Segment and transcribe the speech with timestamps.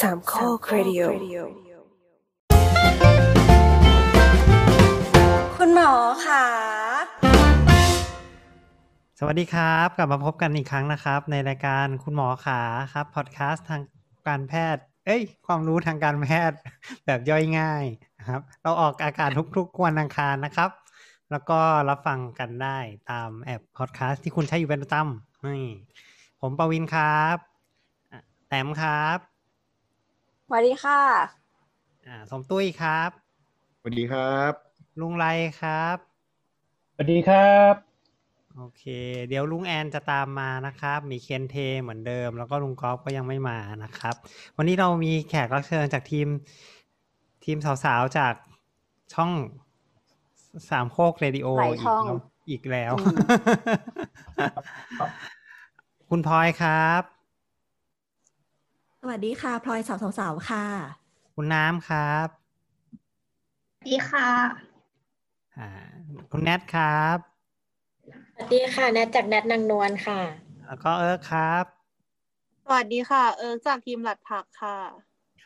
[0.00, 1.00] สามโครดิโอ
[5.56, 5.92] คุณหมอ
[6.26, 6.44] ขา
[9.18, 12.60] สวัสดีครับ กลับมาพบกันอีกครั้งนะครับ ในรายการคุณหมอขา
[12.92, 13.82] ครับ พอดแคสต์ทาง
[14.28, 16.58] การแพทย์ เอ้ย ความรู้ทางการแพทย์
[17.06, 17.84] แบบย่อยง่าย
[18.18, 20.70] นะครับ เราออกอากาศทุกๆวันอังคารนะครับ
[21.30, 22.78] แล้วก็รับฟังกันได้
[23.10, 25.68] ตามแอปพอดแคสต์ที่คุณใช้อยู่เป็นประจำนี่
[26.40, 27.36] ผมปวินครับ
[28.12, 29.18] อะแต้มครับ
[30.50, 31.00] สวัสดีค่ะ
[32.06, 33.10] อ่าสมตุ้ยครับ
[33.78, 34.52] สวัสดีครับ
[35.00, 35.26] ลุงไร
[35.60, 35.96] ครับ
[36.94, 37.74] สวัสดีครับ
[38.56, 38.84] โอเค
[39.28, 44.14] เดี๋ยวลุงแอนจะตามมานะครับ มีเคนเทเหมือนเดิม แล้วก็ลุงกอล์ฟก็ยังไม่มานะครับ
[44.56, 46.28] วันนี้เรามีแขกรับเชิญจากทีม
[47.44, 48.34] ทีมสาวๆจาก
[49.14, 49.32] ช่อง
[50.70, 52.04] สามโคกเรดิโอหลายช่อง
[52.50, 53.16] อีกแล้วอืม
[56.10, 57.17] คุณพลอยครับส
[59.08, 60.64] วัสดีค่ะพลอยสาวสาวๆค่ะ
[61.34, 62.28] คุณน้ำครับ
[63.88, 64.30] ดีค่ะ
[65.56, 65.68] อ่า
[66.30, 67.18] คุณแนทครับ
[68.34, 70.20] สวัสดีค่ะแนทจากแนทนางนวลค่ะ
[70.66, 71.64] แล้วก็เอิร์กครับ
[72.64, 74.78] สวัสดีค่ะ เอิร์กจากทีมหลัดผักค่ะ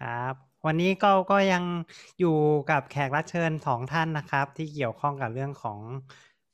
[0.01, 0.35] ครับ
[0.67, 1.65] วันนี้ก็ก็ยัง
[2.21, 2.37] อยู่
[2.71, 5.79] กับแขกรับเชิญสองท่านนะครับ ที่เกี่ยวข้องกับเรื่องของ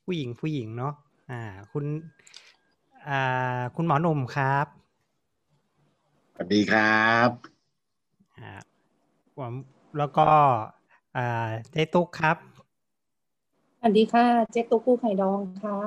[0.04, 0.94] ผู้หญิงผู้หญิงเนาะ
[1.30, 1.84] อ่า คุณ
[3.08, 4.77] อ่า คุณหมอหนุ่มครับส
[6.38, 7.30] วัสดีครับ
[8.38, 8.52] อ่า
[9.38, 9.54] ผม
[9.98, 10.28] แล้วก็
[11.16, 12.36] อ่าเจ๊ตุ๊กครับ
[13.78, 15.78] สวัสดีค่ะ เจ๊ตุ๊กกู้ไข่ดองค่ะ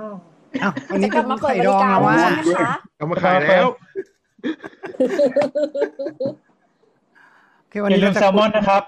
[0.61, 3.65] อ้าววันนี้จะกลับมาเปิดบไข่ริองการแล้วว่าแล้วนะคะเอามาขายแล้ว
[7.61, 8.83] โอเควันอย่านี้ลืเรามจะแซลมอนนะครับ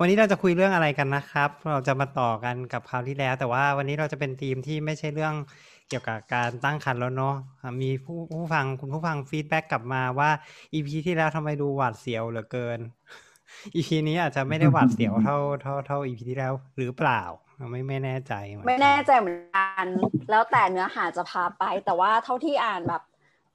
[0.00, 5.34] วันนี้เราจะคุยเรื่องอะไรกันนะครับ เราจะมาต่อกันกับคราวที่แล้ว แต่ว่าวันนี้เราจะเป็นธีมที่ไม่ใช่เรื่อง
[5.88, 10.30] เกี่ยวกับการตั้งครรภ์แล้วเนาะอ่ามีผู้ผู้ฟังคุณผู้ฟัง feedback กลับมาว่า
[10.72, 12.78] EP ที่แล้วทำไมดูหวาดเสียวเหลือเกิน
[13.74, 17.22] EP นี้อาจจะไม่ได้หวาดเสียวเท่าเท่าเท่า EP ที่แล้วหรือเปล่า
[17.70, 19.86] ไม่ไม่แน่ใจเหมือนกันไม่แน่ใจเหมือนกัน
[20.30, 23.02] แล้วแต่เนื้อหาจะพาไป แต่ว่าเท่าที่อ่านแบบ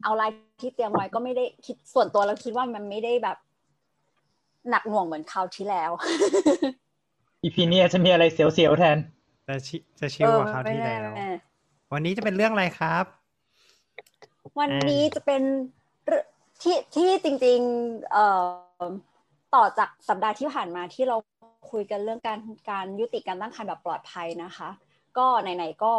[0.03, 3.37] เอารายที่เตรียมไว้ก็ไม่ได้คิดส่วนตัวเราคิดว่ามันไม่ได้แบบ
[4.69, 5.91] หนักหน่วงเหมือนคราวที่แล้ว
[7.43, 8.97] อีพีนี้อาจจะมีอะไรเสียวๆแทน
[9.47, 11.29] จะชิจะชิลกว่าคราวที่แล้วเออไม่น่
[11.93, 13.05] วันนี้จะเป็นเรื่องอะไรครับ
[14.59, 15.41] วันนี้จะเป็น
[16.61, 18.25] ที่ที่จริงๆเอ่
[18.79, 18.83] อ
[19.55, 21.17] ต่อจากสัปดาห์ที่ผ่านมาที่เรา
[21.71, 22.39] คุยกันเรื่องการ
[22.69, 24.69] การยุติการตั้งครรภ์แบบปลอดภัยนะคะ
[25.17, 25.93] ก็ไหนๆก็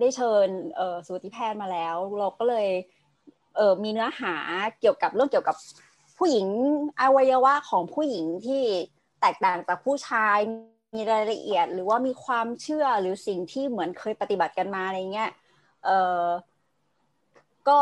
[0.00, 2.68] ได้เชิญเอ่อสูติแพทย์มาแล้ว เราก็เลย
[3.56, 4.34] เอ่อมีเนื้อหา
[4.80, 5.56] เกี่ยวกับเรื่องเกี่ยวกับ
[6.18, 6.46] ผู้หญิง
[7.00, 8.62] อวัยวะของผู้หญิงที่
[9.20, 10.38] แตกต่างจากผู้ชาย
[10.94, 15.30] มีรายละเอียดหรือว่ามีความเชื่อหรือสิ่งที่เหมือนเคยปฏิบัติกันมาอะไรเงี้ย
[15.84, 16.24] เอ่อ
[17.68, 17.80] ก็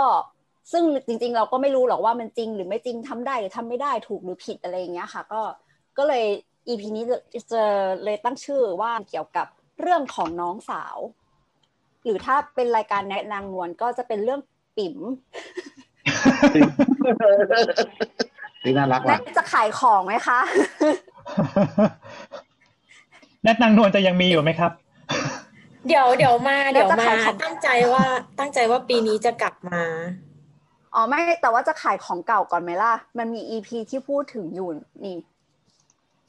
[0.72, 5.42] ซึ่งจริง ๆ เราก็ไม่รู้หรอกว่ามันจริงหรือไม่จริงทำได้หรือทำไม่ได้ถูกหรือผิดอะไรอย่างเงี้ยค่ะ ก็
[5.98, 6.24] ก็เลย
[6.68, 7.18] EP นี้จะ
[7.52, 7.62] จะ
[8.04, 9.46] เลยตั้งชื่อว่าเกี่ยวกับ
[9.80, 10.96] เรื่องของน้องสาว
[12.04, 14.40] หรือถ้าเป็นรายการแนะนางนวลก็จะเป็นเรื่อง
[14.76, 14.96] ปิ๋ม
[18.62, 20.40] ที่น่ารักแม่ว่ะจะขายของไหมคะ
[22.46, 24.72] แนทนางนวลจะยังมีอยู่ไหมครับ
[25.86, 28.04] เดี๋ยวเดี๋ยวมาแล้วเดี๋ยวจะมาขายของตั้งใจว่า
[28.38, 29.82] ตั้งใจว่าปีนี้จะกลับมา
[30.94, 34.68] อ๋อไม่แต่ว่าจะขายของเก่าก่อนไหมล่ะ มันมี EP ที่พูดถึงอยู่
[35.04, 35.18] นี่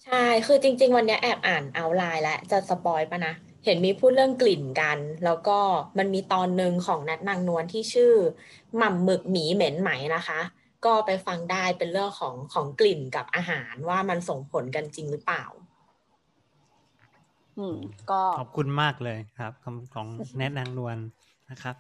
[0.03, 3.34] ใช่คือจริง ๆ วันเนี้ยแอบอ่านเอาไลน์แล้วจะสปอยปะนะ
[3.66, 5.59] เห็นมีพูดเรื่องกลิ่นกัน แล้วก็
[5.97, 8.14] มันมีตอนหนึ่งของนัดนางนวลที่ชื่อ
[8.78, 10.40] หม่ำหมึกหมีเหม็นไหมนะคะ
[10.86, 15.44] ก็ไปฟังได้เป็นเรื่องของของกลิ่นกับอาหารว่ามันส่งผลกันจริงหรือเปล่า
[17.59, 17.75] อืม
[18.12, 20.97] ก็ขอบคุณมากเลยครับคำของแนทนางนวล
[21.52, 21.75] นะครับ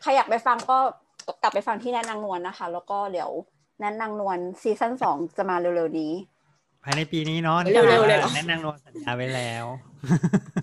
[0.00, 0.78] ใครอยากไปฟังก็
[1.42, 3.30] กลับไปฟังที่แนะนางนวลนะคะ แล้วก็เดี๋ยว
[3.80, 6.12] แนะนางนวลซีซั่นสองจะมาเร็วๆนี้
[6.84, 9.64] ภายในปีนี้เนาะเร็วๆเลยเหรอแนทนางนวลสัญญาไว้แล้ว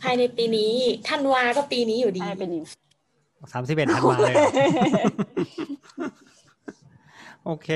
[0.04, 0.72] ภายในปีนี้
[1.10, 2.52] ธันวาก็ปีนี้อยู่ดีใช่เป็น
[3.54, 4.50] สามสิบเอ็ดธันวาเลยเหรอ
[7.46, 7.68] โอเค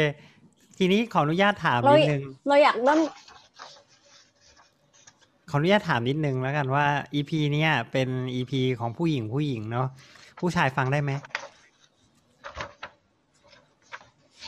[0.77, 3.00] ทีนี้ขออนุญาตถามเรานิดนึงเราอยากเริ่ม
[5.49, 9.87] ขออนุญาตถามนิดนึงแล้วกันว่า EP เนี้ยเป็น EP ของผู้หญิงผู้หญิงเนาะ
[10.39, 11.11] ผู้ชายฟังได้ไหม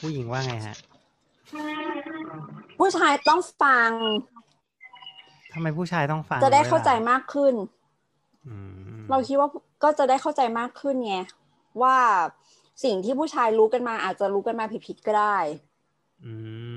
[0.01, 0.75] ผู้หญิงว่าไงฮะ
[2.79, 3.91] ผู้ชายต้องฟัง
[5.53, 7.53] ทำไมผู้ชายต้องฟังจะได้วยล่เข้าใจมากขึ้น
[8.47, 8.55] อื
[8.99, 9.49] มเราคิดว่า
[9.83, 11.15] ก็จะได้เข้าใจมากขึ้นไง
[11.81, 11.97] ว่า
[12.83, 15.37] สิ่งที่ผู้ชายรู้กันมาอาจจะรู้กันมาผิดๆก็ได้
[16.25, 16.31] อื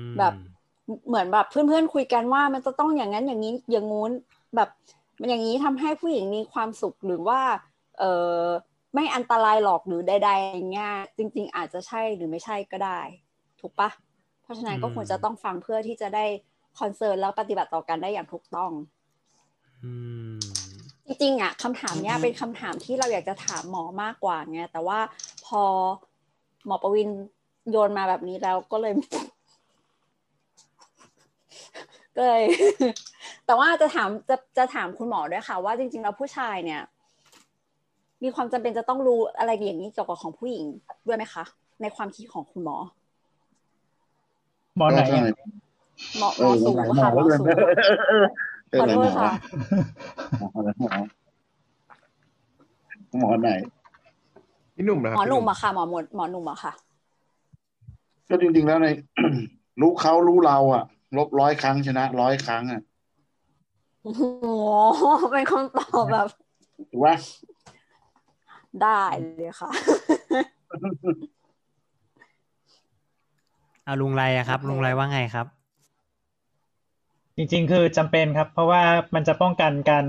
[0.07, 0.33] มแบบ
[1.07, 4.11] เหมือนแบบเพื่อนๆคุยกันว่ามันจะต้องอย่างนั้นอย่างนี้อย่างงู้น
[4.55, 4.69] แบบ
[5.19, 7.39] มันอย่างนี้ทำให้ผู้หญิงมีความสุขหรือว่า
[7.99, 8.03] เอ
[8.39, 8.41] อ
[8.93, 12.99] ไม่อันตรายหรอกหรือใดๆอย่างเงี้ยจริง ๆ อาจจะใช่หรือไม่ใช่ก็ได้
[13.59, 13.89] ถูกปะ
[14.41, 16.25] เพราะฉะนั้นก็ควรจะต้องฟังเพื่อที่จะได้
[16.79, 18.71] คอนเซิร์นแล้วปฏิบัติต่อกันได้อย่างถูกต้อง
[19.83, 19.91] อื
[20.33, 20.39] ม
[21.05, 24.99] จริงๆอะคำถามเนี้ยเป็นคำถามที่เราอยากจะถามหมอมากกว่าไงแต่ว่า
[25.45, 25.61] พอ
[26.65, 27.09] หมอประวิน
[27.71, 28.93] โยนมาแบบนี้แล้วก็เลย
[32.15, 32.43] ก็เลย
[33.45, 36.81] แต่ว่าจะถามจะจะถามคุณหมอด้วยค่ะ ว่าจริง ๆ แล้วผู้ชายเนี่ย
[38.23, 40.65] มีความจำเป็นจะต้องรู้อะไรอย่างนี้เกี่ยวกับของผู้หญิง
[41.07, 41.43] ด้วยไหมคะ
[41.81, 42.77] ในความคิดของคุณหมอ
[44.77, 45.25] หมอไหนใช่อะ
[46.19, 47.43] หมอหเอมออสูหมอค่ะหมอเลยสู
[48.71, 49.31] เออขอไหนโทหมษอค่ะ
[53.19, 53.49] หมอไหน
[54.75, 56.73] พี่หนุ่มนะคหรัมบอหนุ่มอะค่ะหมอหมดหมอหนุ่มอะค่ะ
[58.29, 58.87] ก็จริง ๆ แล้วใน
[59.81, 60.83] รู้เขารู้เราอะ
[61.17, 62.81] ลบร้อยครั้งชนะร้อยครั้งอะ
[64.03, 64.23] โอ้โห
[65.31, 66.27] เป็นคำตอบแบบ
[66.77, 67.15] ถูกปะ
[68.81, 69.01] ได้
[69.37, 69.69] เลยค่ะ
[73.85, 75.47] เอาลุงไรอะครับ ลุงไรว่าไงครับ
[77.37, 78.81] จริง ๆ คือจำเป็นครับ เพราะว่า
[79.15, 80.05] มันจะป้องกันการ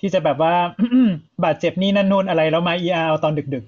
[0.00, 0.54] ที่จะแบบว่า
[1.44, 3.64] บาดเจ็บนี่นั่นนู่นอะไรแล้วมาเออาตอนดึก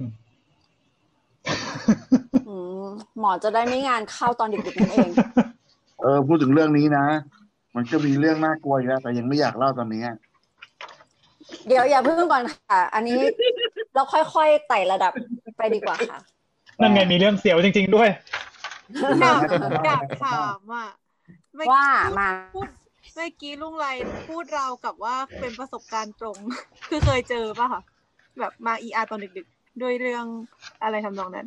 [2.49, 2.87] อืม
[3.19, 5.11] หมอจะได้ไม่งานเข้าตอนดึกๆนั่นเอง
[6.01, 7.07] เออ พูดถึงเรื่องนี้นะ
[7.77, 10.17] มันก็มีเรื่องน่ากลัวอยู่แล้วแต่ยังไม่อยากเล่าตอนนี้อะ
[11.69, 13.21] เดี๋ยวอย่าเพิ่งก่อนค่ะ อันนี้
[13.95, 15.13] เราค่อยๆไต่ระดับ
[15.57, 18.09] ไปดีกว่าค่ะๆนั่นไงมีเรื่องเสียวจริง ๆด้วย
[19.21, 19.41] อยาก
[19.87, 20.89] อยากถามอะ
[21.55, 22.69] เมื่อว่ากี้มาพูด
[23.15, 23.87] เมื่อกี้ลุงไร
[24.29, 26.37] พูดเราวกับว่าเป็นประสบการณ์ตรง
[26.89, 27.83] คือเคยเจอป่ะคะ
[28.39, 30.25] แบบมาเออาตอนดึกๆ ด้วยเรื่อง
[30.83, 31.47] อะไรทำนองนั้น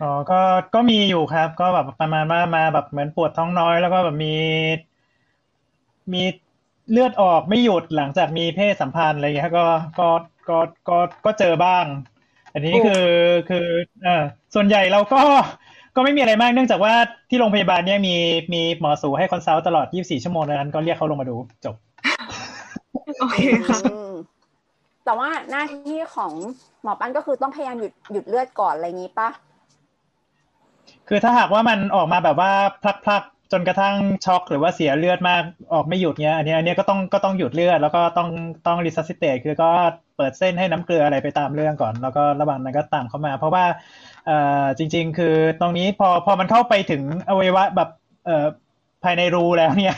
[0.00, 0.40] อ๋อ ก็
[0.74, 4.34] ก็มีอยู่ครับ ก็แบบประมาณว่ามาแบบเหมือนปวดท้องน้อย แล้วก็แบบมี
[6.12, 6.22] มี
[6.90, 9.66] เลือดออกไม่หยุดหลังจากมีเพศสัมพันธ์อะไรอย่างเงี้ย ก็
[9.98, 10.08] ก็
[10.48, 10.58] ก็
[10.88, 11.84] ก็ ก็เจอบ้าง
[12.52, 13.06] อันนี้คือ
[13.48, 13.66] คือ
[14.04, 14.22] เออ
[14.54, 15.22] ส่วนใหญ่เราก็
[15.96, 16.94] ก็ไม่มีอะไรมาก เนื่องจากว่า
[17.30, 18.14] ที่โรงพยาบาลเนี่ยมี
[18.54, 21.74] มีหมอสูให้ consult ตลอด 24 ชั่วโมงดังนั้นก็เรียกเขาลงมาดูจบ
[23.20, 24.12] โอเคค่ะอืม
[25.04, 26.32] แต่ว่าหน้าที่ของ
[26.82, 29.28] หมอปั้นก็คือต้องพยายามหยุดหยุดเลือดก่อนอะไรอย่างนี้ปะ
[31.08, 32.52] คือถ้าหากว่ามันออกมาแบบว่า
[33.04, 33.94] พลั่กๆจนกระทั่ง
[34.24, 38.28] ช็อกหรือว่าเสียเลือดมากออกไม่หยุดเนี้ยอันเนี้ยอันเนี้ยก็ต้องก็ต้องหยุดเลือด แล้วก็ต้อง
[38.66, 39.70] ต้อง resuscitate คือก็
[40.16, 43.64] เปิดเส้นให้น้ำเกลืออะไรไปตามเรื่องก่อน แล้วก็ระหว่างนั้นก็ตามเข้ามา เพราะว่า
[44.26, 47.88] เอ่อจริง ๆ คือตรงนี้พอพอมันเข้าไปถึงอวัยวะแบบ
[48.26, 48.46] เอ่อ
[49.04, 49.96] ภายในรูแล้วเนี่ย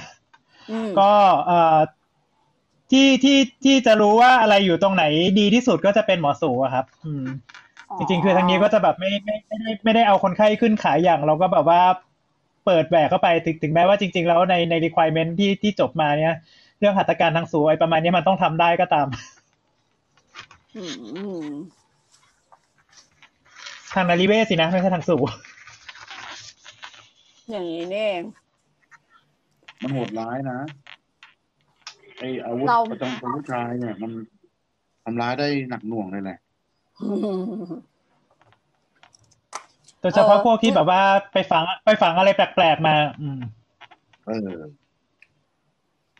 [0.71, 1.11] อืมก็
[1.47, 1.79] เอ่อ
[2.91, 5.05] ที่ที่ที่จะรู้ว่าอะไรอยู่ตรงไหน
[5.39, 7.27] ดีที่สุดก็จะเป็นหมอสูอะครับ อืม
[7.99, 11.81] จริงๆ คือทางนี้ก็จะแบบไม่ไม่ไม่ได้ไม่ได้เอาคนไข้ขึ้นขายอย่าง เราก็แบบว่า
[12.67, 16.35] เปิดแหวกเข้าไปถึงถึงแม้ว่าจริง ๆ แล้วในใน requirement ที่ที่จบมาเนี่ย
[16.79, 19.07] เรื่องหัตถการทางสูไอ้ประมาณนี้มันต้องทำได้ก็ตาม
[20.77, 20.83] อื
[21.43, 21.47] ม
[23.95, 25.17] ทางนาริเวศสินะ ไม่ใช่ทางสู
[27.51, 28.23] อย่างนี้นี่เอง
[29.83, 30.59] มันโหดร้ายนะ
[32.19, 34.11] ไออาวุธเราประจำตัวผู้ชายเนี่ย มัน
[35.05, 36.39] ทำร้ายได้หนักหน่วงเลยแหละ
[40.01, 41.03] โดยเฉพาะพวกที่แบบว่า
[41.33, 43.41] ไปฝังไปฝังอะไรแปลกๆมา อืม
[44.27, 44.51] เออ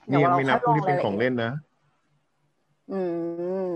[0.09, 1.53] นี่ยังไม่นับผู้ที่เป็นของเล่นนะ
[2.93, 3.01] อื
[3.67, 3.71] ม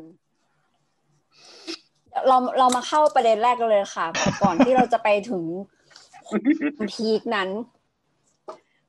[2.29, 4.07] เราเรามาเข้าประเด็นแรกกันเลยค่ะ
[4.43, 5.43] ก่อนที่เราจะไปถึง
[6.91, 7.49] พีคนั้น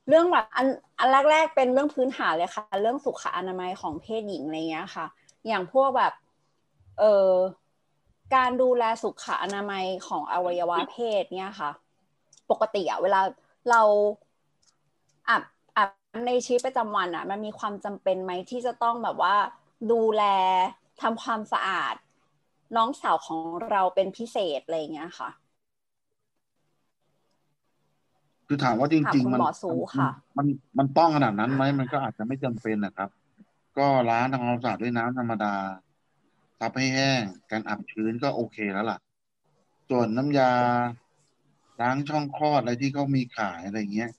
[0.07, 0.67] เรื่องแบบอัน
[0.99, 5.05] อันแรกๆเป็นเรื่องพื้นฐานเลยค่ะ เรื่องสุขอนามัยของเพศหญิงอะไรเงี้ยค่ะ
[5.47, 6.13] อย่างพวกแบบ
[6.99, 7.31] เอ่อ
[8.33, 11.71] การดูแลสุขอนามัยของอวัยวะเพศเนี่ยค่ะ
[12.51, 13.21] ปกติอะเวลา
[13.69, 13.81] เรา
[15.29, 15.43] อาบ
[15.77, 19.35] อาบน้ำในชีวิตประจำวันอะมันมีความจำเป็นไหมที่จะต้องแบบว่า
[19.91, 20.23] ดูแล
[21.01, 21.95] ทำความสะอาด
[22.75, 23.39] น้องสาวของ
[23.71, 25.29] เราเป็นพิเศษอะไรอย่างเงี้ยค่ะ
[28.47, 33.09] คือถามว่าจถามริงคุณๆมันหมอสูค่ะมันมันต้องขนาดนั้นไหมมันก็อาจจะไม่จำเป็นนะครับ
[33.77, 35.53] ก็ล้างทำความสะอาดด้วยน้ำธรรมดา
[36.59, 38.99] ซับให้แห้ง การอับชื้นก็โอเคแล้วล่ะ
[39.89, 40.51] ส่วนน้ำยา
[41.81, 44.11] ล้างช่องคลอดอะไรที่เขามีขายอะไรเงี้ย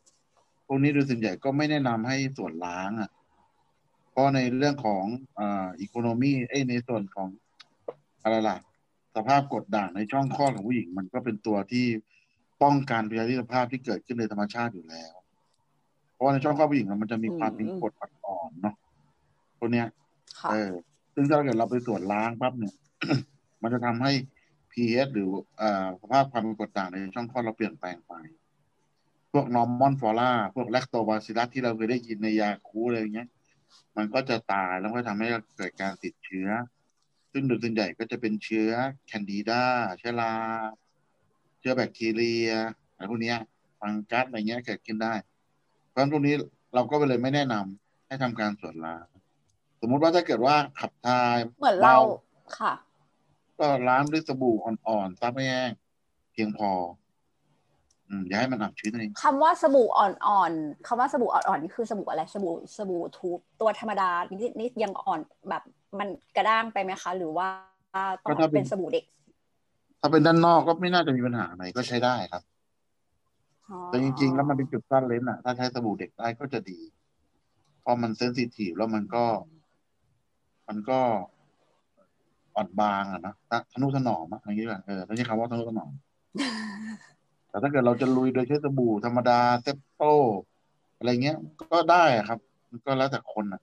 [0.67, 3.11] พวกนี้โดยส่วนใหญ่ก็ไม่แนะนำให้ส่วนล้างอะ
[4.11, 5.05] เพราะในเรื่องของ
[5.39, 7.29] อ่าอีโคโนมีเอ้ยในส่วนของ
[8.23, 8.57] อะไรล่ะ
[9.15, 11.87] สภาพกดด่างในช่องคลอดของผู้หญิง มันก็เป็นตัวที่
[12.63, 15.15] ป้องกันพยาธิสภาพที่เกิดขึ้นในธรรมชาติอยู่แล้ว
[16.13, 18.75] เพราะว่าในช่องคลอดผู้หญิงมันจะมีความเป็นกรดอ่อนๆเนาะ
[19.59, 19.87] ตัวเนี้ย
[20.41, 20.73] ค่ะเออ
[21.19, 22.75] ซึ่งถ้าเกิดเราไปตรวจล้างปั๊บเนี่ย
[23.63, 24.13] มันจะทำให้
[24.73, 25.29] pH หรือ
[26.01, 28.13] สภาพความเป็นกรดด่างในช่องคลอดเราเปลี่ยนแปลงไป
[29.33, 33.29] พวก normal flora พวก lactobacillus ที่เราเคยได้ยินในยาคูลท์อะไรอย่างเงี้ย
[33.97, 36.49] มันก็จะตายแล้วก็ทำให้เกิดการติดเชื้อ
[37.33, 38.71] ซึ่งโดยส่วนใหญ่ก็จะเป็นเชื้อ
[39.07, 39.63] candida
[39.99, 40.33] เชื้อรา
[41.59, 42.51] เชื้อแบคทีเรีย
[42.95, 43.39] อะไรพวกเนี้ย
[43.81, 45.15] fungus อะไรเงี้ยเกิดขึ้นได้
[45.89, 46.35] เพราะฉะนั้นพวกนี้
[46.75, 49.05] เราก็เลยไม่แนะนำให้ทำการสวนล้าง
[49.87, 51.97] มมุติว่าถ้าเกิดว่าขับถ่ายเหมือนเรา
[52.59, 52.73] ค่ะ
[53.59, 55.71] ก็ล้างด้วยสบู่อ่อนๆซับให้แห้ง
[56.33, 56.71] เพียงพอ
[58.09, 65.63] อืมอย่าให้มันอับชื้นนั่นเองคำว่าสบู่อ่อนๆคำว่าสบู่อ่อนๆนี่คือสบู่อะไรสบู่สบู่ทูบตัวธรรมดานี่นี่ยังอ่อนแบบ
[65.99, 67.49] มันกระด้างไปไหมคะ หรือว่า
[68.25, 69.05] ต้องเป็นสบู่เด็ก
[70.01, 72.43] ถ้าเป็นด้านนอกก็ไม่น่าจะมีปัญหาอะไรก็ใช้ได้ครับ
[73.87, 76.81] แต่จริง ๆ แล้วมันเป็นจุดสั้นเลนส์อะถ้าใช้สบู่เด็กได้ก็จะดี
[77.81, 79.25] เพราะมันเซนซิทีฟแล้วมันก็
[80.69, 81.01] มันก็
[82.57, 83.35] อ่อนบางอะนะ
[83.73, 85.93] ทนุถนอมอะอย่างนี้แหละเออไม่ใช่คำว่าทนุถนอม
[87.51, 90.03] แต่ถ้าเกิดเราจะลุยโดยใช้สบู่ธรรมดาเซปโต
[90.99, 91.37] อะไรเงี้ย
[91.73, 92.39] ก็ได้อะครับ
[92.71, 93.63] มันก็แล้วแต่คนอะ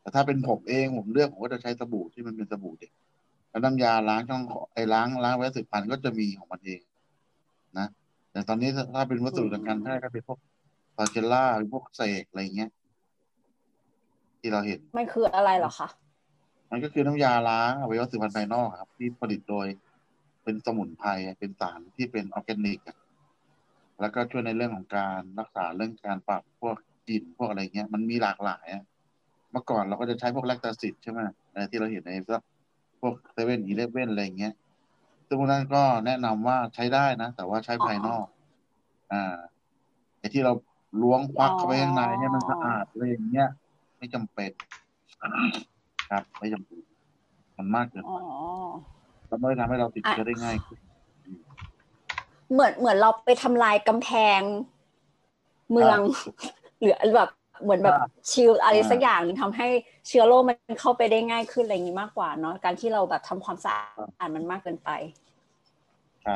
[0.00, 2.92] แต่ถ้าเป็นผมเองผมเลือกผมก็จะใช้สบู่ที่มันเป็นสบู่เด็ก
[3.50, 4.42] แล้วน้ำยาล้างช่อง
[4.74, 6.80] ไอ้ล้างล้างไว้สืบพันธุ์ก็จะมีของมันเอง
[7.78, 7.86] นะ
[8.32, 10.38] แต่ตอนนี้ถ้าเป็นวัสดุทางการแพทย์ก็เป็นพวก
[10.96, 12.70] ฟาเชล่าพวกเสกอะไรเงี้ย
[14.44, 15.88] ที่เราเห็น มันคืออะไรเหรอคะ
[16.70, 19.66] มันก็คือน้ำยาล้างอวัยวะสืบพันธุ์ภายนอกครับ ที่ผลิตโดย
[20.44, 21.08] เป็นสมุนไพร
[21.38, 22.96] เป็นสารที่เป็นออร์แกนิกอะ
[24.00, 26.76] แล้วก็ช่วยในเรื่องของการรักษาเรื่องการปรับพวก
[27.08, 28.84] กลิ่นพวกอะไรเงี้ย มันมีหลากหลายอะ
[29.52, 31.18] เมื่อก่อนเราก็จะใช้พวก Lactacyd ใช่ไหม
[31.52, 32.12] ในที่เราเห็นใน
[33.00, 34.54] พวกเซเว่นอีเลฟเว่นอะไรเงี้ย
[35.26, 38.26] ซึ่งพวกนั้นก็แนะนำว่าใช้ได้นะ แต่ว่าใช้ภายนอก
[39.12, 39.36] อ่า
[40.18, 40.52] ไอ้ที่เรา
[41.02, 43.48] ล้วงควักเข้าไปข้างในเนี่ยมันสะอาดอะไรอย่างเงี้ย
[44.04, 44.50] ไม่จำเป็น
[46.10, 46.80] ครับ ไม่จำเป็น
[47.56, 48.18] มันมากเกินอ๋อ
[49.26, 50.78] ไปแล้วไม่ได้ทำให้เราติดเชื้อได้ง่ายขึ้น
[52.52, 54.40] เหมือนเหมือนเราไปทำลายกำแพง
[55.72, 55.98] เมือง
[56.80, 57.30] หรือแบบ
[57.62, 57.94] เหมือนแบบ
[58.30, 59.68] ชิลอะไรสักอย่างหนึงทำให้
[60.08, 63.72] เชื้อโรคมันเข้าไปได้ง่ายขึ้นอะไรอย่างนี้มากกว่าเนาะการที่เราแบบทำความสะ
[64.18, 64.90] อาดมันมากเกินไป
[66.22, 66.34] ใช่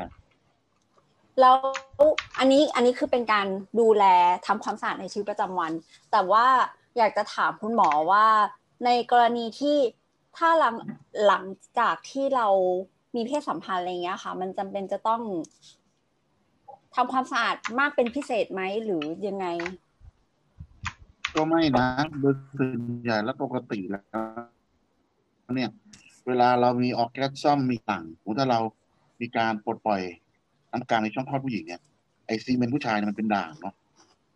[1.41, 1.57] แล้ว
[2.39, 3.47] อันนี้อันนี้คือเป็นการ
[3.81, 4.05] ดูแล
[4.47, 5.73] ทำความสะอาดในชีวิตประจำวัน
[6.13, 6.47] แต่ว่า
[6.99, 8.27] อยากจะถามคุณหมอว่า
[8.85, 9.77] ในกรณีที่
[10.37, 10.77] ถ้าหลัง
[11.27, 11.45] หลัง
[11.79, 12.49] จากที่เรา
[13.15, 15.23] มีเพศสัมพันธ์อะไรเงี้ยค่ะ มันจำเป็นจะต้อง
[16.95, 19.47] ทำความสะอาดมากเป็นพิเศษไหมหรือยังไง
[21.35, 21.87] ก็ไม่นะ
[22.21, 24.01] โดยส่วนใหญ่แล้วปกติแล้
[25.51, 25.71] วเนี่ย
[26.27, 28.05] เวลาเรามี orgasm มีด่าง
[28.39, 28.61] ถ้าเรา
[29.21, 30.03] มีการปลดปล่อย
[30.73, 31.81] น้ำกลางในช่องคลอดผู้หญิงเนี่ย
[32.27, 33.75] ไอ semen ผู้ชายเนี่ยมันเป็นด่างเนาะ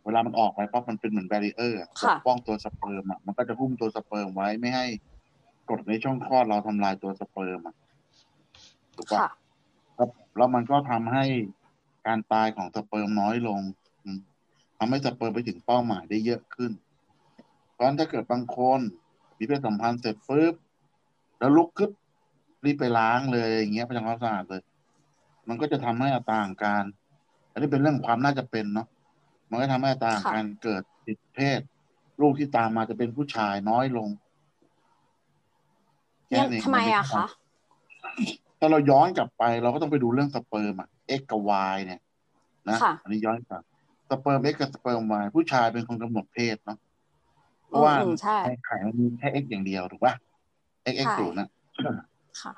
[0.04, 4.86] เวลามันออกไปปั๊บมันเป็นเหมือนแบรีเออร์ปค่ะปกป้องตัวสเปิร์มอะมันก็จะหุ้มตัวสเปิร์มไว้ไม่ให้
[5.68, 7.74] กรดในช่องคลอดเราทำลายตัวสเปิร์มอะ
[8.96, 9.28] ถูกปะค่ะ
[9.98, 11.24] ครับแล้วมันก็ทำให้
[12.06, 13.60] การตายของสเปิร์มน้อยลง
[14.04, 14.20] อืม
[14.78, 16.72] ทำให้สเปิร์มไปถึงเป้าหมายได้เยอะขึ้น
[17.72, 18.80] เพราะฉะนั้นถ้าเกิดบางคน
[19.38, 20.54] มีเพศสัมพันธ์เสร็จปุ๊บ
[21.38, 21.90] แล้วลุกขึ้น
[22.64, 24.62] รีบไปล้างเลยอย่างเงี้ยไปทำความสะอาดเลย
[25.48, 26.84] มันก็จะทำให้อัตราของการ
[27.52, 28.86] อันนี้เป็นเรื่องความน่าจะเป็นเนาะ
[29.52, 31.60] มันก็ทำให้อัตราของค่ะการเกิดติดเพศ
[32.20, 34.08] ลูกที่ตามมาจะเป็นผู้ชายน้อยลง
[36.28, 37.24] แค่ยังนั้นเองทำไมอะคะ
[38.58, 41.40] ถ้าเราย้อนกลับไป เราก็ต้องไปดูเรื่องสเปิร์มอะ X กับ
[41.74, 42.00] Y เนี่ย
[42.68, 43.62] นะค่ะอันนี้ย้อนกลับ
[44.10, 46.78] สเปิร์ม X กับสเปิร์ม Y ผู้ชายเป็นคนกำหนดเพศเนาะ
[47.66, 50.14] เพราะว่าอืมใช่ในไข่มันมีแค่ X อย่างเดียวถูกป่ะ
[50.92, 51.48] X X ใช่ศูนย์นะ
[52.42, 52.52] ค่ะ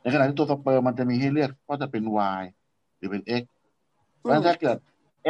[0.00, 2.04] ในขณะที่ตัวสเปิร์มมันจะมีให้เลือกว่าจะเป็น
[2.40, 2.42] Y
[2.96, 3.42] หรือเป็น X
[4.16, 4.76] เพราะฉะนั้นถ้าเกิด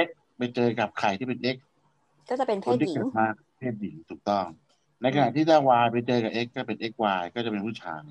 [0.06, 0.08] X
[0.38, 1.57] ไปเจอกับไข่ที่เป็น X
[2.28, 3.26] ก็จะเป็นเพคนศที่หญิงเกิดมา
[3.59, 4.47] เพศหญิงถูกต้อง
[5.02, 8.02] ในขณะที่ถ้า Y ไปเจอกับ X ก็เป็น XY ก็จะเป็นผู้ชาย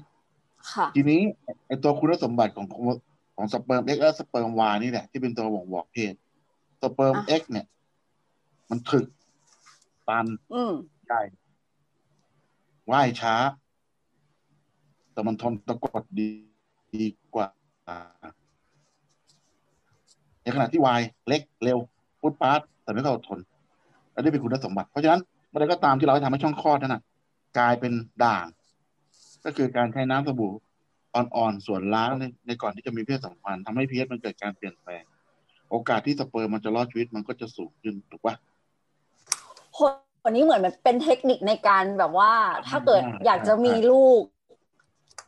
[0.72, 1.22] ค่ะทีนี้
[1.68, 2.68] ไอตัวคุณสมบัติของ
[3.36, 6.14] ของสเปิร์ม X และสเปิร์ม Y นี่แหละที่เป็นตัวบ่งบอกเพศ
[6.82, 7.66] สเปิร์มอะ X เนี่ย
[8.70, 9.06] มันถึก
[10.10, 10.74] ตันอืม
[11.08, 11.22] ใหญ่
[12.92, 13.36] ว่ายช้า
[15.14, 16.30] แต่มันทนต่อกรดได้
[16.96, 17.06] ดี
[17.36, 17.48] กว่า
[20.42, 21.80] ในขณะที่ Y เล็กเร็ว
[22.22, 23.40] ปรู๊ดปร๊าดแต่ไม่ค่อยอดทน
[24.12, 27.02] และนี่เป็นคุณสมบัติ เพราะฉะนั้นเมื่อใดก็ตามที่เราให้ทำให้ช่องคลอดนั้นนะ
[27.58, 27.94] กลายเป็น
[28.24, 28.46] ด่าง
[29.46, 30.52] ก็คือการใช้น้ำสบู่
[31.16, 35.04] อ่อนๆส่วนล้างในในก่อนที่จะมีเพศสัมพันธ์ทำให้พีเอมันเกิดการเปลี่ยนแปลง
[35.70, 38.36] โอกาสที่สเปิร์มมันจะรอดชีวิตมันก็จะสูงขึ้นถูกปะ
[40.24, 42.34] คนนี้เหมือนมันเป็นเทคนิคในการแบบว่า
[42.68, 44.22] ถ้าเกิดใช่อยากจะมีลูก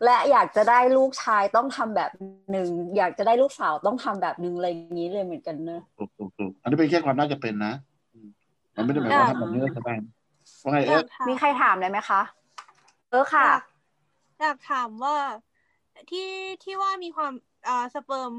[0.03, 2.11] และอยากจะได้ลูกชายต้องทำแบบ
[2.51, 7.73] หนึ่งอยากจะได้ลูกสาวต้องทำแบบหนึ่งอะไรอย่างนี้เลยเหมือนกันเนอะถูกถูกถูกอันนี้เป็นแค่ความน่าจะเป็นนะ
[8.13, 8.27] อืม
[8.75, 9.93] มันไม่ได้หมายความว่าทำแบบนี้แล้วจะได้
[10.63, 12.21] ว่าไงอเอ๊ะยากถามมีใครถามเลยไหมคะ
[13.09, 13.63] เออค่ะอยาก
[14.41, 15.15] อยากถามว่า
[16.09, 16.29] ที่
[16.63, 17.33] ที่ว่ามีความ
[17.67, 18.31] อ่าสเปิร์ม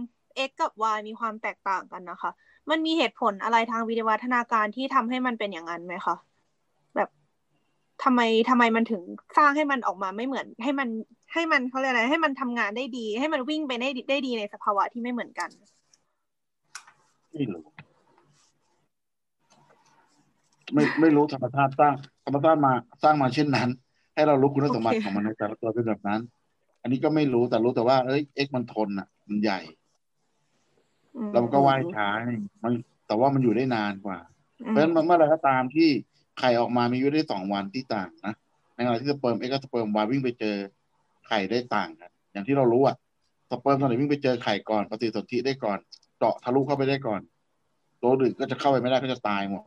[0.48, 2.30] X กับ Y มีความแตกต่างกันนะคะ
[2.70, 6.29] มันมีเหตุผลอะไรทางวิวัฒนาการที่ทำให้มันเป็นอย่างนั้นไหมคะแบบ
[8.04, 9.02] ทำไมทำไมมันถึง
[9.36, 10.88] สร้างให้มันออกมาไม่เหมือน ให้มัน
[11.32, 15.48] ให้มันเขาเรียกอะไร ให้มันทำงานได้ดี ให้มันวิ่งไปได้ได้ดีในสภาวะที่ไม่เหมือนกัน
[17.32, 17.64] ไม่รู้
[20.74, 23.68] ไม่ไม่รู้ธรรมชาติสร้างธรรมชาติมาสร้างมาเช่นนั้น
[24.14, 26.20] ให้เรารู้คุณสมบัติโอเคของมันในแต่ละตัวเป็นแบบนั้น
[26.82, 29.60] อันนี้ก็ไม่รู้แต่รู้แต่ว่าเอ้ย X มันทนอะ มันใหญ่
[31.16, 32.72] อืมแล้วมันก็ว่ายช้านี่มัน
[33.06, 34.18] แต่ว่ามันอยู่ได้นานกว่า
[34.66, 35.88] อืเพราะฉะนั้นเมื่อไหรก็ตามที่
[36.40, 38.34] ไข่ออกมามีอายุได้สองวันที่ต่างนะ
[38.74, 40.56] ในขณะที่สเปิร์ม X กับสเปิร์ม Y วิ่งไปเจอ
[41.26, 42.96] ไข่ได้ต่างกันอย่างที่เรารู้อะ
[43.50, 45.78] สเปิร์มตอนไหนวิ่งไปเจอไข่ก่อนปฏิสนธิได้ก่อน
[46.18, 47.20] เจาะทะลุเข้าไปได้ก่อน
[48.00, 49.64] ตัวอื่นก็จะเข้าไปไม่ได้ก็จะตายหมด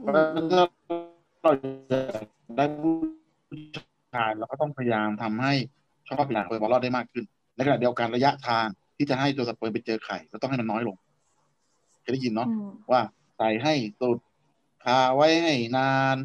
[0.00, 0.62] เพราะฉะนั้นถ้า
[1.42, 1.98] เราจะ
[2.56, 2.94] ได้ผู้
[4.14, 5.54] ชายเราก็ต้องพยายามทำให้
[6.06, 8.66] ช่องว่างสเปิร์มรอดได้มากขึ้นในขณะเดียวกันระยะทาง
[8.96, 10.96] ที่จะให้ตัวสเปิร์มไปเจอไข่ก็ต้องให้มันน้อยลง
[12.00, 13.00] เคยได้ยินเนาะอืมว่า
[13.36, 16.16] ใส่ให้สุดคาไว้ให้นาน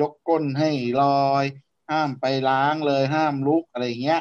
[0.00, 0.70] ยกก้นให้
[1.02, 1.44] ลอย
[1.90, 4.20] ห้ามไปล้างเลยห้ามลุกอะไรเงี้ย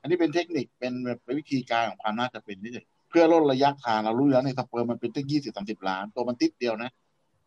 [0.00, 6.90] อันนี้เป็นเทคนิคเป็นแบบวิธีการของความน่าจะเป็นนี่เองเพื่อลดระยะทางเรารู้แล้วในสเปิร์มมันเป็นตั้งยี่สิบสามสิบล้าน ตัวมันติดเดียวนะ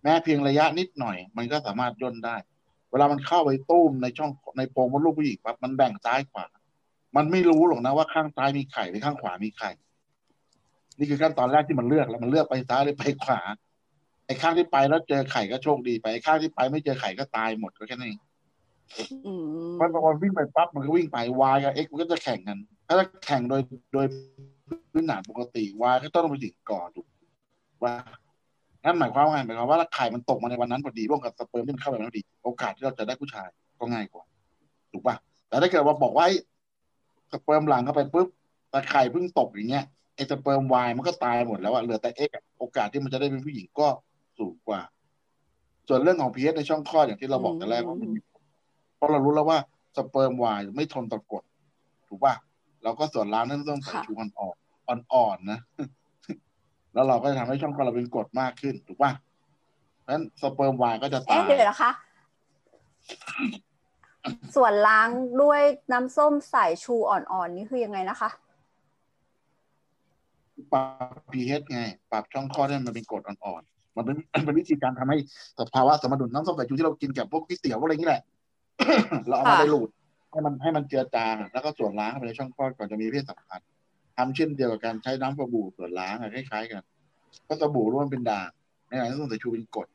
[0.04, 2.36] แม้เพียงระยะนิดหน่อย มันก็สามารถย่นได้
[2.92, 6.46] เวลามันเข้าไปตุ้มในช่องในโพรงมดลูกผู้หญิงปั๊บมันแบ่งซ้ายขวา
[7.16, 9.72] มันไม่รู้หรอกนะว่าข้างซ้ายมีไข่หรือข้างขวามีไข่
[10.98, 13.42] นี่คือขั้นตอนแรกที่มันเลือกแล้วมันเลือกไปซ้ายหรือไปขวา
[14.26, 18.20] ไอ้ข้างที่ไปแล้วเจอไข่ก็โชคดีไปไอ้ข้างที่ไปไม่เจอไข่ก็ตายหมดก็แค่นั้นเอง
[19.26, 21.18] อืมมันพอวิ่งไปปั๊บมันก็วิ่งไป
[21.54, 23.62] Y กับ X มันก็จะแข่งกัน ถ้าแข่งโดย
[23.94, 24.06] โดย
[24.92, 27.06] พื้นฐานปกติ Y ก็ต้องไปถึงก่อนถูก
[27.84, 27.94] ว่า
[28.84, 33.48] นั่นหมายความว่าไงหมายความว่าถ้าไข่มันตกมาในวันนั้นพอดีร่วมกับสเปิร์มที่มันเข้าไปพอดี โอกาสที่เราจะได้ผู้ชาย
[33.80, 34.24] ก็ง่ายกว่า
[34.92, 35.16] ถูกป่ะ
[35.50, 36.36] แต่ถ้าเกิดว่าบอกว่าไอ้
[37.32, 38.28] สเปิร์มหลังเข้าไปปุ๊บ
[38.72, 43.88] แต่ไข่เพิ่งตกอย่างเงี้ยไอ้สเปิร์ม Y มันก็ตายหมดแล้วอะเหลือแต่ X อะโอกาสที่มันจะได้เป็นผู้หญิงก็
[44.40, 44.82] สูงกว่า
[45.88, 48.42] ส่วนเรื่องของ pH ในช่องคลอดอย่างที่เราบอกแต่แรกว่ามันมีผล
[48.96, 49.60] เพราะเรารู้แล้วว่า
[49.96, 51.44] สเปิร์ม Y ไม่ทนต่อกรด
[52.08, 52.34] ถูกป่ะ
[52.84, 54.50] เราก็ส่วนล้างนั่นต้องใส่ค่ะชูอ่อ
[54.98, 55.60] นๆอ่อนๆนะ
[56.94, 59.12] แล้วเราก็จะทำให้ช่องคลอดเราเป็นกรดมากขึ้น ถูกป่ะ
[60.02, 61.92] เพราะฉะนั้นสเปิร์ม Y ก็จะตาเอ๊ะยเดี๋ยวนะคะ
[64.56, 65.10] ส่วนล้าง
[65.42, 68.30] ด้วยน้ำส้มสายชูอ่อนๆนี่คือยังไงนะคะ
[70.74, 71.80] ปรับ pH ไง
[72.12, 75.18] ปรับช่องคลอดให้มันเป็นกรดอ่อนๆ มันเป็นมันเป็นวิธีการทำให้
[75.60, 78.22] สภาวะสมดุลน้ำส้มสายชูที่เรากินกับพวกก๋วยเตี๋ยวพวกอะไรนี่แหละ
[79.28, 79.90] เราเอามาค่ะไดรูด
[80.32, 83.68] ให้มันให้มันเจือจางแล้วก็ส่วนล้างเข้าไปในช่องคลอดก่อนจะมีเพศสัมพันธ์
[84.18, 86.84] ทำเช่นเดียวกับการใช้น้ำสบู่ส่วนล้างอะคล้ายๆกัน
[87.48, 88.50] ก็สบู่ร่วมเป็นด่าง
[88.88, 89.88] ในขณะที่น้ำส้มสายชูเป็นกรด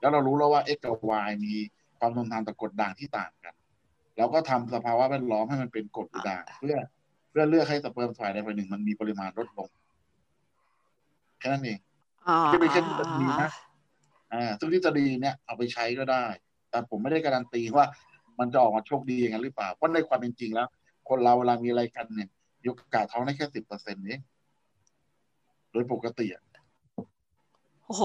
[0.00, 0.94] แล้วเรารู้แล้วว่า X กับ
[1.26, 1.54] Y มี
[1.98, 3.54] ความทนทานต่อกรดด่างที่ต่างกัน
[4.16, 6.76] เราก็ทำสภาวะแวดล้อมให้มันเป็นกรดหรือด่างเพื่อ
[7.30, 9.68] เพื่อเลือกให้สเปิร์มฝ่ายใดฝ่ายหนึ่งมันมีปริมาณลดลง
[11.38, 11.83] แค่นั้นเองอ๋อ
[12.52, 13.50] ที่เป็นแค่ทฤษฎีนะ
[14.32, 16.24] อ่าซึ่งทฤษฎีเนี่ยเอาไปใช้ก็ได้
[16.70, 17.86] แต่ผมไม่ได้การันตีว่า
[18.38, 20.68] มันจะออกมาโชคดีอย่างนั้นหรือเปล่า เพราะในความเป็นจริงแล้ว
[21.08, 22.28] คนเราเวลามีอะไรกันเนี่ย
[22.60, 24.20] มีโอกาสท้องได้แค่สิบเปอร์เซ็นต์เอง
[25.72, 26.42] โดยปกติอะ
[27.84, 28.04] โอ้โห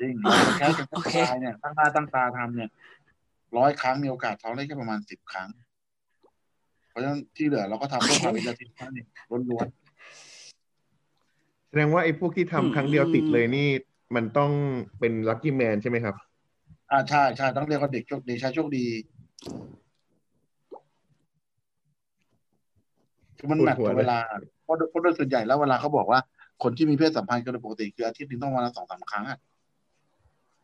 [0.00, 0.14] จริง
[0.58, 2.70] แค่กันโอเคตายเนี่ยตั้งหน้าตั้งตาทำเนี่ย
[3.58, 5.48] ร้อยครั้งมีโอกาสท้องได้แค่ประมาณสิบครั้ง
[6.88, 9.66] เพราะฉะนั้นที่เหลือเราก็ทำเพื่อความเป็นอาทิตย์นั่นเองล้วน
[11.72, 13.68] แสดงว่าไอ้พวกที่ทำอืมครั้งเดียวติดเลยนี่
[14.14, 14.50] มันต้อง
[14.98, 18.86] เป็นลัคกี้แมนใช่ไหมครับๆอ่าใช่ใช่ต้องเรียกว่าเด็กโชคดีชายโชคดี
[23.38, 24.18] คือมันแมทปวดหัวกับเลยเวลา
[24.64, 26.20] เพราะเพราะโดยส่วนใหญ่แล้วเวลาเขาบอกว่า
[26.62, 29.38] คนที่มีเพศสัมพันธ์กันโดยปกติคืออาทิตย์หนึงต้องวันละสองสามครั้งอะ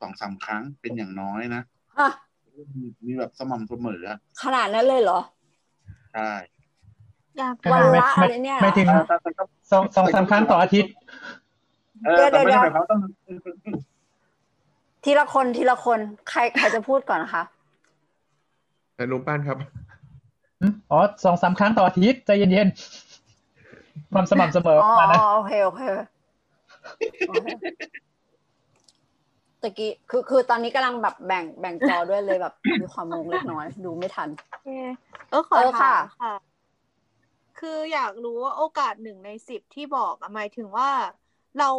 [0.01, 1.63] สองสามครั้งเป็นอย่างน้อยนะ
[1.99, 2.09] อะ
[2.77, 5.21] มีมีแบบสม่ำเสมออะขนาดนั้นเลยเหรอ
[6.15, 6.31] ใช่
[7.39, 10.93] อยากวันไม่ละไม่อะไรเนี่ยไม่ถึงแต่แต่แต่ก็สองสองสามครั้งต่ออาทิตย์
[12.05, 13.01] เออแต่ไม่เดี๋ได้ยวหมายความว่าต้อง
[15.05, 17.43] ทีละคนทีละคนใครใครจะพูดก่อนนะคะ
[18.95, 19.59] แต่ลุงป้านครับ
[20.91, 25.83] อ๋อสองสามครั้งต่ออาทิตย์ใจเย็นๆความสม่ำเสมออ๋อประมาณนั้นโอเคโอเค
[27.27, 27.47] โอเค
[29.63, 34.67] ตะกี้คือคือตอนนี้กำลังแบบแบ่งแบ่งจอด้วยเลยแบบมีความงงเล็กน้อย ดูไม่ทันโอเค
[35.29, 36.33] เออขอเออถาค่ะมค่ะ
[37.59, 40.91] คืออยากรู้ว่าโอกาสหนึ่งในสิบที่บอกอะหมายถึงว่า
[41.59, 41.71] เรา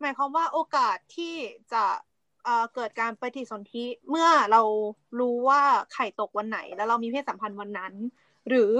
[0.00, 1.34] หมายความว่าโอกาสที่
[1.72, 1.84] จะ
[2.44, 4.62] เอ่อเกิดการปฏิสนธิเมื่อเรา
[5.20, 5.60] รู้ว่า
[5.92, 7.92] ไข่ตกวันไหน แล้วเรามีเพศสัมพันธ์วันนั้น
[8.48, 8.72] หรือ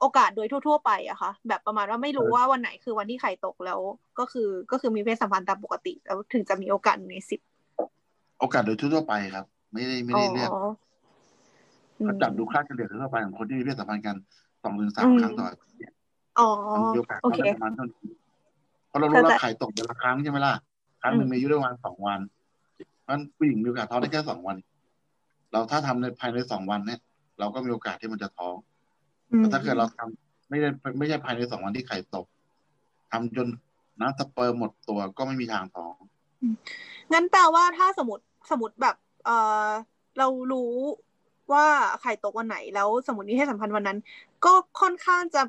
[0.00, 3.80] โอกาสโดยทั่ว ๆ ไปอะคะแบบประมาณว่าไม่รู้ว่าวันไหนคือวันที่ไข่ตกแล้ว
[4.18, 7.40] ก็คือก็คือมีเพศสัมพันธ์ตามปกติ แล้วถึงจะมีโอกาสหนึ่งในสิบ
[8.40, 10.62] โอกาสโดยทั่วๆไปครับ ไม่ได้ไม่ได้เลือกอ๋อ
[11.98, 14.16] อืมเขาจับดูค่าเฉลี่ยทั่วไปของคนที่มีเพศสัมพันธ์กัน
[14.62, 15.92] สองถึงสามอืมครั้งต่ออาทิตย์เนี่ย
[16.38, 18.12] อ๋อมันมีโอกาสโอเคได้ประมาณเท่านี้
[18.88, 20.54] เพราะเรารู้ว่าเข้าใจไข่ตกเดือนละครั้งใช่ไหมล่ะ
[21.02, 22.20] ครั้งหนึ่งอืมมีอายุได้ประมาณสองวัน
[23.02, 24.56] เพราะฉะนั้นผู้หญิงมีโอกาสท้องได้แค่สองวัน
[25.52, 27.00] เราถ้าทำในภายในสองวันเนี่ย
[27.38, 28.54] เราก็มีโอกาสที่มันจะท้อง
[29.32, 30.68] อืมแต่ถ้าเกิดเราทำไม่ได้
[30.98, 32.26] ไม่ใช่ภายในสองวันที่ไข่ตก
[33.12, 33.48] ทำจน
[34.00, 35.94] น้ำสเปิร์มหมดตัวก็ไม่มีทางท้อง
[37.12, 39.30] งั้นแปลว่าถ้าสมมติสมมติแบบ เอ
[39.66, 39.68] อ
[40.18, 40.72] เรารู้
[41.52, 41.66] ว่า
[42.02, 43.98] ไข่ตกวันไหนแล้วสมมติมีเพศสัมพันธ์วันนั้น
[44.44, 45.42] ก็ค่อนข้างจะ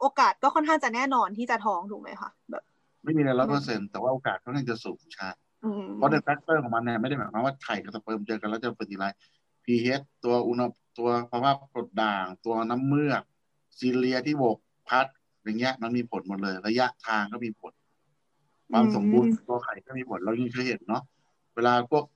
[0.00, 2.62] โอกาสก็ค่อนข้างจะแน่นอนที่จะท้องถูกไหมคะแบบ
[3.04, 5.28] ไม่มีอะไรร้อยเปอร์เซ็นต์แต่ว่าโอกาสค่อนข้างจะสูงใช่
[5.64, 9.04] อืมเพราะใน factor ของมันเนี่ยไม่ได้หมายความว่าไข่กับสเปิร์มเจอกันแล้วจะ fertilize
[9.64, 10.64] pH ตัวอุณห
[10.98, 13.22] ตัวภาวะกรดด่าง ตัวน้ำเมือก
[13.78, 15.06] cilia ที่โบกพัด
[15.42, 17.72] อย่างเงี้ย มันมีผลหมดเลย ระยะทางก็มีผล
[18.70, 21.02] ความสมบูรณ์ตัวไข่ก็มีผลเรายังเคยเห็นเนาะ
[21.54, 22.04] เวลาพวก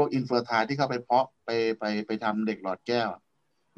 [0.00, 3.20] วก infertile ที่เข้าไปเพาะไปไปไปทำเด็กหลอดแก้วอะ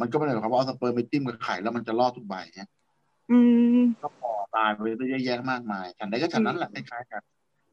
[0.00, 2.70] มันก็ไม่ได้หมายความว่าเอาสเปิร์มไปจิ้มกับไข่แล้วมันจะรอดทุกใบเนี่ย
[3.30, 3.38] อื
[3.78, 7.22] มก็พอตายไปเยอะแยะมากมายฉันใดก็ฉันนั้นแหละคล้ายๆกัน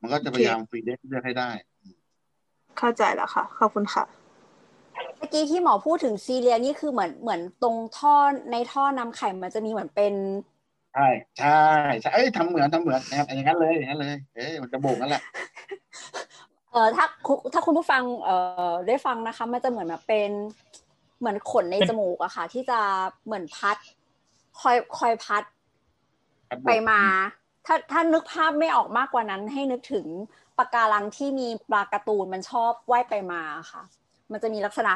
[0.02, 1.50] มันก็จะพยายามฟีดเลือกให้ได้
[2.78, 4.04] เข้าใจแล้วค่ะ ขอบคุณค่ะ
[5.18, 8.16] เมื่อกี้ที่หมอพูดถึงซีเรียนี่คือเหมือนเหมือนตรงท่อ
[8.52, 10.14] ในท่อนำไข่มันจะมีเหมือนเป็น
[10.94, 11.08] ใช่
[11.40, 11.62] ใช่
[12.02, 15.22] ใช่เอ้ยทำเหมือนทำเหมือนนะครับอย่างนั้นเลยอย่างนั้นเลย เอ้ยมันจะโบกนั่นแหละ
[16.27, 18.36] เออถ้าคุณถ้าคุณผู้ฟังเอ่
[18.72, 20.32] อได้ฟังนะคะ มันจะเหมือนแบบเป็น
[21.20, 22.80] เหมือนขนในเป็นจมูกอะค่ะ ที่จะ
[23.26, 23.78] เหมือนพัด
[24.60, 25.44] คอยคอยพัด
[26.50, 27.02] ครับผมไปมา
[27.66, 30.06] ถ้าถ้านึกภาพไม่ออกมากกว่านั้น ให้นึกถึง
[30.58, 33.84] ปะการังที่มีปลาการ์ตูนมันชอบว่ายไปมาค่ะ
[34.32, 34.92] มันจะมีลักษณะ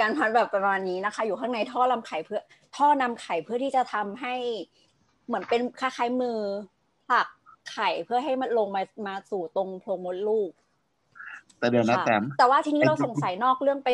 [0.00, 2.40] การพัดแบบประมาณนี้นะคะ อยู่ข้างในท่อลำไข่เพื่อ
[2.76, 4.34] ท่อนำไข่เพื่อที่จะทำให้
[5.26, 6.38] เหมือนเป็นคล้ายๆมือ
[7.08, 7.26] ผลัก
[7.72, 10.50] ไข่เพื่อให้มันลงมามาสู่ตรงโพรงมดลูก
[11.62, 13.88] แต่เดี๋ยวนะค่ะแต้มแต่ว่าทีนี้ไอ้เราที่สงสัยนอกเรื่องไป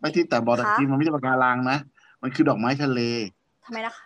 [0.00, 1.78] ไม่ที่แต่บอกแต่คะจริงมันไม่ใช่ปะการังนะ
[2.22, 3.00] มันคือดอกไม้ทะเล
[3.64, 4.04] ทำไมนะคะ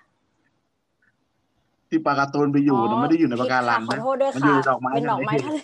[1.89, 5.59] ที่ปลาการ์ตูนไปอยู่นะไม่ได้อยู่ในปะการังผิดค่ะขอนะโทษด้วยมันค่ะอยู่ดอกไม้เป็นดอกไม้ทะทะเลเล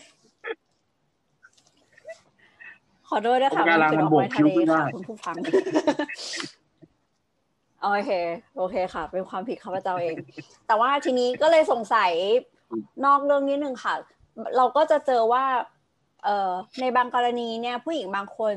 [3.08, 5.34] ขอโทษด้วยค่ะปะการังคือมัดนอกโบกไม้คิ้ทะวเลไม่ได้ ค่ะคุณผู้ฟัง
[7.82, 8.10] โอเค
[8.56, 10.16] โอเคค่ะ เป็นความผิดข้าพเจ้าเอง
[10.66, 12.12] แต่ว่าทีนี้ก็เลยสงสัย
[13.04, 13.94] นอกเรื่องนิดนึงค่ะ
[14.56, 15.44] เราก็จะเจอว่า
[16.24, 18.56] เอ่อในบางกรณีเนี่ยผู้หญิงบางคน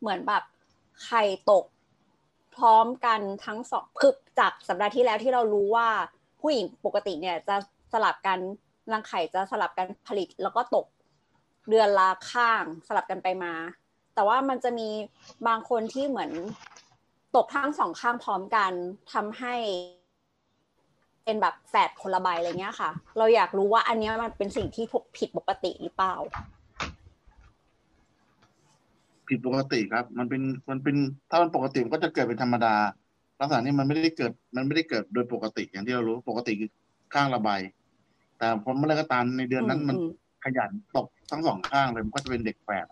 [0.00, 0.42] เหมือนแบบ
[1.04, 1.64] ไข่ตก
[2.56, 5.88] พร้อมกันทั้งสองคือจากสัปดาห์ที่แล้วที่เรารู้ว่า
[6.40, 7.56] ผู้หญิงปกติเนี่ยจะ
[7.92, 8.38] สลับกัน
[8.92, 10.86] รังไข่จะสลับกันผลิตแล้วก็ตก
[11.68, 13.54] เดือนละข้างสลับกันไปมา
[14.14, 14.88] แต่ว่ามันจะมี
[15.48, 16.30] บางคนที่เหมือน
[17.36, 18.72] ตกทั้งสองข้างพร้อมกัน
[19.12, 19.54] ทำให้
[21.24, 24.84] เป็นแบบแฝดคนละใบอะไรเงี้ยค่ะ เราอยากรู้ว่าอันนี้มันเป็นสิ่งที่
[25.16, 26.14] ผิดปกติหรือเปล่า
[29.32, 30.96] ผิดปกติครับ มันเป็นมันเป็น
[31.30, 32.74] ถ้ามันปกติมันก็จะเกิดเป็นธรรมดา
[33.40, 36.70] ลักษณะนี้มันไม่ได้เกิด มันไม่ได้เกิดโดยปกติอย่างที่เรารู้ปกติคือ
[37.14, 37.50] ข้างละใบ
[38.38, 40.08] แต่พอเมื่อไรก็ตามในเดือนนั้นมันอืม
[40.44, 42.86] ขยันตกทั้งสองข้างเลยมันก็จะเป็นเด็กแฝด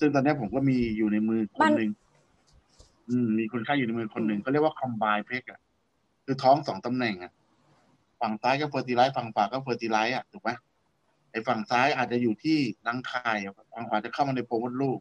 [0.00, 1.90] ซึ่งตอนนี้ผมก็มีอยู่ในมือคนหนึ่ง
[3.08, 5.60] อืมมีคนไข้อยู่ในมือคนหนึ่งเขาเรียกว่าคอมไบเพกอะ
[6.24, 7.32] คือท้องสองตำแหน่งอะ
[8.20, 10.50] ฝั่งซ้ายก็ fertilize ฝั่งขวาก็ fertilize อะถูกไหม
[11.30, 13.32] ไอ้ฝั่งซ้ายอาจจะอยู่ที่รังไข่
[13.72, 14.98] ฝั่งขวาจะเข้ามาในโพรงมดลูก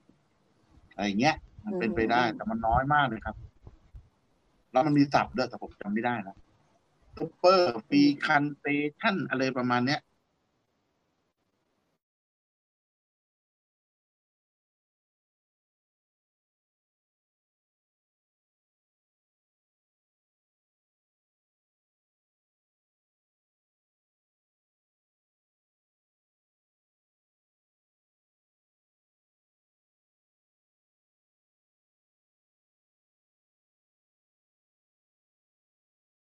[1.00, 3.36] อะไรอย่างเงี้ย มันเป็นไปได้ แต่มันน้อยมากเลยครับ
[4.72, 6.36] แล้วมันมีศัพท์ด้วยแต่ผมจำไม่ได้นะ
[7.18, 10.00] superfe cundation อะไรประมาณเนี้ย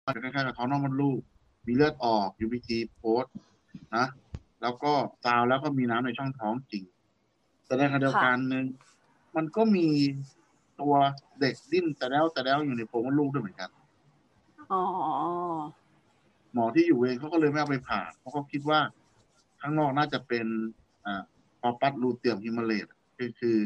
[0.05, 1.19] คล้ายๆกับท้องนอกมดลูก
[1.65, 3.33] มีเลือดออก UPT โพสต์
[3.95, 4.07] นะ
[4.61, 4.91] แล้วก็
[5.23, 6.83] ซาวแล้วก็มีน้ำในช่องท้องจริง
[7.65, 8.65] แต่ในขณะเดียวกันหนึ่ง
[9.35, 9.87] มันก็มี
[10.81, 10.93] ตัว
[11.39, 13.69] เด็กดิ้นแต่แล้วแต่แล้วอยู่ในโพรงมดลูกด้วยเหมือนกัน
[14.71, 14.81] อ๋อ
[16.53, 18.79] หมอที่อยู่เองเขาก็เลยไม่เอาไปผ่าเพราะเขาคิดว่า
[19.61, 20.45] ข้างนอกน่าจะเป็น
[21.05, 21.21] อ่า
[21.59, 22.87] พอปัดรูเตียมฮิมาเลต
[23.17, 23.57] คือคือ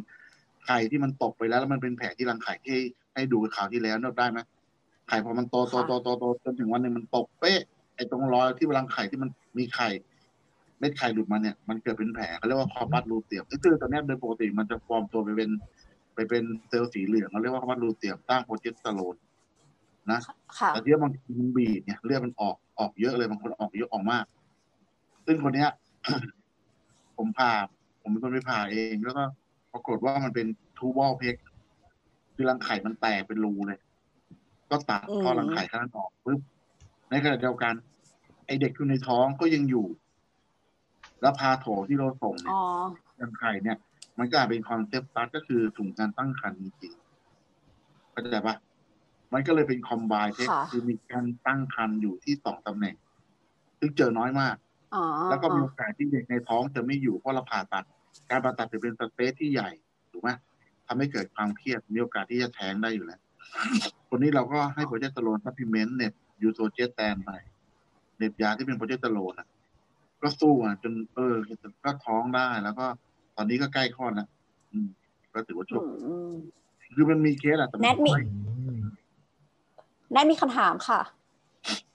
[0.65, 2.77] ไข่ที่มันตกไปแล้วแล้วมันเป็นแผลที่รังไข่ที่
[3.13, 4.39] ให้ดูคราวที่แล้วนึกได้ไหม
[5.09, 7.61] ไข่พอมันโตโตโตโตโตจนถึงวันหนึ่งมันตกเป๊ะ
[7.95, 9.89] ไอ้ตรงรอยที่รังไข่ที่มันมีไข่
[10.79, 15.49] เม็ดไข่หลุดมาเนี่ยมันเกิดเป็นแผลเขาเรียกว่า corpus luteum คือตอนนี้โดยปกติมันจะฟอร์มตัวไปเป็น
[16.15, 19.15] ไปเป็นเซลล์สีเหลืองเขาเรียกว่า corpus luteum สร้าง progesterone
[20.11, 20.19] นะ
[20.57, 24.25] ค่ะแต่ที่บางทีมันบีบเนี่ยเลือดมันออกออกเยอะเลยบางคนออกเยอะออกมาก
[25.25, 25.69] ซึ่งคนเนี้ย
[27.17, 27.51] ผมผ่า
[28.01, 29.23] ผมเป็นคนไปผ่าเองแล้วก็
[29.73, 31.35] ปรากฏว่ามันเป็น tubal preg
[32.35, 33.79] คือรังไข่มันแตกเป็นรูเลย
[34.69, 36.39] ก็ตัดอืมท่อรังไข่ข้างนั้นออกปุ๊บ
[37.09, 37.73] ในขณะเดียวกัน
[38.45, 39.87] ไอเด็กที่อยู่ในท้องก็ยังอยู่
[41.21, 42.63] แล้ว patho ที่เราส่งเนี่ยอ๋อ
[43.21, 43.77] รังไข่เนี่ย
[44.19, 46.93] มันก็อาจเป็น conceptus ก็คือถุงการตั้งครรภ์จริง
[48.11, 48.55] เข้าใจปะ
[49.33, 52.95] มันก็เลยเป็น combined preg ค่ะคือมีการตั้งครรภ์อยู่ที่สองตำแหน่ง
[53.79, 54.55] ซึ่งเจอน้อยมาก
[54.95, 57.85] อ๋อแล้วก็มีโอกาสที่เด็กในท้องจะไม่อยู่เพราะเราผ่าตัด
[58.29, 59.69] การผ่าตัดถือเป็น stress ที่ใหญ่
[60.11, 60.29] ถูกไหม
[60.87, 63.21] ทำให้เกิดความเครียดมีโอกาสที่จะแท้งได้อยู่แล้ว
[64.09, 67.31] คนนี้เราก็ให้ progesterone supplement เหน็บ Utrogestan ไป
[68.17, 69.47] เหน็บยาที่เป็น progesterone อะ
[70.21, 71.35] ก็สู้อะจนเออ
[71.85, 72.85] ก็ท้องได้แล้วก็
[73.35, 74.29] ตอนนี้ก็ใกล้คลอดแล้ว
[74.71, 74.87] อืม
[75.33, 76.33] ก็ถือว่าโชอืคมอืม
[76.95, 78.23] คือมันมีเคสอะแต่แนทมีน้อย
[80.11, 81.01] แนทมีคำถามค่ะ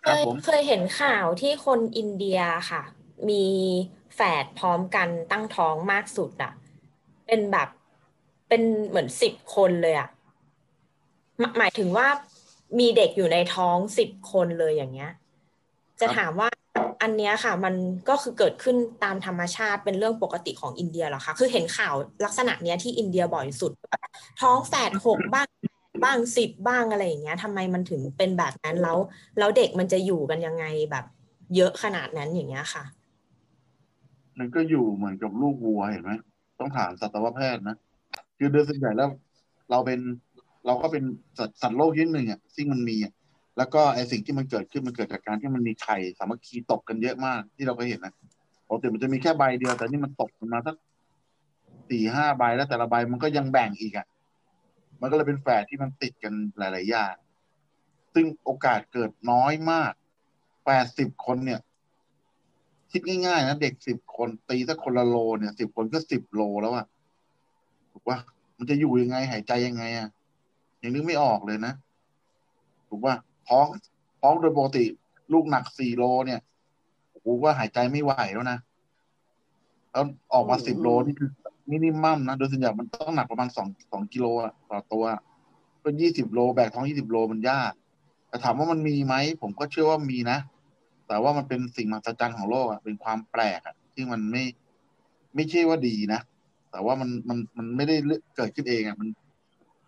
[0.03, 2.41] เคยเคยเห็นข่าวที่คนอินเดีย
[2.71, 2.83] ค่ะ
[3.29, 3.45] มี
[4.15, 6.53] แฝดพร้อมกันตั้งท้องมากสุดอะ
[7.27, 7.69] เป็นแบบ
[8.49, 10.09] เป็นเหมือนสิบคนเลยอะ
[11.59, 12.07] หมายถึงว่า
[12.79, 15.11] มีเด็กอยู่ในท้องสิบคนเลยอย่างเงี้ย
[16.01, 16.49] จะถามว่า
[17.03, 17.75] อันเนี้ยค่ะ มัน
[18.09, 21.95] ก็คือเกิดขึ้นตามธรรมชาติเป็นเรื่องปกติของอินเดียหรอคะคือเห็นข่าว
[22.25, 23.73] ลักษณะเนี้ยที่อินเดียบ่อยสุด
[24.41, 25.49] ท้องแฝดหกบ้าง
[26.05, 28.99] บ้างสิบบ้างอะไรอย่างเงี้ยทำไมมันถึงเป็นแบบนั้นแล้ว
[29.39, 31.05] แล้วเด็กมันจะอยู่กันยังไงแบบ
[31.57, 32.85] เยอะขนาดนั้นอย่างเงี้ยค่ะ
[34.39, 36.13] มันก็อยู่เหมือนกับลูกวัวเห็นไหม
[36.59, 37.77] ต้องถามสัตวแพทย์นะ
[38.39, 39.11] คือโดยส่วนใหญ่แล้ว
[39.71, 39.99] เราเป็น
[40.67, 41.05] เราก็เป็น
[41.39, 43.13] สัตว์สัตว์โลกชนิดหนึ่งอะซึ่งมันมีอะ
[43.59, 48.15] แล้วก็ไอสิ่งที่มันเกิดขึ้นมันเกิดจากการที่มันมีไข่สามัคคีตกกันเยอะมาก ที่เราก็เห็นนะ
[48.67, 50.77] ปกติมันจะมีแค่ใบเดียว แต่นี่มันตกกันมาสัก
[51.91, 54.07] สี่ห้าใบแล้วแต่ละใบมันก็ยังแบ่งอีกอะ
[55.01, 57.15] มันก็เลยเป็นแฝดที่มันติดกันหลาย ๆ อย่าง
[58.15, 59.93] ซึ่งโอกาสเกิดน้อยมาก
[60.67, 61.61] แปดสิบคนเนี่ย
[62.93, 66.87] คิดง่าย ๆ นะ เด็กสิบคนตีสักคนละโลเนี่ยสิบคนก็สิบโลแล้วอะ
[67.93, 68.19] ถูกว่า
[68.59, 70.09] มันจะอยู่ยังไงหายใจยังไงอะ
[70.85, 71.73] ยังนึกไม่ออกเลยนะ
[72.89, 73.15] ถูกว่า
[73.49, 73.67] ท้อง
[74.21, 74.85] ท้องโดยปกติ
[75.33, 76.41] ลูกหนักสี่โลเนี่ย
[77.25, 78.59] กูว่าหายใจไม่ไหวแล้วนะ
[79.93, 81.31] แล้วออกมาสิบโลนี่คือ
[81.71, 85.05] มินิมัมนะโดยส่วนใหญ่มันต้องหนักประมาณสองสองกิโลอะต่อตัว
[85.83, 87.73] ก็ยี่สิบโลแบกท้องยี่สิบโลมันยาก
[88.29, 90.39] แต่ถามว่ามันมีไหมผมก็เชื่อว่ามีนะ
[91.09, 94.45] แต่ว่ามันเป็นสิ่งมหัศจรรย์ของโลกอะเป็นความแปลกอะที่มันไม่
[95.35, 96.21] ไม่ใช่ว่าดีนะ
[96.71, 97.97] แต่ว่ามันมันมันไม่ได้
[98.37, 99.19] เกิดขึ้นเองอะมันต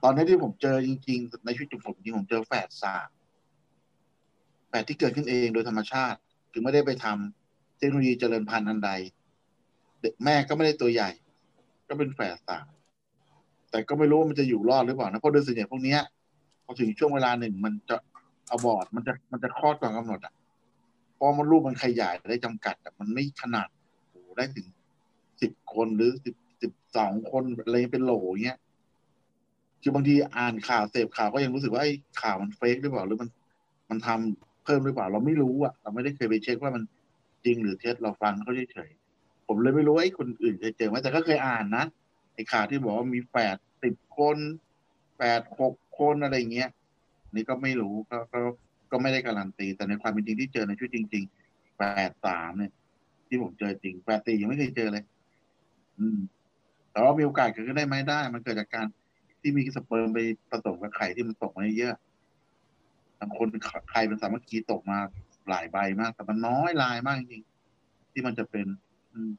[0.06, 3.08] อนนี้ที่ผมเจอจริง ๆ ในชีวิตผมจริงผมเจอแฝดสาม
[4.68, 6.18] แฝดที่เกิดขึ้นเองโดยธรรมชาติ
[6.52, 8.90] คือไม่ได้ไปทำเทคโนโลยีเจริญพันธุ์อันใด
[10.02, 11.10] เด็กแม่ก็ไม่ได้ตัวใหญ่
[11.88, 12.66] ก็เป็นแฝดสาม
[13.70, 16.00] แต่ก็ไม่รู้ว่ามันจะอยู่รอดหรือเปล่านะเพราะโดยส่วนใหญ่พวกเนี้ย
[16.64, 17.96] พอถึงช่วงเวลาหนึ่งมันจะ
[18.48, 20.34] เอาบอร์ดมันจะมันจะคลอดก่อนกำหนดอะ
[21.14, 23.68] เพราะมันรูปมันขยายได้จำกัดอะมันไม่ขนาด
[24.08, 24.66] โอ้ได้ถึง
[25.42, 28.12] สิบคนหรือสิบสิบสองคนอะไรเป็นโหล
[28.44, 28.58] เงี้ย
[29.86, 33.30] คือบางทีอ่านข่าวเสพข่าวก็ยังรู้สึกว่าไอ้ข่าวมันเฟกหรือเปล่าหรือมัน
[33.90, 36.82] มันทำเพิ่มหรือเปล่า เราไม่รู้อะเราไม่ได้เคยไปเช็คว่ามัน
[37.44, 41.84] จริงหรือเท็จเราฟังเขาเฉยๆผมเลยไม่รู้ไอ้คนอื่นเคยเจอไหมแต่ก็เคยอ่านนะ
[42.34, 44.36] ไอ้ข่าวที่บอกว่ามีแปดสิบคน
[45.18, 46.70] แปดหกคนอะไรเงี้ย
[47.34, 48.40] นี่ก็ไม่รู้ก็ก็
[48.90, 52.72] ก็ไม่ได้การันตี แต่ในความเป็นจริงที่เจอในชีวิตจริงๆแปดสามเนี่ย
[53.28, 55.04] ที่ผมเจอจริงแปดสี่ยังไม่เคยเจอเลย
[55.98, 56.18] อืม
[56.92, 58.86] แต่ว่ามีโอกาสเกิดขึ้นได้ไหมได้ มันเกิดจากการ
[59.40, 60.18] ที่มีสเปิร์มไป
[60.50, 61.94] ผสมกับไข่ที่มันตกมาเยอะ
[63.20, 63.46] บางคน
[63.90, 64.98] ไข่เป็นสามัคคีตกมา
[65.48, 68.66] หลายใบมาก แต่มันน้อยลายมากจริงๆที่มันจะเป็น
[69.12, 69.30] อืม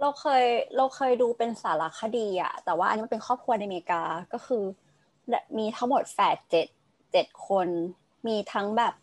[0.00, 0.44] เราเคย
[0.76, 4.62] เราเคยดูเป็นสารคดีอะแต่ว่าอันนี้มันเป็นครอบครัวในอเมริกาก็คือ
[5.58, 6.66] มีทั้งหมดแฝดเจ็ด
[7.12, 7.68] เจ็ดคน
[8.26, 8.94] มีทั้งแบบ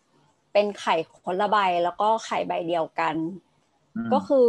[0.52, 3.14] เป็นไข่คนละใบแล้วก็ไข่ใบเดียวกัน
[3.96, 4.48] อืมก็คือ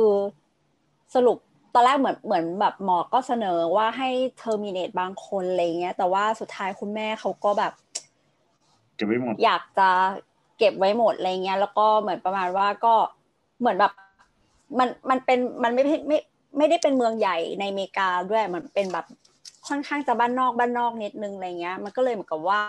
[1.16, 1.38] สรุป
[1.76, 7.74] ตอนแรกเหมือนเหมือนแบบหมอก็เสนอว่าให้เทอร์มิน e บางคนอะไรเงี้ย แต่ว่าสุดท้ายคุณแม่เขาก็แบบ
[8.96, 9.90] เก็บไว้หมดอยากจะ
[10.58, 12.94] เก็บไว้หมดอะไรเงี้ย แล้วก็เหมือนประมาณว่าก็
[13.60, 13.92] เหมือนแบบ
[14.80, 16.18] มันมันเป็นมันไม่ไม่ไม่
[16.58, 19.06] ไม่ได้เป็นเมืองใหญ่ในอเมริกาด้วยมันเป็นแบบ
[19.68, 22.62] ค่อนข้างจะบ้านนอกบ้านนอกนิดนึงอะไรเงี้ย มันก็เลยเหมือนกับว่า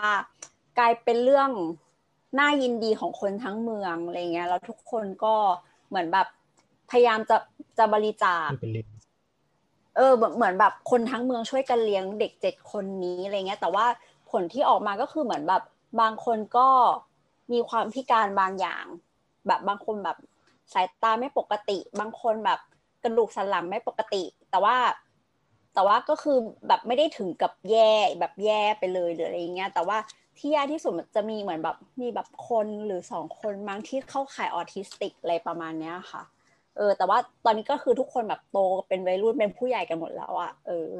[0.79, 1.49] กลายเป็นเรื่อง
[2.39, 5.35] น่ายินดีของคนทั้งเมืองอะไรเงี้ยแล้วทุกคนก็
[5.89, 6.27] เหมือนแบบ
[6.91, 7.37] พยายามจะ
[7.77, 8.47] จะบริจาค
[9.97, 13.85] เออเหมือนแบบคนทั้งเมืองช่วยกันเลี้ยงเด็กเจ็ดคนนี้อะไรเงี้ย แต่ว่า
[14.31, 15.63] ผลที่ออกมาก็คือเหมือนแบบ
[16.01, 16.67] บางคนก็
[17.51, 18.85] มีความพิการบางอย่าง
[19.47, 20.17] แบบบางคนแบบ
[20.73, 22.59] สายตาไม่ปกติ บางคนแบบ
[23.03, 24.75] กระดูกสันหลังไม่ปกติ แต่ว่า
[25.73, 29.97] แต่ว่าก็คือแบบไม่ได้ถึงกับแย่แบบแย่ไปเลยหรืออะไรเงี้ย แต่ว่า
[30.37, 36.21] ที่แย่ที่สุดมันจะมีเหมือนแบบมีแบบคนหรือสองคนมั้งที่เข้าข่ายออทิสติกอะไรประมาณเนี้ยค่ะ
[36.77, 40.91] เออ แต่ว่าตอนนี้ก็คือทุกคนแบบโตเป็นวัยรุ่นเป็นผู้ใหญ่กันหมดแล้วอะเออ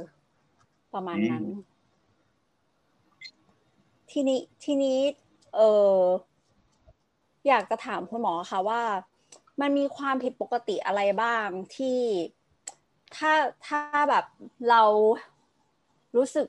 [0.94, 1.44] ประมาณนั้น
[4.12, 4.98] ทีนี้ทีนี้
[5.56, 5.60] เอ
[5.98, 6.00] อ
[7.48, 8.82] อยากจะถามคุณหมอค่ะว่า
[9.62, 12.00] มันมีความผิดปกติอะไรบ้างที่
[13.16, 13.32] ถ้า
[13.68, 14.26] ถ้าแบบ
[14.70, 14.84] เรา
[16.16, 16.48] รู้สึก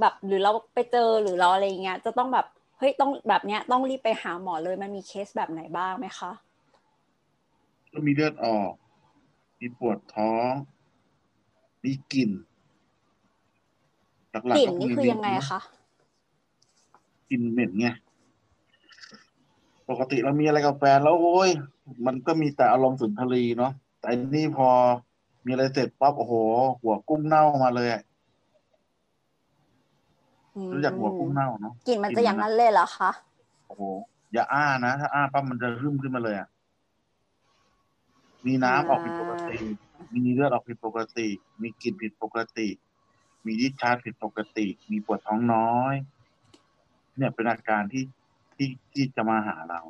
[0.00, 2.46] แบบหรือเราไปเจอหรือเราอะไรเงี้ย จะต้องแบบ
[2.78, 6.30] เฮ้ยต้องแบบเนี้ยต้องรีบไปหาหมอเลยมันมีเคสแบบไหนบ้างไหมคะ
[7.92, 8.72] ก็มีเลือดออก
[9.60, 10.52] มีปวดท้อง
[11.84, 12.30] มีกลิ่น
[14.30, 15.60] หลักกลิ่ๆนก็นี่มีคือเหม็ยังไงคะ
[17.30, 17.86] กลิ่นเหม็นไง
[19.88, 21.50] ปกติเรามีอะไรกับแฟนแล้วโอ้ย
[22.06, 24.68] มันก็มีแต่อารมณ์สุนทรีเนาะแต่อันนี่พอ
[25.44, 26.34] มีอะไรเสร็จปั๊บโอ้โห
[26.82, 28.02] หัวกุ้งเน่ามาเลยอะ
[30.56, 33.10] อืมรู้จักหัวกุ้งเน่าเนาะกลิ่นมันจะอย่างนั้นเลยเหรอคะ
[33.66, 33.82] โอ้โห
[34.32, 36.48] อย่าอ้านะถ้าอ้าปั๊บมันจะหึ่มขึ้นมาเลยอะ
[38.46, 39.56] มีน้ำออกผิดปกติ
[40.14, 41.28] มีเลือดออกผิดปกติ
[41.62, 42.68] มีกลิ่นผิดปกติ
[43.46, 45.94] มีดิชาร์จผิดปกติ มีปวดท้องน้อย
[47.16, 48.04] เนี่ยเป็นอาการที่
[48.56, 49.80] ที่ที่จะมาหาเรา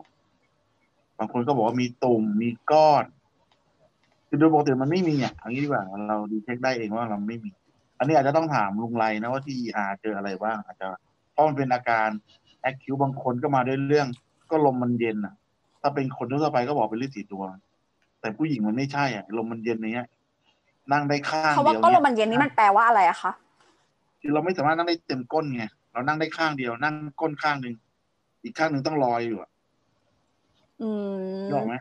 [1.18, 3.04] บางคนก็บอกว่ามีตุ่มมีก้อน
[4.28, 7.50] คือโดยปกติมันไม่มีอะเอางี้ดีกว่าเราดีเช็คได้เองว่าเราไม่มี
[7.98, 10.86] อันนี้อาจจะต้องถามลุงไรนะว่าที่อาเจออะไรบ้าง อาจจะ
[11.32, 12.08] เพราะมันเป็นอาการ
[12.60, 14.06] แอคคิวบางคนก็มาด้วยเรื่อง
[14.50, 15.34] ก็ลมมันเย็นอะ
[15.80, 17.48] ถ้าเป็นคนทั่วไปก็บอกเป็นฤทธิ์สีดวง
[18.22, 20.08] แต่ผู้หญิงมันไม่ใช่อะลมมันเย็นอย่างเงี้ย
[20.92, 23.32] นั่งได้ข้างเพราะว่าเดียวก็ลเนี่ยมมันเย็นนี่มันแปลว่าอะไรอะคะ
[24.20, 27.74] คือเราไม่สามารถนั่งได้เต็มก้นไงเรานั่งได้ข้างเดียว นั่งก้นข้างหนึ่ง
[28.42, 29.50] อีกข้างหนึ่งต้องลอยอยู่อะ
[30.82, 31.14] อืม
[31.48, 31.74] นึกออกไหม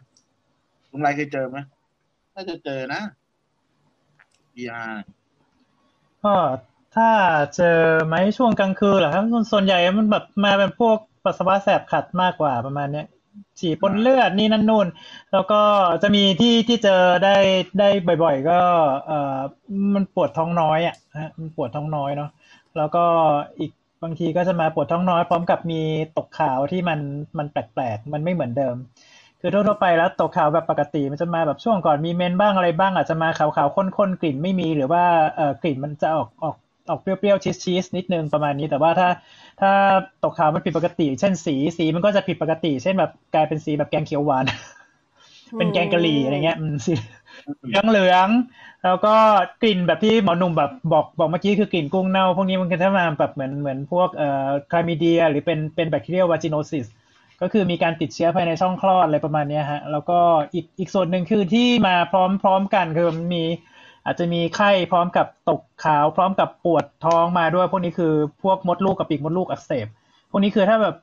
[0.92, 1.58] ลุงไรเคยเจอไหม
[2.36, 3.02] น่าจะเจอนะ
[4.54, 4.84] พีอา
[6.24, 6.34] ก็
[6.96, 7.10] ถ้า
[7.56, 13.08] เจอไหมช่วงกลางคืนเหรอครับส่วนส่วนใหญ่มันแบบมาเป็นพวกปัสสาวะแสบขัดมากกว่าประมาณเนี้ย
[13.60, 14.88] ฉี่ปนเลือดนี่นั่นนู่น
[15.32, 15.62] แล้วก็
[16.04, 17.36] จะมีที่ที่เจอได้
[17.80, 17.90] ได้
[18.24, 18.60] บ่อย ๆ ก็
[19.08, 19.40] เอ่อ
[19.96, 22.30] มันปวดท้องน้อยอะฮะมันปวดท้องน้อยเนาะ
[22.78, 23.04] แล้วก็
[23.60, 23.72] อีก
[24.04, 25.82] บางทีก็จะมาปวดท้องน้อยพร้อมกับมี
[26.18, 27.00] ตกขาวที่มัน
[27.38, 28.76] มันแปลกๆมันไม่เหมือนเดิม
[29.40, 35.04] คือทั่วๆไปแล้วตกขาวแบบปกติมันจะมาแบบช่วงก่อนมีเมนบ้างอะไรบ้างอาจจะมาขาวๆข้นๆกลิ่นไม่มีหรือว่า
[35.36, 36.56] เอ่อกลิ่นมันจะออกออก
[36.90, 39.10] ออกเปรี้ยวๆชีสๆนิดนึงประมาณนี้ แต่ว่าถ้า
[39.62, 39.72] ถ้า
[40.24, 44.46] ตกขาวมันผิดปกติ เช่นสีสีมันก็จะผิดปกติ เช่นแบบกลายเป็นสีแบบแกงเขียวหวาน
[45.58, 46.94] เป็นแกงกะหรี่อะไรเงี้ยอืมสี
[47.68, 49.16] เหลืองเหลืองๆแล้วก็
[49.62, 56.86] กลิ่นแบบที่หมอหนุ่มแบบบอกบอกเมื่อกี้คือกลิ่นกุ้งเน่า พวกนี้มันก็จะมาแบบเหมือนเหมือนพวกเอ่อ chlamydia หรือเป็นเป็น bacterial vaginosis
[57.42, 60.20] ก็คือมีการติดเชื้อภายในช่องคลอดอะไรประมาณเนี้ยฮะ แล้วก็
[60.54, 63.44] อีกอีกส่วนหนึ่งคือที่มาพร้อมพร้อมกันคือมันมี
[64.06, 69.88] อาจจะมีไข้พร้อมกับตกขาวพร้อมกับปวดท้องมาด้วย พวกนี้คือพวกมดลูกกับปีกมดลูกอักเสบ
[70.32, 70.96] พวกนี้คือถ้าแบบ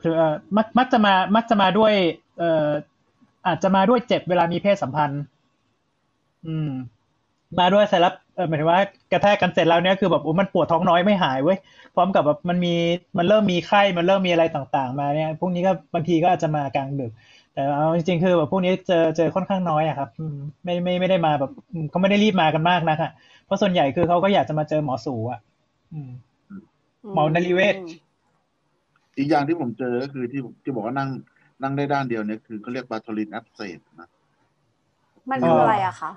[0.56, 1.92] มักมักจะมามักจะมาด้วย
[2.38, 2.68] เอ่อ
[3.46, 5.22] อาจจะมาด้วยเจ็บเวลามีเพศสัมพันธ์
[6.46, 6.70] อืม
[7.58, 8.14] มาด้วยเสร็จแล้ว
[8.46, 8.80] เหมายถึงว่า
[9.12, 11.58] กระแทกกันเสร็จแล้วเนี่ยคือแบบโอ้มันปวดท้องน้อยไม่หายเว้ย
[11.94, 12.74] พร้อมกับแบบมันมี
[13.18, 17.12] มันเริ่มมีไข้มันเริ่มมีอะไรต่าง ๆ มาเนี่ย พวกนี้ก็บางทีก็อาจจะมากลางดึก
[17.58, 23.10] แต่เอาจริงๆคือแบบพวกนี้เจอเจอค่อนข้างน้อยอะครับอืมไม่ไม่ไม่ได้มาแบบอืมเขาไม่ได้รีบมากันมากนะฮะ
[23.44, 25.40] เพราะส่วนใหญ่คือเขาก็อยากจะมาเจอหมอสูอะ
[25.92, 26.10] อืม
[27.14, 27.74] หมอนริเวศ
[29.16, 31.08] อีกอย่างที่ผมเจอก็คือที่ที่บอกว่านั่ง
[31.62, 34.08] นั่งได้ด้านเดียวเนี่ยคือเขาเรียกบาโทลินอักเสบนะ
[35.30, 36.12] มันคืออะไรอะคะ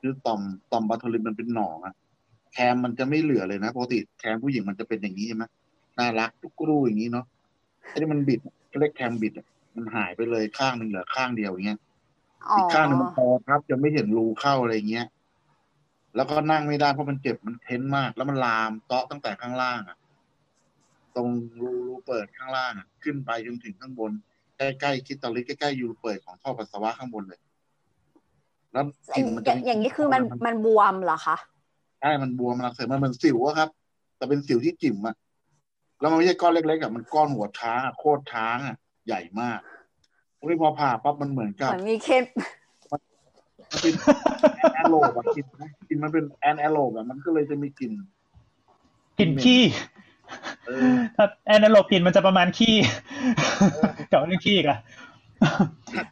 [0.00, 0.40] คือต่อม
[0.72, 1.94] ต่อมบาโทลินมันเป็นหนองอะ
[2.52, 5.44] แคมมันจะไม่เหลือเลยนะปกติแคมผู้หญิงมันจะเป็นอย่างนี้ใช่ไหม
[5.98, 7.26] น่ารักทุกกรูอย่างนี้เนาะ
[7.88, 9.46] ไอ้นี่มันบิดเขาเรียกแคมบิดอะ
[9.76, 11.80] มันหายไปเลยข้างหนึ่งเหลือข้างเดียวอย่างเงี้ย
[12.48, 15.06] อ๋ออีกข้างหนึ่งมันพอครับจะไม่เห็นรูเข้าอะไรเงี้ย
[16.16, 19.96] แล้วก็นั่งไม่ได้เพราะมันเจ็บมันเท้นมาก แล้วมันลามเตาะตั้งแต่ข้างล่างอะ
[21.16, 21.28] ตรง
[21.60, 24.12] รูรูเปิดข้างล่างอะขึ้นไปจนถึงข้างบน
[24.58, 27.40] ใกล้ๆคิดตอลิใกล้ๆยูเปิดของท่อปัสสาวะข้างบนเลย
[28.72, 28.84] แล้ว
[29.16, 31.36] กลิ่นมันอจะย่างอย่างนี้คือมันมันบวมเหรอคะ
[32.00, 33.68] ใช่มันบวมมันอักเสบมันเหมือนสิวอะครับ
[34.16, 35.14] แต่เป็นสิวที่จิ๋มอะ
[36.00, 39.58] แล้วมันไม่ใช่ก้อนเล็กๆอะมันก้อนหัวช้างอะโคตรช้างอะ ใหญ่มาก
[40.38, 42.24] พวกนี้พอผ่าปั๊บมันเหมือนเหกับมือนมีเคส
[42.90, 47.92] มันเป็น anaerobe อะกลิ่นนะกลิ่นมันเป็น anaerobe อะมันก็เลยจะมีกลิ่น
[49.18, 49.62] กลิ่นขี้
[50.66, 52.74] เออถ้า anaerobe กลิ่นมันจะประมาณขี้
[54.10, 54.78] เก่าเรื่องขี้อีกอะ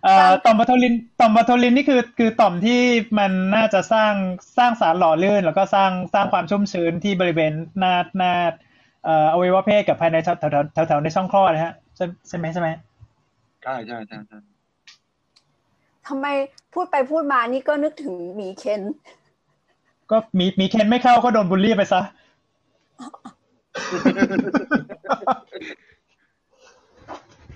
[0.05, 2.81] เอ่อต่อม Bartholin ต่อม Bartholin นี่คือ คือต่อมที่
[3.19, 4.13] มันน่าจะสร้าง
[4.59, 8.33] สร้างสารหล่อลื่น แล้วก็สร้างสร้างความชุ่มชื้นที่บริเวณหน้าหน้า
[9.05, 12.69] เอ่ออวัยวะเพศกับภายในแถวแถวแถวแถวในช่องคลอดนะฮะ ใช่ใช่ไหมใช่ไหม
[13.63, 14.39] ใช่ใช่ใช่ใช่
[16.09, 16.27] ทำไม
[16.75, 18.83] พูดไปพูดมานี่ก็นึกถึงหมีเคน
[20.11, 22.01] ก็มีมีเคนไม่เข้าก็โดนบูลลี่ไปซะ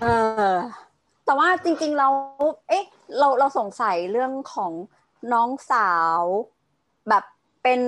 [0.00, 0.06] เอ
[0.52, 0.54] อ
[1.24, 2.08] แต่ว่าจริง ๆ เรา
[2.68, 2.84] เอ๊ะ
[3.18, 4.72] เราเราสงสัยเรื่องของ
[5.32, 6.22] น้องสาว
[7.08, 7.24] แบบ
[7.62, 7.80] เป็น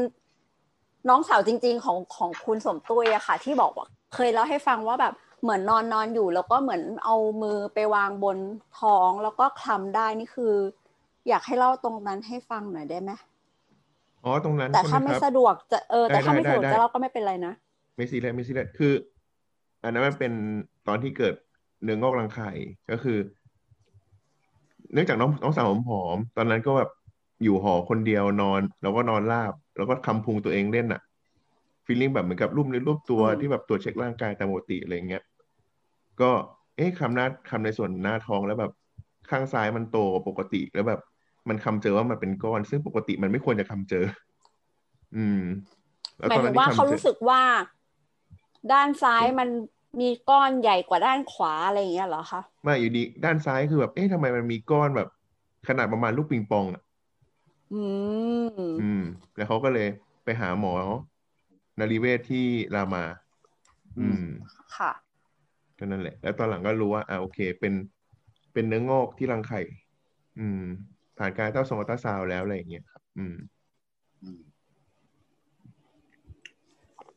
[1.08, 8.38] น้องสาวจริง ๆ ของของคุณสมตุ้ยอะค่ะ ที่บอกว่า เคยเล่าให้ฟังว่าแบบ เหมือนนอนนอนอยู่แล้วก็เหมือนเอามือไปวางบน
[8.80, 10.54] ท้องแล้วก็คลำได้นี่คือ
[11.28, 13.10] อยากให้เล่าตรงนั้นให้ฟังหน่อยได้ไหม
[14.24, 17.52] อ๋อตรงนั้นแต่ใช่ถ้าไหมไม่ครับสะดวกจะเออแต่ถ้าไม่ได้สะดวกได้จะเล่าก็ไม่เป็นไรนะ
[17.96, 18.92] ไม่ซีเรียสไม่ซีเรียสคือ
[19.82, 20.32] อันนั้นมันเป็น
[20.88, 21.34] ตอนที่เกิด
[21.82, 22.50] เนื้องอกรังไข่
[22.90, 23.18] ก็คือ
[24.92, 26.90] เนื่องจากน้องน้องสาวผมผอม ตอนนั้นก็แบบ
[27.42, 31.00] อยู่หอคนเดียวนอน แล้วก็นอนราบ แล้วก็คำพุงตัวเองเล่นอะ
[31.86, 35.22] ฟีลลิ่งแบบเหมือนกับรูปในรูปตัวอืมที่แบบตัวจเช็คร่างกายตามปกติอะไรเงี้ย
[36.22, 36.30] ก็
[36.76, 38.72] เอ๊ะคำหน้าคำในส่วนหน้าท้องแล้วแบบ
[39.30, 41.00] ข้างซ้ายมันโตกว่าปกติแล้วแบบ
[41.48, 44.04] มันคำเจอว่ามันเป็นก้อน ซึ่งปกติมันไม่ควรจะคำเจอ
[45.16, 45.42] อืม
[46.18, 47.42] แล้วหมาตยอนถึนั้นงว่าที่เขาคำเจรู้อสึกว่า
[48.72, 49.48] ด้านซ้ายมัน
[50.00, 55.08] มีก้อนใหญ่กว่าด้านขวาอะไรอย่างเงี้ยเหรอคะมาอยู่ดีด้านซ้ายคือแบบ เอ๊ะทำไมมันมีก้อนแบบ
[55.68, 56.82] ขนาดประมาณลูกปิงปองอะ
[57.72, 57.82] อื
[58.46, 59.02] มอืม
[59.36, 59.88] แล้วเขาก็เลย
[60.24, 60.72] ไปหาหมอ
[61.78, 63.04] นารีเวชที่รามา
[63.98, 64.24] อืม
[64.76, 64.90] ค่ะ
[65.80, 67.74] ก็นั่นแหละ แล้วตอนหลังก็รู้ว่าอ่าโอเค เป็น
[68.52, 69.60] เป็นเนื้องอกที่รังไข่
[70.38, 70.62] อืม
[71.18, 73.36] ผ่านการเต้าทรงอัลตราซาวด์แล้วอะไรอย่างเงี้ยครับอืม
[74.22, 74.40] อืม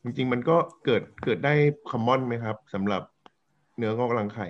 [0.02, 1.54] จริงๆมันก็เกิดเกิดได้
[1.90, 3.02] คอมมอนไหมครับสำหรับ
[3.78, 4.48] เนื้องอกรังไข่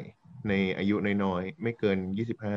[0.48, 2.56] ในอายุน้อยๆไม่เกินยี่สิบห้า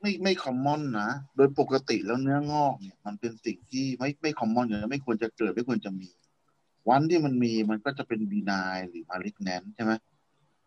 [0.00, 6.08] ไม่ไม่ common นะ โดยปกติแล้วเนื้องอกเนี่ย มันเป็นสิ่งที่ไม่ไม่ common อยู่แล้วไม่ควรจะเกิดไม่ควรจะมี
[6.88, 9.92] วันที่มันมีมันก็จะเป็น benign หรือ malignant ใช่ไหม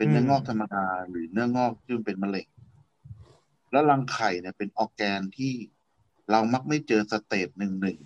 [0.01, 2.47] เป็นเนื้องอกธรรมดาหรือเนื้องอกที่มันเป็นมะเร็ง
[3.71, 5.53] แล้วรังไข่เนี่ยเป็นออร์แกนที่
[6.31, 7.97] เรามักไม่เจอ stage หนึ่งหนึ่ง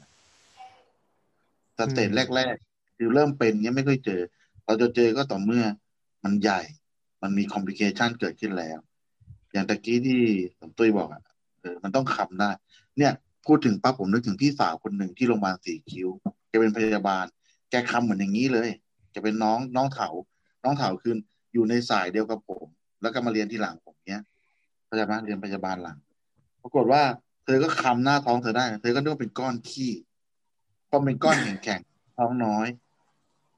[1.80, 4.22] stage แรกๆคือเริ่มเป็นเนี้ยไม่ค่อยเจอ
[4.66, 5.66] เราจะเจอก็ต่อเมื่อ
[6.24, 6.62] มันใหญ่
[7.22, 8.80] มันมีคอมพลิเคชันเกิดขึ้นแล้ว
[9.52, 10.22] อย่างตะกี้ที่
[10.60, 11.24] สมตุ้ยบอกอะ
[11.62, 12.50] เออมันต้องคำได้
[12.98, 13.12] เนี่ย
[13.46, 16.08] พูดถึงปั๊บผมนึกถึงพี่สาวคนหนึ่งที่โรงพยาบาลสีคิ้ว
[16.50, 17.26] แกเป็นพยาบาล
[17.70, 18.70] แกคำเหมือนอย่างนี้เลย
[19.12, 20.10] แกเป็นน้องน้องเถา
[20.64, 21.14] น้องเถาคือ
[21.56, 22.66] อยู่ในสายเดียวกับผม
[23.02, 24.22] แล้วก็มาเรียนที่หลังผมเนี้ย
[24.92, 25.98] พยาบาลเรียนพยาบาลหลัง
[26.62, 27.02] ปรากฏว่า
[27.46, 29.92] เธอก็คำหน้าท้องเธอได้ เธอก็นึกว่าเป็นก้อนขี้
[30.88, 32.68] เพราะเป็นก้อนแข็งๆท้องน้อย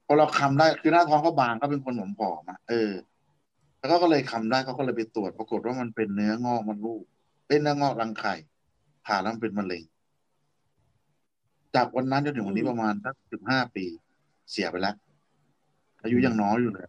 [0.06, 2.92] พอเราคำได้คือหน้าท้องเขาบางเขาเป็นคนหมผอมอะเออ
[3.78, 7.02] แล้วก็เลยคำได้เขาก็เลยไปตรวจ ปรากฏว่ามันเป็นเนื้องอกมันลูก
[7.46, 8.34] เป็นเนื้องอกรังไข่
[9.06, 9.82] ผ่าแล้วมันเป็นมะเร็ง
[11.74, 13.84] จากวันนั้นจนถึงวันนี้ประมาณสักสิบห้าปี
[14.50, 14.94] เสียไปแล้ว
[16.02, 16.88] อายุยังน้อยอยู่เลย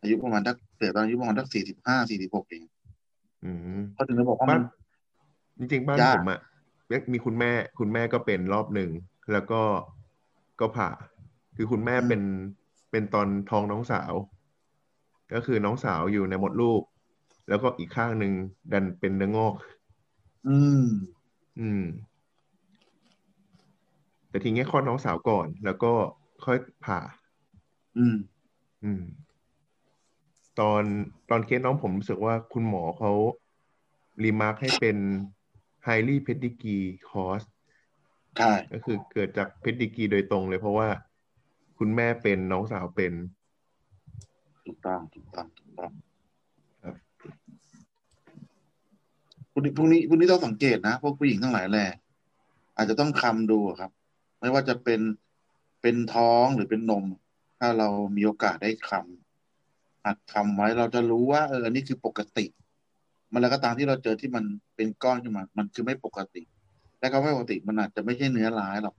[0.00, 2.64] อายุประมาณสักเสียตอนอายุประมาณสักสี่สิบห้าสี่สิบหกเอง
[3.44, 6.40] อืมเขาถึงได้บอกว่าบ้ามันนจริงๆบ้านยากผมอะ
[7.12, 8.90] มีคุณแม่คุณแม่ก็เป็นรอบหนึ่ง
[9.32, 9.62] แล้วก็
[10.60, 10.90] ก็ผ่า
[11.56, 12.22] คือคุณแม่เป็น
[12.90, 14.12] เป็นตอนท้องน้องสาว
[15.34, 16.82] ก็คือน้องสาวอยู่ในมดลูก
[17.48, 18.32] แล้วก็อีกข้างหนึ่ง
[18.72, 19.54] ดันเป็นเนื้องอก
[20.48, 20.84] อืม
[21.60, 21.82] อืม
[24.28, 25.92] แต่ทีเนี้ยคลอดน้องสาวก่อน แล้วก็
[26.44, 27.00] ค่อยผ่า
[27.98, 28.16] อืม
[28.84, 29.02] อืม
[30.60, 30.82] ตอน
[31.30, 33.12] ตอนเคสน้องผมรู้สึกว่าคุณหมอเขา
[34.24, 34.96] รีมาร์คให้เป็น
[35.86, 37.46] highly pedigree cause
[38.38, 40.88] ใช่ก็คือเกิดจาก pedigree โดยตรงเลยเพราะว่า
[41.78, 43.12] คุณแม่เป็นน้องสาวเป็น
[44.66, 45.90] ถูกต้องถูกต้องถูกต้อง
[46.82, 46.94] ครับ
[49.52, 51.88] พวกนี้พวกนี้พวกนี้ต้องสังเกตนะพวกผู้หญิงทั้งหลายแหละ
[52.76, 53.90] อาจจะต้องคำดูอะครับ
[54.40, 55.00] ไม่ว่าจะเป็น
[55.82, 57.04] เป็นท้องหรือเป็นนม
[57.58, 59.25] ถ้าเรามีโอกาสได้คำ
[60.06, 62.46] หัดคำไว้เราจะรู้ว่าเอออันนี้คือปกติ
[63.32, 64.44] มันแล้วก็ตามที่เราเจอที่มัน
[64.76, 66.42] เป็นก้อนขึ้นมา มันคือไม่ปกติ
[67.00, 68.94] และก็ไม่ปกติมันอาจจะไม่ใช่เนื้อร้ายหรอก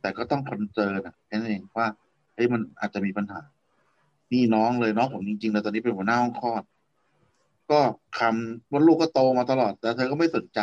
[0.00, 1.86] แต่ก็ต้องคอนเซิร์นอะแค่นั้นเองว่า
[2.34, 3.40] เฮ้ยมันอาจจะมีปัญหา
[4.32, 6.62] นี่น้องเลยน้องผมจริงๆแล้วตอนนี้เป็นหัวหน้าห้องคลอด
[7.70, 7.80] ก็
[8.18, 10.60] คำว่าลูกก็โตมาตลอด แต่เธอก็ไม่สนใจ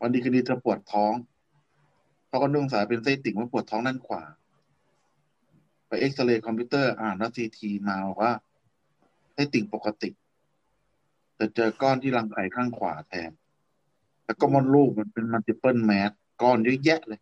[0.00, 1.12] วันดีคืนดีเธอปวดท้อง
[2.28, 4.22] เขาก็นุ่งสายเป็นไส้ติ่งว่าปวดท้องด้านขวา
[5.86, 8.32] ไปเอ็กซเรย์คอมพิวเตอร์อ่านแล้ว CT มาบอกว่า
[9.40, 10.10] ไส้ติ่งปกติ
[11.36, 13.30] แต่เจอก้อนที่รังไข่ข้างขวาแทน
[14.24, 16.10] แล้วก็มดลูกมันเป็น multiple mass
[16.42, 17.20] ก้อนเยอะแยะเลย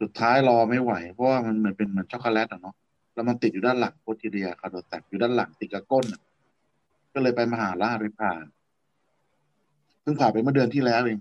[0.00, 2.74] สุดท้ายรอไม่ไหว เพราะว่ามันเหมือนเป็นเหมือนช็อกโกแลตอะเนาะ
[3.14, 6.20] แล้วมันติดอยู่ด้านหลัง posterior cul-de-sac อยู่ด้านหลังติดกับก้นอะ
[7.14, 8.32] ก็เลยไปมหาราชไปผ่า
[10.02, 11.20] เพิ่งผ่าไปเมื่อเดือนที่แล้วเอง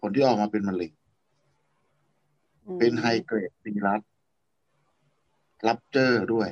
[0.00, 0.92] ผลที่ออกมาเป็นมะเร็ง
[2.66, 4.00] อืมเป็นไฮเกรดซีรัส
[5.66, 6.48] รับเจอร์ด้วย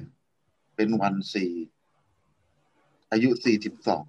[0.79, 1.47] เป็นวันซี
[3.13, 4.05] อายุสี่สิบสอง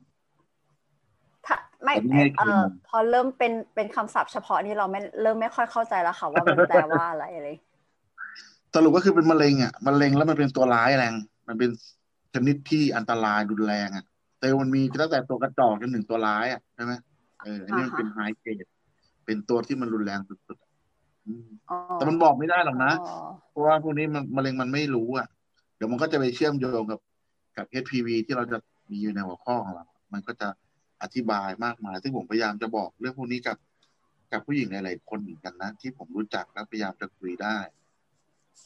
[1.46, 7.50] ถ้าไม่ผมไม่เอเคยอพอเริ่มเป็นเป็นคำศัพท์เฉพาะนี่เราไม่เริ่มไม่ค่อยเข้าใจแล้วค่ะว่ามันแปลว่าอะไรอะไร
[8.76, 11.14] สรุปก็คือเป็นมะเร็งอะมะเร็งแล้วมันเป็นตัวร้ายแรง
[11.48, 11.70] มันเป็น
[12.34, 14.06] ชนิดที่อันตรายรุนแรงอะ
[14.40, 16.94] เซลล์มันมีตั้งแต่ตัวกระจอกจนถึงตัวร้ายอะใช่ไหม
[17.44, 18.66] เอออันนี้มันเป็นไฮเกรด
[19.26, 20.70] เป็นตัวที่มันรุนแรงสุดๆอะ
[21.28, 23.18] อืมอ๋อแต่มันบอกไม่ได้หรอกนะอ๋อ
[23.50, 25.28] เพราะว่าพวกนี้มันมะเร็งมันไม่รู้อะ
[25.80, 27.00] เดี๋ยวมันก็จะไปเชื่อมโยงกับ
[27.58, 28.58] กับ HPV ที่เราจะ
[28.92, 30.48] มีอยู่ในหัวข้อของเรา มันก็จะ
[31.02, 33.58] อธิบายมากมาย ซึ่งผมพยายามจะบอกเรื่องพวกนี้กับ
[34.32, 37.58] กับผู้หญิงหลายๆคนเหมือนกันนะ ที่ผมรู้จักและพยายามจะคุยได้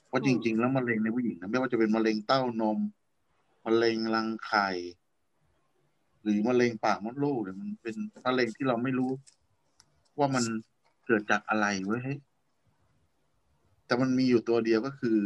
[0.07, 2.77] เพราะจริง ๆ แล้วมะเร็งในผู้หญิงนะไม่ว่าจะเป็นมะเร็งเต้านม
[3.65, 4.69] มะเร็งรังไข่
[6.23, 7.95] หรือมะเร็งปากมดลูกเนี่ยมันเป็น
[8.25, 9.11] มะเร็งที่เราไม่รู้
[10.19, 10.43] ว่ามัน
[11.05, 12.19] เกิดจากอะไรเว้ยเฮ้ย
[13.85, 15.17] แต่มันมีอยู่ตัวเดียวก็คือ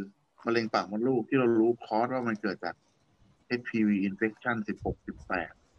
[0.48, 2.76] มะเร็งปากมดลูกที่เรารู้คอร์สว่ามันเกิดจาก
[3.60, 4.96] HPV infection 16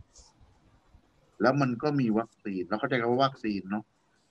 [0.09, 3.85] 18 แล้วมันก็มีวัคซีนเราเข้าใจคำว่าวัคซีนเนาะ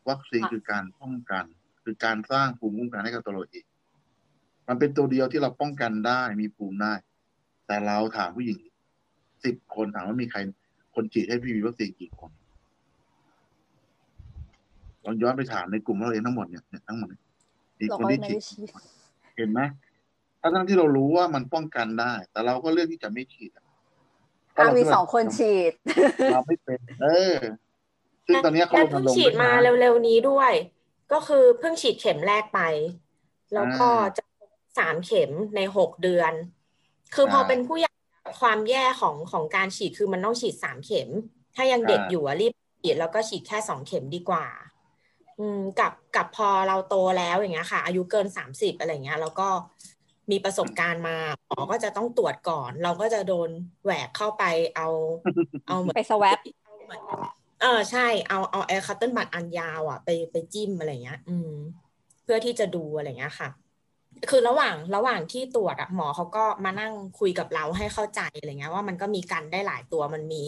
[0.09, 1.45] วัคซีนคือการป้องกัน
[1.83, 3.65] คือการสร้างภูมิคุ้มกันให้กับตัวเราเอง
[4.67, 6.93] มันเป็นตัวเดียวที่เราป้องกันได้มีภูมิได้
[7.67, 8.59] แต่เราถามผู้หญิง
[9.45, 10.39] สิบคนถามว่ามีใคร
[10.95, 12.31] คนฉีดให้พีวีวัคซีนกี่คน
[15.03, 17.21] ลองย้อนไปถามในกลุ่มเราเองทั้งหมดเนี่ยเนี่ยทั้งหมดเนี่ย
[17.79, 18.69] มีเราคนก็ที่ไม่ฉีได้ดฉีด
[19.35, 19.59] เห็นไหม
[20.41, 23.65] ทั้งๆที่เรารู้ว่ามันป้องกันได้ แต่เราก็เลือกที่จะไม่ฉีดอะ
[24.51, 25.73] เพราะอะเรามีคิดว่าสองคนฉีด
[26.33, 27.35] เราไม่เป็น เออ
[28.27, 30.53] ซึ่งตอนเนี้ยเขาและรเพิ่งณรงค์ฉีดมาด้วยนะเร็วๆนี้ด้วย
[31.11, 32.59] ก็คือเพิ่งฉีดเข็มแรกไป
[33.53, 34.23] แล้วก็อ่าจะ
[34.77, 36.33] สามเข็มในหกเดือน
[37.15, 37.91] คือพอใช่เป็นผู้ใหญ่
[38.41, 41.09] ความแย่ของของการฉีดคือมันต้องฉีดสามเข็ม
[41.55, 44.45] ถ้ายังเด็กใช่อยู่อะรีบฉีดแล้วก็ฉีดแค่สองเข็มดีกว่า
[45.39, 49.47] อืมกับกับพอเราโตแล้วอย่างเงี้ยค่ะ อายุเกินสามสิบอะไรเงี้ย แล้วก็
[50.31, 51.17] มีประสบการณ์มา
[51.47, 53.49] หมอก็จะต้องตรวจก่อน เราก็จะโดน
[53.83, 54.43] แหวกเข้าไป
[54.75, 54.87] เอา
[55.67, 56.37] เอาเหมือนไป swab
[57.61, 61.51] เออใช่เอาเอาไอ้ cotton bud อันยาวอะไปไปจิ้มอะไรเงี้ย อืม
[62.23, 63.49] เพื่อที่จะดูอะไรเงี้ยค่ะ
[64.29, 70.41] คือระหว่างระหว่างที่ตรวจอะหมอเขาก็มานั่งคุยกับเราให้เข้าใจอะไรเงี้ย ว่ามันก็มีกันได้หลายตัวมันมี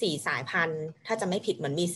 [0.00, 1.86] สี่สายพันธุ์ ถ้าจะไม่ผิดเหมือนมี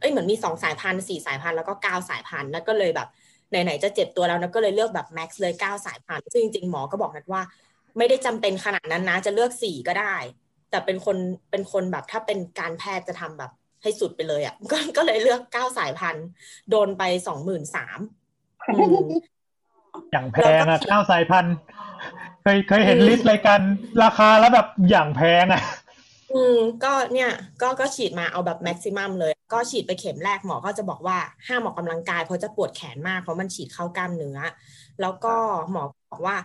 [0.00, 3.08] เอ้ยเหมือนมีสองสายพันธุ์สี่สายพันธุ์แล้วก็เก้าสายพันธุ์แล้วก็เลยแบบ
[3.50, 7.42] ไหนๆจะเจ็บตัวแล้วนะก็เลยเลือกแบบแม็กซ์เลยเก้าสายพันธุ์ซึ่งจริงๆหมอก็บอกนัดว่า
[7.98, 10.14] ไม่ได้จำเป็นขนาดนั้นนะ จะเลือกสี่ก็ได้
[10.70, 11.16] แต่เป็นคน
[11.50, 13.50] เป็นคนแบบถ้าเป็นการแพทย์จะทำแบบ
[13.82, 16.26] ให้สุดไปเลยอะ่ะก็ก็เลยเลือกเก้าสายพันธุ์
[16.70, 17.98] โดนไปสองหมื่นสาม
[20.12, 21.54] อย่างแพงอะเก้าสายพันธุ์
[22.42, 23.60] เคยเคยเห็นลิสต์รายการ
[24.02, 25.62] ราคาแล้วแบบอย่างแพงอะ
[26.32, 27.30] อืมก็เนี่ย
[27.62, 31.18] ก็ก็ฉีดมาเอาแบบแม็กซิมัมเลย ก็ฉีดไปเข็มแรกหมอก็จะบอกว่า
[31.48, 34.38] ห้ามออกกำลังกายเพราะจะปวดแขนมากเพราะมันฉีดเข้ากล้ามเนื้อ
[35.00, 35.34] แล้วก็
[35.70, 36.36] หมอบอกว่า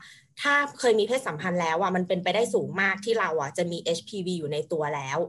[0.41, 5.19] ถ้าเคยมีเพศสัมพันธ์แล้วอะมันเป็นไปได้สูงมากที่เราอะจะมี HPV อยู่ในตัวแล้ว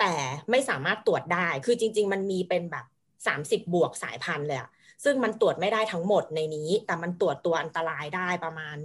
[0.00, 0.12] แต่
[0.50, 2.84] ไม่สามารถตรวจได้ คือจริง ๆ มันมีเป็นแบบ
[3.26, 4.68] สามสิบบวกสายพันธุ์เลยอะ
[5.04, 8.76] ซึ่งมันตรวจไม่ได้ทั้งหมดในนี้ แต่มันตรวจตัวอันตรายได้ประมาณ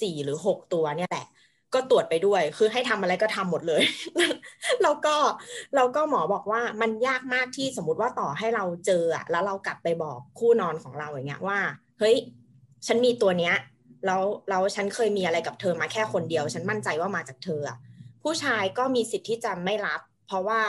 [0.00, 1.26] สี่หรือหกตัวเนี่ยแหละ
[1.74, 3.82] ก็ตรวจไปด้วย คือให้ทำอะไรก็ทำหมดเลย
[4.82, 5.16] แล้วก็
[5.74, 11.58] แล้วก็หมอบอกว่ามันยากมากที่สมมติว่าต่อให้เราเจออะแล้วเรากลับไปบอกคู่นอนของเราอย่างเงี้ยว่า
[11.98, 12.16] เฮ้ย
[12.86, 13.54] ฉันมีตัวเนี้ย
[14.06, 17.78] แล้วแล้วฉันเคยมีอะไรกับเธอมาแค่คนเดียว ฉันมั่นใจว่ามาจากเธออะ
[18.22, 20.60] ผู้ชายก็มีสิทธิ์ที่จะไม่รับ เพราะว่า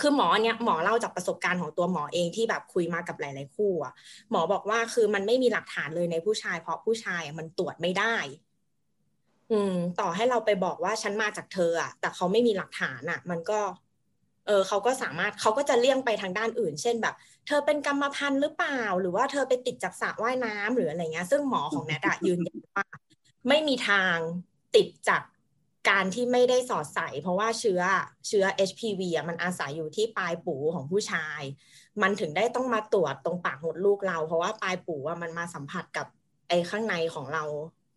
[0.00, 3.92] คือหมอเนี่ยหมอเล่าจากประสบการณ์ของตัวหมอเองที่แบบคุยมากับหลาย ๆ คู่อะ
[4.30, 8.16] หมอบอกว่าคือมันไม่มีหลักฐานเลยในผู้ชาย เพราะผู้ชายมันตรวจไม่ได้
[9.52, 13.60] อืม ต่อให้เราไปบอกว่าฉันมาจากเธออะแต่เขาไม่มีหลักฐานอะมันก็
[14.46, 17.14] เออเขาก็สามารถเขาก็จะเลี่ยงไปทางด้านอื่น เช่นแบบ
[17.46, 22.84] เธอเป็นกรรมพันธุ์หรือเปล่า หรือว่าเธอไปติดจากสระว่ายน้ำหรืออะไรเงี้ย ซึ่งหมอของแนทอะยืนยันว่า
[23.48, 24.16] ไม่มีทาง
[24.76, 25.22] ติดจาก
[25.90, 27.80] การที่ไม่ได้สอดใส่ เพราะว่าเชื้อ
[28.28, 31.40] เชื้อ HPV อะมันอาศัยอยู่ที่ปลายปูของผู้ชาย
[32.02, 36.06] มันถึงได้ต้องมาตรวจตรงปากมดลูกเรา เพราะว่าปลายปูอะมันมาสัมผัสกับ
[36.48, 37.44] ไอ้ข้างในของเรา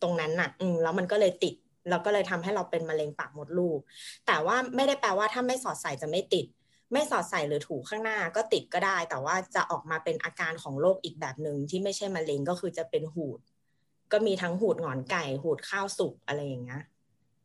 [0.02, 1.56] ตรงนั้นน่ะ อืมแล้วมันก็เลยติด
[1.90, 3.80] แล้วก็เลยทำให้เราเป็นมะเร็งปากมดลูก
[4.28, 6.46] แต่ว่าไม่ได้แปลว่าถ้าไม่สอดใส่จะไม่ติด
[6.94, 13.40] ไม่สอดใส่หรือถูข้างหน้าก็ติดก็ได้ แต่ว่าจะออกมาเป็นอาการของโรคอีกแบบหนึ่งที่ไม่ใช่มะเร็งก็คือจะเป็นหูด
[14.12, 16.84] ก็มีทั้งหูดหงอนไก่ หูดข้าวสุกอะไรอย่างเงี้ย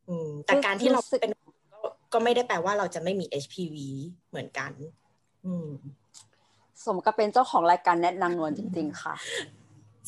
[0.09, 1.31] อืม แต่การที่เราเป็น
[1.73, 1.79] ก็
[2.13, 3.77] ก็ไม่ได้แปลว่าเราจะไม่มี HPV
[4.29, 4.71] เหมือนกัน
[5.45, 5.69] อืม
[6.85, 9.15] สมกับเป็นเจ้าของรายการแนะนางนวลจริง ๆ ค่ะ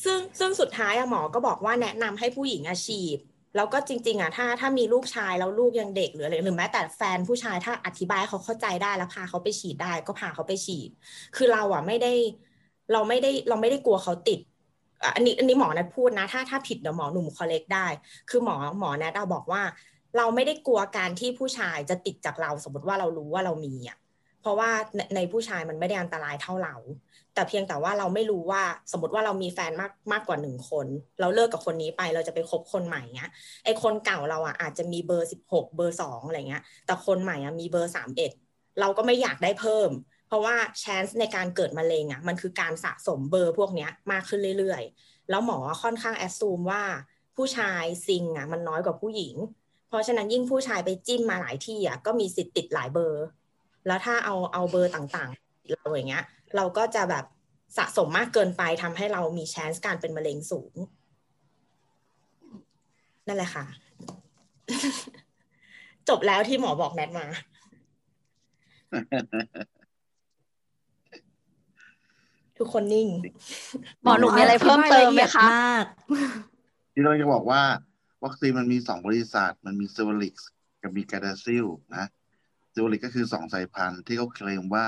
[0.02, 3.14] ซึ่งซึ่งสุดท้ายอะหมอก็บอกว่าแนะนำให้ผู้หญิงอาชีพ
[3.56, 10.90] แล้วก็จริง ๆอะถ้าถ้ามีลูกชายแล้วลูกยังเด็กหรืออะไรหรือแม้แต่แฟนผู้ชายถ้าอธิบายให้เขาเข้าใจได้แล้วพาเขาไปฉีดได้ ก็พาเขาไปฉีด
[11.36, 12.12] คือเราอะไม่ได้
[12.92, 14.40] เราไม่ได้เราไม่ได้กลัวเขาติด
[15.14, 17.86] อันนี้อันนี้หมอนัดพูดนะ ถ้าถ้าผิดเดี๋ยวหมอหนุ่มคอลเลกได้
[18.30, 19.62] คือหมอหมอแนทอะบอกว่า
[20.16, 23.98] เราไม่ได้กลัวการที่ผู้ชายจะติดจากเราสมมติว่าเรารู้ว่าเรามีอะ
[24.40, 24.70] เพราะว่า
[25.16, 26.74] ในผู้ชายมันไม่ได้อันตรายเท่าเรา
[27.34, 28.62] แต่เพียงแต่ว่าเราไม่รู้ว่า
[28.92, 30.86] สมมติว่าเรามีแฟนมากมากกว่าหนึ่งคน
[31.20, 33.30] เราเลิกกับคนนี้ไปเราจะไปคบคนใหม่เงี้ย
[33.64, 38.32] ไอคนเก่าเราอะอาจจะมีเบอร์สิบหกเบอร์สองอะไรเงี้ย แต่คนใหม่อะมีเบอร์สามเอ็ด
[38.80, 39.90] เราก็ไม่อยากได้เพิ่ม
[40.28, 46.82] เพราะว่า chance ในการเกิดมะเร็งอะมันคือการสะสมเบอร์พวกเนี้ยมากขึ้นเรื่อยๆ แล้วหมอค่อนข้างแอดซูมว่า
[47.36, 49.36] ผู้ชายซิงอะมันน้อยกว่าผู้หญิง
[49.88, 53.24] เพราะฉะนั้นยิ่งผู้ชายไปจิ้มมาหลายที่อะก็มีสิทธิ์ติดหลายเบอร์
[53.86, 56.24] แล้วถ้าเอาเอาเบอร์ต่างๆ เราอย่างเงี้ย
[56.56, 57.24] เราก็จะแบบ
[57.76, 60.74] สะสมมากเกินไปทำให้เรามี chance การเป็นมะเร็งสูง
[63.26, 63.64] นั่นแหละค่ะ
[66.08, 67.26] จบแล้วที่หมอบอกแนทมา
[72.58, 73.08] ทุกคนนิ่ง
[74.02, 75.84] หมอหนุ่มมีอะไรเพิ่มเติมไหมคะมาก
[76.92, 77.62] ที่เราจะบอกว่า
[78.24, 80.34] วัคซีนมันมีสองบริษัท มันมี Cervarix
[80.82, 82.04] กับมี Gardasil นะ
[82.70, 84.86] Cervarix ก็คือสองสายพันธุ์ที่เขาเคลมว่า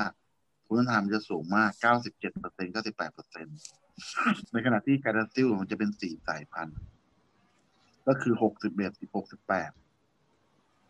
[0.66, 1.70] ภูมิมันจะสูงมาก
[2.02, 3.58] 97เปอร์เซ็นต์98เปอร์เซ็นต์
[4.52, 6.78] ในขณะที่ Gardasil มันจะเป็นสี่สายพันธุ์
[8.06, 9.72] ก็คือ 6 11 16 18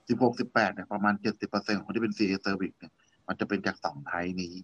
[0.09, 2.93] 16 18เนี่ยประมาณ 70เปอร์เซ็นต์ของที่เป็น CA cervix เนี่ย
[3.29, 4.55] มันจะเป็นจากสอง type นี้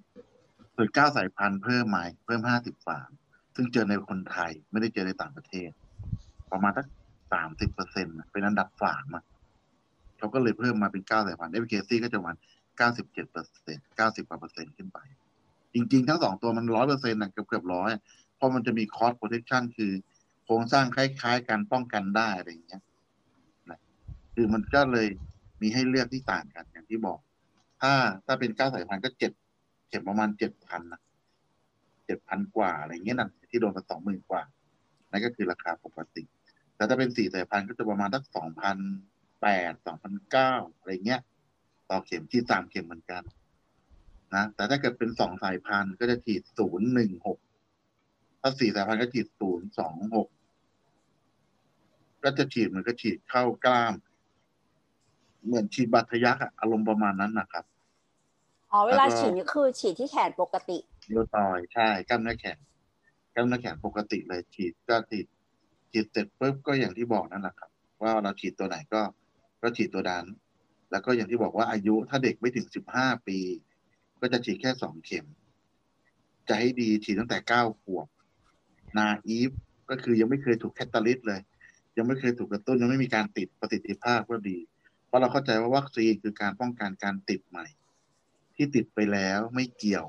[0.76, 3.00] ส่วนเก้าสายพันธุ์เพิ่มมเพิ่มห้าสิบสา
[3.56, 5.70] ซึ่งเจอในคนไทยไม่ได้เจอในต่างประเทศ
[6.52, 6.86] ประมาณสัก
[7.32, 9.24] สามสิบเปอร์เซ็นต์เป็นอันดับสามอะ
[10.18, 12.32] เขาก็เลยเพิ่มมาเป็นเก้าสายพันธุ์ efficacy ก็จะมา
[12.76, 14.98] เก้าสิบเจ็ดเปอร์เซ็นต์เก้าสิบกว่าเปอร์เซ็นต์ขึ้นไป
[15.74, 17.90] จริง ๆ ทั้งสองตัวมันร้อยเปอร์เซ็นต์นะเกือบเกือบร้อย
[18.36, 19.92] เพราะมันจะมี cross protection คือ
[20.44, 22.82] โครงสร้างคล้าย ๆกันป้องกันได้อะไรอย่างเงี้ย
[23.70, 23.80] นะ
[24.34, 25.08] คือมันก็เลย
[25.62, 27.18] มีให้เลือกที่ต่างกันอย่างที่บอก
[27.80, 27.92] ถ้า
[28.26, 29.32] ถ้าเป็นเก้าสายพันธุ์ก็เจ็ด
[29.88, 31.00] เข็มประมาณเจ็ดพันนะ
[32.06, 34.42] เจ็ดพันกว่าอะไรเงี้ยนะที่โดนมาสองหมื่นกว่า
[35.10, 36.22] นั่นก็คือราคาปกติ
[36.76, 38.76] แต่ถ้าเป็นสี่สายพันธุ์ก็จะประมาณสักสองพัน
[39.42, 41.20] แปดสองพันเก้าอะไรเงี้ย
[41.93, 43.22] ต่อเข็มที่สามเข็มเหมือนกัน
[44.34, 47.38] นะแต่ถ้าเกิดเป็นสองสายพันธุ์ก็จะฉีดศูนย์หนึ่งหก
[48.40, 50.28] ถ้าสี่สายพันธุ์ก็ฉีดศูนย์สองหก
[52.24, 53.95] ก็จะฉีดเหมือนก็ฉีดเข้ากล้าม
[55.47, 57.64] เหมือนฉีดบัตรทะยักอะอารมณ์ประมาณนั้นนะครับ
[58.72, 60.78] อ๋อเวลาแล้วก็ฉีดนี่คือฉีดที่แขนปกติ
[61.09, 62.59] เดียวตอยใช่กล้ามเนื้อแขน
[63.34, 65.26] กล้ามเนื้อแขนปกติเลยฉีดก็ฉีด
[65.93, 67.70] ฉีดเสร็จปุ๊บก็อย่างที่บอกนั่นแหละครับ
[68.03, 69.01] ว่าเราฉีดตัวไหนก็
[69.62, 70.24] ก็ฉีดตัวนั้น
[70.93, 73.38] แล้วก็อย่างที่บอกว่าอายุถ้าเด็กไม่ถึงสิบห้าปี
[74.20, 75.26] ก็จะฉีดแค่สองเข็ม
[76.49, 78.07] จะให้ดีฉีดตั้งแต่เก้าขวบ
[78.99, 79.51] นาอีฟ
[79.90, 81.40] ก็คือยังไม่เคยถูกแคตตาลิสเลย
[81.97, 84.59] ยังไม่เคยถูกกระตุ้นยังไม่มีการติดประสิทธิภาพก็ดี
[85.07, 87.66] เพราะเราเข้าใจว่าวัคซีนคือการป้องกันการติดใหม่
[88.57, 90.07] ที่ติดไปแล้วไม่เกี่ยว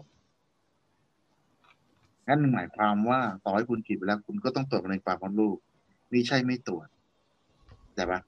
[2.27, 5.57] งั้นหมายความว่าต่อให้คุณฉีดไปแล้วคุณก็ต้องตรวจมะเร็งปากมดลูก
[6.13, 6.87] นี่ใช่ไม่ตรวจ
[7.95, 8.19] แต่ปะ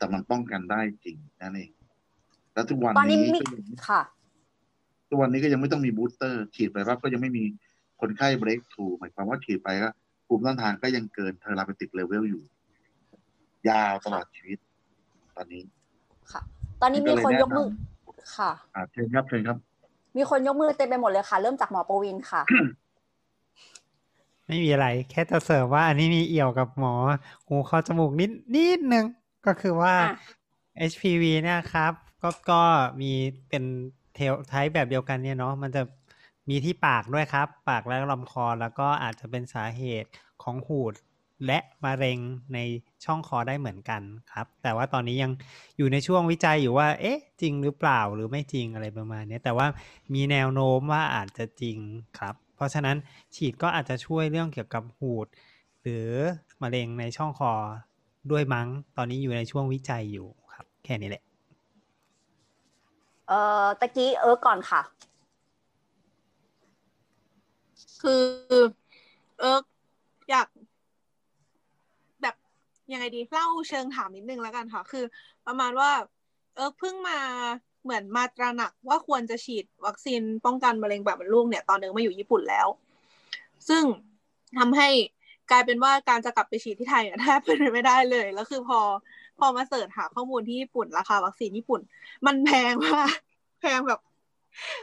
[0.00, 1.70] แต่มันป้องกันได้จริงนั่นเอง
[2.54, 4.02] แล้วทุกวันตอนนี้นี้มีก็ยังค่ะ
[5.08, 7.44] ทุกวันนี้ก็ยังไม่ต้องมี booster ฉีดไปปั๊บก็ยังไม่มี
[8.00, 9.90] คนไข้ breakthrough หมายความว่าฉีดไปก็
[10.26, 12.42] ภูมิต้านทานก็ยังเกิน therapeutic level อยู่
[13.68, 14.58] ยาวตลอดชีวิต
[15.36, 15.62] ตอนนี้
[16.32, 16.40] ค่ะ
[16.80, 17.68] ตอนนี้มีคนยกมือ
[18.36, 19.56] ค่ะอ่าเชิญครับเชิญครับ
[20.16, 22.42] มีคนยกมือเต็มไปหมดเลยค่ะ เริ่มจากหมอประวินค่ะ
[24.46, 26.94] ไม่มีอะไร แค่จะเสริมว่าอันนี้มีเอี่ยวกับหมอ
[27.46, 29.04] หูคอจมูกนิดนิดนึง
[29.46, 32.62] ก็คือว่าอะ HPV เนี่ยครับ ก็ก็
[33.00, 33.12] มี
[33.48, 33.64] เป็น
[34.14, 35.82] เทลไทป์แบบเดียวกันเนี่ยเนาะมันจะ
[36.50, 40.10] มีที่ปากด้วยครับ ปากและลำคอแล้วก็อาจจะเป็นสาเหตุ
[40.42, 40.94] ของหูด
[41.46, 42.18] และมะเร็ง
[42.54, 42.58] ใน
[43.04, 45.32] ช่องคอได้เหมือนกันครับ แต่ว่าตอนนี้ยัง
[45.76, 49.66] อยู่ในช่วงวิจัยอยู่ว่า เอ๊ะ จริงหรือเปล่าหรือไม่จริงอะไรประมาณเนี้ยแต่ว่า
[50.14, 51.78] มีแนวโน้มว่าอาจจะจริง
[52.18, 52.96] ครับ เพราะฉะนั้น
[53.34, 55.26] ฉีดก็อาจจะช่วยเรื่องเกี่ยวกับหูด
[55.82, 56.08] หรือ
[56.62, 57.52] มะเร็งในช่องคอ
[58.30, 61.22] ด้วยมั้ง ตอนนี้อยู่ในช่วงวิจัยอยู่ครับ แค่นี้แหละ
[63.28, 64.82] เอ่อตะกี้เออก่อนค่ะ
[68.02, 68.24] คือ
[69.38, 69.58] เออ
[70.30, 70.48] อยาก
[72.22, 72.34] แบบ
[72.92, 75.04] ยังไงดีเล่าเชิงถามนิดนึงแล้วกันค่ะ คือ
[75.46, 75.90] ประมาณว่า
[76.54, 77.18] เออเพิ่งมา
[77.84, 82.68] เหมือนมาตระหนักว่าควรจะฉีดวัคซีนป้องกันมะเร็งปากมดลูกเนี่ยตอนเดินมาอยู่ญี่ปุ่นแล้ว
[83.68, 83.84] ซึ่ง
[84.58, 84.88] ทำให้
[85.50, 88.80] กลายเป็นว่าการจะกลับไปฉีดที่ไทยอะแทบเป็นไปไม่ได้เลย แล้วคือพอ
[89.38, 91.80] พอมาเสิร์ชหาข้อมูลที่ญี่ปุ่นราคาวัคซีนญี่ปุ่น
[92.26, 93.16] มันแพงมาก
[93.60, 94.00] แพงแบบ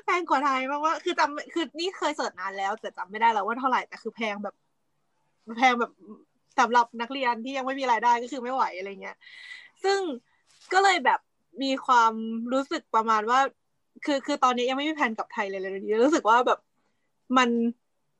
[0.05, 4.55] แพงกว่าไทยมากว่าคือจำคือนี่เคยเสิร์ชนานแล้ว แต่จำไม่ได้แล้วว่าเท่าไหร่แต่คือแพงแบบ
[5.57, 5.91] แพงแบบ
[6.59, 9.17] สำหรับนักเรียนที่ยังไม่มีรายได้ก็คือไม่ไหวอะไรเงี้ย
[9.83, 9.99] ซึ่ง
[10.73, 11.19] ก็เลยแบบ
[11.63, 12.13] มีความ
[12.53, 13.39] รู้สึกประมาณว่า
[14.05, 16.59] คือคือตอนนี้ยังไม่มีแผนกลับไทยเลยเลยรู้สึกว่าแบบ
[17.37, 17.49] มัน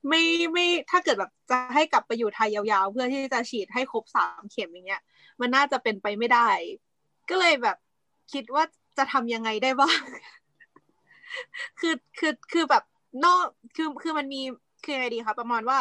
[0.08, 0.24] ไม่
[0.54, 5.02] ไม่ถ้าเกิดแบบจะให้กลับไปอยู่ไทยยาวๆ เพื่อที่จะฉีดให้ครบสามเข็มอย่างเงี้ย
[5.42, 6.50] มันน่าจะเป็นไปไม่ได้
[7.30, 7.78] ก็เลยแบบ
[8.34, 8.64] คิดว่า
[8.98, 10.02] จะทำยังไงได้บ้าง
[11.80, 12.84] คือคือคือแบบ
[13.26, 13.46] นอก
[13.76, 14.42] คือคือมันมี
[14.84, 15.80] คือไงดีคะประมาณว่า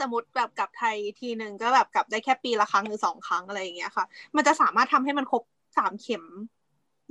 [0.00, 4.04] สมมติแบบกลับไทยทีหนึ่งก็แบบกลับได้แค่ปีละครั้งหรือสองครั้งอะไรอย่างเงี้ยค่ะ
[4.36, 5.42] มันจะสามารถทำให้มันครบ
[5.78, 6.24] สามเข็ม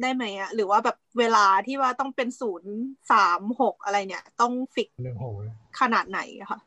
[0.01, 2.71] ได้ไหมอะหรือว่าแบบเวลาที่ว่าต้องเป็นศูนย์
[3.11, 5.33] สามหกอะไรเนี่ย ต้องฟิกหนึ่งหก
[5.79, 6.59] ขนาดไหนอะค่ะ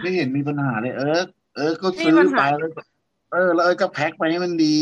[0.00, 1.20] ไม่เห็นมีปัญหาเลย เออ
[1.56, 2.82] เออก็ไม่ซื้มีอปัญไปหาแล้วก็
[3.32, 4.78] เออ แล้วเออก็แพ็คไปให้มันดี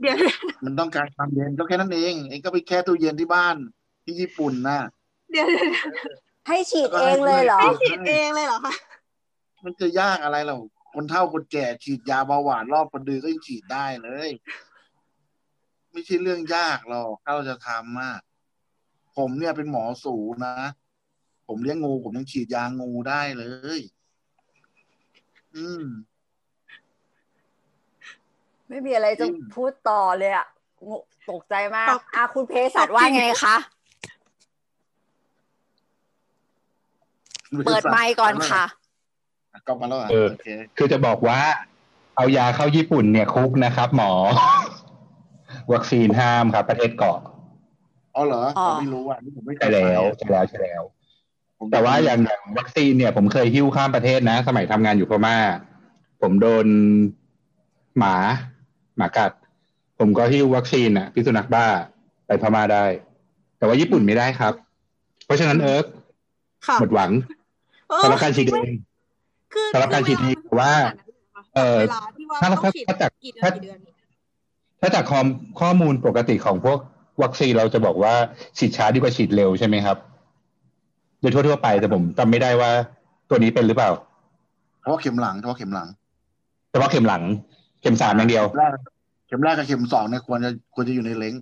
[0.00, 0.16] เดี๋ยว
[0.64, 3.56] มันต้องการความเย็นก็แค่นั้นเองเองก็ไปแค่ตู้เย็นที่บ้าน
[4.04, 4.80] ที่ญี่ปุ่นน่ะ
[5.32, 5.66] เดี๋ยวเดี๋ยว
[6.48, 8.74] ให้ฉีดเองเลยเหรอให้ฉีดเองเลยเหรอคะ
[9.64, 10.56] มันจะยากอะไรเรา
[10.94, 14.30] คนเฒ่าคนแก่ฉีดยาเบาหวานรอบกระดือก็ยังฉีดได้เลย
[15.94, 18.14] ไม่ใช่เรื่องยากหรอกถ้าเราจะทำอะ
[19.16, 20.16] ผมเนี่ยเป็นหมอสู
[20.46, 20.56] นะ
[21.46, 23.44] ผมเลี้ยงงู ผมยังฉีดยางูได้เล
[23.78, 23.80] ย
[25.56, 25.84] อืม
[28.68, 30.46] ไม่มีอะไรจะจริงพูดต่อเลยอะ
[30.88, 33.56] งงตกใจมากตอบอะคุณเพสัตว่าไงคะ
[37.66, 38.64] เปิดไมค์ก่อนค่ะ
[39.66, 41.38] ก็มาแล้วอะเออโอเคคือจะบอกว่า
[42.16, 44.12] เอายาเข้าญี่ปุ่นเนี่ยคุกนะครับหมอ
[45.72, 47.18] วัคซีนห้ามครับ ประเทศเกาะ
[48.14, 50.82] อ๋อเหรออ๋อผมไม่รู้อะนี่ผมไม่เคใช่ยไปแล้วอะใช่แล้วใช่แล้ว
[51.58, 55.36] ผมแต่ว่าอย่างอย่างวัคซีนเนี่ย ผมเคยหิ้วข้ามประเทศนะ สมัยทำงานอยู่พม่า
[56.22, 56.66] ผมโดน
[57.98, 58.16] หมา
[58.96, 59.32] หมากัด
[59.98, 61.66] ผมก็หิ้ววัคซีนอะ พิษสุนัขบ้า
[62.26, 62.84] ไปพม่าได้
[63.58, 64.54] แต่ว่าญี่ปุ่นไม่ได้ครับ
[65.24, 65.86] เพราะฉะนั้นเอิร์ก
[66.66, 67.10] ค่ะหมดหวัง
[67.90, 68.72] เออสำหรับการฉีดเอง
[69.52, 70.72] คือสำหรับการฉีดเองแต่ว่า
[71.54, 73.78] เอ่อเวลาที่ว่าถ้าต้องฉีดถ้าจากกี่เดือนถ้ากี่เดือน
[74.84, 75.26] ถ้าจากข้อม
[75.60, 76.78] ข้อมูลปกติของพวก
[77.22, 78.14] วัคซีนเราจะบอกว่า
[78.58, 79.96] ฉีดช้าดีกว่าฉีดเร็วใช่ไหมครับ
[81.20, 82.70] โดยทั่วๆไปแต่ผมจำไม่ได้ว่า
[83.28, 83.90] ตัวนี้เป็นหรือเปล่า
[84.80, 85.88] เพราะว่าเข็มหลังเพราะว่าเข็มหลัง
[86.70, 87.22] แต่ว่าเข็มหลัง
[87.82, 88.70] เข็มสามอย่างเดียวแรก
[89.26, 91.34] เข็มแรกกับเข็มสองเนี่ยควรจะควรจะอยู่ในเล้ง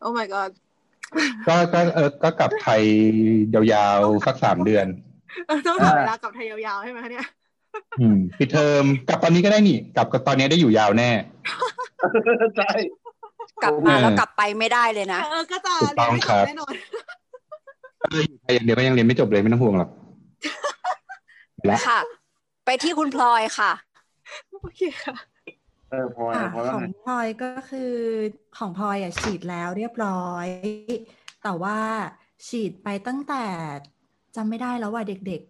[0.00, 0.50] โอ้ my god
[1.46, 2.82] ก็ก็เออก็กลับไทย
[3.54, 4.86] ยาวๆสักสามเดือน
[5.46, 7.26] เออต้องหาเวลากลับไทยยาวๆใช่ไหมคะเนี่ย
[8.00, 11.10] อืมปิดเทอมกลับตอนนี้ก็ได้นี่ กลับกับตอนนี้ได้อยู่ยาวแน่
[12.56, 12.70] ใช่
[13.62, 16.74] กลับมาแล้วเออกลับไปไม่ได้เลยนะเออก็จะถูกต้องเรียนไม่จครับบแน่นอน
[18.10, 19.90] เอออยู่ไทยอย่างเดียวก็ยังเรียนไม่จบเลยไม่ต้องห่วงหรอก
[21.66, 21.98] และค่ะ
[22.64, 23.72] ไปที่คุณพลอยค่ะ
[24.60, 25.14] โอเคค่ะ
[25.90, 27.92] เออพอค่ะพอแล้วของไงพลอยก็คือ
[28.58, 30.46] ของพลอยอะฉีดแล้วเรียบร้อย
[31.42, 31.78] แต่ว่า
[32.48, 33.44] ฉีดไปตั้งแต่
[34.36, 35.42] จำไม่ได้แล้วว่าเด็ก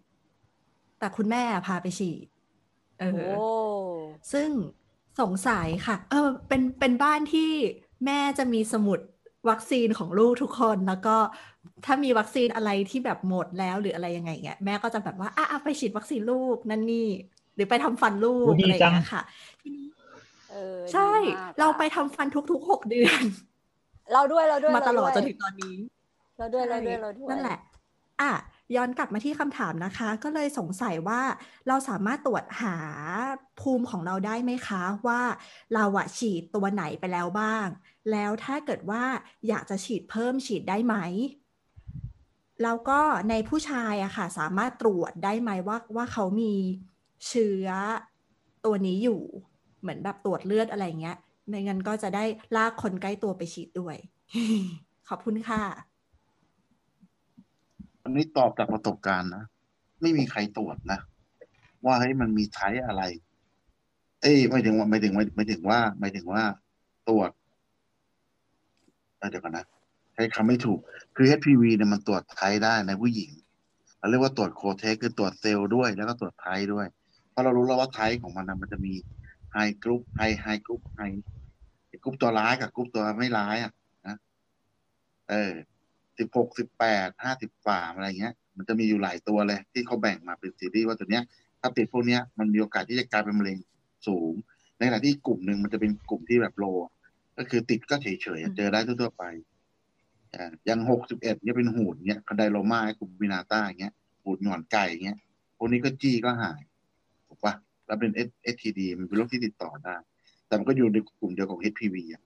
[0.46, 2.26] ๆ แต่คุณแม่พาไปฉีด
[3.00, 4.48] เอโอ้อซึ่ง
[5.20, 7.50] สงสัยค่ะ เออ เป็น เป็นบ้านที่
[8.04, 8.98] แม่จะมีสมุด
[9.50, 11.16] วัคซีนของลูกทุกคน แล้วก็
[11.84, 17.08] ถ้ามีวัคซีนอะไรที่แบบหมดแล้วหรืออะไรยังไงเงี้ย แม่ก็จะแบบว่า อะอะไปฉีดวัคซีนลูกนั่นนี่
[17.54, 19.22] หรือไปทำฟันลูกโอ้ดีอะไรอย่างเงี้จัยงค่ะ
[19.60, 19.86] ทีนี้
[20.50, 23.22] เออใช่ดีมากเราอะไปทำฟันทุกๆหกเดือน
[24.12, 25.76] เราด้วย เราด้วย มาตลอดจเรนวยถึงตอนนี้
[26.38, 27.58] เราด้วย เราใช่ด้วย เราด้วย นั่นแหละ
[28.20, 28.30] อะ
[28.76, 31.20] ย้อนกลับมาที่คำถามนะคะ ก็เลยสงสัยว่า
[31.68, 32.76] เราสามารถตรวจหา
[33.60, 35.20] ภูมิของเราได้ไหมคะ ว่า
[35.74, 37.66] เราอะฉีดตัวไหนไปแล้วบ้าง
[38.10, 39.02] แล้วถ้าเกิดว่า
[39.48, 40.96] อยากจะฉีดเพิ่มฉีดได้ไหม
[42.62, 43.00] แล้วก็
[43.30, 46.54] ในผู้ชายอะค่ะ สามารถตรวจได้ไหมว่าว่าเขามี
[47.28, 47.68] เชื้อ
[48.64, 49.20] ตัวนี้อยู่
[49.80, 51.16] เหมือนแบบตรวจเลือดอะไรเงี้ย
[51.48, 52.24] ไม่งั้นก็จะได้
[52.56, 53.96] ลากคนใกล้ตัวไปฉีดด้วย
[55.08, 55.91] ขอบคุณค่ะ
[58.03, 59.44] อันนี้ตอบจากประสบการณ์นะ
[60.00, 61.00] ไม่มีใครตรวจนะ
[61.84, 63.03] ว่าเฮ้ยมันมี type อะไร
[64.22, 66.44] เอ้ยไม่ถึงว่าไม่ถึงไม่ถึงว่าไม่ถึงว่า
[67.09, 67.30] ตรวจ
[69.30, 69.66] เดี๋ยวก่อนนะ
[70.14, 70.78] ใช้คำไม่ถูก
[71.16, 73.30] คือ HPV เนี่ยมันตรวจ type ได้ในผู้หญิง
[73.98, 76.86] เราเรียกว่าตรวจ co-test คือตรวจเซลล์ด้วย แล้วก็ตรวจ type ด้วย
[77.30, 78.92] เพราะเรารู้แล้วว่า type ของมันนะมันจะมี
[79.52, 83.72] high group high high group high group ตัวร้ายกับกรุ๊ปตัวไม่ร้ายอะ
[84.07, 84.16] นะ
[85.30, 85.53] เออ
[86.22, 91.24] สิบหกสิบแปดห้าสิบสามอะไรเงี้ย มันจะมีอยู่หลายตัวเลย ที่เขาแบ่งมาเป็นซีรีส์ว่าตัวเนี้ย
[91.60, 93.58] ถ้าติดพวกเนี้ยมันมีโอกาสที่จะกลายเป็นมะเร็ง
[94.08, 94.32] สูง
[94.78, 96.64] ในขณะที่กลุ่มหนึ่งมันจะเป็นกลุ่มที่แบบโล
[97.38, 98.06] ก็คือติดก็เฉ
[98.38, 99.24] ยๆอะเจอได้ทั่วๆไป
[100.66, 105.18] อย่างหกสิบเอ็ดเนี่ยเป็นหูดเนี่ยคอนไดโลมาไอ้กลุ่มวินาต้าเงี้ยหูดหงอนไก่อย่เงี้ย
[105.56, 106.60] พวกนี้ก็จี้ก็หาย
[107.28, 107.54] ถูกปะ
[107.86, 109.94] แล้วเป็นเอสทีดีมันเป็นโรคที่ติดต่อได้
[110.46, 112.22] แต่มันก็อยู่ในกลุ่มเดียวกับ HPV อะ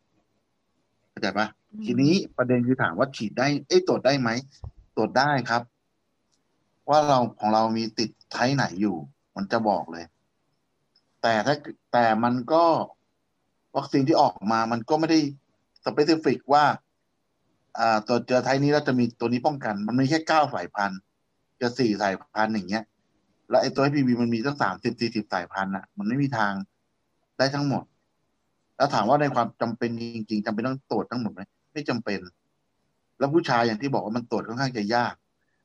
[1.11, 1.47] เข้าใจปะ
[1.85, 4.31] ทีนี้ประเด็นคือถามว่าฉีดได้เอ้ตรวจได้ไหม
[4.97, 5.63] ตรวจได้ครับ
[6.89, 8.97] ว่าเราของเรามีติดไทไหนอยู่
[9.37, 10.05] มันจะบอกเลย
[11.23, 11.55] แต่ถ้า
[11.93, 12.65] แต่มันก็
[13.77, 15.21] วัคซีนที่ออกมามันก็ไม่ได้
[15.85, 16.65] สเปซิฟิกว่า
[17.79, 21.01] อ่าตัวเจอไทนี้แล้วจะมีตัวนี้ป้องกัน มันไม่แค่เก้าสายพันธุ์
[21.61, 22.85] จะสี่สายพันธุ์อย่างเงี้ย
[23.51, 26.53] แล้วไอ้ตัว HPV มันมีตั้งสามสิบสี่สิบสายพันธุ์อะ มันไม่มีทาง
[27.39, 27.83] ได้ทั้งหมด
[28.77, 31.43] แล้วถามว่าในความจำเป็นจริง ๆจำเป็นต้องตรวจทั้งหมดไหม
[31.77, 32.21] ไม่จำเป็น
[33.19, 35.15] แล้วผู้ชายอย่างที่บอกว่ามันตรวจค่อนข้างจะยาก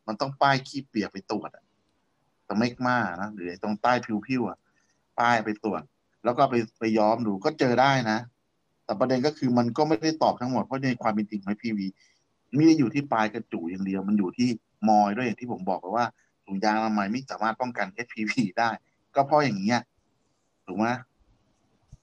[0.07, 1.63] มันต้องป้ายขี้เปียกไปตรวจอะ
[2.47, 3.93] ตรงเมกมานะหรือตรงใต้
[4.27, 4.57] ผิวๆอะ
[5.19, 5.81] ป้ายไปตรวจ
[6.23, 8.19] แล้วก็ไปไปย้อมดูก็เจอได้นะ
[8.85, 11.87] แต่ประเด็นก็คือมันก็ไม่ได้ตอบทั้งหมดเพราะในความเป็นจริงของพีวี
[12.55, 14.49] ไม่ได้อยู่ที่ปลายกระจูอย่างเดียว มันอยู่ที่
[14.89, 16.05] มอยด้วยอย่างที่ผมบอกไปว่า
[16.45, 18.69] ถุงยางอนามัยไม่สามารถป้องกัน HPV ได้
[19.15, 19.79] ก็เพราะอย่างเงี้ย
[20.67, 20.87] ถูกไหม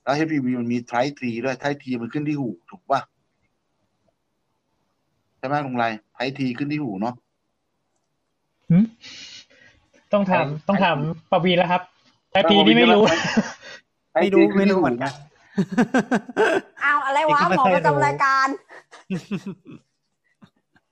[0.02, 3.00] แล้ว HPV มันมีไทป์ทีด้วยไทป์ทีมันขึ้นที่หูถูกป่ะ
[5.38, 5.84] ใช่ไหมลุงไร
[6.14, 7.14] ไทป์ทีขึ้นที่หูเนาะ
[8.70, 8.78] หึ
[10.12, 10.96] ต้องถามไอ้ต้องถาม
[11.30, 11.82] ปวีแล้วครับ
[12.30, 13.02] ไทแต่พีนี่ไม่รู้
[14.14, 15.12] ไม่รู้ไม่รู้เหมือนกัน
[16.84, 18.48] อ้าวอะไรวะเด็กก็ไม่หมอค่อยประจำรายการ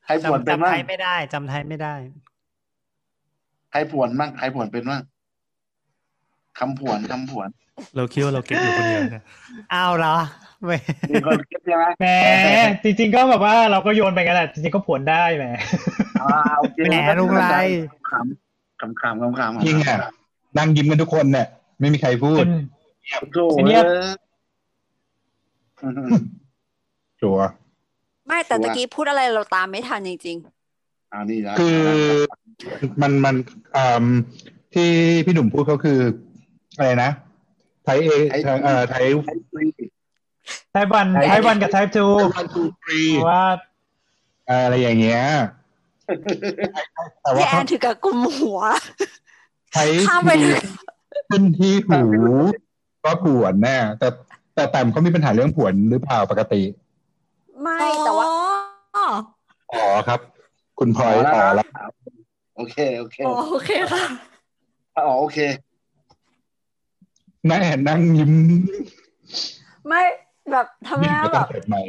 [0.04, 1.94] ใครผวนจำเป็นจำบ้าไทงยไม่ได้จำไทยไม่ได้
[3.70, 5.02] ใครผวนบ้างใครผวนเป็นบ้าง
[6.58, 7.48] คำผวนคำผวน
[7.96, 9.22] เราคิดว่าเราเก็บอยู่คนเดียวนะ
[9.74, 10.16] อ้าวเหรอ
[10.64, 10.80] เว้ย
[11.10, 12.06] มีคนคิดใช่ไหมแหม
[12.84, 15.44] จริง ๆ ก็แบบว่าเราก็โยนไปกันแหละจริงๆก็ผวนได้แหม
[16.22, 17.56] อ่าโอเคแหมลุงไร
[18.10, 19.98] ขำขำขำขำขำจริงอะ
[20.58, 21.46] นั่งยิ้มกันทุกคนเนี่ย
[21.80, 22.44] ไม่มีใครพูด
[23.32, 24.08] โถ่ไอ้เนี่ยเออ
[27.20, 27.50] ชัวร์
[28.26, 30.38] ไม่แต่ตะกี้พูดอะไรเราตามไม่ทันจริง
[31.12, 31.78] อ่านี่นะคือ
[33.02, 33.34] มันมัน
[33.76, 34.06] อ่า
[34.74, 34.90] ที่
[35.26, 35.98] พี่หนุ่มพูดเขาคือ
[36.76, 37.10] อะไรนะ
[37.84, 38.10] ไทยเอ
[38.64, 39.06] เอ่อไทย
[40.72, 42.06] ไทวันไทวันกับไททู
[42.36, 43.44] วันทูฟรีว่า
[44.50, 45.22] อะไรอย่างเงี้ย
[47.22, 48.60] แต่ๆว่าพี่แอนถือกับกลุ่มหัว
[49.72, 50.48] ใช้ข้ามไปที
[51.30, 52.00] ขึ้นที่หู
[53.04, 54.08] ก็ผวนแน่แต่
[54.54, 56.62] แต่แต้มเขามีปัญหาเรื่องผวนหรือเปล่าปกติ
[57.62, 58.26] ไม่แต่ว่า
[58.96, 59.06] อ๋อ
[59.72, 60.20] อ๋อครับ
[60.78, 61.68] คุณพลอยต่อแล้ว
[62.56, 64.04] โอเคโอเคอ๋อโอเคค่ะ
[64.96, 65.38] อ๋อโอเค
[67.48, 68.32] แม่นั่งยิ้ม
[69.88, 70.02] ไม่
[70.52, 71.82] แบบทำไมยิ้มอะก็แบต้องบเปิดใหม่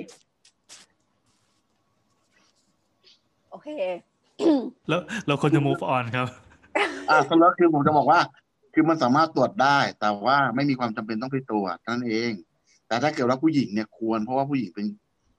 [3.51, 3.69] โอเค
[4.89, 6.27] แล้วเราควรจะ move on ครับ
[7.09, 8.19] อ่าสรุปคือผมจะบอกว่า
[8.73, 12.31] คือมันสามารถตรวจได้ แต่ว่าไม่มีความจำเป็นต้องไปตรวจนั่นเอง
[12.87, 14.87] แต่ถ้าเกิดว่าผู้หญิงเนี่ยควร เพราะว่าผู้หญิงเป็น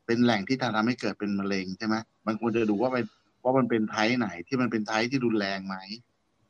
[0.06, 1.94] เป็นแหล่งที่ทำให้เกิดเป็นมะเร็งใช่ไหม
[2.26, 3.04] มันควรจะดูว่าเป็น
[3.44, 5.76] ว่ามันเป็น type ไหนที่มันเป็น type ที่รุนแรงไหม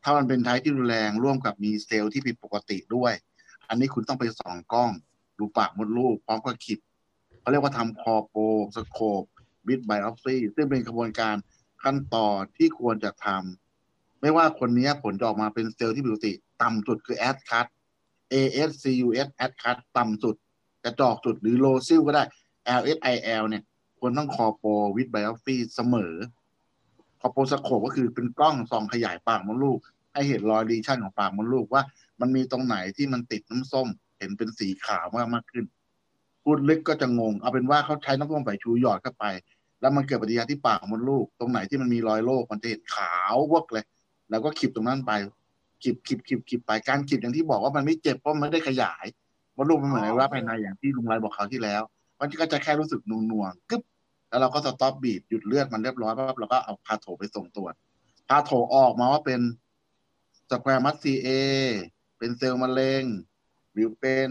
[0.02, 3.12] ถ้ามันเป็น type ที่รุนแรงร่วมกับมีเซลล์ที่ผิดปกติด้วย
[3.68, 4.90] อันนี้คุณต้องไปส่องกล้อง
[5.38, 6.78] ดูปากมดลูกพร้อมกับขีด
[7.40, 11.36] เขาเรียกว่าทำ colposcope with biopsy ซึ่งเป็นกระบวนการ
[11.82, 17.66] ขั้นตอนที่ควรจะทำไม่ว่าคนนี้ผลจะออกมาเป็นเซลล์ที่ผิดปกติ ต่ำสุดคือแอดคัต
[18.32, 20.34] ASCUS แอดคัตต่ำสุด
[20.84, 22.24] กระจอกสุดหรือ low SIL ก็ได้
[22.80, 23.62] LSIL เนี่ย
[23.98, 24.64] ควรต้อง colpo
[24.96, 26.14] with biopsy เสมอ
[27.20, 29.78] colposcope ก็คือเป็นกล้องส่องขยายปากมดลูก
[30.12, 31.82] ให้เห็น lesion ของปากมดลูกว่า
[32.20, 33.88] มันมีตรงไหนที่มันติดน้ำส้ม
[34.18, 35.64] เห็นเป็นสีขาวมากมากขึ้น
[36.44, 39.24] พูดลึกก็จะงง เอาเป็นว่าเขาใช้น้ำส้มสายชูหยอดเข้าไป
[39.80, 43.84] แล้วมันเกิดปฏิกิริยาที่ปากมดลูก ตรงไหนที่มันมีรอยโรคมันจะเห็นขาววอกเลย
[44.30, 45.12] แล้วก็ขีดตรงนั้นไป
[45.82, 49.04] ขีดขีดขีดขีดไปการขีดอย่างที่บอกว่ามันไม่เจ็บเพราะมันไม่ได้ขยาย
[49.56, 51.82] มดลูกมันเหมือนไอ้ว่าภายในอย่างที่ลุงไรบอกคราวที่แล้ว
[52.20, 53.82] มันก็จะแค่รู้สึกหน่วงๆกึ๊บ
[54.28, 57.74] แล้วเราก็ stop bleed หยุดเลือดมันเรียบร้อยปั๊บเราก็เอา patho ไปส่งตรวจ
[58.28, 59.40] patho ออกมาว่าเป็น
[60.50, 61.28] squamous CA
[62.18, 63.04] เป็นเซลล์มะเร็ง
[63.72, 64.28] หรือเป็น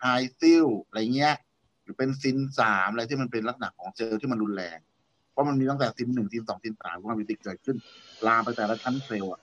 [0.00, 0.06] high
[0.40, 1.34] SIL อะไรเงี้ย
[1.82, 4.78] หรือเป็น CIN สามอะไรที่มันเป็นลักษณะของเซลล์ที่มันรุนแรง
[5.30, 7.76] เพราะมันมีตั้งแต่ CIN หนึ่ง CIN สอง CIN สามความมีติเกิดขึ้น
[8.26, 9.40] ลามไปแต่ละชั้นเซลล์อะ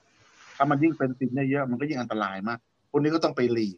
[0.56, 2.58] ถ้ามันยิ่งเป็น CIN เยอะๆมันก็ยิ่งอันตรายมาก
[2.90, 3.68] พวกนี้ก็ต้องไป LEEP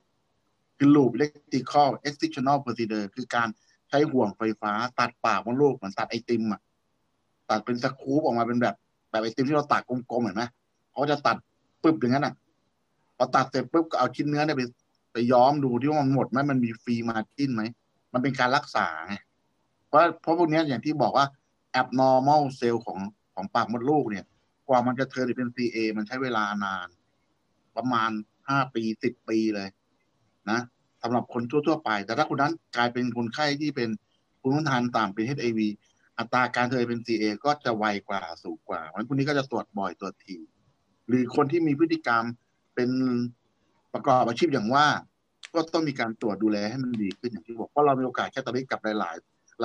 [0.79, 3.49] คือ loop electrical excisional procedure คือการ
[3.89, 6.61] ใช้ห่วงไฟฟ้าตัดปากมดลูกเหมือนตัดไอติมอะ
[7.51, 8.75] ตัดเป็นสกู๊ปออกมาเป็นแบบ
[9.11, 10.45] แบบไอติมที่เราตัดกลมๆเห็นไหม
[10.93, 11.37] เขาจะตัด
[11.83, 12.35] ปึ๊บอย่างนั้นอะ
[13.23, 14.63] พอตัดเสร็จปุ๊บก็เอาชิ้นเนื้อเนี่ยไป
[15.13, 17.63] ไปย้อมดูที่ว่ามันหมดไหมมันมี free margin ไหม
[18.13, 19.15] มันเป็นการรักษาไง
[19.89, 21.27] เพราะเพราะพวกนี้อย่างที่บอกว่า
[21.81, 22.99] abnormal เซลล์ของ
[23.35, 24.25] ของปากมดลูกเนี่ย
[24.69, 26.89] กว่ามันจะ turn เป็น CA มันใช้เวลานาน
[27.77, 28.11] ประมาณ
[28.49, 29.69] ห้าปีสิบปีเลย
[30.51, 30.61] นะ
[31.03, 33.91] สำหรับคนทั่ว ๆ ไป แต่ถ้าคนนั้นกลายเป็นคนไข้ที่เป็น
[34.41, 35.61] ภูมิคุ้มกันต่ำเป็น HIV
[36.19, 40.37] อัตราการ turn เป็น CA ก็จะไวกว่าสูงกว่าวันพวกนี้ก็จะตรวจบ่อยตรวจที
[41.09, 42.25] หรือคนที่มีพฤติกรรม
[42.81, 42.97] เป็น
[43.95, 44.87] ประกอบอาชีพอย่างว่า
[45.55, 49.11] ก็ต้องมีการตรวจดูแลให้มันดีขึ้นอย่างที่บอกเพราะเรามีโอกาสแค่ตอนนี้กับหลา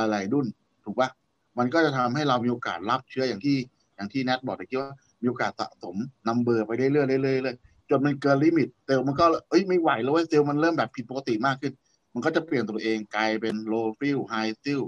[0.06, 0.46] ย ๆ หลาย ๆ รุ่น
[0.84, 1.10] ถูกปะ
[1.58, 3.56] มันก็จะทำให้เรามีโอกาสรับเชื้ออย่างที่
[3.96, 4.92] อย่างที่แนทบอกตะกี้ว่า
[5.22, 5.96] มีโอกาสสะสม
[6.28, 7.58] number ไปเรื่อยๆเรื่อยๆเรื่อย
[7.90, 11.74] จนมันเกิน limit เซลล์มันก็เอ้ยไม่ไหวแล้วเว้เซลล์มันเริ่มแบบผิดปกติมากขึ้น
[12.14, 14.82] มันก็จะเปลี่ยนตัวเองกลายเป็น low SIL high SIL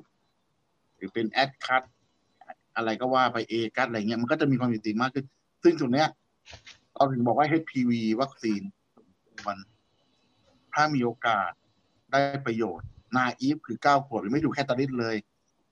[0.96, 1.84] หรือเป็น ASCUS
[2.76, 5.26] อะไรก็ว่าไปเอคัตอะไรเงี้ยมันก็จะมีความผิดปกติมากขึ้น
[5.64, 6.08] ซึ่งตรงเนี้ย
[6.98, 7.92] เราถึงบอกว่า HPV
[8.22, 8.62] วัคซีน
[9.48, 9.58] มัน
[10.74, 11.52] ถ้ามีโอกาส
[12.12, 15.16] ได้ประโยชน์ นาอีฟคือเก้าขวบไม่ถูแค่ตาลิดเลย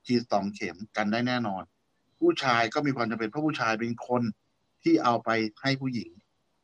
[0.06, 1.64] ฉีดสองเข็มกันได้แน่นอน
[2.20, 4.22] ผู้ชายก็มีความจำเป็นเพราะผู้ชายเป็นคน
[4.84, 5.30] ที่เอาไป
[5.62, 6.10] ให้ผู้หญิง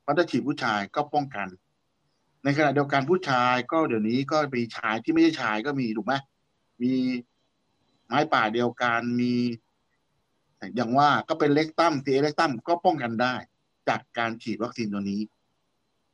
[0.03, 1.47] พราะถ้าฉีดผู้ชายก็ป้องกัน
[2.43, 6.13] ในขณะเดียวกันผู้ชายก็เดี๋ยวนี้ก็มีชายที่ไม่ใช่ชายก็มีถูกไหม
[6.81, 6.93] มี
[8.05, 9.33] ไม้ป่าเดียวกันมี
[10.75, 13.35] อย่างว่าก็เป็นเล็กตั้มซีเล็กตั้มก็ป้องกันได้
[13.89, 15.21] จากการฉีดวัคซีนตัวนี้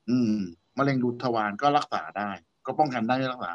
[0.10, 0.38] อืม
[0.78, 2.30] มะเร็งรูทวารก็รักษาได้
[2.66, 3.52] ก็ป้องกันได้รักษา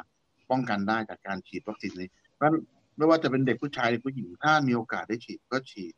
[0.51, 2.49] ป้องกันได้จากการฉีดวัคซีนนี้เพราะ
[2.97, 5.93] ไม่ว่าจะเป็นเด็กผู้ชายหรือผู้หญิงถ้ามีโอกาสได้ฉีดก็ฉีด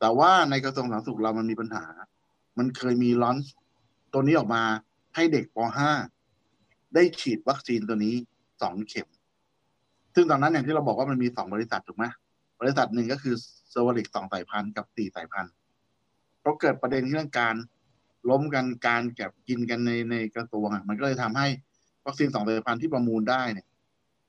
[0.00, 1.84] แต่ว่าในกระทรวงสาธารณสุขเรามันมีปัญหา
[2.58, 3.36] มันเคยมีลอน
[4.12, 4.62] ตัวนี้ออกมา
[5.14, 5.58] ให้เด็กป
[6.26, 8.14] .5 ได้ฉีดวัคซีนตัวนี้
[8.62, 9.08] สองเข็ม
[10.14, 12.04] ซึ่งตอนนั้นอย่างที่เราบอกว่ามันมีสองบริษัทถูกไหม
[12.60, 13.34] บริษัทหนึ่งก็คือ
[13.70, 15.52] Cervarix สองสายพันธุ์กับสี่สายพันธุ์
[16.48, 17.56] เพราะเกิดประเด็นเรื่องการ
[18.30, 21.46] ล้มกันการแก็บกินกันในในกระทรวงอะมันก็เลยทำให้
[22.06, 23.66] วัคซีนสองสายพันธุ์ที่ประมูลได้เนี่ย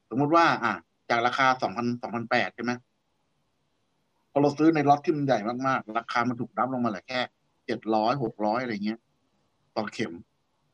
[0.10, 0.74] สมมุติว่า อะ
[1.10, 2.72] จากราคาสองพันสองพันแปดใช่ไหม
[4.32, 7.20] พอเราซื้อในล็อตที่มันใหญ่มากๆ ราคามันถูก dump ลงมาเหลือแค่
[7.66, 9.00] เจ็ดร้อยหกร้อยอะไรเงี้ย
[9.76, 10.14] ต่อเข็ม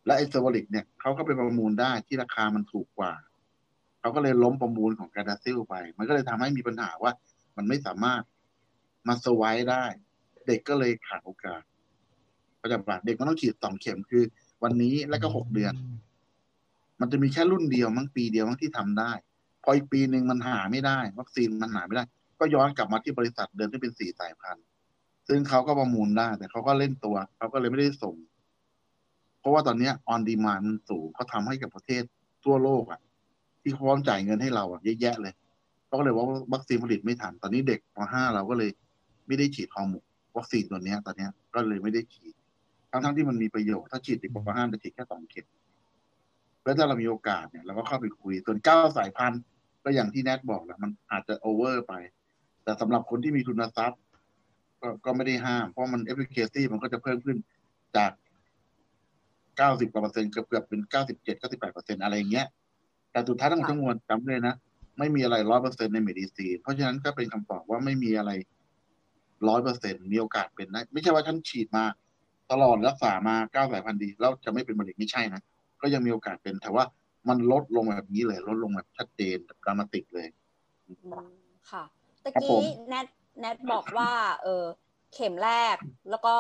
[0.06, 3.14] และไอ Cervarix เนี่ยเขาก็ไปประมูลได้ที่ราคามันถูกกว่า
[4.00, 7.12] เขาก็เลยล้มประมูลของ Gardasil ไป มันก็เลยทำให้มีปัญหาว่า
[7.58, 8.22] มันไม่สามารถ
[9.08, 9.86] มาสวายได้
[10.48, 11.62] เด็กก็เลยขาดโอกาส
[12.62, 14.24] ประจับเด็กมันต้องฉีดสองเข็มคือ
[14.64, 15.74] วันนี้แล้วก็หกเดือน
[17.00, 19.12] มันจะมีแค่รุ่นเดียวมั้งปีเดียวมั้งที่ทำได้
[19.64, 22.04] พออีกปีหนึ่งมันหาไม่ได้ วัคซีนมันหาไม่ได้
[22.40, 24.66] ก็ย้อนกลับมาที่บริษัทเดิมที่เป็นสี่สายพันธุ์
[25.28, 28.16] ซึ่งเขาก็ประมูลได้ แต่เขาก็เล่นตัวเขาก็เลยไม่ได้ส่ง
[29.40, 32.04] เพราะว่าตอนนี้ on demand มันสูงเขาทำให้กับประเทศ
[32.46, 33.00] ทั่วโลกอะ
[33.62, 35.34] ที่เขาพร้อมจ่ายเงินให้เราอะเยอะแยะเลย
[35.88, 38.70] เขาก็เลยว่าวัคซีนผลิตไม่ทัน ตอนนี้เด็กป .5 เราก็เลย
[39.28, 40.06] ไม่ได้ฉีดฮอร์โมน
[40.36, 42.34] วัคซีนตัวเนี้ยตอนเนี้ยก็เลยไม่ได้ฉีด
[42.92, 45.46] ทั้งทั้งที่มันมีประโยชน์ถ้าฉีดเด็กป .5 จะฉีดแค่สองเข็ม
[46.64, 49.42] แล้วถ้าเรามีโอกาสเนี่ยเราก็เข้าไปคุยส่วนเก้าสายพันธุ์
[49.84, 51.94] ก็อย่างที่แนทบอกแหละมันอาจจะ over ไป
[52.64, 54.00] แต่สำหรับคนที่มีทุนทรัพย์
[54.82, 57.38] ก็ก็ไม่ได้ห้าม เพราะมัน effective มันก็จะเพิ่มขึ้น
[57.98, 58.12] จาก
[59.58, 62.48] เก้าสิบกว่าเปอร์เซ็นต์เกือบเกือบเป็นเก้าสิบเจ็ดเก้าสิบแปดเปอร์เซ็นต์อะไรอย่างเงี้ย
[63.12, 64.56] แต่สุดท้ายทั้งหมดทั้งมวลจำเลยนะ
[65.00, 68.32] ไม่มีอะไรร้อยเปอร์เซ็นต์ใน medicine เพราะฉะนั้นก็เป็นคำตอบว่าไม่มีอะไร
[69.48, 71.84] ร้อยเปอร์เซ็นต์มีโอกาสเป็นได้ไม่ใช่ว่าฉันฉีดมา
[72.52, 75.42] ตลอดรักษามาเก้าสายพันธุ์ดี แล้วจะไม่เป็นมะเร็งไม่ใช่นะ
[75.82, 76.84] ก็ยังมีโอกาสเป็นแต่ว่า
[77.30, 80.28] มันลดลงแบบนี้เลย ลดลงแบบชัดเจนแบบดรามาติกเลย
[80.88, 80.94] อื
[81.26, 81.30] ม
[81.72, 81.84] ค่ะ
[82.24, 83.08] ตะครับผกี้มแนท
[83.40, 84.12] แนทบอกว่า
[84.44, 84.64] เออ
[85.14, 85.76] เข็มแรก
[86.10, 86.34] แล้วก็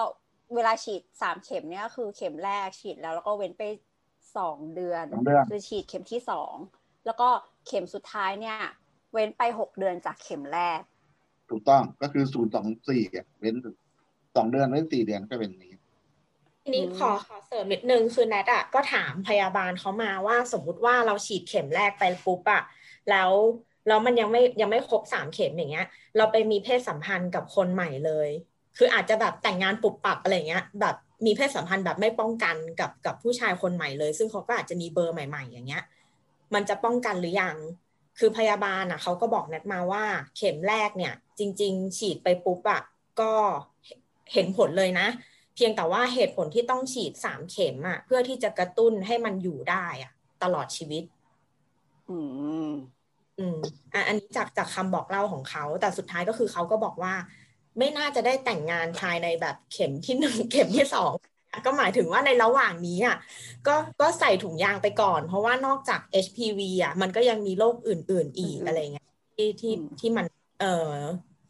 [0.55, 3.63] เวลาฉีดสามเข็มเนี่ยคือเข็มแรกฉีดแล้ว แล้วก็เว้นไป
[4.37, 6.55] สองเดือนสองเดือนจะฉีดเข็มที่สอง
[7.05, 7.29] แล้วก็
[7.67, 8.57] เข็มสุดท้ายเนี่ย
[9.13, 10.79] เว้นไปหกเดือนจากเข็มแรก
[11.49, 13.01] ถูกต้องก็คือศูนย์สองสี่
[13.39, 13.55] เว้น
[14.35, 15.73] สองเดือนเว้นสี่เดือนก็เป็นนี้
[16.63, 22.61] ทีนี้ขอขอเสริมนิดนึงคือแนทอะก็ถามพยาบาลเขามาว่าสมมุติว่าเราฉีดเข็มแรกไปปุ๊บอะ
[23.09, 23.31] แล้ว
[23.87, 25.85] แล้วมันยังไม่ยังไม่ครบสามเข็มอย่างเงี้ย
[26.17, 28.29] เราไปมีเพศสัมพันธ์กับคนใหม่เลย
[28.77, 35.81] คืออาจจะแบบแต่งงานปุบปับอะไรเงี้ย แบบมีเพศสัมพันธ์แบบไม่ป้องกันกับกับผู้ชายคนใหม่เลย ซึ่งเขาก็อาจจะมีเบอร์ใหม่ ๆ อย่างเงี้ย
[36.53, 37.57] มันจะป้องกันหรือยัง
[38.19, 40.03] คือพยาบาลอะเขาก็บอกแนทมาว่า
[40.37, 42.81] เข็มแรกเนี่ย จริง ๆ ฉีดไปปุ๊บอะ
[43.21, 43.33] ก็
[44.33, 45.07] เห็นผลเลยนะ
[45.55, 50.11] เพียงแต่ว่าเหตุผลที่ต้องฉีดสามเข็มอะเพื่อที่จะกระตุ้นให้มันอยู่ได้อะ
[50.43, 51.03] ตลอดชีวิต
[52.07, 52.11] อื
[52.69, 52.71] ม
[53.37, 53.55] อืม
[53.93, 57.13] อะอันนี้จากจากคำบอกเล่าของเขา แต่สุดท้ายก็คือเขาก็บอกว่า
[57.79, 61.13] ไม่น่าจะได้แต่งงานภายในแบบเข็มที่หนึ่งเข็มที่สอง
[61.65, 63.17] ก็หมายถึงว่าในระหว่างนี้อะ
[63.67, 70.25] ก็ก็ใส่ถุงยางไปก่อน เพราะว่านอกจาก HPV อะมันก็ยังมีโรคอื่น ๆ อีกอืมอะไรเงี้ยที่ที่อืมที่มัน
[70.59, 70.93] เอ่อ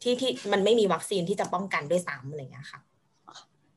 [0.02, 2.80] ที่ที่มันไม่มีวัคซีนที่จะป้องกันด้วยซ้ำอะไรเงี้ยค่ะ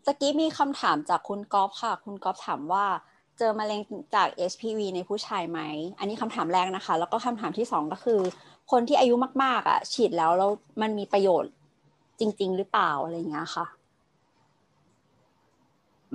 [0.05, 2.85] ตะกี้มีคำถามจากคุณก๊อฟค่ะ คุณก๊อฟถามว่า
[3.37, 3.81] เจอมะเร็ง
[4.15, 5.59] จาก HPV ในผู้ชายไหม
[5.99, 8.19] อันนี้คำถามแรกนะคะ แล้วก็คำถามที่สองก็คือ
[8.71, 10.51] คนที่อายุมาก ๆ อะ ฉีดแล้วแล้ว
[10.81, 11.51] มันมีประโยชน์
[12.19, 13.78] จริง ๆ หรือเปล่าอะไรอย่างเงี้ยค่ะอืม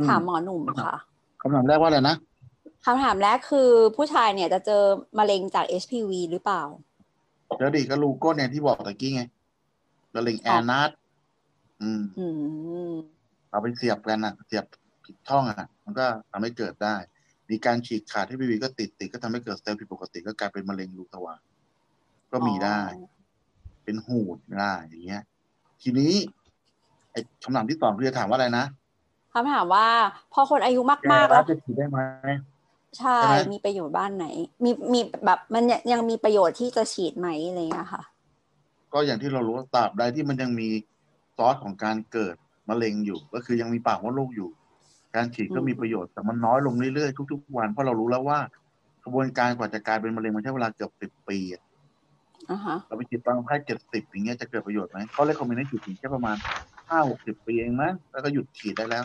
[0.09, 0.95] ถามหมอหนุ่มค่ะ
[1.43, 2.17] คำถามแรกว่าอะไรนะ
[2.87, 4.83] คำถามแรกคือผู้ชายเนี่ยจะเจอ
[5.19, 6.63] มะเร็งจาก HPV หรือเปล่า
[7.59, 9.23] เดี๋ยวดิก็ลูโก้เนี่ยที่บอกตะกี้ไง
[10.15, 10.91] มะเร็งแอนัส
[11.83, 12.27] อืมอื
[12.91, 12.93] ม
[13.51, 14.65] เอาไปเสียบกันอะเสียบ
[15.05, 16.97] ผิดช่องอะ มันก็ทำให้เกิดได้
[17.51, 21.41] มีการฉีกขาดที่บีบีก็ติดติดก็ทำให้เกิดเซลล์ผิดปกติก็กลายเป็นมะเร็งรูทวาร
[22.33, 22.81] ก็มีได้
[23.85, 25.23] เป็นหูดได้อย่างเงี้ย
[25.83, 26.15] ทีนี้
[27.13, 28.65] ไอ้คำถามที่สองคือจะถามว่าอะไรนะ
[29.35, 29.89] คำถามว่า
[30.33, 31.99] พอคนอายุแกมากๆรัแล้บวจะฉีดได้ไหม
[32.99, 34.27] ใช่ใช่ไหมมีประโยชน์บ้านไหน
[34.65, 38.03] มีมีแบบมันยังยังมีประโยชน์ที่จะฉีดไหมอะไรอย่างเงี้ยค่ะ
[38.93, 40.69] ก็อย่างที่เรารู้ว่าตราบใดที่มันยังมี
[41.37, 42.35] ซอสของการเกิด
[42.69, 44.51] มะเร็งอยู่ ก็คือยังมีปากมดลูกอยู่
[45.17, 48.39] การฉีดก็อืมมีประโยชน์แต่มันน้อยลงเรื่อยๆทุก ๆ วันเพราะเรารู้แล้วว่า
[49.05, 51.63] กระบวนการกว่าจะกลายเป็นมะเร็งมันใช้เวลาเกือบสิบปีอะ
[52.51, 56.37] อ่าฮะเราไปฉีดตอนแค่เจ็ดสิบอย่างเงี้ยจะเกิดประโยชน์ไหมเขาเลยคอมเมนต์ให้ฉีดถึงแค่ประมาณ
[56.89, 59.05] ห้าหกสิบปีเองมั้งแล้วก็หยุดฉีดได้แล้ว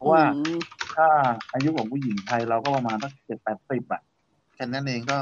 [0.00, 0.56] เพราะว่าอืม
[0.96, 1.08] ถ้า
[1.52, 4.02] อายุของผู้หญิงไทยเราก็ประมาณสักเจ็ดแปดสิบอะ
[4.54, 5.18] แค่นั้นเองก็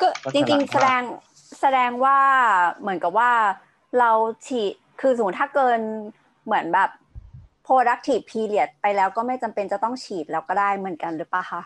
[0.00, 1.02] ก็ก็จริงฉลาดๆแสดง
[1.60, 2.18] แสดงว่า
[2.80, 3.30] เหมือนกับว่า
[3.98, 4.10] เรา
[4.46, 5.80] ฉีดคือสมมติถ้าเกิน
[6.44, 6.90] เหมือนแบบ
[7.66, 11.62] productive period ไปแล้วก็ไม่จำเป็นจะต้องฉีดแล้วก็ได้เหมือนกันหรือปะคะ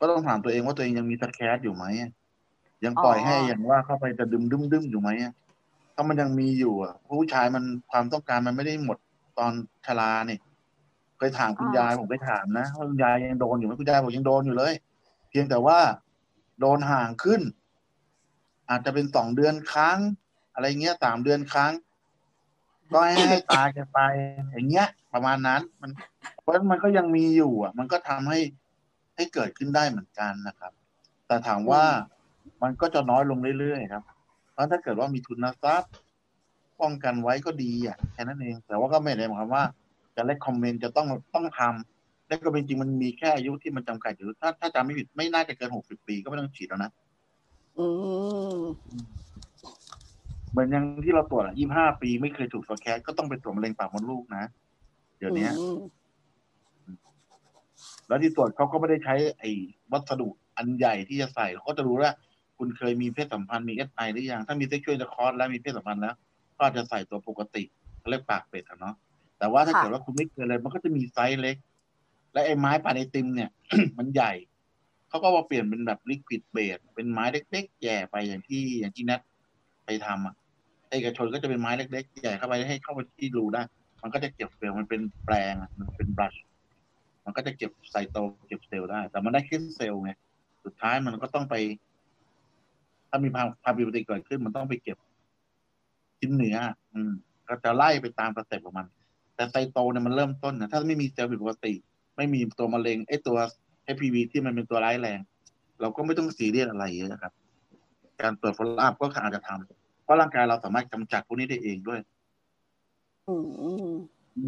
[0.00, 2.10] ก็ต้องถามตัวเองว่าตัวเองยังมีสแคสอยู่ไหมอะ
[2.84, 5.32] ยังปล่อยให้อ๋ออย่างว่าเข้าไปจะดึมดึมดึมอยู่ไหมอะ
[5.94, 8.98] ถ้ามันยังมีอยู่อะผู้ชายมันความต้องการมันไม่ได้หมด
[9.38, 9.52] ตอน
[9.86, 10.40] ชราเนี่ย
[11.22, 14.72] เคยถามคุณยายผมไปถามนะว่าคุณยายยังโดนอยู่ไหมคุณยายบอกยังโดนอยู่เลย
[15.30, 15.78] เพียงแต่ว่า
[16.60, 17.40] โดนห่างขึ้น
[18.70, 19.98] อาจจะเป็นสองเดือนครั้ง
[20.54, 21.72] อะไรเงี้ยสามเดือนครั้ง
[22.92, 23.98] ก็ให้ให้ตายกันไป
[24.52, 25.90] อย่างเงี้ย ประมาณนั้น มัน
[26.42, 28.40] เพราะมันก็ยังมีอยู่อะ มันก็ทำให้
[29.16, 30.72] ให้เกิดขึ้นได้เหมือนกันนะครับ
[31.26, 31.82] แต่ถามว่า
[32.62, 34.04] มันก็จะน้อยลงเรื่อยๆครับ
[34.52, 35.92] เพราะถ้าเกิดว่ามีทุนทรัพย์
[36.80, 39.64] ป้องกันไว้ก็ดีอะแค่นั้นเอง แต่ว่าก็ไม่ได้หมายความว่า
[40.16, 46.90] จะ recommend จะต้องต้องทำและก็เป็นจริงมันมีแค่อายุที่มันจำกัดอยู่ถ้าถ้าจำไม่ผิดไม่น่าจะเกินหกสิบปีก็ไม่ต้องฉีดแล้วนะ
[48.88, 49.06] อืม
[50.50, 54.44] เหมือนอย่างที่เราตรวจยี่ห้าปีไม่เคยถูกสแคสก็ต้องไปตรวจมะเร็งปากมดลูกนะ
[55.18, 55.48] เดี๋ยวนี้
[56.86, 56.96] อืม
[58.08, 59.50] แล้วที่ตรวจเขาก็ไม่ได้ใช้ไอ้
[59.92, 62.12] วัสดุอันใหญ่ที่จะใส่เขาก็จะรู้ว่า
[62.58, 66.14] คุณเคยมีเพศสัมพันธ์มี SI หรือยังถ้ามี sexual intercourse แล้วมีเพศสัมพันธ์แล้ว
[66.58, 67.62] ก็จะใส่ตัวปกติ
[67.98, 68.94] เขาเรียกปากเป็ดอะเนาะ
[69.42, 71.56] แต่ว่าถ้าค่ะเกิดว่าคุณไม่เคยเลย มันก็จะมีไซส์เล็ก
[72.32, 73.50] และไอ้ไม้พายไอติมเนี่ย
[73.98, 74.32] มันใหญ่
[75.08, 79.20] เขาก็มาเปลี่ยนเป็นแบบ liquid base เป็นไม้เล็กๆแหย่ไปอย่างที่อย่างที่แนท
[79.84, 80.34] ไปทำอะ
[80.90, 83.62] เอกชนก็จะเป็นไม้เล็กๆแหย่เข้าไปให้เข้าไปที่รูได้
[84.02, 86.34] มันก็จะเก็บเซลล์มันเป็นแปรงอะมันเป็น brush
[87.24, 88.16] มันก็จะเก็บ cyto
[88.48, 90.10] เก็บเซลล์ได้ แต่มันได้แค่เซลล์ไง
[90.64, 91.54] สุดท้ายมันก็ต้องไป
[93.08, 94.96] ถ้ามีความความผิดปกติเกิดขึ้น มันต้องไปเก็บ
[96.18, 96.58] ชิ้นเนื้อ
[96.92, 97.12] อืม
[97.48, 98.86] ก็จะไล่ไปตาม step ของมัน
[99.34, 101.72] แต่ cyto เนี่ยมันเริ่มต้นนะถ้าไม่มีเซลล์ผิดปกติ
[102.16, 103.36] ไม่มีตัวมะเร็งไอ้ตัว
[103.86, 105.20] HPV ที่มันเป็นตัวร้ายแรง
[105.80, 107.32] เราก็ไม่ต้องซีเรียสอะไรเยอะครับ
[108.22, 112.00] การตรวจ follow up ก็อาจจะทำเพราะร่างกายเราสามารถกำจัดพวกนี้ได้เองด้วย
[113.28, 113.94] อืมอืม
[114.38, 114.46] อื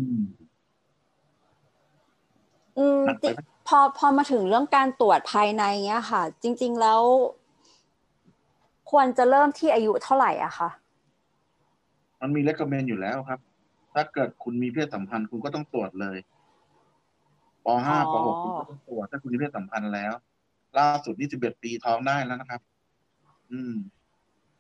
[2.99, 7.01] มหนักไปจิไหมพอพอมาถึงเรื่องการตรวจภายในเนี้ยค่ะ จริง ๆแล้ว
[8.91, 10.69] ควรจะเริ่มที่อายุเท่าไหร่อะคะ
[12.21, 13.41] มันมี recommend อยู่แล้วครับ
[13.95, 16.19] ถ้าเกิดคุณมีเพศสัมพันธ์คุณก็ต้องตรวจเลย
[17.65, 20.13] ปอ๋อห้าปหกคุณก็ต้องตรวจถ้าคุณมีเพศสัมพันธ์แล้ว
[20.79, 22.61] ล่าสุดนี่สิบเอ็ดปีท้องได้แล้วนะครับ
[23.51, 23.75] อืม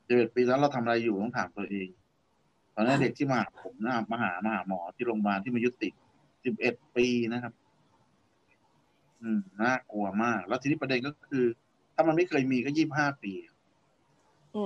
[0.06, 1.88] สิบเอ็ดปีแล้วเราทำอะไรอยู่ต้องถามตัวเอง
[2.74, 5.88] ตอนนี้นเด็กที่มาหาผมนะมาหามาหาหมอที่โรงพยาบาลที่มายุติ
[6.44, 7.52] สิบเอ็ดปีนะครับ
[9.22, 11.44] อืมน่ากลัวมาก แล้วทีนี้ประเด็นก็คือ
[11.94, 13.32] ถ้ามันไม่เคยมีก็ยี่บห้าปี
[14.56, 14.64] อื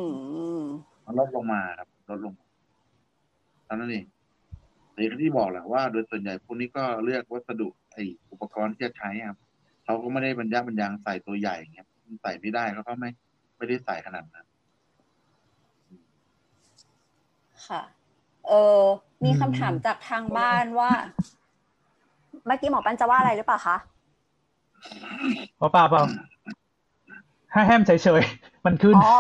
[0.59, 0.63] ม
[1.05, 2.47] มันลดลงมาครับลดลงมา
[3.65, 4.05] เท่านั้นเอง
[4.99, 7.97] แต่อย่างที่บอกแหละว่า โดยส่วนใหญ่พวกนี้ก็เลือกวัสดุไอ
[8.31, 9.39] อุปกรณ์ที่จะใช้ครับ
[9.85, 13.11] เขาก็ไม่ได้บรรยะบรรยังใส่ตัวใหญ่เงี้ยมันใส่ไม่ได้เขาก็ไม่
[13.57, 14.47] ไม่ได้ใส่ขนาดนั้น
[17.67, 17.83] ค่ะ
[18.47, 18.83] เออ
[19.25, 20.91] มีคำถามจากทางบ้านว่า
[22.47, 23.77] เมื่อกี้หมอปันจะว่าอะไรหรือเปล่าคะ
[25.59, 26.03] เปล่าเปล่าเปล่า
[27.55, 27.91] ห้าแฮมเฉ
[28.21, 29.13] ยๆมันขึ้นอ๋อ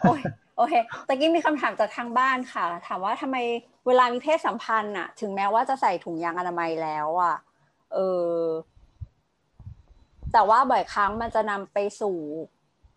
[0.00, 0.20] โอ้ย
[0.58, 0.74] โอเค
[1.08, 3.36] ตะกี้มีคำถามจากทางบ้านค่ะ ถามว่าทำไม
[3.86, 7.36] เวลามีเพศสัมพันธ์อะถึงแม้ว่าจะใส่ถุงยางอนามัยแล้วอะ
[7.94, 7.98] เอ
[8.32, 8.36] อ
[10.32, 12.16] แต่ว่าบ่อยครั้งมันจะนำไปสู่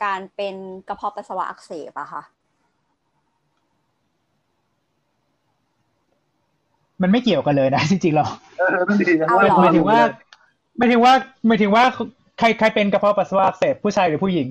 [0.03, 0.55] การเป็น
[0.88, 2.22] กระเพาะปัสสาวะอักเสบอะค่ะ
[7.01, 8.26] มันไม่เกี่ยวกันเลยนะจริงๆเรา
[8.57, 9.99] เออนั่นดีนะเอาเหรอหมายถึงว่า
[10.78, 11.14] หมายถึงว่า
[11.47, 11.84] หมายถึงว่า
[12.39, 14.47] ใครใครเป็นกระเพาะปัสสาวะอักเสบผู้ชายหรือผู้หญิง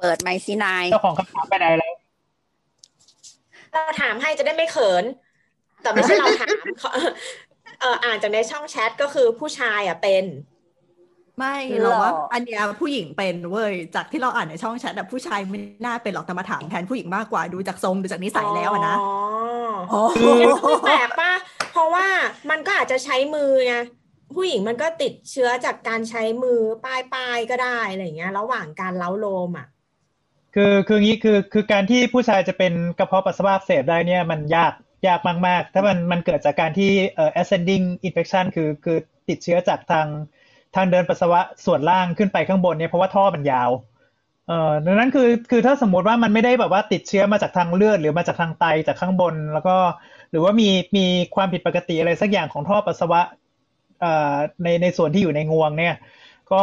[0.00, 1.92] เปิดไมค์ซีนายเจ้าของคำถามไปไหนแล้ว
[3.72, 5.04] เราถามให้จะได้ไม่เขิน
[5.82, 6.54] แต่ไม่ใช่เราถาม
[7.80, 10.24] เอออ่านจากในช่องแชทก็คือผู้ชายอะเป็น
[11.38, 19.10] ไม่หรอเราว่าอันเนี้ยผู้หญิงเป็นเว้ยจากที่เราอ่านในช่องแชทอะผู้ชายไม่น่าเป็นหรอกแต่มาถามแทนผู้หญิงมากกว่าดูจากทรงดูจากนิสัยแล้วอะนะอ๋อ
[19.90, 20.02] โอ้
[20.64, 21.32] ไม่แปลกป่ะ
[21.72, 22.06] เพราะว่า
[22.50, 23.76] มันก็อาจจะใช้มือไง
[24.34, 29.66] ผู้หญิงมันก็ติดเชื้อจากการใช้มือป้ายป้ายๆก็ได้อะไรอย่างเงี้ย ระหว่างการเล้าโลมอะ
[30.54, 34.72] คือคืองี้คือคือการที่ผู้ชายจะเป็นกระเพาะปัสสาวะอักเสบได้เนี่ยมันยาก
[35.06, 38.96] ยากมาก ๆ ถ้ามันมันเกิดจากการที่เอ่อ ascending infection คือคือ
[39.28, 40.06] ติดเชื้อจากทาง
[40.74, 43.70] ทางเดินปัสสาวะส่วนล่างขึ้นไปข้างบนเนี่ยเพราะว่าท่อมันยาว
[44.48, 49.76] เอ่อดังนั้นคือคือถ้าสมมติว่ามันไม่ได้แบบว่าติดเชื้อมาจากทางเลือดหรือมาจากทางไตจากข้างบน แล้วก็
[50.30, 53.20] หรือว่ามีมีความผิดปกติอะไรสักอย่างของท่อปัสสาวะ
[54.00, 55.94] เอ่อในในส่วนที่อยู่ในงวงเนี่ย
[56.52, 56.62] ก็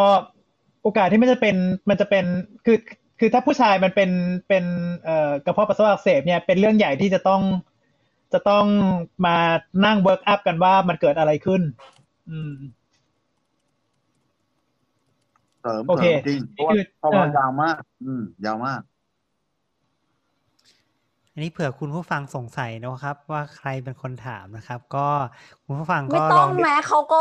[0.84, 1.56] โอกาสที่มันจะเป็น
[1.90, 2.26] มันจะเป็น
[2.66, 2.78] คือ
[3.20, 4.12] คือถ้าผู้ชายมันเป็น
[4.48, 4.66] เป็น
[5.04, 7.42] เอ่อกระเพาะปัสสาวะอักเสบเนี่ยเป็นเรื่องใหญ่ที่จะต้อง
[8.34, 8.66] จะต้อง
[9.26, 9.38] มา
[9.86, 11.62] นั่ง work up กันว่ามันเกิดอะไรขึ้น
[12.30, 12.56] อืม
[15.62, 18.82] เสริมโอเสเคริมจริงเพราะว่านี่คือเพราะว่าเออยาวมาก อืม ยาวมาก
[21.38, 25.08] อันนี้เผื่อคุณผู้ฟังสงสัยนะครับ ว่าใครเป็นคนถามนะครับ ก็
[25.66, 27.20] คุณผู้ฟังไม่ก็ต้ลอองงแม้เขาก็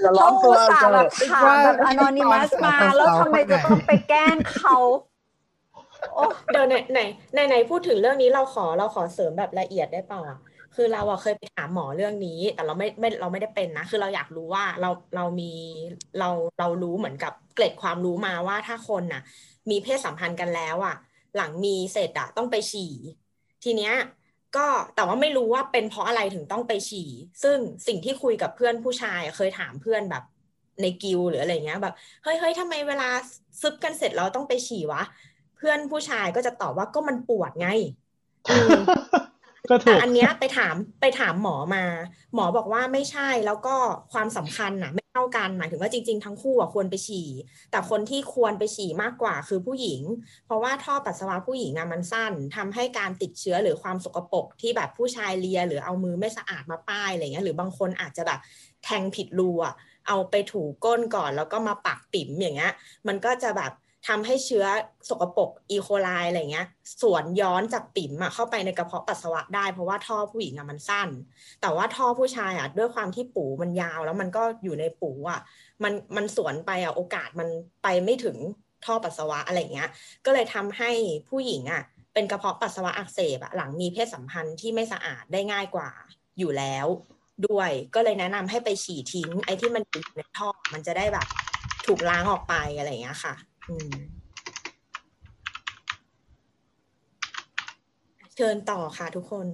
[0.00, 4.76] อย่าร้เขาอนตัอุวตส่าห์แบบถามแบบว่า anonymous มา แล้วทำไมจะต้องไปแกล้งเขา
[6.14, 7.00] โอ้เดี๋ยวไหนไหน
[7.32, 10.38] ไหนไหนพูดถึงเรื่องนี้เราขอเราขอเสริมแบบละเอียดได้เปล่าอะ
[10.76, 15.52] คือเราอะเคยไปถามหมอเรื่องนี้ แต่เราไม่ไม่เราไม่ได้เป็นนะ คือเราอยากรู้ว่าเราเรามี
[16.18, 19.22] เราเรารู้เหมือนกับเกร็ดความรู้มาว่าถ้าคนน่ะ
[19.70, 20.96] มีเพศสัมพันธ์กันแล้วอะ
[21.36, 22.94] หลังมีเสร็จอะต้องไปฉี่
[23.64, 23.94] ทีเนี้ย
[24.56, 27.10] ก็แต่ว่าไม่รู้ว่าเป็นเพราะอะไรถึงต้องไปฉี่
[27.42, 30.24] ซึ่งสิ่งที่คุยกับเพื่อนผู้ชายอะเคยถามเพื่อนแบบ
[30.80, 31.94] ในกิลหรืออะไรเงี้ยแบบ
[32.24, 33.08] เฮ้ยเฮ้ยทำไมเวลา
[33.60, 35.02] ซึบกันเสร็จเราต้องไปฉี่วะ
[35.56, 37.68] เพื่อนผู้ชายก็จะตอบว่าก็มันปวดไง
[38.50, 38.76] อืม
[39.70, 41.84] ก็ถูแต่กอันเนี้ยไปถามไปถามหมอมา
[42.34, 43.76] หมอบอกว่าไม่ใช่แล้วก็
[44.12, 47.28] ความสำคัญน่ะ ไม่เท่ากันหมายถึงว่าจริง ๆ ทั้งคู่ควรไปฉี่
[47.70, 50.00] แต่คนที่ควรไปฉี่มากกว่าคือผู้หญิง
[50.46, 58.40] เพราะว่าท่อปัสสาวะผู้หญิงอะมันสั้นทำให้การติดเชื้อหรือความสกปรกที่แบบผู้ชายเลีย หรือเอามือไม่สะอาดมาป้ายอะไรเงี้ยหรือบางคนอาจจะแบบ
[58.84, 59.74] แทงผิดรูอะ
[60.08, 62.72] เอาไปถูก้นก่อนแล้วก็มาปักปิ่มอย่างเงี้ย
[63.06, 63.72] มันก็จะแบบ
[64.08, 64.64] ทำให้เชื้อ
[65.08, 66.66] สกปรกอีโคไลอะไรเงี้ย
[67.02, 71.08] สวนย้อนจากปิ่มอะเข้าไปในกระเพาะปัสสาวะได้ เพราะว่าท่อผู้หญิงอะมันสั้น
[71.60, 75.40] แต่ว่าท่อผู้ชายอะด้วยความที่ปูมันยาว แล้วมันก็อยู่ในปูอะ
[75.82, 77.48] มันมันสวนไปอะโอกาสมัน
[77.82, 78.36] ไปไม่ถึง
[78.84, 79.88] ท่อปัสสาวะอะไรเงี้ย
[80.24, 80.90] ก็เลยทำให้
[81.28, 81.82] ผู้หญิงอะ
[82.14, 85.90] เป็นกระเพาะปัสสาวะอักเสบอะหลังมีเพศสัมพันธ์ที่ไม่สะอาดได้ง่ายกว่า
[86.38, 86.86] อยู่แล้ว
[87.46, 91.26] ด้วย ก็เลยแนะนำให้ไปฉี่ทิ้ง ไอ้ที่มันอยู่ในท่อมันจะได้แบบ
[91.86, 93.34] ถูกล้างออกไปอะไรอย่างเงี้ยค่ะ
[98.36, 99.46] เชิญต่อค่ะทุกคน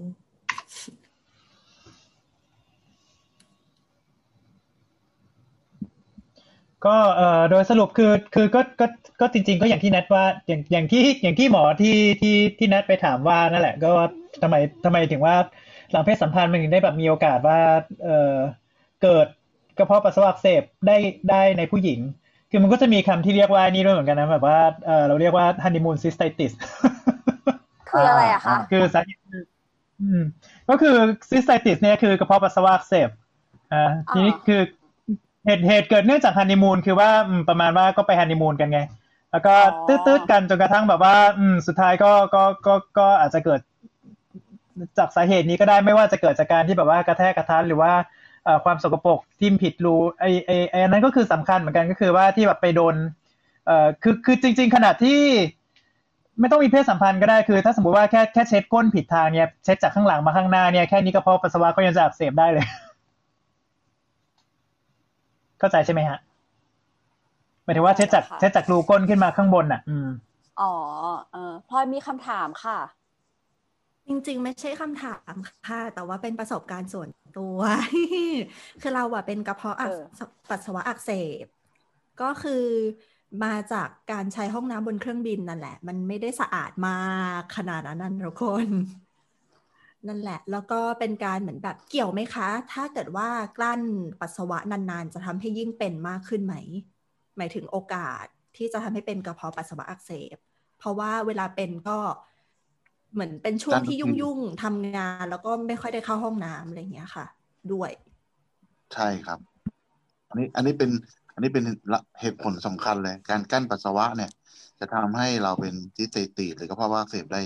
[6.86, 8.86] ก็เอ่อโดยสรุปคือคือก็ก็
[9.20, 13.92] ก็จริง ๆ ก็อย่างที่แนทว่าอย่างอย่างที่อย่างที่หมอที่ที่ที่แนทไปถามว่านั่นแหละ ก็
[14.42, 14.54] ทำไม
[14.84, 15.34] ทำไมถึงว่า
[15.90, 17.60] หลังเพศสัมพันธ์มันถึงได้แบบมีโอกาสว่า
[18.04, 18.34] เอ่อ
[19.02, 19.26] เกิด
[19.78, 20.96] กระเพาะปัสสาวะอักเสบได้
[21.30, 22.00] ได้ในผู้หญิง
[22.50, 26.52] คือมันก็จะมีคำที่เรียกว่านี่ด้วยเหมือนกันนะแบบว่าเออเราเรียกว่า honeymoon cystitis
[27.88, 29.42] คืออะไรอะคะคือสาเหตุคือ
[30.00, 30.22] อืม
[30.68, 30.96] ก็คือ
[31.30, 33.08] cystitis เนี่ยคือกระเพาะปัสสาวะอักเสบ
[33.72, 34.60] อ่าทีนี้คือ
[35.44, 38.80] เหตุเหตุเกิดเนื่องจากฮันนีมูนคือว่าอืมประมาณว่าก็ไปฮันนีมูนกันไง
[39.32, 43.60] แล้วก็อ๋อตืดๆกันจนกระทั่งแบบว่า อืมสุดท้ายก็ก็ก็ก็อาจจะเกิด
[44.98, 48.06] จากสาเหตุนี้ก็ได้ไม่ว่าจะเกิดจากการที่แบบว่ากระแทกกระทันหรือว่าเอ่อ
[48.64, 52.94] ความสกปรกทิ่มผิดรูไอไอไออันนั้นก็คือสำคัญเหมือนกันก็คือว่าที่แบบไปโดน
[53.66, 55.20] เอ่อคือคือจริง ๆ ขนาดที่
[56.40, 62.66] ไม่ต้องมีเพศสัมพันธ์ก็ได้คือ ถ้าสมมติว่าแค่แค่เช็ดก้นผิดทางเนี่ยเช็ดจากข้างหลังมาข้างหน้าเนี่ยแค่นี้กระเพาะปัสสาวะก็ยังจะอักเสบได้เลย
[65.58, 66.18] เข้าใจใช่ไหมฮะ
[67.64, 70.08] หมายถึงว่าเช็ดจากค่ะเช็ดจากรูก้นขึ้นมาข้างบนอะ อืม
[70.60, 70.74] อ๋อ
[71.32, 72.78] เออพลอยมีคำถามค่ะ
[74.06, 75.34] จริง ๆ ไม่ใช่คำถาม
[75.68, 77.58] ค่ะ แต่ว่าเป็นประสบการณ์ส่วน ตัว
[78.80, 80.02] คือเราอะเป็นกระเพาะอักเออ
[80.50, 81.10] ปัสสาวะอักเส
[81.44, 81.46] บ
[82.20, 82.64] ก็คือ
[83.44, 86.98] มาจากการใช้ห้องน้ำบนเครื่องบินนั่นแหละ มันไม่ได้สะอาดมา
[87.40, 88.68] กขนาดนั้นนะทุกคน
[90.06, 93.82] นั่นแหละ แล้วก็เป็นการเหมือนแบบเกี่ยวไหมคะ ถ้าเกิดว่ากลั้น
[94.20, 96.54] ปัสสาวะนานๆ จะทำให้ยิ่งเป็นมากขึ้นไหม
[97.36, 98.24] หมายถึงโอกาส
[98.56, 100.36] ที่จะทำให้เป็นกระเพาะปัสสาวะอักเสบ
[100.78, 101.98] เพราะว่าเวลาเป็นก็
[103.14, 107.26] เหมือนเป็นช่วงที่ยุ่งๆทำงาน แล้วก็ไม่ค่อยได้เข้าห้องน้ำอะไรอย่างเงี้ยค่ะ
[107.72, 107.90] ด้วย
[108.94, 109.38] ใช่ครับ
[110.28, 110.90] อันนี้อันนี้เป็น
[111.34, 111.64] อันนี้เป็น
[112.20, 114.30] เหตุผลสำคัญเลย การกั้นปัสสาวะเนี่ย
[114.80, 117.40] จะทำให้เราเป็นทิสเตติหรือกระเพาะปัสสาวะอักเสบได้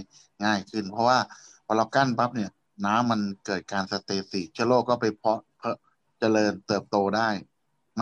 [0.44, 1.18] ง่ายขึ้น เพราะว่า
[1.66, 2.50] พอเรากั้นปั๊บเนี่ย
[2.86, 5.76] น้ำมันเกิดการสเตติเชื้อโรคก็ไปเพาะเพาะ
[6.20, 7.28] เจริญเติบโตได้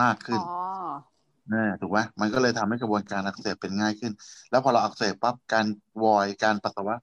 [0.01, 0.61] มากขึ้นอ๋อ
[1.49, 4.11] เนี่ยถูกไหมมันก็เลยทำให้กระบวนการอักเสบเป็นง่ายขึ้น
[4.49, 5.65] แล้วพอเราอักเสบปั๊บการ
[6.03, 6.95] วอยการปัสสาวะ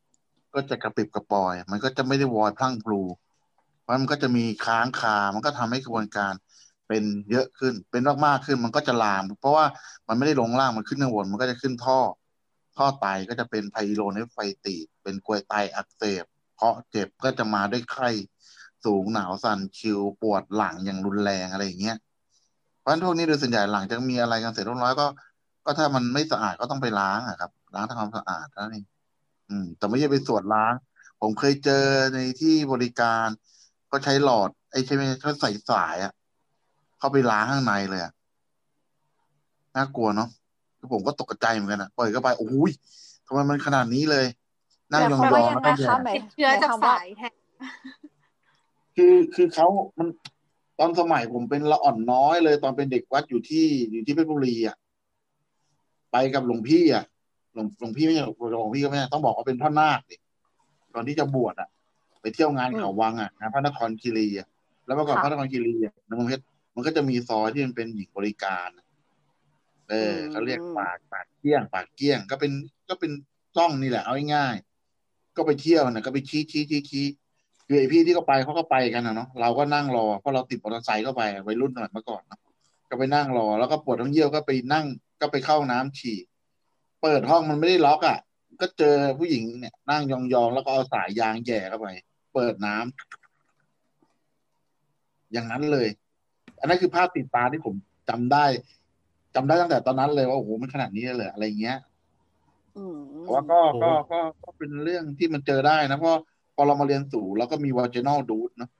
[0.58, 3.00] ก็จะกระปิบกระปอย มันก็จะไม่ได้วอยพลั่งพลู
[3.82, 6.32] เพราะมันก็จะมีค้างคา มันก็ทำให้กระบวนการ
[6.88, 9.64] เป็นเยอะขึ้น เป็นมากๆขึ้น มันก็จะลาม เพราะว่า
[10.08, 11.98] มันไม่ได้ลงล่าง มันขึ้นข้างบน มันก็จะขึ้นท่อ
[12.76, 16.24] ท่อไตก็จะเป็นไพโลเนฟไฟติเป็นกลวยไตอักเสบ
[16.56, 18.08] เพราะเจ็บก็จะมาด้วยไข้
[18.84, 21.96] สูงหนาวสั่นชิวปวดหลังอย่างรุนแรงอะไรอย่างเงี้ย
[22.80, 25.06] เพราะฉะนั้นพวกนี้โดยส่วนใหญ่หลังจากมีอะไรกันเสร็จเรียบร้อยก็
[25.64, 28.84] ก็ถ้ามันไม่สะอาดก็ต้องไปล้างอะครับ ล้างทำความสะอาดนั่นเอง
[29.48, 30.74] อืม แต่ไม่ใช่ไปสวดล้าง
[31.20, 31.84] ผมเคยเจอ
[32.14, 33.26] ในที่บริการ
[33.90, 36.12] ก็ใช้หลอด ไอ้ใช่ไหมเขาใส่สายอะ
[36.98, 38.12] เข้าไปล้างข้างในเลยอะ
[39.76, 40.28] น่ากลัวเนาะ
[40.78, 42.72] คือผมก็ตกใจเหมือนกันอะปล่อยเข้าไปโอ้ย
[43.26, 44.26] ทำไมมันขนาดนี้เลย
[44.92, 47.34] นั่งหยมายความอว่างๆยัแล้วงไงก็แย่คะหมายติดเชื้อหมายจากความว่าสายแทน
[48.96, 49.66] คือคือเขา
[49.98, 50.08] มัน
[50.78, 54.76] ตอนสมัยผมเป็นละอ่อนน้อยเลย ตอนเป็นเด็กวัดอยู่ที่อยู่ที่เพชรบุรีอะ
[56.12, 57.04] ไปกับหลวงพี่อะ
[57.54, 60.16] หลวงหลวงพี่ไม่ใช่หลวงหลวงพี่ก็ไม่ใช่ต้องบอกว่าเป็นพ่อนาคดิ
[60.94, 61.68] ตอนที่จะบวชอะ
[62.22, 64.48] ไปเที่ยวงานอืมเขาวังอะงานพระนครคีรีอะ
[64.86, 66.44] แล้วเมื่อก่อนค่ะพระนครคีรีอะในเมืองเพชร
[66.74, 68.68] มันก็จะมีซอยที่มันเป็นหญิงบริการ
[69.90, 72.52] เอออมเขาเรียกปากปากเกี้ยง ปากเกี้ยงก็เป็น
[72.88, 73.12] ก็เป็น
[73.56, 77.06] ซ่องนี่แหละเอาง่ายๆก็ไปเที่ยวนะก็ไปชี้ชี้ชี้ชี้
[77.66, 82.40] คือไอพี่ที่เขาไปเขาก็ไปกันนะเนาะเราก็นั่งรอเพราะเราติดมอเตอร์ไซค์เข้าไปวัยรุ่นสมัยเมื่อก่อนเนาะ
[82.90, 84.86] ก็ไปนั่งรอแล้วก็ปวดท้องเยี่ยวก็ไปนั่ง
[85.20, 86.18] ก็ไปเข้าน้ำฉี่
[87.02, 88.18] เปิดห้องมันไม่ได้ล็อกอะ
[88.60, 91.86] ก็เจอผู้หญิงเนี่ยนั่งยองๆ แล้วก็เอาสายยางแย่เข้าไป
[92.34, 95.88] เปิดน้ำอย่างนั้นเลย
[96.60, 97.74] อันนั้นคือภาพติดตาที่ผม
[98.08, 98.44] จำได้
[99.34, 101.78] จำได้ตั้งแต่ตอนนั้นเลยว่าโอ้โหมันขนาดนี้เลยอะไรเงี้ย
[102.76, 106.12] อืมแต่ว่าก็ก็ก็ก็เป็นเรื่องที่มันเจอได้นะเพราะ
[106.54, 108.70] พอเรามาเรียนสูแล้วก็มีว a เจน a ลดูดเนาะ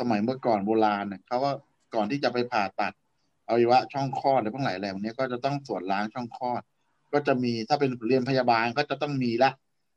[0.00, 1.50] สมัยเมื่อก่อนโบราณเนี่ยเขาก็
[1.94, 2.92] ก่อนที่จะไปผ่าตัด
[3.48, 6.62] อวัยวะช่องคลอดอะไรพวกหลายแหล่พวกนี้ก็จะต้องตรวจล้างช่องคลอด
[7.14, 9.50] ก็จะมีถ้าเป็นเรียนพยาบาลก็จะต้องมีละ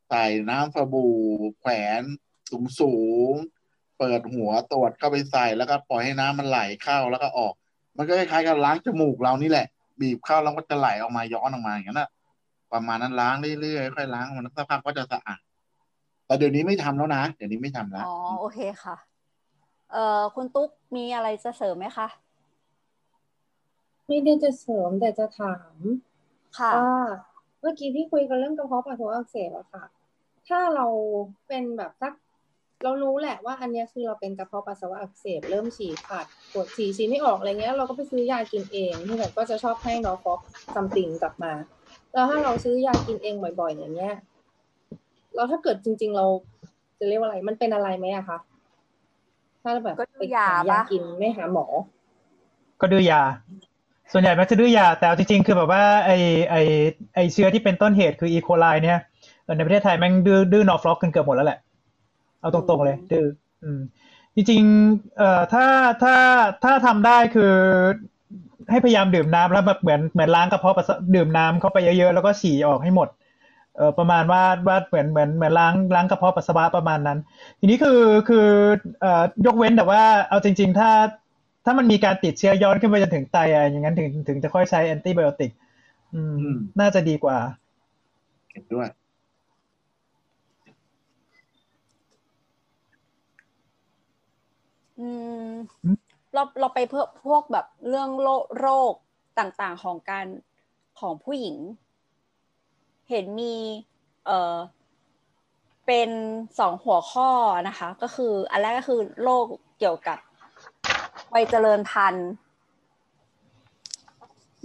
[0.09, 1.15] ใส่น้ำสบู่
[1.59, 2.03] แขวน
[2.51, 2.95] สูงสู
[3.31, 7.53] งๆเปิดหัวตรวจเข้าไปใส่แล้วก็ปล่อยให้น้ำมันไหลเข้าแล้วก็ออก
[7.97, 9.67] มันก็คล้ายๆกับล้างจมูกเรานี่แหละ
[10.01, 12.09] บีบเข้าแล้วก็จะไหลออกมาย้อนออกมาอย่างนั้นนะ
[12.73, 15.39] ประมาณนั้นล้างเรื่อยๆค่อยล้างมันสักพักก็จะสะอาด
[16.25, 18.95] แต่เดี๋ยวนี้ไม่ทำแล้วนะเดี๋ยวนี้ไม่ทำแล้วอ๋อโอเคค่ะ
[19.91, 22.07] เอ่อคุณตุ๊กมีอะไรจะเสริมไหมคะ
[24.07, 25.75] ไม่ได้จะเสริมแต่จะถาม
[26.59, 26.89] ค่ะว่า
[27.61, 29.83] เมื่อกี้ที่คุยกันเรื่องกระเพาะปัสสาวะอักเสบอะค่ะ
[30.47, 30.85] ถ้าเรา
[31.47, 32.13] เป็นแบบสัก
[32.83, 40.39] เรารู้แหละว่าอันเนี้ยคือเราเป็นกระเพาะปัสสาวะอักเสบเริ่มฉี่ขาดปวดฉี่ฉี่ไม่ออกอะไรเงี้ย เราก็ไปซื้อยากินเองที่แบบก็จะชอบให้นอฟอก
[40.73, 41.53] ซัมติงกลับมา
[42.13, 44.15] แล้วถ้าเราซื้อยากินเองบ่อยๆ อย่างเงี้ย
[45.35, 46.25] แล้วถ้าเกิดจริง ๆ เรา
[46.99, 48.37] จะเรียกว่าอะไรมันเป็นอะไรไหมอะคะ
[49.63, 51.65] ถ้าแบบก็ไปดูยาหายาปะกินไม่หาหมอ
[52.81, 53.21] ก็ดื้อยา
[54.11, 56.11] ส่วนใหญ่มักจะดื้อยา แต่เอาจริงๆ คือแบบว่าไอ
[56.49, 56.55] ไอ
[57.15, 58.99] ไอเชื้อที่เป็นต้นเหตุคืออีโคไลเนี่ย
[59.43, 61.59] เออในประเทศไทยแม่งดื้อดื้อนอฟล็อกกันเกือบหมดแล้วแหละ
[62.41, 63.25] เอาตรงๆเลย ดื้อ
[63.63, 63.79] อืม
[64.35, 65.65] จริงๆเอ่อถ้า
[66.03, 66.15] ถ้า
[66.63, 67.53] ถ้าทำได้คือ
[68.71, 73.07] ให้พยายามดื่มน้ำแล้วแบบเหมือนเหมือนล้างกระเพาะปัสสาวะดื่มน้ำเข้าไปเยอะๆ แล้วก็ฉี่ออกให้หมด
[73.77, 77.17] เออประมาณว่าว่าเหมือนเหมือนเหมือนล้างล้างกระเพาะปัสสาวะประมาณนั้น
[77.59, 78.47] ทีนี้คือคือ
[79.01, 80.89] เอ่อยกเว้นแต่ว่าเอาจริง ๆ ถ้า
[81.69, 85.51] ถ้ามันมีการติดเชื้อย้อนขึ้นไปจนถึงไตอะอย่างนั้นถึงถึงจะค่อยใช้แอนติไบโอติก
[86.13, 87.37] อืมอืมน่าจะดีกว่า
[88.49, 88.87] เก็บด้วย
[94.99, 95.07] อื
[95.49, 95.53] ม
[95.83, 95.97] อืม
[96.33, 98.93] เราเราไปเพื่อพวกแบบเรื่องโรคโรค
[99.39, 100.25] ต่างๆของการ
[100.99, 101.57] ของผู้หญิง
[103.09, 103.55] เห็นมี
[104.25, 104.57] เอ่อ
[105.85, 106.09] เป็น
[106.59, 107.29] สองหัวข้อ
[107.67, 109.45] นะคะ ก็คือ อันแรกก็คือโรค
[109.79, 110.17] เกี่ยวกับ
[111.33, 112.29] วัยเจริญพันธุ์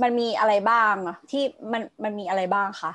[0.03, 2.93] มันมีอะไรบ้างอะที่มันมันมีอะไรบ้างคะ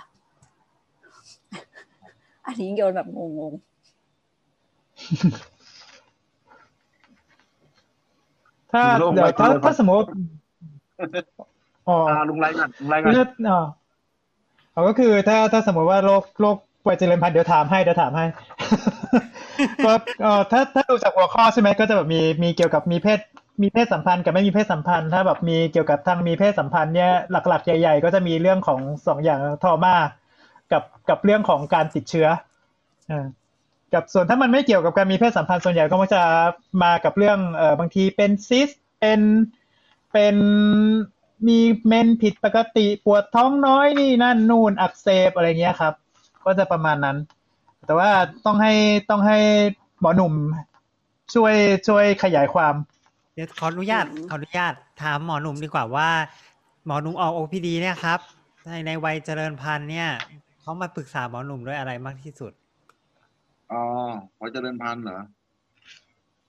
[2.46, 3.20] อันนี้โยนแบบง
[3.52, 3.54] ง
[8.72, 10.08] ถ้ามีโรคเดี๋ยวไว้ถ้าเลยถ้าสมมติ
[11.88, 13.60] อ๋ออ่าลุงไรก่อนลุงไรก่อนเลือดอ๋อ
[14.74, 16.58] อ๋อก็คือถ้าถ้าสมมติว่าโรคโรค
[16.88, 18.26] วัยเจริญพันธุ์เดี๋ยวถามให้เดี๋ยวถามให้
[19.86, 23.20] ก็เอ่อถ้าถ้าดูจากหัวข้อใช่ไหมก็จะแบบมีมีเกี่ยวกับมีเพศ
[23.62, 29.96] มีเพศสัมพันธ์กับไม่มีเพศสัมพันธ์ ถ้าแบบมีเกี่ยวกับทางมีเพศสัมพันธ์เนี่ยหลักๆ ใหญ่ ๆ ก็จะมีเรื่องของสองอย่างทอมา
[30.72, 32.28] กับกับเรื่องของการติดเชื้อ
[33.12, 33.26] อ่า
[33.94, 36.24] กับส่วนถ้ามันไม่เกี่ยวกับการมีเพศสัมพันธ์ส่วนใหญ่ก็มักจะ
[36.84, 38.70] มากับเรื่องเออบางทีเป็นซิส
[39.00, 39.22] เป็น
[40.14, 40.36] เป็น
[41.48, 45.94] มีเมนผิดปกติปวดท้องน้อยนี่นั่นนู่นอักเสบอะไรเงี้ยครับ
[46.46, 47.18] ก็จะประมาณนั้น
[47.86, 48.12] แต่ว่า
[48.46, 48.74] ต้องให้
[49.10, 49.38] ต้องให้
[50.00, 50.34] หมอหนุ่ม
[51.34, 51.56] ช่วย
[51.88, 52.74] ช่วยขยายความ
[53.38, 56.10] เดี๋ยวขออนุญาตขออนุญาตถามหมอหนุ่มดีกว่าว่า
[56.86, 58.20] หมอหนุ่มออก OPD เนี่ยครับ
[58.66, 60.10] ในในวัยเจริญพันธุ์เนี่ย
[60.62, 62.52] เขามาปรึกษาหมอหนุ่มด้วยอะไรมากที่สุด
[63.72, 63.84] อ๋อ
[64.38, 65.20] พอเจริญพันธุ์เหรอ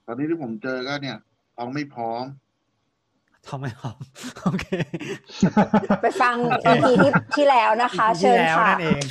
[0.06, 1.16] ตอนนี้ที่ผมเจอก็เนี่ย
[1.56, 2.24] ท้องไม่พร้อม
[3.46, 3.98] ทอไม่หอม
[4.42, 6.34] โอเคๆไปฟัง
[6.70, 9.02] EP ที่ที่แล้วนะคะที่เชิญแล้วค่ะนั่นเอง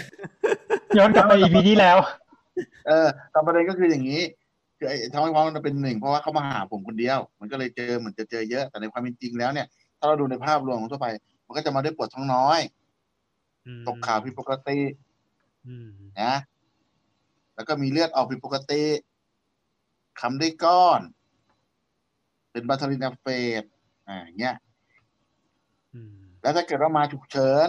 [0.97, 1.97] ย้อนกลับไป EP ที่แล้ว
[2.87, 4.21] เออแต่ประเด็นก็คืออย่างนี้
[4.77, 9.67] คือไอ้ท้องไม่พร้อมมันเป็นหนึ่งเพราะว่าเขามาหาผมคนเดียว มันก็เลยเจอเหมือนจะเจอเยอะ แต่ในความเป็นจริงแล้วเนี่ย
[9.99, 11.07] ถ้าเราดูในภาพรวมของทั่วไป
[11.45, 12.59] มันก็จะมาด้วยปวดท้องน้อย
[13.65, 14.79] อืมตกข่าวผิดปกติ
[15.67, 15.89] อืม
[16.21, 16.33] นะ
[17.55, 18.83] แล้วก็มีเลือดออกผิดปกติ
[20.21, 21.01] คลำได้ก้อน
[22.51, 23.63] เป็น Bartholin abscess
[24.07, 24.55] อ่าอย่างเงี้ย
[25.93, 27.67] อืมแล้วถ้าเกิดว่ามาฉุกเฉิน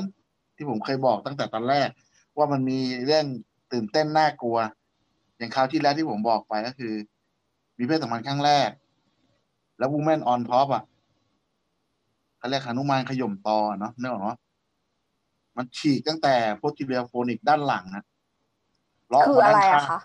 [0.57, 1.89] ที่ผมเคยบอกตั้งแต่ตอนแรก
[2.37, 3.27] ว่ามันมีเรื่อง
[3.73, 4.59] ตื่นเต้นน่ากลัว
[5.39, 6.95] อย่างคราวที่แล้วที่ผมบอกไปก็คือ
[7.79, 8.71] มีเพศสัมพันธ์ครั้งแรก
[9.79, 10.85] แล้ว woman on top อะ
[12.39, 14.37] เขาเรียกหนุมานขย่มตอเนาะนึกออกเนาะ
[15.57, 18.05] มันฉีกตั้งแต่โพสติเลียโฟนิกด้านหลังนะ
[19.09, 19.99] เลาะคือมาอะด้านไรข้าอะงคะ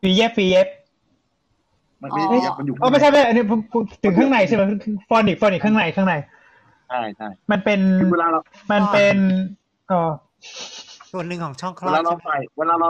[0.00, 0.68] ฟีเยฟฟีเยฟ
[2.02, 4.62] มันไม่อ๋อได้มันอยู่อ๋อไม่ใช่ไม่ใช่อันนี้ผมพูดถึงข้างในใช่ไหม
[5.08, 6.14] ฟอนิกฟอนิกข้างในข้างใน
[6.88, 8.40] ใช่ใช่มันเป็นคือเวลาเรา
[8.72, 9.16] มันเป็น
[9.90, 10.00] อ๋อ
[11.12, 12.88] ส่วนหนึ่งของช่องคลเวอลาดเราใช่ไหมใส่เวลาเรา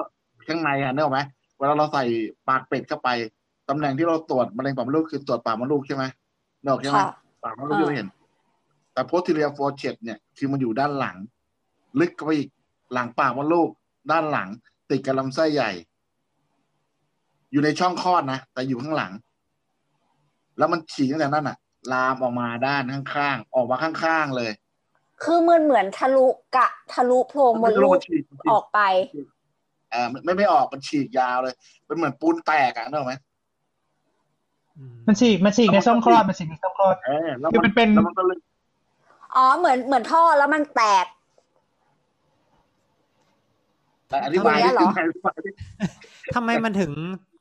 [0.49, 1.21] ข้างในอะนึกออกไหม
[1.59, 2.05] เวลาเราใส่
[2.49, 3.09] ปากเป็ดเข้าไป
[3.69, 6.05] ตำแหน่งที่เราตรวจมะเร็งปากมดลูกคือตรวจปากมดลูกใช่ไหม
[6.65, 7.09] นกออกใช่ไหมค่ะ
[7.45, 8.09] ปากมดลูกที่เราเห็น
[8.93, 11.17] แต่โพสติเรียโฟเชตเนี่ยคือมันอยู่ด้านหลัง
[12.01, 12.49] ลึกเข้าไปอีก
[12.93, 13.69] หลังปากมดลูก
[14.11, 14.49] ด้านหลัง
[14.91, 15.71] ติดกับลำไส้ใหญ่
[17.53, 19.13] อยู่ในช่องคลอดนะแต่อยู่ข้างหลัง
[20.59, 21.57] แล้วมันฉีกตั้งแต่นั้นอะ
[21.93, 24.53] ลามออกมาด้านข้างๆออกมาข้างๆเลย
[25.23, 26.27] คือมันเหมือนทะลุ
[26.57, 28.81] กะทะลุโพรงมไม่ดรู้ลูกมันฉีกจริงออกไป
[29.13, 31.55] เออไม่ไม่ออกมันฉีกยาวเลย
[31.87, 33.15] เป็นเหมือนปูนแตกอะนึกออกไหม
[35.07, 38.39] มันฉีกมันฉีกในช่องคลอดมันฉีกในช่องคลอดเออแล้วคือมัมันนเป็นแล้วมันก็เลย
[39.37, 41.07] อ๋อเหมือนเหมือนท่อแล้วมันแตก
[44.09, 45.51] แต่อธิบายทำไมอะเหรออธิบายดิ
[46.35, 46.93] ทำไมมันถึง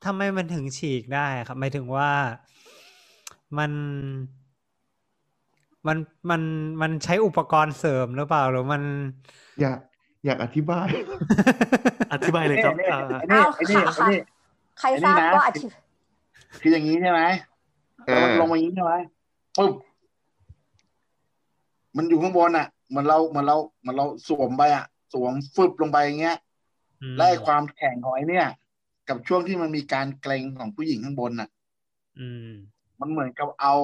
[0.06, 2.12] ทำไมมันถึงฉีกได้ครับหมายถึงว่า
[3.58, 3.72] มัน
[5.88, 5.98] มัน
[6.30, 6.42] มัน
[6.82, 8.84] มันใช้อุปกรณ์เสริมหรือเปล่าหรือมัน
[9.62, 9.80] อยาก
[10.26, 10.88] อยากอธิบาย
[12.14, 14.20] อธิบายเลยครับนี่อ่าไอ้นี่ไอ้นี่เอาไอ้นี่
[14.80, 15.70] ใครทราบไอ้นี่นะก็อธิบ
[16.62, 17.22] คืออย่างนี้ใช่ไหม
[18.06, 18.94] เออแล้วมันลงมาอย่างนี้ใช่ไหม
[19.58, 19.74] ปุ๊บ
[21.98, 26.38] มันอยู่ข้างบนอะเหมือนเราเหมือนเราเหมือนเราสวมไปอะ สวมฟึบลงไปอย่างเงี้ย
[27.02, 28.48] อืมและไอ้ความแข็งของไอ้เนี่ย
[29.10, 31.50] กับช่วงที่มันมีการเกรงของผู้หญิงข้างบนน่ะ
[32.20, 32.52] อืม
[33.00, 33.76] มันเหมือนกับเอา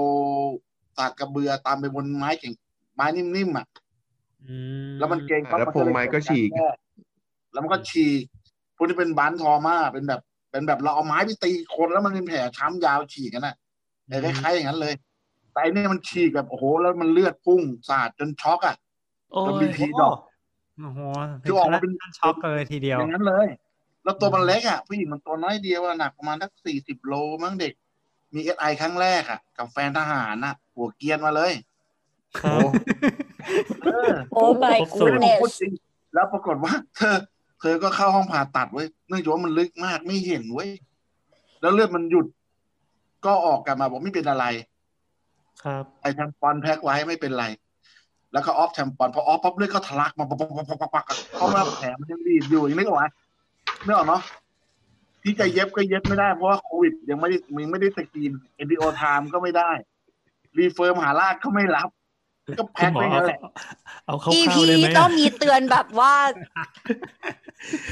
[0.97, 2.53] สากกระเบือตามไปบนไม้แข็ง
[2.95, 3.88] ไม้นิ่มๆอะอืม
[4.99, 6.61] แล้วมันเกรงปั๊บแล้วนโพรงไม้ก็ฉีกแย
[7.51, 8.23] แล้วมันก็ฉีก
[8.75, 10.21] พวกนี้เป็นบานทอมาเป็นแบบ
[10.51, 13.55] เป็นแบบเราเอาไม้ไปตีคนแล้วมันเป็นแผลช้ำยาวฉีกกันน่ะ
[14.07, 14.93] เออคล้ายๆอย่างนั้นเลย
[15.51, 18.75] แต่อันนี้มันฉีกแบบโอ้โห แล้วมันเลือดพุ่งสาดจนช็อกอะ
[19.31, 20.17] โอ้จนยมีพีดอก
[20.79, 20.99] โอ้โห
[21.43, 23.47] คือออกมาเป็นขั้นช็อกเลยทีเดียวอย่างนั้นเลย
[24.03, 27.13] แล้วตัวมันเล็กอะผู้หญิงมันตัวน้อยเดียวอะหนักประมาณสักสี่สิบโล
[27.43, 27.73] มั้งเด็ก
[28.33, 31.68] มี SI ครั้งแรกอะ กับแฟนทหารน่ะ หัวเกรียนมาเลยครับเออ
[34.33, 35.71] โอ้ my ครบสูตรไม่ได้ผมพูด goodness จริง
[36.13, 37.17] แล้วปรากฏว่า เธอ
[37.59, 40.69] เธอก็เข้าห้องผ่าตัดเว้ยเนื่องจากว่ามันลึกมากไม่เห็นเว้ย
[41.61, 42.25] แล้วเลือดมันหยุด
[43.25, 44.45] ก็ออกกลับมาบอกไม่เป็นอะไร
[45.63, 47.45] ครับไอ้ tampon pack ไว้ไม่เป็นไร
[48.33, 53.05] แล้วก็ off tampon พอ off ปั๊บเลือดก็ทะลักมาปักปักปักปักปักปักเพราะว่าแผลมันยัง bleed อยู่ยังนึกออกไหม
[53.85, 54.21] นึกออกเนาะ
[55.23, 59.71] ที่จะเย็บก็เย็บไม่ได้เพราะว่าโควิดยังไม่ได้มึงไม่ได้สกรีนเอ็นดีโอไทม์ก็ไม่ได้
[60.57, 61.89] รีเฟิร์มหาลากก็ไม่รับ
[62.59, 63.39] ก็คุแพ็ณคหมอไปงั้นแหละ
[64.05, 66.13] เอาเข้า EP ๆเลยไหมต้องมีเตือนแบบว่า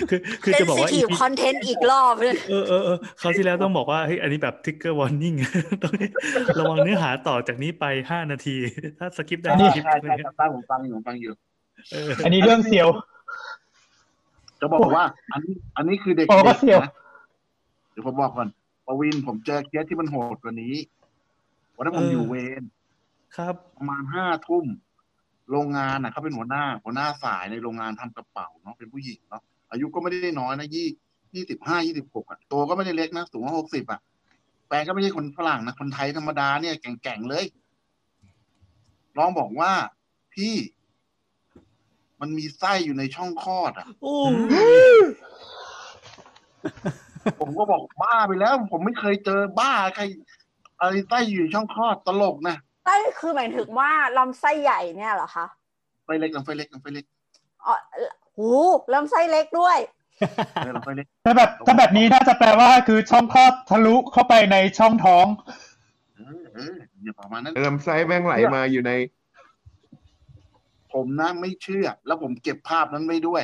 [0.09, 5.37] คือคือจะบอกว่า sensitive EP content อีกรอบเลยเออเออเออคราวที่แล้วต้องบอกว่าเฮ้ยอันนี้แบบ trigger warning
[5.83, 5.93] ต้อง
[6.59, 8.55] ระวังเนื้อหาต่อจากนี้ไปห้านาที
[8.99, 11.31] ถ้าสกิปได้ใช่สกิปใช่ไปใช่ใช่ผมฟังอยู่ผมฟังอยู่
[11.91, 12.87] เอออันนี้เรื่องเสียว
[14.59, 16.91] จะบอกว่า อันนี้อันนี้คือเด็กโอ้ก็ๆเสี่ยวนะ
[17.91, 18.47] เดี๋ยวผมบอกก่อน
[18.85, 20.73] ปวินผมเจอเคสที่มันโหดกว่านี้
[21.75, 22.63] วันนั้นผมอยู่เวร
[23.37, 24.65] ครับประมาณห้าทุ่ม
[25.51, 30.87] โรงงานน่ะเขาเป็นหัวหน้า หัวหน้าสายในโรงงานทำกระเป๋าเนาะเป็นผู้หญิงเนาะอายุก็ไม่ได้น้อยนะยี่
[31.35, 33.99] ยี่สิบห้ายี่สิบหกอะตัวก็ไม่ได้เล็กนะสูงหกสิบอะ
[34.67, 37.45] แฟนก็ไม่ใช่คนฝรั่งนะคนไทยธรรมดาเนี่ยแก่งๆเลย
[39.17, 39.71] น้องบอกว่า
[40.33, 40.55] พี่
[42.21, 44.15] มันมีไส้อยู่ในช่องคลอดอะโอ้
[47.39, 50.03] ผมก็บอกบ้าไปแล้ว ผมไม่เคยเจอบ้าใคร
[50.79, 52.57] อะไรไส้อยู่ในช่องคลอดตลกนะ
[52.87, 55.45] ไส้คือหมายถึงว่าลำไส้ใหญ่เนี่ยเหรอคะ
[56.05, 57.05] ไฟเล็กลำไฟเล็กลำไฟเล็ก
[57.65, 57.73] อ๋อ
[58.33, 58.39] โห
[58.93, 59.77] ลำไส้เล็กด้วย
[60.55, 65.25] เออลำไฟเล็กถ้าแบบถ้าแบบนี้น่าจะแปลว่าคือช่องคลอดทะลุเข้าไปในช่องท้อง
[66.15, 68.91] เออเอออย่าประมาณนั้นลำไส้แม่งไหลมาอยู่ใน
[70.93, 73.43] ผมนะไม่เชื่อ แล้วผมเก็บภาพนั้นไว้ด้วย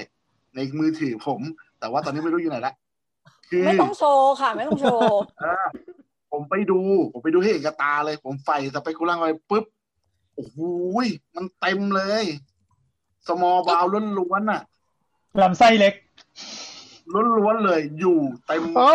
[0.56, 1.42] ในมือถือผม
[1.80, 2.74] แต่ว่าตอนนี้ไม่รู้อยู่ไหนละ
[3.50, 5.66] คือไม่ต้องโชว์ค่ะ ไม่ต้องโชว์เออ
[6.36, 6.80] ผมไปดู
[7.12, 9.66] ผมไปดูให้เห็นกับตาเลย ผมใส่สเปกุลังไปปุ๊บ
[10.36, 10.58] โอ้โห
[11.06, 12.26] ยมันเต็มเลย
[13.28, 13.86] สมอลบาว
[14.20, 14.62] ล้วนๆน่ะ
[15.42, 15.94] ลำไส้เล็ก
[17.14, 18.90] ล้วนๆเลยอยู่เต็มโอ้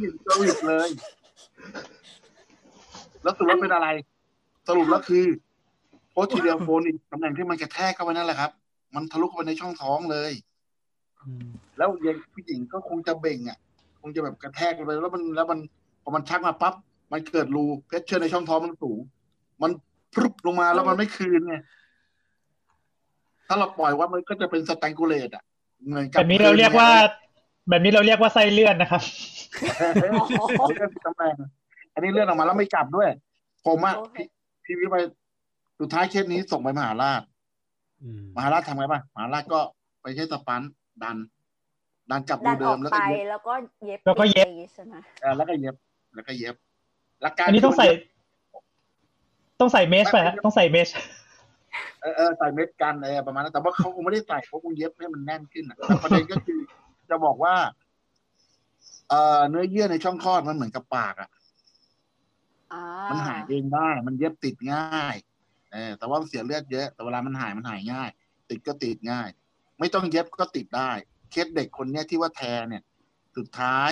[0.00, 0.88] หิน service เลย
[3.22, 3.88] แล้วสรุปว่าเป็นอะไร
[4.68, 5.24] สรุปแล้วคือ
[6.10, 8.50] posterior fornix ตำแหน่งที่มันกระแทกเข้าไปนั่นแหละครับ
[8.94, 10.32] มันทะลุเข้าไปในช่องท้องเลย
[11.78, 13.58] แล้วเด็กผู้หญิงก็คงจะเบ่งอะ
[14.00, 15.58] คงจะแบบกระแทกลงไปแล้วมันแล้วมัน
[16.04, 16.74] พอมันชักมาปั๊บ
[17.12, 18.98] มันเกิดรู pressure ในช่องท้องมันสูง
[19.62, 19.70] มัน
[20.14, 21.54] พรุบลงมาแล้วมันไม่คืนไง
[23.48, 25.44] ถ้าเราปล่อยว่ามันก็จะเป็น strangulate อะ
[25.86, 26.88] เหมือนกับแบบนี้เราเรียกว่า
[27.68, 29.02] แบบนี้เราเรียกว่าไส้เลื่อนนะครับ
[29.78, 31.34] เลื่อนตำแหน่ง
[31.94, 33.08] อันนี้เลื่อนออกมาแล้วไม่กลับด้วย
[33.66, 34.16] ผมอะโอเค
[34.64, 34.96] พี่พี่วิไป
[35.80, 37.22] สุดท้ายเคสนี้ส่งไปมหาราช
[38.02, 39.60] อืมมหาราชทำไงป่ะมหาราชก็
[40.02, 40.62] ไปใช้สปัน
[41.02, 41.16] ดัน
[42.10, 42.98] ดันกลับดัรูนอเดิอกมแล้วไป
[43.48, 43.54] ก็
[43.84, 44.48] เย็บแล้วก็เย็บ
[45.36, 45.74] แล้วก็เย็บ
[46.16, 46.56] ปิดใช่ไหมเออแล้วก็เย็บ
[47.22, 47.86] แล้วก็เย็บหลักการอันนี้ต้องใส่
[49.60, 50.88] ต้องใส่เมชไปฮะต้องใส่เมช
[52.00, 56.60] เออเออใส่เม็ดกันเออประมาณนั้นแต่ว่าเขาคงไม่ได้ใส่เขาคงเย็บให้มันแน่นขึ้นอะแต่ประเด็นก็คือ
[57.10, 57.54] จะบอกว่า
[59.08, 61.30] เอ่อเนื้อเยื่อในช่องคลอดมันเหมือนกับปากอะ
[62.72, 65.16] อ่ามันหายเองได้ มันเย็บติดง่าย
[65.72, 68.10] เออแต่ว่ามันเสียเลือดเยอะ แต่เวลามันหายมันหายง่าย
[68.50, 69.28] ติดก็ติดง่าย
[69.80, 70.90] ไม่ต้องเย็บก็ติดได้
[71.30, 72.82] เคสเด็กคนเนี้ยที่ว่าแทเนี่ย
[73.36, 73.90] สุดท้าย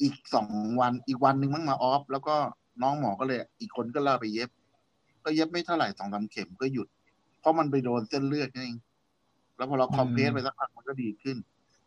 [0.00, 0.48] อีกสอง
[0.80, 2.36] วันอีกวันหนึ่งมั้งมาออฟ แล้วก็
[2.82, 4.50] น้องหมอก็เลย อีกคนก็เล่าไปเย็บ
[5.24, 6.88] ก็เย็บไม่เท่าไหร่สองสามเข็มก็หยุด
[7.40, 8.76] เพราะมันไปโดนเส้นเลือดนี่เอง
[9.56, 11.36] แล้วพอเราคอมเพลสไปสักพักมันก็ดีขึ้น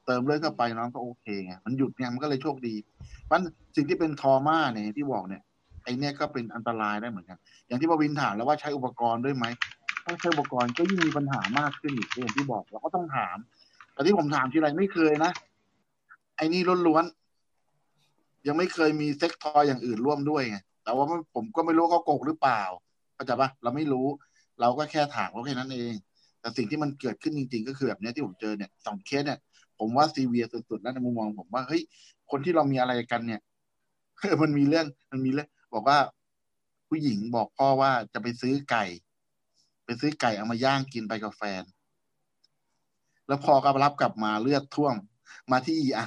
[0.05, 2.75] เติมเลือดเข้าไปน้องก็โอเคไงมันหยุดไงมันก็เลยโชคดี
[3.23, 3.45] เพราะฉะนั้น
[3.75, 5.43] สิ่งที่เป็นทอมาเนี่ยที่บอกเนี่ย
[5.83, 7.37] ไอเนี่ยก็เป็นอันตรายได้เหมือนกัน
[7.67, 9.45] อย่างที่ปวินถามแล้วว่าใช้อุปกรณ์ด้วยไหม
[10.05, 13.37] ถ้าใช้อุปกรณ์ก็ยิ่งมีปัญหามากขึ้นอีกอย่างที่บอกเราก็ต้องถาม
[13.93, 15.31] แต่ที่ผมถามทีไรไม่เคยนะ
[16.37, 17.22] ไอ้นี่ล้วนๆ
[18.47, 22.61] ยังไม่เคยมีเซ็กทอยอย่างอื่นร่วมด้วยไงแต่ว่าผมก็ไม่รู้เขาโกหกหรือเปล่า
[23.15, 24.07] เข้าใจปะเราไม่รู้
[24.59, 25.93] เราก็แค่ถามเขาแค่นั้นเอง
[26.39, 29.39] แต่สิ่งที่มันเกิดขึ้นจริง ๆ ก็คือแบบนี้ที่ผมเจอเนี่ยสองเคสเนี่ย
[29.79, 31.81] ผมว่าซีเวียสุดๆแล้วในมุมมองผมว่าเฮ้ย
[32.31, 33.41] คนที่เรามีอะไรกันเนี่ย
[34.41, 35.99] มันมีเรื่องมันมีเรื่องบอกว่า
[36.89, 38.85] ผู้หญิงบอกพ่อว่าจะไปซื้อไก่
[39.85, 41.63] ไปซื้อไก่เอามาย่างกินไปกับแฟน
[43.27, 44.95] แล้วพอก็รับกลับมาเลือดท่วม
[45.51, 46.05] มาที่อีอา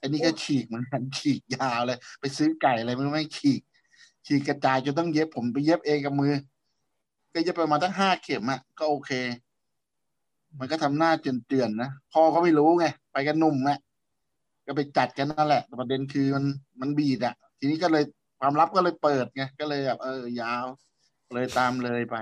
[0.00, 3.60] อันนี้ก็ฉีกเหมือนกันฉีกยาวเลย ไปซื้อไก่อะไรไม่รู้ไม่ฉีก
[4.26, 6.34] ฉีกกระจายจนต้องเย็บผมไปเย็บเองกับมือ
[7.34, 9.10] ก็เย็บไปประมาณตั้งห้าเข็มอะก็โอเค
[10.58, 13.78] มันก็ทำหน้าเจือนๆนะพ่อเขาไม่รู้ไงไปกันหนุ่มอะ
[14.66, 16.44] ก็ไปจัดกันนั่นแหละแต่ประเด็นคือมัน
[16.80, 18.04] มันบีดอะทีนี้ก็เลย
[18.40, 20.64] ความลับก็เลยเปิดไงก็เลยแบบเออยาว
[21.34, 22.16] เลยตามเลยไป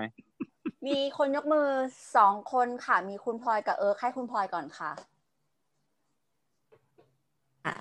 [0.86, 1.68] มีคนยกมือ
[2.16, 4.90] สองคนค่ะ มีคุณพลอยกับเอิร์กให้คุณพลอยก่อนค่ะ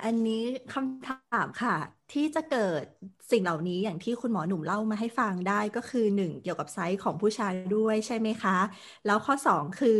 [0.04, 0.44] อันนี้
[0.74, 1.76] คำถามค่ะ
[2.14, 2.84] ที่จะเกิด
[3.32, 8.58] สิ่งเหล่านี้อย่างที่คุณหมอหนุ่มเล่ามาให้ฟังได้ก็คือหนึ่งเกี่ยวกับไซส์ของผู้ชายด้วยใช่ไหมคะ
[9.06, 9.92] แล้วข้อสองคื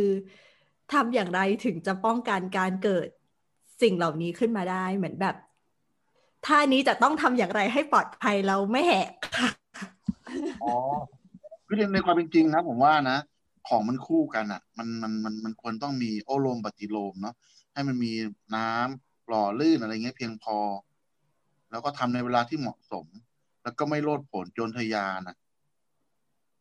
[0.92, 3.08] ทำอย่างไรถึงจะป้องกันการเกิด
[3.82, 5.36] สิ่งเหล่านี้ขึ้นมาได้เหมือนแบบ
[6.46, 9.48] ท่านี้จะต้องทำอย่างไรให้ปลอดภัยเราไม่แหกค่ะ
[10.62, 10.74] อ๋อ
[11.66, 13.18] คือในความเป็นจริงนะผมว่านะ
[13.68, 17.34] ของมันคู่กันอะ มันมันมันมันควรต้องมีโอโลมปฏิโลมเนาะ
[17.72, 18.12] ให้มันมี
[18.56, 20.58] น้ำ หล่อลื่นอะไรเงี้ยเพียงพอ
[21.70, 23.06] แล้วก็ทำในเวลาที่เหมาะสม
[23.62, 25.36] แล้วก็ไม่โลดโผนโจรทยานนะ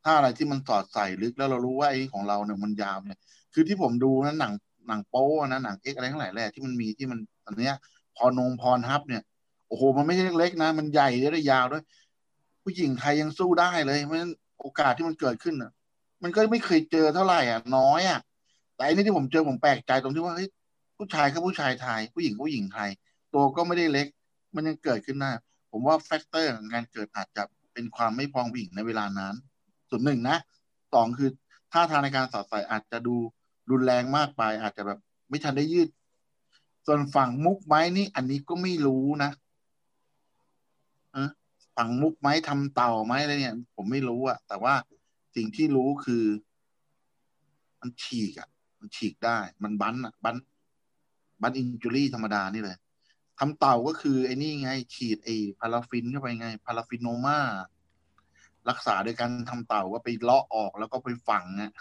[0.04, 3.20] ถ้าอะไรที่มันสอดใส่ลึกแล้วเรารู้ว่าไอ้ของเราเนี่ยมันยาวเนี่ย
[3.54, 4.54] คือที่ผมดูนะหนัง
[4.88, 7.76] หนังโป๊นะหนัง X อะไรทั้งหลายแหละที่มันมีที่มันอันเนี้ย
[8.16, 9.22] พวก Pornhub เนี่ย
[9.68, 11.84] โอ้โหมันไม่ใช่เล็กๆนะ มันใหญ่และยาวด้วย
[12.64, 15.72] ผู้หญิงไทยยังสู้ได้เลยเพราะฉะนั้นโอกาสที่มันเกิดขึ้นอะ
[16.24, 18.20] มันก็ไม่เคยเจอเท่าไหร่อะ น้อยอะ
[18.76, 20.50] แต่อันนี้ที่ผมเจอผมแปลกใจตรงที่ว่าเฮ้ย
[20.98, 22.90] ผู้ชายก็ผู้ชายไทย ผู้หญิงก็ผู้หญิงไทย
[23.34, 24.08] ตัวก็ไม่ได้เล็ก
[24.56, 25.32] มันยังเกิดขึ้นได้
[25.72, 27.44] ผมว่า factor ของการเกิดอาจจะ
[27.74, 29.36] เป็นความไม่พร้อมผู้หญิงในเวลานั้น
[29.90, 30.38] ส่วนหนึ่งนะ
[30.94, 31.30] สองคือ
[31.72, 33.16] ท่าทางในการสอดใส่อาจจะดู
[33.72, 35.00] รุนแรงมากไป อาจจะแบบ
[35.30, 35.90] ไม่ทันได้ยืด
[36.86, 39.32] ส่วนฝั่งมุกไม้นี่อันนี้ก็ไม่รู้นะ
[41.14, 41.30] เออ
[41.76, 44.74] ฝั่งมุกไม้ทำเต่าไม้อะไรเนี่ย ผมไม่รู้อะแต่ว่า
[45.36, 46.24] สิ่งที่รู้คือ
[47.80, 48.50] มันฉีกอะ
[48.80, 50.36] มันฉีกได้ มันบั้นอะบั้น
[51.42, 52.78] บันอินจูรี่ธรรมดานี่เลย
[53.40, 57.40] ทำเต่าก็คือไอ้นี่ไง ฉีดไอ้พาราฟินเข้าไปไง พาราฟินโนมา
[58.70, 61.72] รักษาโดยการทำเต่าก็ไปเลาะออกแล้วก็ไปฝังอะ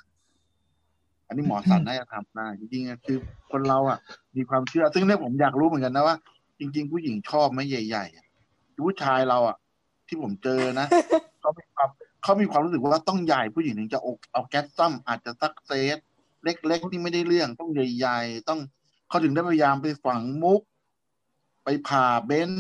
[1.27, 3.17] อันนี้หมอสันน่าจะทำได้จริงๆคือ
[3.51, 3.99] คนเราอะ
[4.37, 6.17] มีความเชื่อ ซึ่งเนี่ยผมอยากรู้เหมือนกันนะว่า
[6.59, 9.57] จริง ๆ ผู้หญิงชอบไหมใหญ่ๆผู้ชายเราอะ
[10.09, 10.87] ที่ผมเจอนะ
[11.41, 11.89] เขามีความ
[12.23, 15.99] เขามีความรู้สึกว่าต้องใหญ่ผู้หญิงถึงจะอกเอาแก๊สซัมอาจจะสักเซส
[16.45, 18.61] เล็กๆนี่ไม่ได้เรื่องต้องใหญ่ ๆ ต้อง
[19.15, 20.61] เขาถึงได้พยายามไปฝังมุก
[21.65, 22.51] ไปผ่าเบน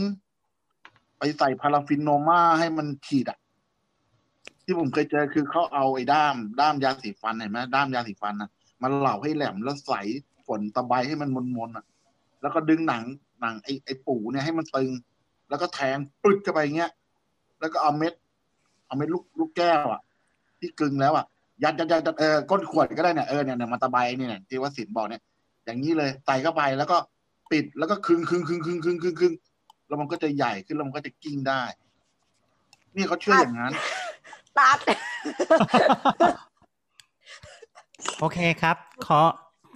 [1.19, 3.39] ไปใส่ paraffinoma ให้มันฉีดอะ
[4.65, 8.51] ที่ผมเคยเจอคือเขาเอาไอ้ด้าม ด้ามยาสีฟันเห็นไหมด้ามยาสีฟันนะ
[8.83, 10.03] มันเหลาให้แหลมแล้วใส่
[10.47, 11.85] ฝนตะไบให้มันมนๆอะ
[12.43, 13.05] แล้วก็ดึงหนัง
[13.41, 14.91] หนังไอ้ไอ้ปูเนี่ยให้มันตึง
[15.49, 16.91] แล้วก็แทงปึกเข้าไปเงี้ย
[17.61, 18.13] แล้วก็เอาเม็ด
[18.87, 20.01] เอาเม็ดลูกลูกแก้วอะ
[20.59, 21.25] ที่กลึงแล้วอะ
[21.63, 25.23] ยัดยัดยัดเออก้นขวดก็ได้เนี่ยเออเนี่ยเนี่ยมาตะไบเนี่ยที่ว่าสินบอกเนี่ย
[25.65, 26.97] อย่างนี้เลยใส่เข้าไปแล้วก็
[27.51, 29.33] ปิดแล้วก็คลึงคลึงคลึงคลึงคลึงคลึงคลึง
[29.89, 31.63] แล้วมันก็จะใหญ่ขึ้นแล้วมันก็จะกลิ้งได้
[32.97, 33.73] นี่เขาเชื่ออย่างนั้น
[34.59, 34.79] ตัด
[38.21, 38.77] โอเคครับ
[39.07, 39.21] ขอ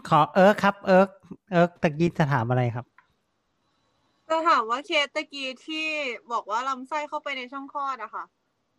[0.08, 1.08] ขอเอิร์กครับ เอิร์ก
[1.50, 2.86] เอิร์กตะกี้จะถามอะไรครับ
[4.28, 5.86] จะถามว่าเคสตะกี้ที่
[6.32, 8.24] บอกว่าลำไส้เข้าไปในช่องคลอดอะค่ะ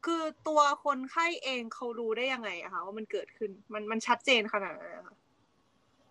[0.05, 5.15] คือตัวคนไข้เองเขารู้ได้ยังไงอะคะว่ามันเกิดขึ้น มันมันชัดเจนขนาดนั้นอะคะ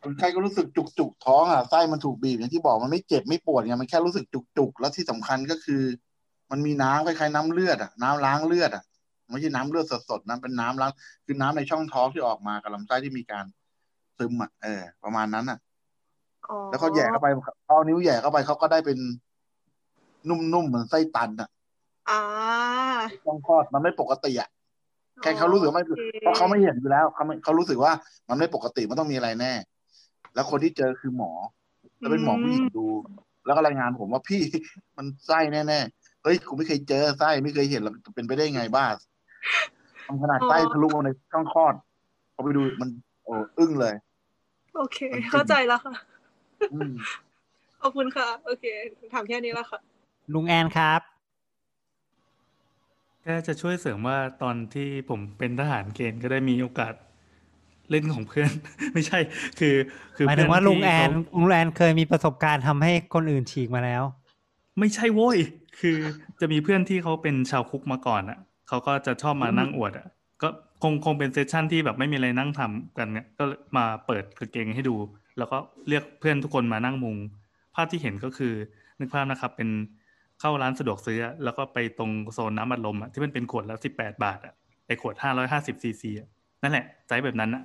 [0.02, 5.82] คนไข้ก็รู้สึกจุกจุกๆท้องอะไส้มันถูกบีบอย่างที่บอกมันไม่เจ็บไม่ปวดไงมันแค่รู้สึกจุกจุกๆแล้วที่สำคัญก็คือ
[6.50, 8.84] มันมีน้ำคล้ายๆน้ำเลือดอะน้ำล้างเลือดอะ
[9.30, 10.90] ไม่ใช่น้ำเลือดสดๆนะเป็นน้ำล้าง
[11.24, 13.44] คือน้ำในช่องท้องที่ออกมากับลำไส้ที่มีการ
[14.18, 15.58] ซึมอะเออ ประมาณนั้นอะ
[16.48, 17.26] อ๋อแล้วเขาแหย่เข้าไป
[17.64, 18.98] เขาเอานิ้วแหย่เข้าไปเขาก็ได้เป็น
[20.28, 21.48] นุ่มๆเหมือนไส้ตันอะ
[22.10, 22.20] อ่า
[23.24, 24.48] ช่องคลอดมันไม่ปกติอะ
[25.22, 27.92] แค่เขารู้สึกว่าไม่โอเคเพราะเขาไม่เห็นอยู่แล้วเขาไม่เขารู้สึกว่า
[28.28, 29.52] มันไม่ปกติมันต้องมีอะไรแน่
[30.34, 31.32] แล้วคนที่เจอคือหมอ
[31.98, 32.86] แล้วเป็นหมอผู้หญิงดู
[33.46, 34.42] แล้วก็รายงานผมว่าพี่
[34.96, 38.86] มันไส้แน่ๆเฮ้ยกูไม่เคยเจอไส้ไม่เคยเห็นแล้วเป็นไปได้ไงบ้า
[40.06, 41.74] ทำขนาดไส้ทะลุมาในช่องคลอด
[42.34, 42.88] พอไปดูมัน
[43.24, 43.94] โอ้อึ้งเลย
[44.76, 44.98] โอเค
[45.30, 45.94] เข้าใจแล้วค่ะ
[46.72, 46.92] อืม
[47.82, 48.64] ขอบคุณค่ะ โอเค
[49.14, 49.80] ถามแค่นี้แล้วค่ะ
[50.34, 51.00] ลุงแอนครับ
[53.26, 56.94] ก็จะช่วยเสริมว่าตอนที่ผมเป็นทหารเกณฑ์ก็ได้มีโอกาส
[57.90, 58.50] เล่นของเพื่อน
[58.94, 59.18] ไม่ใช่
[59.58, 59.74] คือ
[60.16, 64.02] คือหมายถึงว่าเพื่ลุงแอนที่เขาลุงแอนเคยมีประสบการณ์ทำให้คนอื่นฉีกมาแล้ว
[64.78, 65.38] ไม่ใช่โว้ย
[65.80, 65.96] คือ
[66.40, 68.38] จะมีเพื่อนที่เขาเป็นชาวคุกมาก่อนอะ
[68.68, 70.06] เขาก็จะชอบมานั่งอวดอะ
[70.42, 70.48] ก็
[70.82, 73.44] คงคงเป็นเซสชั่นที่แบบไม่มีอะไรนั่งทำกันเนี่ยก็
[73.76, 74.96] มาเปิดกางเกงให้ดู
[75.38, 75.58] แล้วก็
[75.88, 77.16] เรียกเพื่อนทุกคนมานั่งมุง
[77.74, 78.52] ภาพที่เห็นก็คือ
[79.00, 79.68] นึกภาพนะครับ เป็น
[80.40, 84.54] เข้าร้านสะดวกซื้ออะแล้วก็ไปตรงโซนน้ำอัดลมอะที่มันเป็นขวดละสิบแปดบาทอะ
[84.86, 86.28] ไอขวดห้าร้อยห้าสิบซีซีอะ
[86.62, 87.62] นั่นแหละไซส์แบบนั้นอะ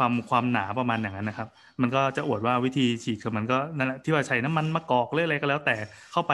[0.00, 1.48] ความความหนาประมาณอย่างนั้นนะครับ
[1.80, 5.76] มันก็จะอวดว่าวิธีฉีกคือมันก็นั่นแหละที่ว่าใช้น้ำมันมะกอกหรืออะไรก็แล้ว แต่
[6.12, 6.32] เข้าไป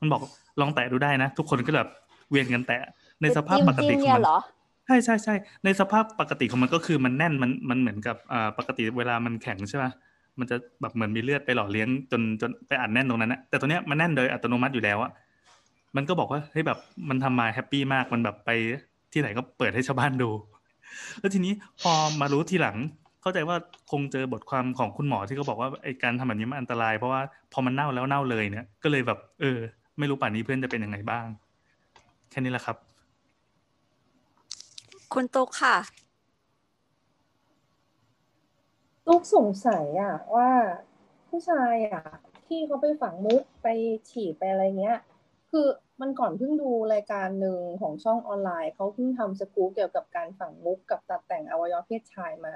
[0.00, 0.22] มันบอก
[0.60, 1.88] ลองแตะดูได้นะ ทุกคนก็แบบ
[2.30, 2.80] เวียนกันแตะ
[3.22, 4.38] ในสภาพปกติจิ้มๆของเนี่ยมันเหรอ
[4.86, 5.34] ใช่ใช่ใช่
[5.64, 9.84] ในสภาพปกติของมันก็คือมันแน่นมันมันเหมือนกับอ่าปกติเวลามันแข็งใช่ไหม
[10.38, 15.10] มันจะแบบเหมือนมีเลือดไปหล่อเลี้ยงจนจนไปอัดแน่นตรงนั้นนะแต่ตัวเนี้ยมันแน่นโดยอัตโนมัติอยู่แล้วอะ
[15.96, 16.78] มันก็บอกว่าเฮ้ยแบบ
[17.08, 18.50] มันทำมาแฮปปี้มากมันแบบไป
[19.12, 20.30] ที่ไหนก็เปิดให้ชาวบ้านดู
[21.20, 22.76] แล้วทีนี้พอมารู้ทีหลัง
[23.26, 23.56] เข้าใจว่า
[23.90, 27.22] คงเจอบทความของคุณหมอที่เขาบอกว่าไอ้การทำแบบนี้มันอันตราย เพราะว่า
[27.52, 29.58] พอมันเน่าแล้วเน่าเลยเนี่ยก็เลยแบบ เออ
[29.98, 31.26] ไม่รู้ป่านนี้เพื่อนจะเป็นยังไงบ้าง
[32.30, 32.76] แค่นี้แหละครับ
[35.12, 35.76] คุณตุ๊กค่ะ
[39.06, 40.50] ตุ๊กสงสัยอะว่า
[41.28, 42.04] ผู้ชายอะ
[42.46, 43.68] ที่เขาไปฝังมุกไป
[44.10, 44.98] ฉีดไปอะไรเงี้ย
[45.50, 45.66] คือ
[46.00, 52.54] มันก่อนเพิ่งดูรายการหนึ่งของช่องออนไลน์ เขาเพิ่งทำสกู๊ปเกี่ยวกับการฝังมุกกับตัดแต่งอวัยวะเพศชายมา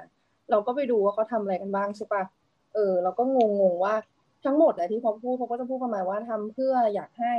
[0.49, 2.23] เราก็ไปดูว่าเขาทำอะไรกันบ้างใช่ปะ
[2.73, 3.39] เออ เราก็ง
[3.71, 3.95] งๆว่า
[4.45, 7.35] ทั้งหมดอะที่เขาพูดเขาก็จะพูดประมาณว่าทำเพื่ออยากให้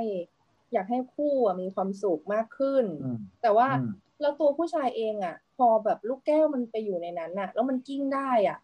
[0.73, 8.59] อยากให้คู่อะมีความสุขมากขึ้นอืมแต่ว่าอืมแล้วตัวผู้ชายเองอะพอแบบลูกแก้วมันไปอยู่ในนั้นอะแล้วมันกิ้งได้อะ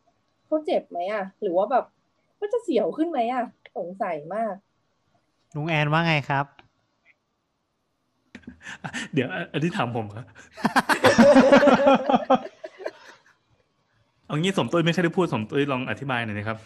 [0.47, 1.85] เขาเจ็บไหมอะหรือว่าแบบ
[2.40, 3.44] ก็จะเสียวขึ้นไหมอะ
[3.77, 4.55] สงสัยมาก
[5.56, 6.47] ลุงแอนว่าไงครับ
[9.12, 10.24] เดี๋ยวอันที่ถามผมเหรอ
[14.26, 16.58] เอางี้สมตุ้ยไม่เคยได้พูดสมตุ้ยลองอธิบายหน่อยนะครับ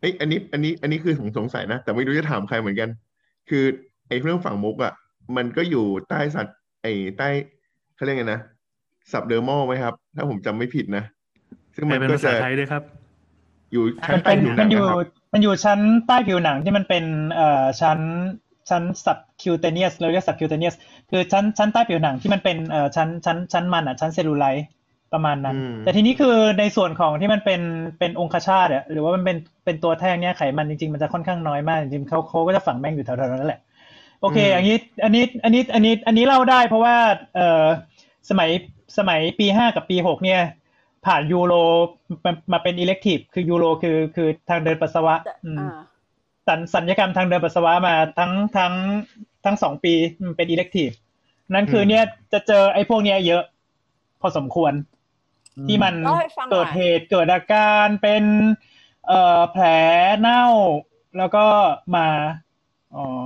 [0.00, 2.88] เอ้ยอันนี้อันนี้อันนี้คือผมสงสัยนะ แต่ไม่รู้จะถามใครเหมือนกัน
[3.48, 3.64] คือ
[4.08, 4.92] ไอ้เรื่องฝังมุกอะ
[5.36, 7.28] มันก็อยู่ใต้ sub ไอ้ใต้
[7.94, 8.40] เขาเรียกไงนะ
[9.12, 11.04] subdermal ไหมครับ ถ้าผมจำไม่ผิดนะ
[11.74, 12.82] ซึ่งแปลเป็นก็ภาษาไทยด้วยครับ มันก็จะ
[13.72, 14.98] อยู่ชั้นใต้เป็นมันันงอยู่นะครับ
[15.32, 17.04] มันอยู่ชั้นใต้ผิวหนังที่มันเป็น
[17.34, 17.98] เอ่อชั้น
[18.70, 20.74] ชั้น subcutaneous เราเรียก subcutaneous
[21.10, 24.66] คือชั้นชั้นใต้ผิวหนังที่มันเป็นเอ่อชั้นชั้นชั้นมันอะชั้นเซลลูไลท์
[25.12, 27.60] ประมาณนั้นอืมแต่ทีนี้คือในส่วนของที่มันเป็น
[27.98, 33.60] เป็นองคชาตอะหรือว่ามันเป็นเป็นตัวแท่งเนี้ยไขมันจริงๆ มันจะค่อนข้างน้อยมากจริงๆเขาเขาก็จะฝังแม่งอยู่แถวๆนั้นแหละ
[34.20, 36.96] โอเค อันนี้ อันนี้ อันนี้ อันนี้ อันนี้เล่าได้เพราะว่า
[37.34, 37.64] เอ่อ
[38.30, 38.50] สมัย
[38.98, 40.40] สมัยปีห้ากับปีหกเนี่ย
[41.06, 41.54] ผ่านยูโร
[42.24, 45.14] มามาเป็นอิเล็กทีฟคือยูโรคือคือทางเดินปัสสาวะ
[45.44, 45.82] อืมอ่า
[46.48, 48.74] สัญสัญญกรรมทางเดินปัสสาวะมาทั้งทั้ง
[49.44, 49.94] ทั้งสองปี
[50.24, 50.90] มันเป็นอิเล็กทีฟ
[51.54, 53.42] นั่นคือเนี่ยจะเจอไอ้พวกเนี้ยเยอะ
[54.20, 54.72] พอสมควร
[55.68, 58.24] ที่มันเล่าให้ฟังหน่อยเกิดเหตุเกิดอาการเป็น
[59.08, 59.64] เอ่อแผล
[60.20, 60.44] เน่า
[61.18, 61.44] แล้วก็
[61.96, 62.08] มา
[62.94, 63.24] อ๋อ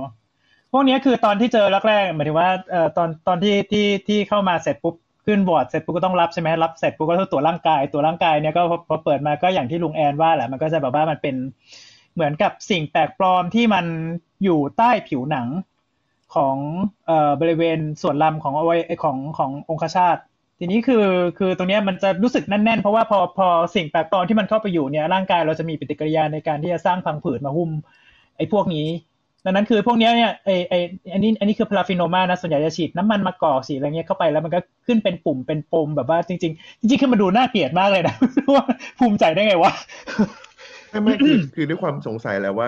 [0.71, 4.95] พวกเนี้ยคือตอนที่เจอแรกๆหมายถึงว่าเอ่อตอนตอนที่ที่ที่เข้ามาเสร็จปุ๊บ
[5.25, 11.35] ขึ้นบอร์ดเสร็จปุ๊บก็ต้องรับใช่ไหมรับเสร็จปุ๊บก็ต้องตรวจร่างกายตรวจร่างกายเนี่ยก็พอพอเปิดมาก็อย่างที่ลุงแอนว่าแหละมันก็จะแบบว่ามันเป็น
[12.13, 13.85] เหมือนกับสิ่งแปลกปลอมที่มัน
[14.43, 15.47] อยู่ใต้ผิวหนัง
[16.35, 16.55] ของ
[17.05, 20.17] เอ่อบริเวณส่วนลำของอวัยของขององคชาต
[20.59, 21.05] ทีนี้คือ
[21.37, 27.69] คือตรงนี้มันจะรู้สึกแน่นๆ เพราะว่าพอพอสิ่งแปลกปลอมที่มันเข้าไปอยู่เนี่ยร่างกายเราจะมีปฏิกิริยาในการที่จะสร้างพังผืดมาหุ้ม
[28.37, 28.87] ไอ้พวกนี้
[29.45, 30.73] ดังนั้นคือพวกนี้เนี่ยไอไอ
[31.13, 38.15] อันนี้อันนี้คือพาราฟิโนมานะส่วนใหญ่จะฉีดน้ำมันมะกอกสีอะไรเงี้ยเข้าไปแล้วมันก็ขึ้นเป็นปุ่มเป็นปมแบบว่าจริง ๆ จริงๆคือมันดูน่าเกลียดมากเลยนะ
[38.55, 38.65] ว่า
[38.99, 39.71] ภูมิใจได้ไงวะ
[40.89, 42.67] ไม่ไม่คือคือด้วยความสงสัยแหล้วว่า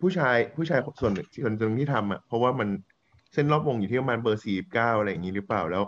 [0.00, 2.68] ผู้ชายผู้ชายส่วนหนึ่งส่วนหนึ่งที่ทำอะเพราะว่ามัน
[3.32, 5.84] เส้นรอบวงอยู่ที่ประมาณเบอร์สี่เก้าอะไรอย่างนี้หรือเปล่าแล้ว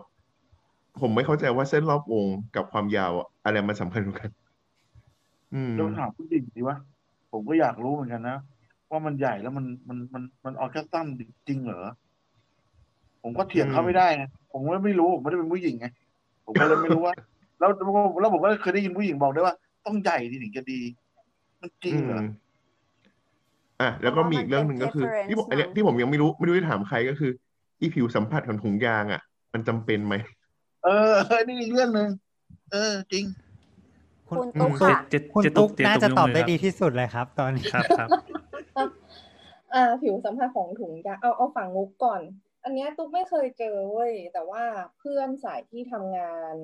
[1.00, 4.30] ผมไม่เข้าใจว่าเส้นรอบวงกับความยาวอะอะไรมันสำคัญกว่ากัน
[5.54, 6.76] อืมเราถามผู้หญิงดีวะ
[7.32, 8.36] ผมก็อยากรู้เหมือนกันนะ
[8.90, 11.06] ว่ามันใหญ่แล้วมันมันมันมัน orgasm
[11.48, 11.90] จริงเหรอ
[13.22, 15.86] ผมก็เถียงเขาไม่ได้ไงผมก็ไม่รู้ผมไม่ได้เป็นผู้หญิงไง
[16.44, 17.14] ผมก็เลยไม่รู้ว่า
[17.58, 17.70] แล้ว
[18.20, 19.54] แล้วผมก็เคยได้ยินผู้หญิงบอกด้วยว่า
[19.86, 20.80] ต้องใหญ่ดีถึงจะดี
[21.60, 22.24] มันจริงเหรอม
[23.80, 27.30] อะแล้วก็มีอีกเรื่องหนึ่งก็คือ reference ที่ผมอันเนี้ยมั้งที่ผมยังไม่รู้ไม่รู้จะถามใครก็คือ
[27.80, 29.20] อีผิวสัมผัสของถุงยางอะ
[29.52, 30.14] มันจำเป็นไหม
[30.86, 32.08] เออเฮ้ยนี่อีกเรื่องหนึ่ง
[32.72, 33.24] เออ จริง
[34.28, 38.08] คุณตุ๊กค่ะเจ็ดคุณเจ็ดตุ๊กเจ็ดน่าจะยกตอบมืได้ครับดีที่สุดเลยครับ ตอนนี้ครับครับ
[39.74, 42.20] อ่า ผิวสัมผัสของถุงยางเอาเอาฝั่งมุกก่อน
[42.64, 44.64] อันเนี้ยตุ๊กไม่เคยเจอเว้ยแต่ว่า
[44.98, 46.54] เพื่อนสายที่ทำงาน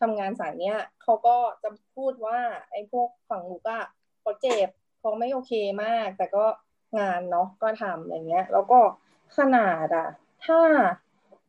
[0.00, 2.38] ทำงานสายเนี้ยเขาก็จะพูดว่า
[2.70, 3.84] ไอ้พวกฝั่งมุกอะ
[4.20, 4.68] เขาเจ็บ
[4.98, 5.52] เขาไม่โอเค
[5.84, 6.44] มาก แต่ก็
[6.98, 8.78] งานเนาะก็ทำอะไรเงี้ย แล้วก็
[9.36, 10.08] ขนาดอะ
[10.46, 10.60] ถ้า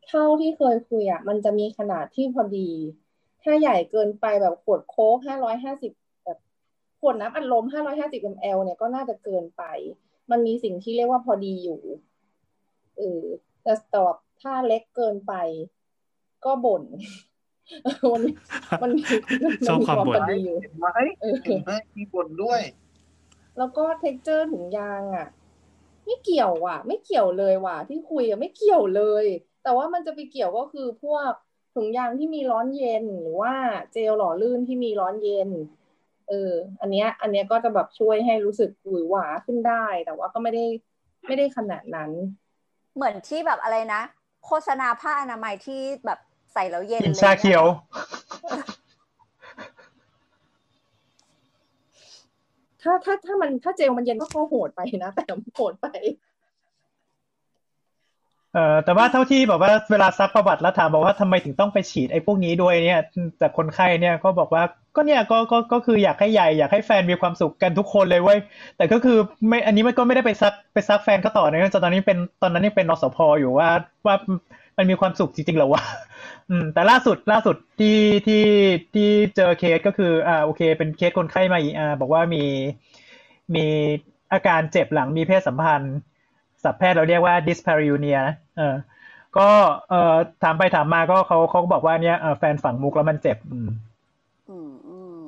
[0.08, 2.70] เท่าที่เคยคุยอะมันจะมีขนาดที่พอดี
[3.42, 5.92] ถ้าใหญ่เกินไปแบบขวดโค้กห้าร้อยห้าสิบ
[6.24, 6.38] แบบ
[7.00, 9.62] ขวดน้ำอัดลมห้าร้อยห้าสิบมลเนี่ยก็น่าจะเกินไป
[10.30, 11.80] มันมีสิ่งที่เรียกว่าพอดีอยู่
[12.96, 13.22] เออ
[13.62, 15.34] แต่ตอบถ้าเล็กเกินไป
[16.44, 16.84] ก็บ่น
[18.12, 18.22] มัน
[18.82, 19.02] มันมี
[19.44, 20.86] มันชอบมีความความบ่พนอดีอยู่เห็นไหม
[21.20, 22.60] เออเห็นไหมมีบ่นด้วย
[23.58, 25.28] แล้วก็ texture ถุงยางอะ
[26.04, 29.26] ไม่เกี่ยวว่ะ ไม่เกี่ยวเลยว่ะ ที่คุยอะไม่เกี่ยวเลย
[29.64, 31.30] แต่ว่ามันจะไปเกี่ยวก็คือพวก
[31.74, 33.54] ถุงยางที่มีร้อนเย็นหรือว่า
[33.92, 35.48] เจลหล่อลื่นที่มีร้อนเย็น
[36.28, 40.64] เออ อันเนี้ย อันเนี้ยก็จะแบบช่วยให้รู้สึกหวือหวาขึ้นได้ แต่ว่าก็ไม่ได้
[41.26, 42.10] ไม่ได้ขนาดนั้น
[42.94, 44.02] เหมือนที่แบบอะไรนะ
[44.46, 46.18] โฆษณาผ้าอนามัยที่แบบ
[46.52, 47.64] ใส่แล้วเย็นกินเลยชาเขียว
[52.82, 55.22] ถ้าถ้าถ้ามันถ้าเจลมันเย็นก็ก็โหดไปนะ แต่
[55.54, 55.86] โหดไป
[58.54, 63.00] เอ่อแต่ว่าเท่าที่แบบว่าเวลาซักประวัติแล้วถามบอกว่าทำไมถึงต้องไปฉีดไอ้พวกนี้ด้วยเนี่ย
[63.38, 64.62] แต่คนไข้เนี่ยก็บอกว่า
[64.96, 68.38] ก็เนี่ยก็ก็ก็คืออยากให้ใหญ่อยากให้แฟนมีความสุขกันทุกคนเลยเว้ย
[68.76, 69.18] แต่ก็คือ
[69.48, 73.68] ไม่อันนี้มันก็ไม่ได้ไปซักไปซักแฟนเขาต่อนะตอนนี้เป็นตอนนั้นยังเป็นนสพอยู่ว่า
[74.06, 74.14] ว่า
[74.78, 75.82] มันมีความสุขจริงๆเหรอวะ
[76.50, 78.44] อืมแต่ล่าสุดล่าสุดที่ที่
[78.94, 82.42] ที่เจอเคสก็คืออ่าโอเค เป็นเคสคนไข้มาอ่าบอกว่ามี
[83.54, 83.66] มี
[84.32, 85.94] อาการเจ็บหลังมีเพศสัมพันธ์
[86.64, 88.74] ศัพท์แพทย์เราเรียกว่า dyspareunia นะเออ
[89.36, 89.48] ก็
[89.88, 93.68] เอ่อถามไปถามมาก็เขาเขาก็บอกว่าเนี่ยเอ่อแฟนฝังมุกแล้วมันเจ็บอืม
[94.48, 95.20] อืมอืม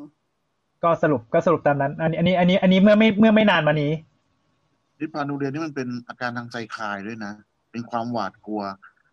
[0.82, 3.92] ก็สรุปก็สรุปตามนั้น อันนี้ อันนี้ อันนี้อันนี้เมื่อไม่เมื่อไม่นานมานี้
[4.98, 7.32] ดิพานูเรียนนี่มันเป็นอาการทางใจคลายด้วยนะ
[7.70, 8.62] เป็นความหวาดกลัว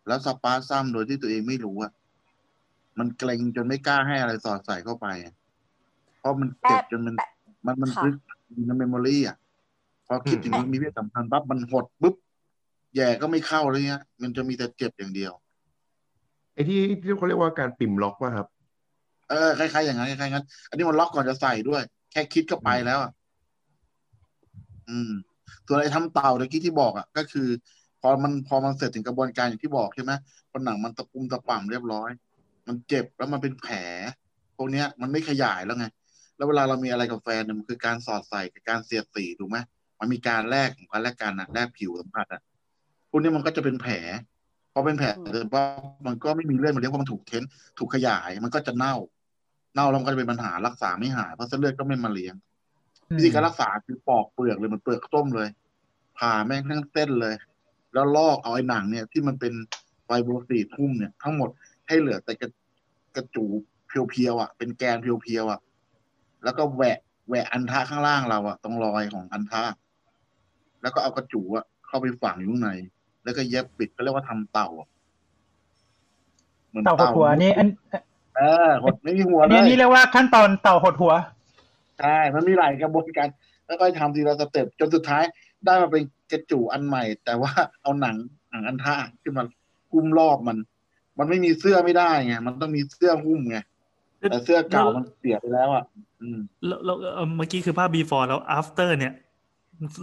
[0.07, 1.91] แล้วสปาซัมโดยที่ตัวเองไม่รู้อะ
[2.99, 5.33] มันเกรงจนไม่กล้าให้อะไรสอดใส่เข้าไปอะ
[6.19, 7.15] เพราะมันเจ็บจนมัน
[7.65, 8.15] มันมันลึก
[8.65, 9.43] ใน memory อะพ
[10.14, 12.15] อคิดถึงมันมีเพศสัมพันธ์ปั๊บมันหดปุ๊บ
[12.95, 15.34] แย่ก็ไม่เข้าเลยเงี้ย มันจะมีแต่เจ็บอย่างเดียว
[16.53, 18.48] ไอ้ที่ที่เขาเรียกว่ากระปิ๋มล็อกว่าครับ
[19.30, 21.81] เออคล้ายๆอย่างนั้นคล้ายๆงั้น อันนี้มันล็อกก่อนจะใส่ด้วย
[22.11, 23.11] แค่คิดก็ไปแล้วอะ
[24.90, 25.11] อืม
[25.68, 27.48] ส่วนไอ้ทำเต่าตะกี้ที่บอกอะ ก็คือ
[28.02, 30.11] พอมันพอมันเสร็จถึงกระบวนการอย่างที่บอกใช่ไหม
[30.49, 32.10] พอหนังมันตะปุ่มตะป่ำเรียบร้อย
[32.68, 33.76] มันเจ็บแล้วมันเป็นแผล
[34.57, 35.85] พวกเนี้ย มันไม่ขยายแล้วไง
[36.38, 39.57] แล้วเวลาเรามีอะไรกับแฟนเนี่ยมันคือการสอดใส่กับการเสียดสีถูกไหม
[39.99, 42.41] มันมีการแลกของกันและกันนะแลกผิวสัมผัสอะ
[43.10, 43.94] พวกนี้มันก็จะเป็นแผล
[44.74, 45.64] พอเป็นแผลเสร็จว่า
[46.07, 47.44] มันก็ไม่มีเลือดมันเรียกว่ามันถูกเท้น
[47.80, 48.95] ถูกขยาย มันก็จะเน่า
[49.74, 52.36] เน่าแล้วมันก็จะเป็นปัญหารักษาไม่หายเพราะเส้นเลือดก็ไม่มาเลี้ยง
[53.15, 55.49] วิธีการรักษาคือปอกเปลือกเลยเหมันเปลือกต้มเลย
[56.18, 57.36] ผ่าแม่งทั้งเส้นเลย
[57.94, 59.53] แล้วลอกเอาไอ้หนังเนี่ย ที่มันเป็น
[60.06, 61.49] ไฟโบรซีทุ่มเนี่ยทั้งหมด
[61.88, 62.49] ให้เหลือแต่กระ
[63.15, 63.45] กระจู
[63.88, 65.60] เพียวๆอะ เป็นแกนเพียวๆอะ
[66.44, 66.98] แล้วก็แหวะ
[67.28, 69.64] แหวะอันทะข้างล่างเราอะตรงรอยของอันทะ
[70.84, 72.72] แล้วก็เอากระจูอะเข้าไปฝังอยู่ข้างใน
[73.23, 74.88] แล้วก็เย็บปิดก็เรียกว่าทำเต่าอะ
[76.72, 77.68] หมือนเต่าหดหัวนี่อัน
[78.35, 81.14] เออหดไม่มีหัวอันเลนี้ยอันนี้เรียกว่าขั้นตอนเต่าหดหัว
[81.99, 83.27] ใช่มันมีหลายกระบวนการ
[83.68, 85.23] แล้วก็ทำทีละสเต็ปจนสุดท้าย
[85.65, 87.51] ได้มาเป็นกระจูอันใหม่ แต่ว่า
[87.81, 88.15] เอาหนัง
[88.51, 89.43] หนังอันท่าขึ้นมา
[89.91, 90.57] หุ้มรอบมัน
[91.18, 93.57] มันไม่มีเสื้อไม่ได้ไงมันต้องมีเสื้อหุ้มไง
[94.19, 95.84] แต่เสื้อเก่ามันเสียไปแล้วอะ
[96.22, 99.14] อืมแล้วแล้วเอ่อเมื่อกี้คือภาพ before แล้ว after เนี่ย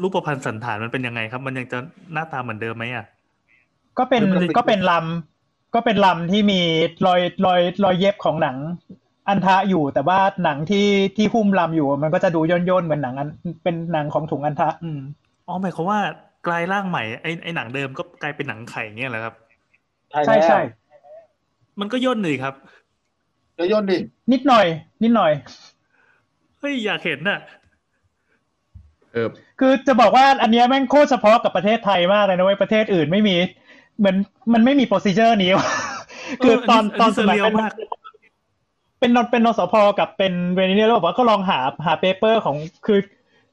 [0.03, 1.79] รูปพันธ์สันฐานมันเป็นยังไงครับ มันยังจะ
[2.13, 3.07] หน้าตาเหมือนเดิมไหมอะ
[3.99, 6.61] ก็เป็นมันเป็นก็เป็นลำก็เป็นลำที่มี
[7.07, 8.57] รอยรอยรอยเย็บของหนัง
[9.29, 10.87] อันทะอยู่แต่ว่าหนังที่
[11.17, 13.29] ที่หุ้มลำอยู่ มันก็จะดูย่นย่นๆเหมือนหนังอัน
[13.63, 15.01] เป็นหนังของถุงอันทะ อืม
[15.47, 16.01] อ๋อหมายความว่า
[16.47, 19.35] กลายร่างใหม่ไอ้ไอ้หนังเดิมก็กลายเป็นหนังไข่เงี้ยเหรอครับ
[20.27, 20.61] ใช่ใช่
[21.81, 22.55] มันก็ย่นเลยครับ
[23.59, 23.97] ก็ย่นดิ
[24.33, 24.67] นิดหน่อย
[25.03, 25.33] นิดหน่อย
[26.59, 27.60] เฮ้ยอยากเห็นน่ะเออ
[29.61, 33.37] คือจะบอกว่าอันเนี้ยแม่งโคตรเฉพาะกับประเทศไทยมากเลยนะเว้ยประเทศอื่นไม่มี
[33.99, 34.17] เหมือน
[34.53, 35.51] มันไม่มีโปรซีเจอร์นี้
[36.45, 37.73] คือตอนเอออันนี้ตอนอันนี้สมัยเซอร์เรียลเป็นมาก
[39.01, 42.57] เป็นนเป็นนสพกับเป็นเวนิเนียแล้วบอกว่าก็ลองหาหาเปเปอร์ของ
[42.87, 43.01] คือ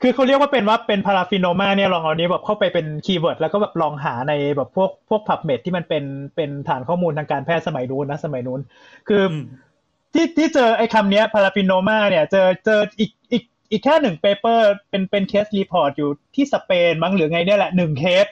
[0.01, 6.03] คือเขาเรียกว่าเป็นว่าเป็นพาราฟิโนมาเนี่ยลองเอานี้แบบเข้าไปเป็นคีย์เวิร์ดแล้วก็แบบลองหาในแบบพวกพวกพับเมดที่มันเป็น
[6.35, 8.61] เป็นฐานข้อมูลทางการแพทย์สมัยนู้นนะสมัยนู้น
[9.07, 9.33] คืออ
[10.13, 18.27] ที่ที่เจอไอ้คำเนี้ยพาราฟิโนมาเนี่ย เจอเจออีกอีก อีกแค่หนึ่งเปเปอร์เป็นเป็นเคสรีพอร์ตอยู่ที่สเปนมั้งหรือไงเนี่ยแหละหนึ่งเคส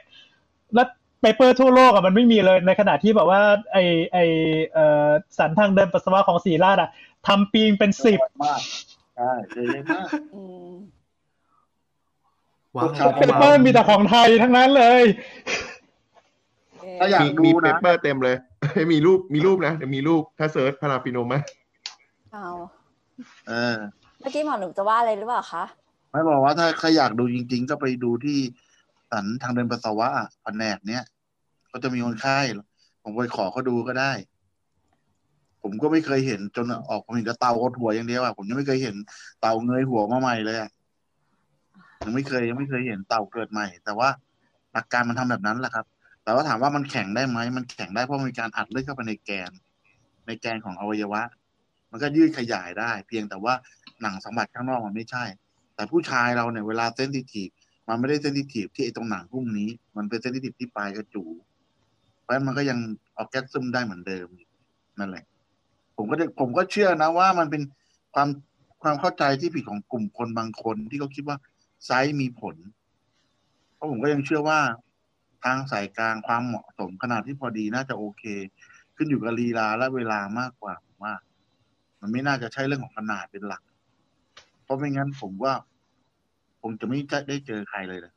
[0.73, 0.87] แล้ว
[1.21, 3.41] paper ทั่วโลกอะมันไม่มีเลยในขณะที่แบบว่า
[3.73, 3.77] ไอ
[4.13, 4.17] ไอ
[4.73, 6.89] เอ่อศัลย์ทางเดินปัสสาวะของศิริราชอะ
[7.27, 8.61] ทำปีนึงเป็นสิบมาก
[9.15, 10.71] ใช่เลยมากอืม
[12.75, 15.03] ว้าวชาว paper มีแต่ของไทยทั้งนั้นเลย
[16.99, 18.35] ถ้าอยากมีดูมีเปนะเปอร์เต็มเลย
[18.93, 21.39] มีรูปมีรูปนะเดี๋ยวมีรูปถ้า search paraffinoma
[22.33, 22.49] เอา
[23.49, 25.63] เออเมื่อกี้หมอหนุ่มจะว่าอะไรหรือเปล่าคะ
[26.11, 28.37] ไม่บอกว่าถ้าใครอยากดูจริง ๆ ก็ไปดูที่
[29.11, 30.07] สันทางเดินปัสสาวะ
[30.43, 31.03] แผนกเนี้ย
[31.67, 32.37] เขาจะมีคนไข้
[33.03, 34.11] ผมไปขอเขาดูก็ได้
[35.61, 38.95] ผมก็ไม่เคยเห็นจนออกผมเห็นแต่เตากดหัวอย่างเดียวอะผมยังไม่เคยเห็น
[39.41, 40.69] เตาเงยหัวมาใหม่เลยอะ
[42.03, 44.09] ยังไม่เคยยังไม่เคยเห็นเตาเกิดใหม่ แต่ว่า
[44.73, 45.85] หลักการมันทำแบบนั้นแหละครับ
[46.23, 49.51] แต่ว่าถามว่ามันแข็งได้ไหมมันแข็งได้เพราะมีการอัดเลือดเข้าไปในแกน
[50.27, 51.21] ในแกนของอวัยวะ
[51.91, 53.53] มันก็ยืดขยายได้ เพียงแต่ว่า
[54.05, 55.25] หนังสัมผัสข้างนอกมันไม่ใช่
[55.75, 57.49] แต่ผู้ชายเราเนี่ยเวลาเซนซิทีฟ
[57.87, 61.23] มันไม่ได้เซนซิทีฟที่ไอ้ตรงหนังพวกนี้ มันเป็นเซนซิทีฟที่ปลายกระจู
[62.21, 62.79] เพราะฉะนั้นมันก็ยัง
[63.17, 64.27] ออกแกซึมได้เหมือนเดิม
[64.99, 65.25] นั่นแหละ
[65.97, 67.61] ผมก็ผมก็เชื่อนะว่ามันเป็น
[68.13, 68.27] ความ
[68.83, 71.37] ความเข้าใจที่ผิดของกลุ่มคนบางคนที่เขาคิดว่า
[71.85, 72.55] ไซส์มีผล
[73.75, 74.59] เพราะผมก็ยังเชื่อว่า
[75.43, 78.23] ทางสายกลางความเหมาะสมขนาดที่พอดีน่าจะโอเค
[78.95, 81.13] ขึ้นอยู่กับลีลาและเวลามากกว่าผมว่า
[82.01, 83.61] มันไม่น่าจะใช่เรื่องของขนาดเป็นหลัก
[84.65, 85.53] เพราะไม่งั้นผมว่า
[86.61, 88.13] ผมจะไม่ได้เจอใครเลยนะ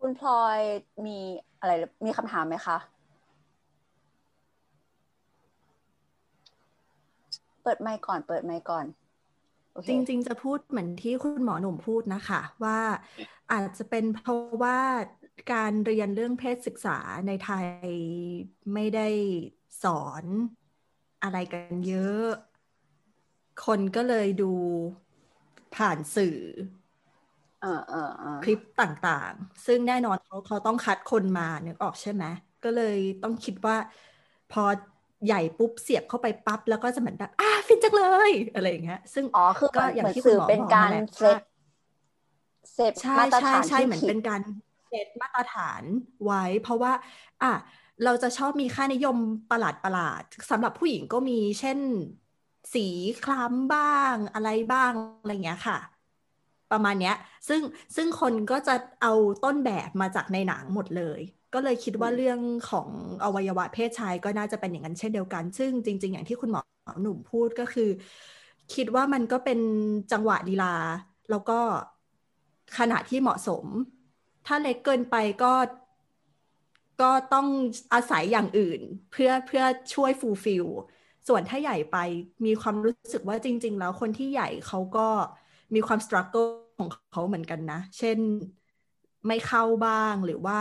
[0.00, 0.60] คุณพลอย
[1.06, 1.18] มี
[1.60, 1.72] อะไร
[2.06, 2.78] มีคำถามไหมคะ
[7.62, 8.84] เปิดไมค์ก่อน เปิดไมค์ก่อน
[9.72, 12.80] โอเคจริง ๆ จะพูดเหมือนที่คุณหมอหนุ่มพูดนะคะ ว่า
[13.52, 14.80] อาจจะเป็นเพราะว่า
[15.52, 17.66] การเรียนเรื่องเพศศึกษาในไทย
[18.74, 19.08] ไม่ได้
[19.82, 20.24] สอน
[21.22, 22.30] อะไรกันเยอะ
[23.58, 24.44] คนก็เลยดู
[25.74, 26.36] ผ่านสื่อ
[27.60, 32.24] เออเออเออคลิปต่างๆ ซึ่งแน่นอนเขาเขาต้องคัดคนมานึกออกใช่ไหม
[32.62, 33.76] ก็เลยต้องคิดว่า
[34.48, 34.60] พอ
[35.24, 41.34] ใหญ่ปุ๊บเสียบเข้าไปปั๊บแล้วก็จะเหมือนแบบอ่าฟินจังเลย อะไรอย่างเงี้ย ซึ่งอ๋อคือก็เหมือนอย่างเหมือนที่คุสื่ณอหมอเป็นบอกการนั่นแหละเซตว่า
[42.72, 44.40] เซตใช่มาตรใช่ฐานใช่ที่เหมือนผิเป็ดนการ
[44.88, 45.84] เซตมาตรฐาน
[46.24, 46.92] ไว้ เพราะว่า
[47.40, 47.46] อะ
[48.02, 49.16] เราจะชอบมีค่านิยม
[49.48, 51.78] ประหลาดประหลาดสำหรับผู้หญิงก็มีเช่น
[52.72, 52.80] สี
[53.24, 53.82] คล้ำบ้า
[54.12, 55.78] งอะไรบ้างอะไรเงี้ยค่ะ
[56.70, 57.14] ประมาณเนี้ย
[57.48, 57.60] ซึ่ง
[57.96, 58.72] ซึ่งคนก็จะ
[59.02, 59.12] เอา
[59.44, 61.20] ต้นแบบมาจากในหนังหมดเลย
[61.54, 62.88] ก็เลยคิดว่าเรื่องของ
[63.24, 66.60] อวัยวะเพศชายก็น่าจะเป็นอย่างนั้นเช่นเดียวกัน ซึ่งจริง ๆ อย่างที่คุณหมอ
[67.02, 67.88] หนุ่มพูดก็คือ
[68.74, 69.60] คิดว่ามันก็เป็น
[70.12, 70.74] จังหวะลีลา
[71.30, 71.60] แล้วก็
[72.78, 73.66] ขณะที่เหมาะสม
[74.46, 75.52] ถ้าเล็กเกินไปก็
[77.02, 77.46] ก็ต้อง
[77.94, 78.80] อาศัยอย่างอื่น
[79.12, 79.64] เพื่อเพื่อ
[79.94, 80.66] ช่วยฟูลฟิล
[81.28, 81.96] ส่วนถ้าใหญ่ไป
[82.46, 85.08] มีความรู้สึกว่าจริง ๆ แล้วคนที่ใหญ่เขาก็
[85.74, 86.46] มีความส t รั g เกิล
[86.78, 88.18] ของเขาเหมือนกันนะ เช่น
[89.26, 90.60] ไม่เข้าบ้างหรือว่า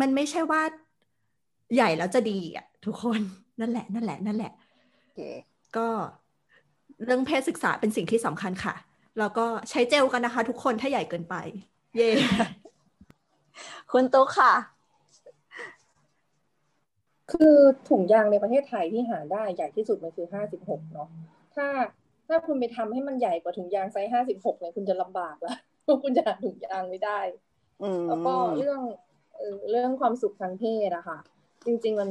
[0.00, 0.62] มันไม่ใช่ว่า
[1.74, 3.20] ใหญ่แล้วจะดีอะ ทุกคน
[3.60, 4.52] นั่นแหละ นั่นแหละ นั่นแหละ
[4.94, 5.20] โอเค
[5.76, 5.88] ก็
[7.04, 8.74] เรื่องเพศศึกษาเป็นสิ่งที่สำคัญค่ะ
[9.18, 11.34] แล้วก็ใช้เจลกันนะคะ ทุกคนถ้าใหญ่เกินไป
[11.96, 12.10] เย่
[13.92, 14.52] คุณตุ๊กค่ะ
[17.30, 17.56] คือ
[17.88, 21.08] ถุงยางในประเทศไทยที่หาได้ใหญ่ที่สุดมันคือห้าสิบหกเนาะ
[21.54, 21.66] ถ้า
[22.28, 25.54] ถ้าคุณไปทำให้มันใหญ่กว่าถุงยางไซส์ห้าสิบหกเนี่ยคุณจะลำบากละ
[26.02, 27.20] คุณจะหาถุงยางไม่ได้
[27.82, 28.80] อืมแล้วก็เรื่อง
[29.36, 31.18] เอ่อเรื่องความสุขทางเพศอะค่ะ
[31.66, 32.10] จริง ๆมัน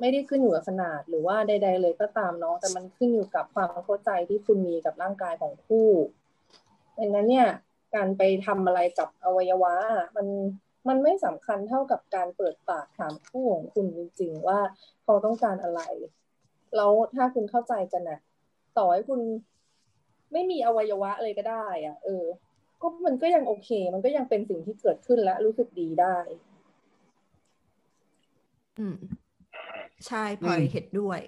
[0.00, 5.88] ไม่ได้ขึ้นอยู่กับขนาดหรือว่าใด ๆ เลยก็ตามเนาะแต่มันขึ้นอยู่กับความเข้าใจที่คุณมีกับร่างกายของคู่
[6.98, 7.48] ดังนั้นเนี่ย
[7.94, 10.26] การไปทำอะไรกับอวัยวะอะมัน
[10.88, 14.60] มันไม่สำคัญเท่ากับการเปิดปากถามคู่ของคุณจริงๆว่า
[15.02, 15.80] เขาต้องการอะไร
[16.76, 18.20] แล้วถ้าคุณเข้าใจกันน่ะ
[18.78, 19.20] ต่อให้คุณ
[20.32, 22.24] ไม่มีอวัยวะเลยก็ได้อะเออ
[22.80, 26.16] ก็มันก็ยังโอเค มันก็ยังเป็นสิ่งที่เกิดขึ้นและรู้สึกดีได้
[28.78, 28.96] อืม
[30.06, 31.20] ใช่พลอยเห็นด้วย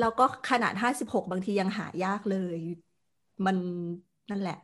[0.00, 2.58] แล้วก็ขนาดห้าสิบหกบางทียังหายากเลย
[3.46, 3.56] มัน
[4.30, 4.58] นั่นแหละ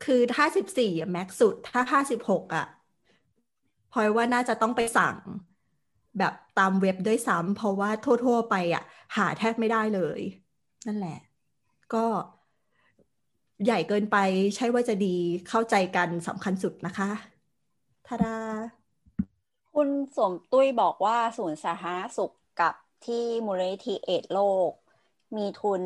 [0.00, 2.64] คือห้าสิบสี่แม็กสุด ถ้าห้าสิบหกอะ
[3.90, 5.16] พลอยว่าน่าจะต้องไปสั่ง
[6.18, 8.82] แบบตามเว็บด้วยซ้ำเพราะว่าทั่ว ๆ ไปอะ
[9.16, 10.20] หาแทบไม่ได้เลย
[10.86, 11.18] นั่นแหละ
[11.94, 12.04] ก็
[13.64, 14.16] ใหญ่เกินไป
[14.56, 15.16] ใช่ว่าจะดี
[15.48, 17.10] เข้าใจกันสำคัญสุดนะคะ
[18.06, 18.36] ทาดา
[19.74, 22.74] คุณสมตุ้ยบอกว่าศูนย์สาธารณสุขกับ
[23.06, 24.70] ที่มูลนิธิเอดส์โลก
[25.36, 25.82] มีทุน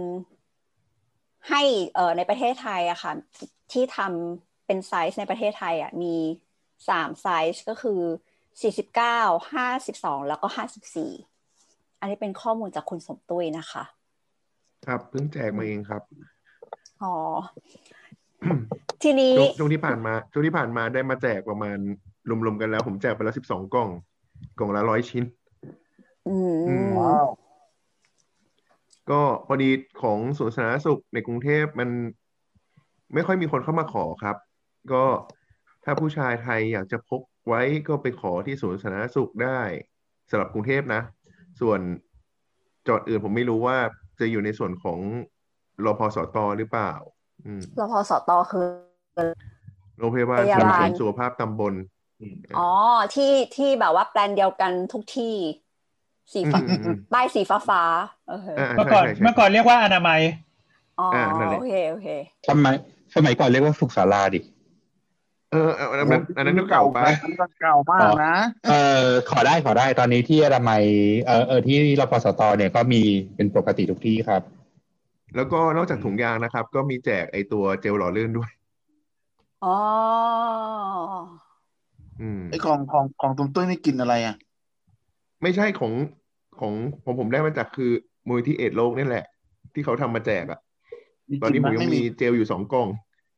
[1.49, 1.63] ให้
[1.95, 3.13] เอ่อในประเทศไทยอะค่ะ
[3.73, 6.15] ที่ทำเป็นไซส์ในประเทศไทยอะมี
[6.89, 8.01] สามไซส์ก็คือ
[8.63, 9.21] สี่สิบเก้า
[9.55, 11.13] ห้าสิบสองแล้วก็ห้าสิบสี่
[12.01, 13.85] อันนี้เป็นข้อมูลจากคุณสมตุ้ยนะคะ
[14.87, 16.03] ครับเพิ่งแจกมาเองครับ
[17.03, 17.15] อ๋อ
[19.03, 21.79] ทีนี้ช่วงช่วงที่ผ่านมาช่วงที่ผ่านมาได้มาแจกประมาณ
[22.45, 23.89] รวมๆกันแล้ว ผมแจกไปแล้วสิบสองกล่อง
[24.59, 25.25] กล่องละร้อยชิ้น
[26.29, 27.29] อืมอืมว้าว
[29.11, 29.71] ก็พอดี
[30.03, 31.89] ของศูนย์สาธารณสุขในกรุงเทพมัน
[33.15, 34.37] ไม่ค่อยมีคนเข้ามาขอครับ
[34.93, 35.05] ก็
[35.85, 39.61] ถ้าผู้ชายไทยอยากจะพกไว้ก็ไปขอที่ศูนย์สาธารณสุขได้
[40.31, 41.03] สำหรับกรุงเทพนะ
[41.61, 41.81] ส่วน
[42.85, 43.77] จังหวัดอื่นผมไม่รู้ว่า
[44.21, 44.99] จะอยู่ในส่วนของ
[45.85, 46.93] รพสตหรือเปล่า
[47.45, 48.67] อืมรพสตคือ
[49.99, 51.75] โรงพยาบาลพยาส่งบาลเสริมสุขภาพตำบล
[52.59, 52.71] อ๋อ
[53.15, 55.37] ที่ที่แบบว่าแปลนเดียวกันทุกที่
[56.33, 60.21] สีฟ้าอืมอืมป้ายสีฟ้าฟ้าๆเอออ่าเมื่อก่อนใช่ใช่ใช่เมื่อก่อนเรียกว่าอนามัย
[61.01, 62.09] อ๋ออ่านั่นแหละโอเคโอเค
[62.49, 62.75] สมัย
[63.15, 64.41] สมัยก่อนเรียกว่าสุขศาลาดิ
[65.53, 68.35] เอออันนั้นอันนั้นก็เก่าไปอันนั้นก็เก่ามากนะ
[68.69, 68.73] เอ
[69.03, 70.83] อขอได้ขอได้ตอนนี้ที่อนามัย
[71.27, 73.03] เออเออที่รพสตเนี่ยก็มี
[73.37, 74.43] เป็นปกติทุกที่ครับ
[75.37, 78.51] แล้วก็นอกจากถุงยางนะครับ ก็มีแจกไอตัวเจลหล่อลื่นด้วย
[79.65, 79.77] อ๋อ
[82.21, 84.37] อืมไอ้ของของของตุ้มตุ้ยนี่กินอะไรอะ
[85.43, 85.93] ไม่ใช่ของ
[86.61, 86.73] ของ
[87.05, 87.91] ผมผมได้มาจากคือ
[88.27, 89.27] มูลที่เอดส์โลกนี่แหละ
[89.75, 90.61] ที่เขาทำมาแจกอะ
[91.31, 92.89] มีตอนนี้กิผนมไหมยังไม่มีมีเจลอยู่สองกล่อง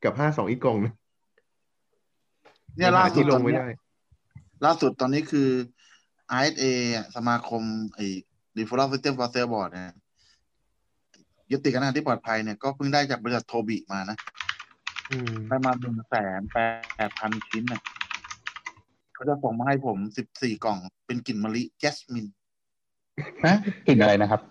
[0.03, 0.93] กับห้าสองอีกกล่องนึง
[2.77, 3.69] เนี่ยงล่าหาสุดที่ลตองนไม่เนี้ยได้
[4.65, 5.49] ล่าสุดตอนนี้คือ
[6.43, 6.63] ISA
[6.95, 7.61] อะสมาคม
[7.95, 8.05] ไอ้
[8.57, 9.93] Referral System for Sale Board เนี่ย
[11.51, 14.17] ยุติการงานที่ปลอดภัยเนี่ยก็เพิ่งได้จากบริษัทโทบิมานะ
[15.11, 16.59] อืมได้มาหนึ่งแสนแป
[17.09, 17.81] ดพันชิ้นน่ะ
[19.23, 22.25] เขาจะส่งมาให้ผมสิบสี่กล่อง เป็นกลิ่นมะลิแจสมิน
[23.45, 23.55] นะ
[23.87, 24.41] กลิ่นอะไรนะครับ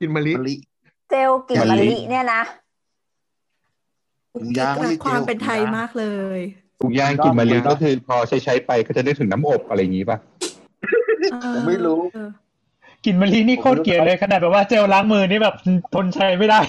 [0.00, 0.54] กินมะลิมะลิ
[1.10, 2.42] เจลกลิ่นมะมะลิลิเนี่ยนะ
[4.34, 6.06] ถุงยางไม่รัใช่กเจความลเป็นไทยถุงยางมากเล
[6.38, 6.40] ย
[6.80, 10.18] ถุงยางกลิ่นมะลิก็คือพอใช้ใช้ไปก็จะได้ถึงน้ำอบอะไรอย่างนี้ป่ะ
[11.54, 12.30] ผมไม่รู้เออ
[13.04, 15.54] กลิ่นมะลินี่โคตรเกลียดเลยขนาดแบบว่าเจลล้างมือนี่แบบ
[15.94, 16.60] ทนใช้ไม่ได้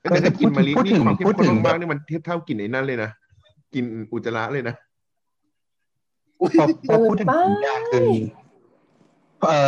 [0.00, 3.10] แต่ถ้ากินมะลิพูดนี่ถึงความเข้มพูดข้นถึงมากๆนี่มันเทียบเท่ากลิ่นไอ้นั่นเลยนะ
[3.74, 4.76] กลิ่นอุจจาระเลยนะ
[6.40, 8.08] พอพอพูดถึงถุงยางคือ
[9.42, 9.58] เอ่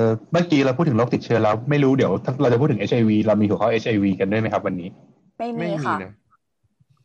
[0.00, 0.02] อ
[0.32, 4.88] เมื่อกี้เราพูดถึงโรคติดเชื้อแล้ว ไม่รู้เดี๋ยวเราจะพูดถึง HIV เรามีหัวข้อ HIV กันด้วยไหมครับ วันนี้
[5.38, 6.12] ไม่มีไม่มีค่ะนะ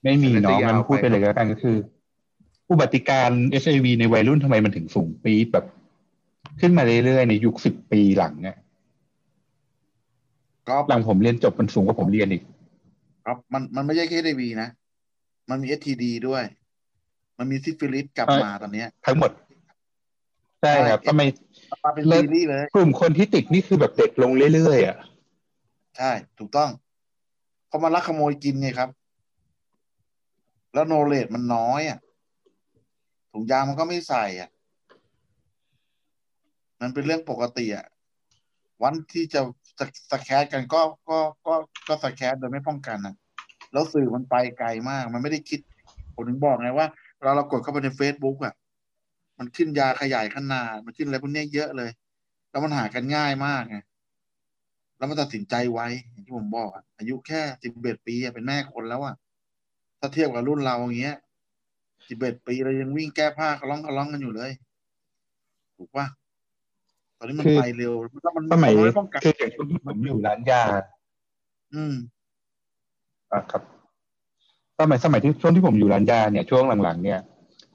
[0.03, 1.77] ไม่มีอันนั้นเนาะจะยาวมันพูดไปไปเลยแล้วกันก็คือ
[2.71, 3.29] อุบัติการ
[3.63, 5.65] HIV ในวัยรุ่นทำไมมันถึงสูงปี๊ดแบบ
[6.61, 8.57] ขึ้นมาเรื่อยๆในยุคสิบปีหลังเนี่ย
[10.69, 12.43] ก็หลังผมเรียนจบมันสูงกว่าผมเรียนอีก
[13.25, 14.69] ครับมันมันไม่ใช่แค่ HIV นะ
[15.49, 16.43] มันมี STD ด้วย
[17.37, 19.31] มันมีซิฟิลิสกลับเอ้ยมาตอนเนี้ย ทั้งหมด
[20.61, 21.21] ใช่ครับทำไม
[21.83, 24.97] มาเป็นเลิกซีรีส์เลยกลุ่มคนที่ติดนี่คือแบบเด็กลงเรื่อยๆอะ
[25.97, 26.69] ใช่ ถูกต้อง
[27.67, 28.89] เขามาลักขโมยกินไงครับ
[30.73, 31.99] แล้ว knowledge มันน้อยอะ
[33.31, 34.49] ถุงยางมันก็ไม่ใส่อะ
[36.81, 37.85] มันเป็นเรื่องปกติอะ
[38.83, 39.41] วันที่จะ
[39.79, 41.17] สกสแคสกันก็ก็
[41.47, 41.53] ก็
[41.87, 43.15] ก็สแคสโดยไม่ป้องกันนะ
[43.71, 45.59] แล้วสื่อมันไปไกลมาก มันไม่ได้คิด
[46.15, 46.87] ผมถึงบอกไงว่า
[47.25, 48.53] เวลาเรากดเข้าไปใน Facebook อะ
[49.39, 51.91] มันขึ้นยาขยายขนาด มันขึ้นอะไรพวกเนี้ยเยอะเลย
[52.49, 53.77] แล้วมันหากันง่ายมากไง
[54.97, 59.15] แล้วมันตัดสินใจไว้อย่างที่ผมบอกอะอายุแค่สิบเอ็ดปีอะเป็นแม่คนแล้วอะ
[59.99, 61.17] ถ้าเทียบกับรุ่นเราอย่างเงี้ย
[62.07, 64.51] สิบเอ็ดปีเรายังวิ่งแก้ผ้าคล้องคล้องกันอยู่เลย
[65.77, 66.05] ถูกปะ
[67.17, 67.93] ตอนนี้มันคือไปเร็ว
[68.23, 70.61] แล้วมันสมัยนไม่ป้องกันคืออย่างช่วงที่ผมอยู่ร้านยา
[71.73, 71.95] อืม
[73.33, 73.74] อะครับ
[74.79, 77.19] สมัยสมัยที่ช่วงที่ผมอยู่ร้านยาเนี่ยช่วงหลังๆ เนี่ย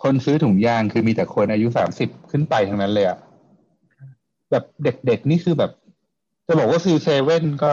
[0.03, 3.19] คนซื้อถุงยางคือมีแต่คนอายุสามสิบขึ้นไปทั้งนั้นเลยอะ
[4.51, 5.71] แบบเด็กๆนี่คือแบบ
[6.47, 7.73] จะบอกว่าซื้อเซเว่นก็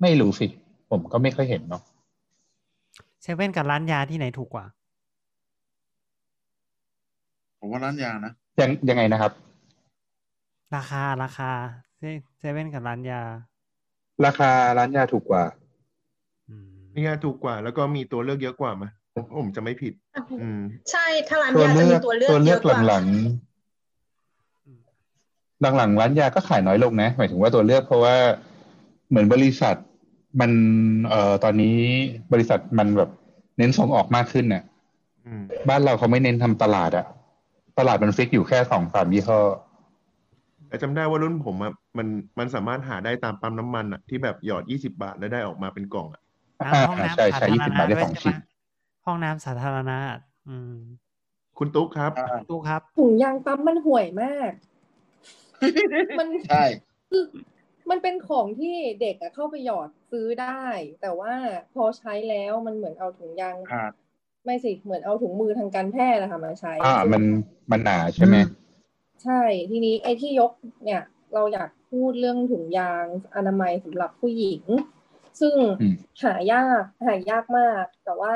[0.00, 0.46] ไม่รู้สิ
[0.90, 1.82] ผมก็ไม่ค่อยเห็นเนาะ
[3.22, 4.66] เซเว่นกับร้านยาที่ไหนถูกกว่า
[7.58, 9.32] ผมว่าร้านยานะยังยังไงนะครับ
[10.76, 11.50] ราคาราคา
[11.96, 12.02] เซ
[12.38, 13.20] เซเว่นกับร้านยา
[14.24, 15.42] ราคาร้านยาถูกกว่า
[16.94, 19.92] อืมนี่ถูกกว่าแล้วก็มีตัวเลือกเยอะกว่ามาผมผมจะไม่ผิด
[20.42, 20.60] อืม
[20.90, 28.14] ใช่ถ้าร้านตัวยาจะเลืมีอกตัวเลือกตัวเลืเยอกอะกว่าหลังๆ หลังๆร้านยาก็ขายน้อยลงนะ หมายถึงว่าตัวเลือกเพราะว่า
[29.10, 29.76] เหมือนบริษัท
[30.40, 30.50] มัน
[31.08, 31.76] เอ่อตอนนี้
[32.32, 33.10] บริษัทมันแบบ
[33.58, 34.62] เน้นส่งออกมากขึ้นเนี่ย
[35.26, 37.06] อืม บ้านเราเขาไม่เน้นทำตลาดอะ
[37.78, 39.40] ตลาดมันฟิกอยู่แค่สองสามยี่ห้อ
[40.68, 42.08] แต่จำได้ว่ารุ่นผมอะมัน
[42.38, 46.23] มันสามารถหาได้ตามปั๊มน้ำมันอะที่แบบหยอดยี่สิบาทแล้วได้ออกมาเป็นกล่องอะน้ำอ่า
[46.88, 48.38] ห้องน้ำใช่สาใช่ธารยี่สิบาทได้ณะด้วยสองใช่ชิ้นไหม
[49.06, 49.98] ห้องน้ำสาธารณะ
[50.48, 50.74] อืม
[51.58, 52.12] คุณตุ๊กครับ
[52.50, 54.50] ตู้ครับถุงยางปั๊มมันห่วยมาก
[56.18, 56.64] มันใช่
[57.10, 57.24] คือ
[57.90, 60.64] มันเป็นของที่เด็กอะเข้าไปหยอดซื้อได้
[61.00, 61.32] แต่ว่า
[61.74, 63.92] พอใช้แล้วมันเหมือนเอาถุงยางขาด
[64.44, 67.22] ไม่สิเหมือนเอาถุงมือทางการแพทย์นะคะมาใช้ อ่าซึ่งมัน
[67.70, 68.36] มันหนาใช่ไหม
[69.24, 70.52] ใช่ ทีนี้ไอ้ที่ยก
[70.84, 71.02] เนี่ย
[71.34, 73.04] เราอยากพูดเรื่องถุงยาง
[73.36, 74.62] อนามัยสำหรับผู้หญิง
[75.40, 75.94] ซึ่งอืม
[76.24, 78.32] หายากหายากมาก แต่ว่า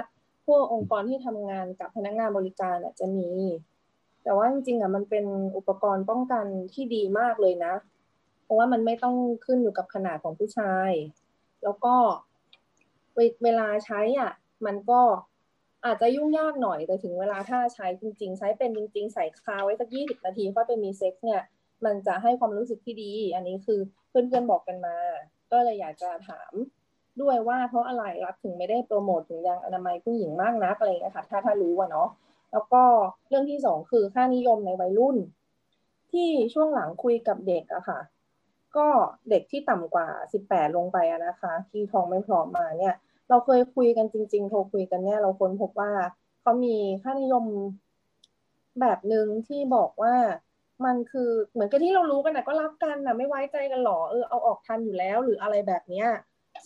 [0.46, 3.30] พวกองค์กรที่ทำงานกับพนักงานบริการอะจะมี
[4.24, 5.26] แต่ว่าจริงๆอะมันเป็น
[5.56, 7.74] อุปกรณ์ป้องกันที่ดีมากเลยนะ
[8.44, 10.90] เพราะว่ามันไม่ต้องขึ้นอยู่กับขนาดของผู้ชาย
[11.64, 11.94] แล้วก็
[13.14, 14.32] เวเวลาใช้อะ
[14.66, 15.00] มันก็
[15.86, 21.42] อาจจะยุ่งยากหน่อยแต่ถึงเวลาถ้าใช้จริง ๆ ใช้เป็นจริง ๆ ใส่คาไว้สักยี่สิบนาทีค่อยไปมีเซ็กซ์เนี่ย
[21.84, 24.96] มันจะให้ความรู้สึกที่ดี อันนี้คือเพื่อนๆบอกกันมา
[25.52, 26.52] ก็เลยอยากจะถาม
[27.22, 32.08] ด้วยว่าเพราะอะไรรัฐถึงไม่ได้โปรโมทถึงยางอนามัยผู้หญิงมากนักอะไรอย่างเงี้ยค่ะถ้าถ้ารู้อะเนาะ
[32.52, 32.82] แล้วก็
[33.28, 35.16] เรื่องที่สองคือค่านิยมในวัยรุ่น
[36.12, 38.00] ที่ช่วงหลังคุยกับเด็กอะค่ะ
[38.76, 38.86] ก็
[39.30, 42.94] เด็กที่ต่ำกว่าสิบแปดลงไปอะนะคะ ที่ท้องไม่พร้อมมาเนี่ย
[43.28, 45.92] เราเคยคุยกันจริง ๆ โทรคุยกันเนี่ยเราค้นพบว่า
[46.40, 47.44] เขามีค่านิยม
[48.80, 50.14] แบบหนึ่งที่บอกว่า
[50.84, 56.08] มันคือเหมือนกับที่เรารู้กันนะก็รักกันนะไม่ไว้ใจกันหรอเออเอาออกทันอยู่แล้วหรืออะไรแบบเนี้ย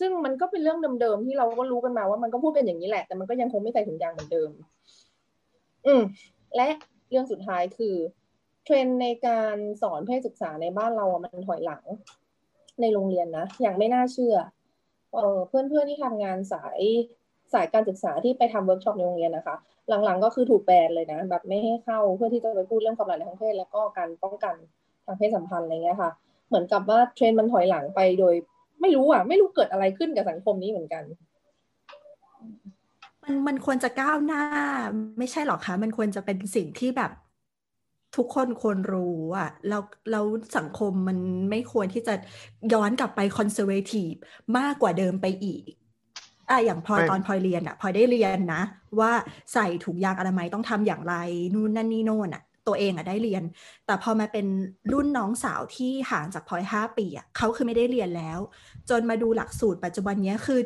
[0.01, 4.51] ซึ่งมันก็เป็นเรื่องเดิมๆที่เราก็รู้กันมาว่ามันก็พูดเป็นอย่างนี้แหละ แต่มันก็ยังคงไม่ใส่ถุงยางเหมือนเดิม
[5.87, 6.03] อืม
[6.57, 6.69] และ
[7.11, 7.97] เรื่องสุดท้ายคือ
[8.65, 11.83] เทรนในการสอนเพศศึกษาในบ้านเราอะมันถอยหลัง
[12.81, 14.37] ในโรงเรียนนะ อย่างไม่น่าเชื่อ
[15.15, 16.81] เออเพื่อนๆที่ทำงานสาย
[17.53, 19.57] สายการศึกษาที่ไปทำเวิร์กช็อปในโรงเรียนนะคะ
[19.89, 24.55] หลังๆก็คือถูกแบนเลยนะ แบบไม่ให้เข้าเพื่อที่จะไปพูดเรื่องความหลากหลายทางเพศแล้วก็การป้องกัน
[25.07, 26.11] ทางเพศสัมพันธ์อะไรเงี้ยค่ะ
[26.49, 28.35] เหมือนกับว่าเทรนมันถอยหลังไปโดย
[28.83, 31.03] ไม่รู้อะ ไม่รู้เกิดอะไรขึ้นกับสังคมนี้เหมือนกัน
[33.23, 34.43] มันมันควรจะก้าวหน้า
[35.19, 37.11] ไม่ใช่หรอคะมันควรจะเป็นสิ่งที่แบบ
[38.17, 40.25] ทุกคนควรรู้อะแล้วแล้ว
[40.57, 41.19] สังคมมัน
[41.51, 42.15] ไม่ควรที่จะ
[42.73, 44.13] ย้อนกลับไปคอนเซอร์เวทีฟ
[44.59, 45.63] มากกว่าเดิมไปอีก
[46.51, 48.63] อะอย่างพลอยไม่ตอนพลอยเรียนอะพลอยได้เรียนนะ
[49.01, 49.13] ว่า
[49.53, 51.15] ใส่ถุงยางอนามัยต้องทำอย่างไร
[51.55, 53.43] นู่นนั่นนี่โน่นอะ ตัวเองอะได้เรียน
[53.87, 54.47] แต่พอมาเป็น
[54.93, 58.39] รุ่นน้องสาวที่ห่างจากพลอยห้าปีอะเขาคือไม่ได้เรียนแล้ว
[58.91, 60.61] จนมาดูหลักสูตรปัจจุบันเนี้ยคือ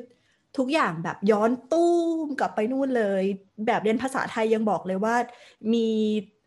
[0.58, 1.94] ทุกอย่างแบบย้อนตู้
[2.26, 3.24] มกลับไปนู่นเลย
[3.66, 5.14] แบบเรียนภาษาไทยยังบอกเลยว่า
[5.72, 5.88] มี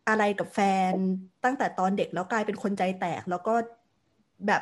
[0.08, 0.60] อะไรกับแฟ
[0.92, 0.94] น
[1.44, 3.54] ตั้งแต่ตอนเด็กแล้วกลายเป็นคนใจแตก แล้วก็
[4.48, 4.62] แบบ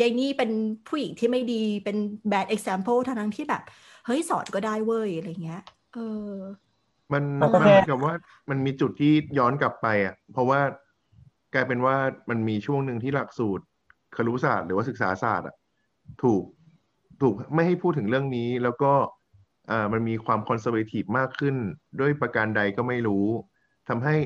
[0.00, 0.50] ยายนี่เป็น
[0.88, 1.96] ผู้หญิงที่ไม่ดีเป็น
[2.32, 3.62] bad example ทั้งที่แบบ
[4.06, 5.62] เฮ้ยสอนก็ได้เว้ยอะไรเงี้ย
[5.94, 5.98] เอ
[6.30, 6.34] อ
[7.12, 8.14] มันโอมันเคเหมือนกับว่า
[8.50, 10.60] มันมีจุดที่ย้อนกลับไปอะ เพราะว่า
[11.54, 11.96] กลายเป็นว่า
[12.30, 13.64] มันมีช่วงหนึ่งที่หลักสูตร
[14.16, 15.56] ครุศาสตร์หรือว่าศึกษาศาสตร์อะ
[16.22, 16.42] ถูก
[17.22, 18.92] ถูกไม่ให้พูดถึงเรื่องนี้ แล้วก็
[19.70, 21.56] อ่ามันมีความคอนเซอร์เวทีฟมากขึ้น
[22.00, 23.26] ด้วยประการใดก็ไม่รู้
[23.88, 24.16] ทำให้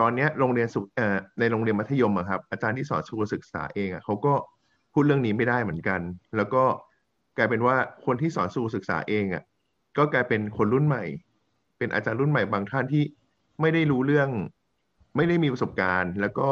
[0.00, 4.34] ตอนเนี้ยโรงเรียนสุเอ่อในโรงเรียนมัธยมอะครับ อาจารย์ที่สอนสุขศึกษาเองอะเขาก็
[4.92, 6.00] พูดเรื่องนี้ไม่ได้เหมือนกัน
[6.36, 6.64] แล้วก็
[7.36, 7.76] กลายเป็นว่า
[8.06, 9.42] คนที่สอนสุขศึกษาเองอะ
[9.98, 11.04] ก็กลายเป็นคนรุ่นใหม่
[11.80, 13.02] เป็นอาจารย์รุ่นใหม่บางท่านที่
[13.60, 14.28] ไม่ได้รู้เรื่อง
[15.16, 16.48] ไม่ได้มีประสบการณ์ แล้วก็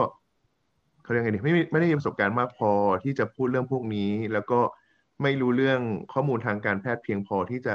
[1.02, 2.72] เขาเรียกไงดีไม่มีไม่ได้มีประสบการณ์มากพอ
[3.04, 4.60] ที่จะพูดเรื่องพวกนี้ แล้วก็
[5.22, 5.80] ไม่รู้เรื่อง
[6.12, 7.74] ข้อมูลทางการแพทย์เพียงพอที่จะ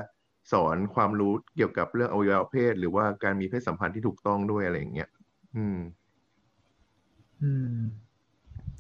[0.52, 5.10] สอนความรู้เกี่ยวกับเรื่องอวัยวะเพศ หรือว่าการมีเพศสัมพันธ์ที่ถูกต้องด้วยอะไรอย่างเงี้ย
[5.56, 5.80] อืม
[7.44, 7.78] อืม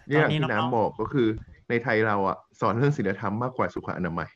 [0.08, 1.28] นี่อย่างตอนนี้ที่น้องๆน้ำบอกก็คือ
[1.70, 4.30] ในไทยเราอะ สอนเรื่องศีลธรรมมากกว่าสุขอนามัย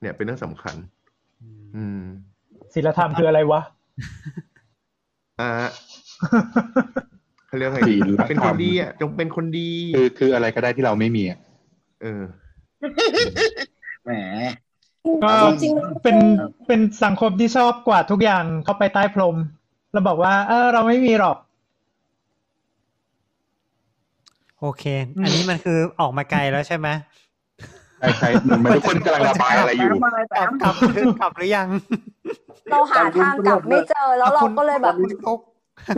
[0.00, 0.76] เนี่ยเป็นเรื่องสำคัญ
[1.76, 2.02] อืม
[2.74, 3.60] ศีลธรรมคืออะไรวะ
[5.40, 5.50] อ่า
[7.46, 11.38] เขาเรียกไงศีดีลธรรมเป็นคนดีอะจงเป็นคนดีคือคืออะไรก็ได้ที่เราไม่มีอะ
[12.02, 12.22] เออ
[14.04, 14.12] แหม
[15.22, 16.16] ก็จริงๆมันเป็น
[16.66, 19.36] เป็นสังคมที่ชอบกวาดทุกอย่างเข้าไปใต้พรม
[19.92, 21.36] แล้วบอกว่า เออเราไม่มีหรอก
[24.60, 24.84] โอเค
[25.22, 26.88] อันนี้มันคือออกมาไกลแล้วใช่ไหม
[27.98, 29.90] ใช่ใช่เหมือนมันทุกคนกำลังระบายอะไรอยู่
[30.36, 30.74] กลับกลับ
[31.20, 31.68] กลับหรือยัง
[32.70, 35.40] เราหาทางกลับไม่เจอแล้วเราก็เลยแบบคุณตุ๊ก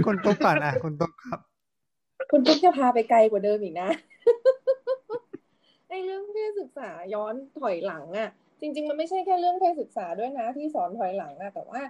[0.06, 1.40] คุณตุ๊กก่อนอะคุณตุ๊กครับ
[2.30, 3.88] คุณตุ๊กจะพาไปไกลกว่าเดิมอีกนะ
[5.88, 8.28] ไอ้เรื่องเพศศึกษาย้อนถอยหลังอะ
[8.60, 11.82] จริง ๆ มันไม่ใช่แค่เรื่องเพศศึกษาด้วยนะ ที่สอนถอยหลังอะแต่ว่า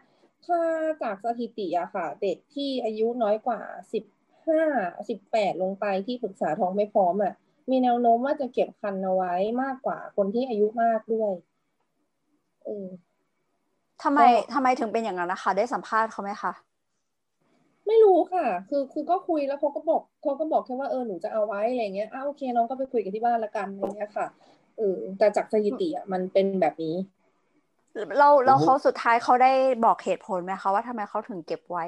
[0.46, 0.60] ถ้า
[1.02, 3.60] จากสถิติอะค่ะ เด็กที่อายุน้อยกว่า
[3.92, 4.04] สิบ
[4.46, 4.62] ห้า
[5.08, 7.34] สิบแปดลงไปที่ปรึกษาท้องไม่พร้อมอะ
[7.70, 11.32] มีแนวโน้มว่าจะเก็บคันเอาไว้มากกว่าคนที่อายุมากด้วย
[12.64, 12.86] เออ
[14.02, 14.20] ทำไม
[14.54, 16.52] ทำไมถึงเป็นอย่างนั้นนะคะ ได้สัมภาษณ์เขาไหมคะ
[17.86, 24.26] ไม่รู้ค่ะ คือคือก็คุยแล้วเขาก็บอกเขาก็บอกแค่ว่าเออหนูจะเอาไว้อะไรเงี้ยอ้าวโอเคน้องก็ไปคุยกับที่บ้านละกันอะไรเงี้ยค่ะ
[24.78, 26.94] เออแต่จากสถิติอะมันเป็นแบบนี้
[28.18, 29.52] เราเราเขาสุดท้ายเขาได้
[29.84, 31.84] บอกเหตุผลไหมคะว่าทำไมเขาถึงเก็บไว้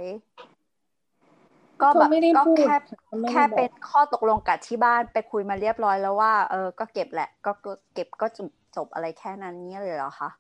[1.83, 2.75] ก็แบบเขาไม่ได้ก็พูดแค่
[3.07, 10.31] เขาไม่ได้แค่บอกเป็นข้อตกลงกับที่บ้านไปคุยมาเรียบร้อยแล้วว่า เออ ก็เก็บแหละก็ก็เก็บก็จบจบอะไรแค่นั้นเนี้ยเลยเหรอคะ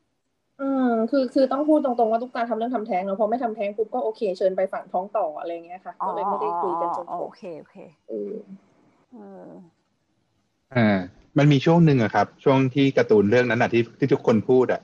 [0.61, 7.77] อืมคือคือต้องพูดตรงๆว่าตุ๊กตาทำเรื่องทำแท้งเนาะพอไม่ทำแท้งปุ๊บก็โอเคเชิญไปฝังท้องต่ออะไรเงี้ยค่ะอ๋อก็เลยไม่ได้คุยกันจนอ๋อจโอบเคโอเค
[8.09, 8.33] เออ
[9.13, 9.17] เอ
[9.47, 9.51] อ
[10.75, 10.99] อ่า
[11.39, 14.81] มันมีช่วงหนึ่งอะครับ ช่วงที่การ์ตูนเรื่องนั้นอะที่ที่ทุกคนพูดอะ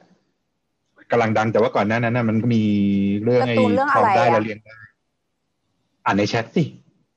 [1.11, 2.65] กำลังดังแต่ว่าก่อนหน้านั้นน่ะมันก็มี
[3.25, 4.79] เรื่องการ์ไอ้ตูนเรื่องทออะงไรได้อะแล้วเรียนได้
[6.09, 6.65] อ่านในแชทสิ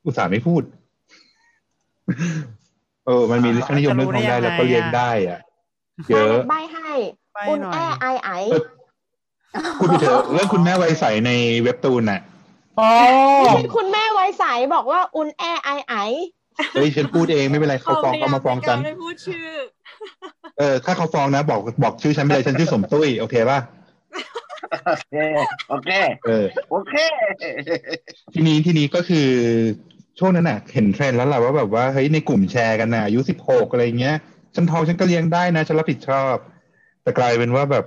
[0.05, 0.63] อุตส่าห์ไม่พูด
[3.05, 5.39] เออ มันมีค่านิยมเรื่องทองได้แล้วก็เรียนได้อะ
[6.09, 6.89] เยอะใบให้
[7.33, 8.29] ไปอุ่นหน่อยแอไอไอ
[9.79, 11.31] พูดไปเถอะเรื่องคุณแม่ไวยใสใน
[11.63, 12.21] เว็บตูนน่ะ
[12.79, 12.89] อ๋อ
[13.75, 14.45] คุณแม่ไว้ใส
[14.75, 15.95] บอกว่าอุ่นแอไอไอ
[16.73, 19.47] เฮ้ยฉันพูดเองไม่เป็นไรเขาฟ้องเขามาฟ้องฉันไม่พูดชื่อ
[20.59, 23.59] เออ ถ้าเขาฟ้องนะ บอกบอกชื่อฉันไม่เลยฉันชื่อสมตุ้ยโอเคป่ะ
[24.87, 25.15] โอเค
[25.69, 25.89] โอเค
[26.25, 26.93] เออ โอเค
[28.33, 29.29] ทีนี้ทีนี้ก็คือ
[30.19, 34.15] ช่วงนั้นน่ะ เห็นเทรนด์แล้วแหละว่าแบบว่าเฮ้ยในกลุ่มแชร์กันน่ะอายุสิบหกอะไรเงี้ย
[34.55, 36.35] ฉันท้องฉันก็เลี้ยงได้นะฉันรับผิดชอบ
[37.03, 37.85] แต่กลายเป็นว่าแบบ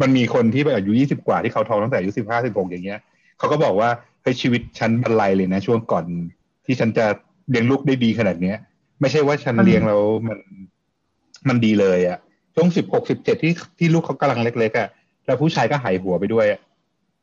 [0.00, 3.00] มันมีคนที่แบบอายุยี่สิบกว่าที่เขาท้องตั้งแต่อายุสิบห้าสิบหกอย่างเงี้ย
[3.38, 3.90] เขาก็บอกว่า
[4.22, 6.04] เฮ้ยชีวิตฉันบรรลัยเลยนะช่วงก่อน
[6.66, 7.06] ที่ฉันจะ
[7.50, 8.56] เลี้ยงลูกได้ดีขนาดเนี้ย
[9.00, 10.38] ไม่ใช่ว่าฉันเลี้ยงแล้วมัน
[11.48, 12.18] มันดีเลยอะ
[12.54, 14.88] ช่วงสิบหกสิบเจ็ดที่ที่ลูกเขากำลังเล็กๆอะ
[15.26, 16.60] แล้วผู้ชายก็หายหัวไปด้วยอะ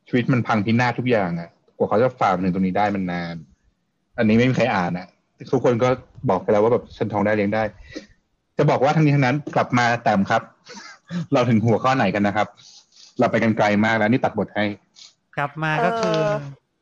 [0.08, 3.34] ชีวิตมันพังพินาศทุกอย่างอะกว่าเขาจะฝ่ามาถึงตรงนี้ได้มันนาน
[4.18, 5.06] อันนี้ไม่มีใครอ่านอะ
[5.52, 5.88] ทุกคนก็
[6.30, 7.62] บอกไปแล้วว่าแบบฉันท้องได้เลี้ยงได้
[8.58, 10.42] จะบอกว่าทั้งนี้ทั้งนั้นกลับมาแต้มครับ
[11.32, 12.48] เราถึงหัวข้อไหนกันนะครับ
[13.18, 14.64] เราไปกันไกลมากแล้วนี่ตัดบทให้
[15.36, 16.34] กลับมาก็คือเออ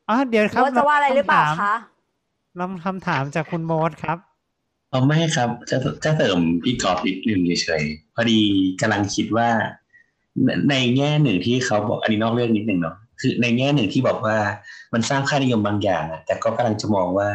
[0.09, 1.75] อ๋อเดี๋ยวครับว่าจะว่าอะไรหรือเปล่าคำถมคะ
[2.59, 4.17] ลองคำถามจากคุณโมดครับ
[4.91, 8.39] อ๋อไม่ครับ จะจะเสริมพี่กอล์ฟนิดนึงเฉยๆพอดี
[8.81, 9.49] กำลังคิดว่า
[10.45, 14.37] ในในแง่หนึ่งที่เขาบอกอันนี้นอกเรื่องนิดหนึ่งเนาะคือในแง่หนึ่งที่บอกว่า
[14.93, 17.29] มันสร้างค่านิยมบางอย่างอะแต่ก็กำลังจะมองว่า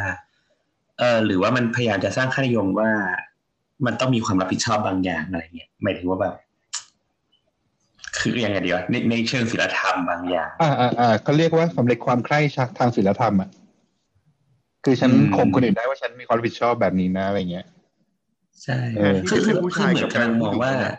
[0.99, 2.91] เออหรือว่ามันพยายามจะสร้างค่านิยมว่า
[3.87, 6.35] มันต้องมีความรับผิดชอบบางอย่างอะไรเงี้ยหมายถึงว่าแบบ
[8.19, 13.49] คือยังไงดีวะในในเชิงศีลธรรมบางอย่าง อ่าอ่าอ่าเขาเรียกว่าสำเร็จความใคร่ชักทางศีลธรรมอะ
[14.85, 17.67] คือฉันอืมข่มคนอื่นได้ว่าฉันมีความรับผิดชอบแบบนี้นะอะไรเงี้ย
[18.63, 20.97] ใช่เออคือคือเป็นผู้คือชายเหมือนกับกำลังมองว่าผู้หญิงนะ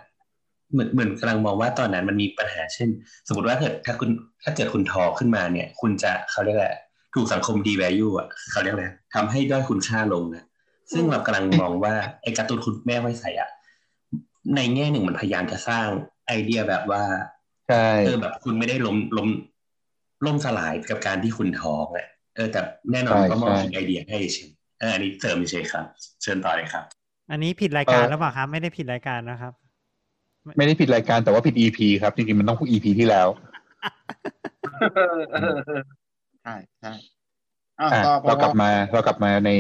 [0.72, 2.90] เหมือนเหมือนกำลังมองว่าตอนนั้นมันมีปัญหาเช่น
[3.28, 4.10] สมมติว่าเกิดถ้าคุณ
[4.44, 6.70] ถ้าเกิดคุณทอขึ้นมาเนี่ย คุณจะเขาเรียกอะไร
[7.16, 10.44] ถูกสังคมดีแวลูอะเขาเรียกอะไรทำให้ด้อยคุณค่าลงนะ
[10.94, 13.50] ซึ่งเรากำลังมองว่าไอ้การ์ตูนคุณแม่ไว้ใส่อะ
[14.56, 15.88] ในแง่หนึ่งมันพยายามจะสร้าง
[16.28, 17.04] ไอเดียแบบว่า
[17.70, 19.30] ใช่เออแบบคุณไม่ได้ล้มล้ม
[20.26, 25.86] ล่มสลายกับการที่คุณท้องอะเออแต่แน่นอนใช่ก็มองใช่ถึงไอเดียให้เฉยเอออันนี้เสริมเฉยครับ
[26.22, 26.84] เชิญต่อเลยครับ
[27.32, 29.54] อันนี้ผิดรายการหรือเปล่าครับ ไม่ได้ผิดรายการนะครับ
[30.58, 33.28] ไม่ได้ผิดรายการแต่ว่าผิด EP ครับ จริงๆ มันต้องพูด EP ที่แล้ว
[36.44, 36.92] ใช่ใช่
[37.80, 39.52] อะอะต่อเรากลับมาเรากลับมาใน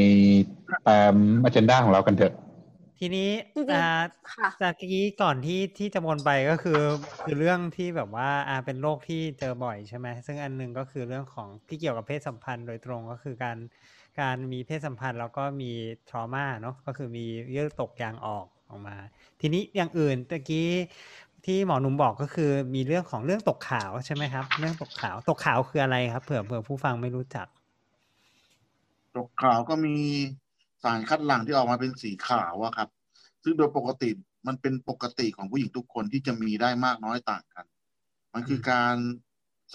[0.87, 1.13] ตาม
[1.45, 2.33] อ g e n d a ของเรากันเถอะ
[2.99, 6.79] ทีนี้จริงอ่าๆค่ะจากกี้ก่อนที่ที่จะวนไปก็คือ
[7.23, 13.57] คือเรื่องที่แบบว่าอ่าเป็นโรคที่เจอบ่อยใช่ไหมซึ่งอันหนึ่งก็คือเรื่องของที่เกี่ยวกับเพศสัมพันธ์โดยตรงก็คือการ
[14.21, 15.71] การมีเพศสัมพันธ์แล้วก็มี
[16.09, 18.95] ทรมาเนาะก็คือมีเยื่อตกยางออกออกมา
[19.41, 20.69] ทีนี้อย่างอื่นตะกี้
[21.45, 27.47] ที่หมอหนุ่มบอกก็คือมีเรื่องของเรื่องตกขาวใช่ไหมครับ เรื่องตกขาวตกขาวคืออะไรครับ เผื่อเผื่อผู้ฟังไม่รู้จัก
[29.15, 29.95] ตกขาวก็มี
[30.83, 32.89] สารคัดหลั่งที่ออกมาเป็นสีขาวอะครับ
[33.43, 34.09] ซึ่งโดยปกติ
[34.47, 37.65] มันเป็นปกติของผู้หญิงทุกคนที่จะมีได้มากน้อยต่างกัน
[38.33, 38.95] มันคือการ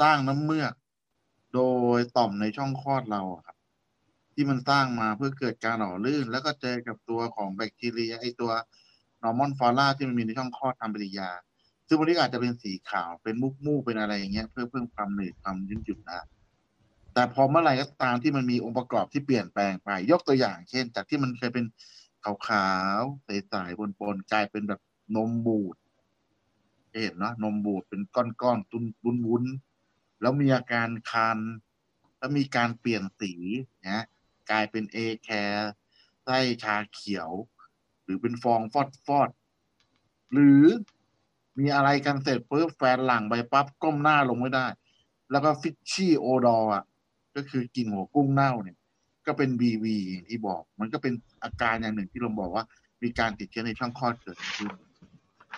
[0.01, 0.73] สร้างน้ำเมือก
[1.55, 1.61] โด
[1.99, 3.57] ยต่อมในช่องคลอดเราครับ
[4.35, 8.53] ที่มันสร้างมาเพื่อเกิดการหล่อลื่น แล้วก็เจอกับตัวของแบคทีเรียไอตัว
[9.25, 11.31] นอร์มอนฟอร่าที่มันมีในช่องคลอดทำปฏิกิริยา
[11.87, 16.19] ซึ่งวันนี้อาจจะเป็นสีขาวเป็นมุกมูกเป็นอะไรอย่างเงี้ยเพื่อเพิ่มความหนืดความยืดหยุ่นได้
[17.15, 21.65] แต่พอเมื่อไหร่ก็ตามที่มันมีองค์ประกอบที่เปลี่ยนแปลงไป ยกตัวอย่าง เช่น จากที่มันเคยเป็น
[22.25, 22.69] ขา
[22.99, 24.81] วๆใสๆปนๆกลายเป็นแบบ
[25.17, 25.77] นมบูด
[27.03, 28.85] เห็นเนาะนมบูดเป็นก้อนๆตุน
[29.27, 31.39] วุ้นๆแล้วมีอาการคัน
[32.19, 33.33] แล้วมีการเปลี่ยนสี
[33.89, 34.05] นะ
[34.51, 35.71] กลายเป็นเอแคร์
[36.25, 37.31] ไส้ชาเขียว
[38.05, 39.31] หรือเป็นฟองฟอดฟอด
[40.33, 40.63] หรือ
[41.59, 44.67] มีอะไรกันเสร็จปุ๊บแฟนหลังไปปั๊บก้มหน้าลงไม่ได้
[45.31, 46.85] แล้วก็ฟิชชี่โอดออะ
[47.37, 48.77] ก็คือกลิ่นหัวกุ้งเน่าเนี่ย
[49.27, 51.13] ก็เป็นบีวีอย่างที่บอก มันก็เป็น
[51.43, 52.65] อาการอย่างหนึ่งที่เราบอกว่า
[53.03, 54.71] มีการติดเชื้อในช่องคลอดเกิดขึ้น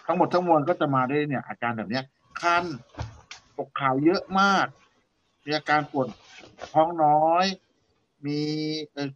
[0.06, 2.04] ทั้งหมดทั้งมวลก็จะมาได้เนี่ย อาการแบบเนี้ย
[2.40, 2.64] คัน
[3.58, 4.66] ตกขาวเยอะมาก
[5.44, 6.08] มีอาการปวด
[6.72, 7.46] ท้องน้อย
[8.26, 8.38] มี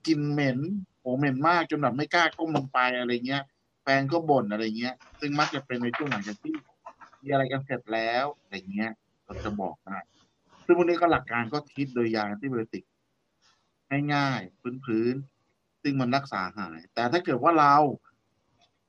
[0.07, 0.59] กลิ่นเหม็น
[1.01, 3.43] โหเหม็นมากจนแบบไม่กล้าก้มลงไปอะไรเงี้ย
[3.83, 6.55] แฟนก็บ่นอะไรเงี้ย ซึ่งมักจะเป็นในช่วงหลังจากที่
[7.23, 8.93] มีอะไรกันเสร็จแล้วอะไรเงี้ย
[9.25, 9.99] เราจะบอกได้
[10.65, 12.85] ซึ่งพวกนี้ก็หลักการก็คิดโดยยาแอนติบโอติก
[14.15, 17.77] ง่ายๆพื้นๆซึ่งมันรักษาหาย แต่ถ้าเกิดว่าเรา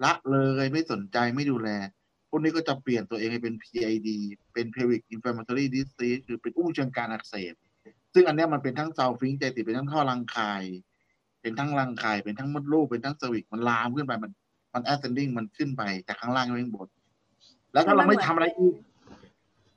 [0.04, 1.70] ละเลยไม่สนใจไม่ดูแล
[2.30, 4.10] พวกนี้ก็จะเปลี่ยนตัวเองให้เป็น PID
[4.54, 7.54] เป็น pelvic inflammatory disease คือเป็นอุ้งเชิงการอักเสบ
[8.14, 10.54] ซึ่งอันนี้มันเป็นทั้งเซาฟิงใจติดเป็นทั้งท่อรังไข่
[11.42, 14.32] เป็นทั้งรังไข่เป็นทั้งมดลูกเป็นทั้งสวิกมันลามขึ้นไปมัน
[14.74, 16.88] มันแอสเซนดิ้งมันขึ้นไปจากข้างล่างไปข้างบน
[17.74, 18.76] แล้วถ้าเราไม่ทำอะไรอีก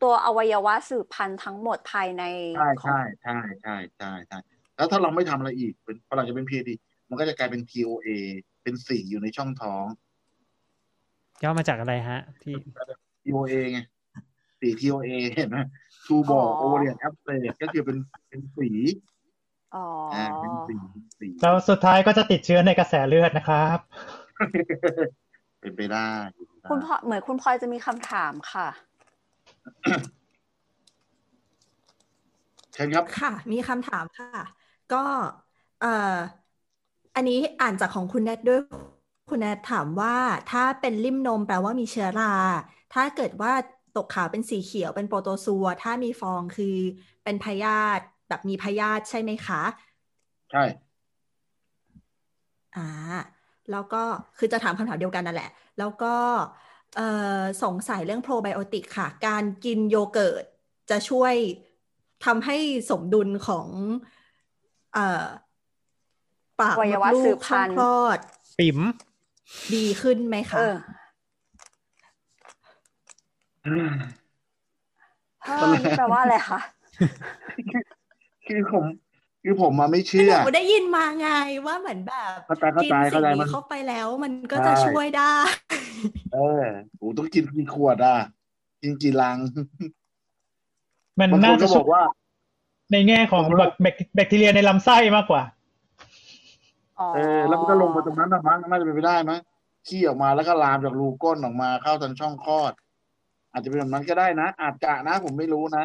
[0.02, 2.22] ตัวอวัยวะสืบพันธุ์ทั้งหมดภายใน
[2.56, 4.38] ใช่ของใช่ใช่ใช่ใช่ใช่
[4.76, 6.70] แล้วถ้าเราไม่ทำอะไรอีก เป็นพอหลังจะเป็น PAD
[7.08, 8.08] มันก็จะกลายเป็น TOA
[8.62, 9.84] เป็นสีอยู่ในช่องท้อง
[11.42, 12.54] ย่อมาจากอะไรฮะ ที่
[13.24, 13.80] TOA ไง
[14.60, 15.58] สี TOA เห็นไหม
[16.06, 17.96] Two Ball Ovarian Abscess ก็คือเป็น
[18.28, 18.70] เป็นสี
[19.74, 20.74] อ๋ออ่าเป็นสี
[21.18, 23.78] สีแล้วสุดท้ายก็จะติดเชื้อในกระแสเลือดนะครับ
[25.60, 26.08] เป็นไปได้
[26.70, 28.68] คุณพ่อเหมือนคุณพลอยจะมีคำถามค่ะ
[32.72, 34.42] เชิญครับค่ะ มีคำถามค่ะ
[34.92, 35.04] ก็
[35.80, 36.14] เอ่อ
[37.16, 38.60] อันนี้อ่านจากของคุณแนทด้วย
[39.30, 40.16] คุณแนทถามว่า
[40.50, 42.34] ถ้าเป็นริ่มนมแปลว่ามีเชื้อรา
[42.94, 43.52] ถ้าเกิดว่า
[43.96, 46.76] ตกขาวเป็นสีเขียวเป็นโปรโตซัว ถ้ามีฟองคือ
[47.24, 48.04] เป็นพยาธิ
[48.34, 49.62] แบบมีพยาธิใช่ไหมคะ
[50.50, 50.64] ใช่
[52.76, 52.86] อ่า
[53.70, 54.02] แล้วก็
[54.38, 56.14] คือจะถามคำถามเดียวกันนั่นแหละ แล้วก็
[56.96, 57.08] เอ่
[57.38, 60.44] อสงสัยเรื่องโปรไบโอติกค่ะ การกินโยเกิร์ต
[60.90, 61.34] จะช่วย
[62.24, 62.56] ทำให้
[62.90, 63.66] สมดุลของ
[64.94, 65.24] เอ่อ
[66.60, 68.18] ปากอวัมยดวะลูสืกบช่พัองนธุ์คลอด
[68.58, 68.78] ปิ๋ม
[69.74, 70.74] ดีขึ้นไหมเอคะอ
[75.56, 76.60] เพิ่มนี่แปลว่าอะไรคะ
[78.46, 78.84] คือผม
[79.42, 81.28] คือผมมาไม่หเชื่อนูได้ยินมาไง
[81.66, 85.34] ว่าเหมือนแบบเข้าใจเข้ากินใจสิ่เข้างใจนี้มันเข้าไปแล้วมันก็จะช่วยได้
[86.34, 86.64] เออ
[86.96, 88.16] โหต้องกินกี่ขวดอะ
[88.82, 89.36] กินกี่ลัง
[91.18, 92.02] มันบางคน่านก็จะบช่วอยกว่า
[92.92, 95.42] ในแง่ของบางคนแบบแบคแบคทีเรียในลำไส้มากกว่า
[96.98, 99.40] อ๋อเออ แล้วมันก็ลงไปตรงนั้นนะมั้งน่าจะเป็นไปได้มั้ง
[99.86, 102.72] ขี้ออกมาแล้วก็ลามจากรูก้นออกมาเข้าทางช่องคลอด
[103.52, 105.84] อาจจะเป็นแบบนั้นก็ได้นะอาจจะนะผมไม่รู้นะ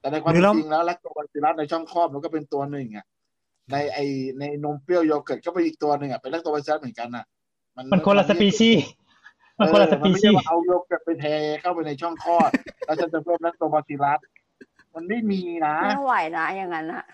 [0.00, 3.06] แต่ในความหรือเป็นเราจริงแล้ว Lactobacillus ในช่องคลอดมันก็เป็นตัวหนึ่งอะ
[3.72, 3.98] ในไอ
[4.40, 7.24] ในนมเปรี้ยวโยเกิร์ตก็เป็นอีกตัวหนึ่งอะเป็น Lactobacillus เหมือนกันอะ
[7.92, 8.82] มันคนละสปีชีส์
[9.58, 11.26] มันคนละสเออมันไม่ชีใช่ว่าเอาโยเกิร์ตไปเท
[11.60, 12.50] เข้าไปในช่องคลอด
[12.86, 14.20] แล้วฉันจะเพิ่ม Lactobacillus
[14.94, 17.04] มันไม่มีนะไม่ไหวนะอย่างนั้นอะ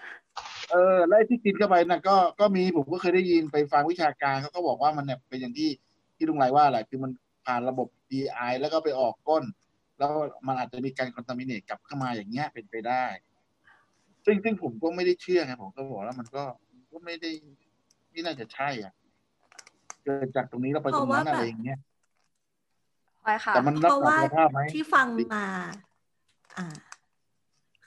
[0.70, 5.70] เออแล้วไอ้ที่กินเข้าไปน่ะก็ก็มีผมก็เคยได้ยินไปฟังวิชาการเขาก็บอกว่ามันเนี่ยเป็นอย่างที่
[6.16, 7.10] ที่ลุงไรว่าแหละคือมัน
[7.46, 9.44] ผ่านระบบ DI แล้วก็ไปออกก้น
[9.98, 10.12] แล้ว
[10.46, 13.04] มันอาจจะมีการคอนตามิเนตกลับเข้ามาอย่างเงี้ยเป็นไปได้
[14.24, 16.42] ซึ่งซึ่งผมก็ไม่ได้เชื่อไงผมก็บอกแล้วมันก็
[16.92, 17.30] ก็ไม่ได้
[18.10, 18.92] ไม่น่าจะใช่อะ
[20.02, 21.78] เกิดจากตรงนี้แล้วไปตรงนั้นอะไรอย่างเงี้ย
[23.24, 25.46] พลอยค่ะแต่มันรักเพราะษาว่าคุณภาพไหมที่ฟังมา
[26.58, 26.66] อ่า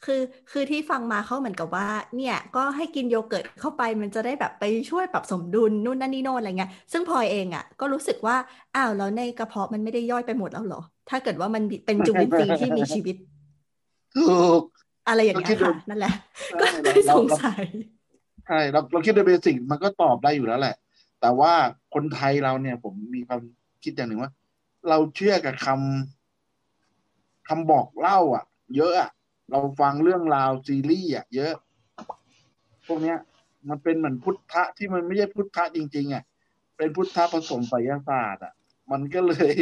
[0.06, 0.22] คือ
[0.52, 1.88] คือที่ฟังมาเขาเหมือนกับว่า
[2.18, 8.36] เนี่ย ก็ให้กินโยเกิร์ตเข้าไปมันจะได้แบบไปช่วยปรับสมดุลนู่นนั่นนี่โน่นอะไรเงี้ยซึ่งพลอยเองอะ ก็รู้สึกว่า
[8.76, 13.16] อ้าวแล้วในกระเพาะมันไม่ได้ย่อยไปหมดแล้วเหรอ ถ้าเกิดว่ามันเป็นจุลินทรีย์ที่มีชีวิต
[14.16, 14.64] ถูก
[15.08, 16.12] อะไรอย่างเงี้ก็คิยดดูค่ะนั่นแหละ
[16.60, 17.66] ก็ใช่เลยเราสงเราสัย
[18.48, 20.76] ใช่เราเราคิดโดยเบสิกมันก็ตอบได้อยู่แล้วแหละ
[21.22, 21.54] แต่ว่า
[21.94, 23.42] คนไทยเราเนี่ย ผมมีความ
[23.84, 24.32] คิดอย่างหนึ่งว่า
[24.90, 28.46] เราเชื่อกับคำคำบอกเล่า อะ
[28.76, 29.10] เยอะอะ
[29.52, 31.54] เราฟังเรื่องราวซีรีส์อะเยอะ
[32.88, 33.18] พวกเนี้ย
[33.70, 36.24] มันเป็นเหมือนพุทธะที่มันไม่ใช่พุทธะจริง ๆ อะ
[36.78, 38.54] เป็นพุทธะผสมไสยศาสตร์อะ
[38.92, 39.54] มันก็เลย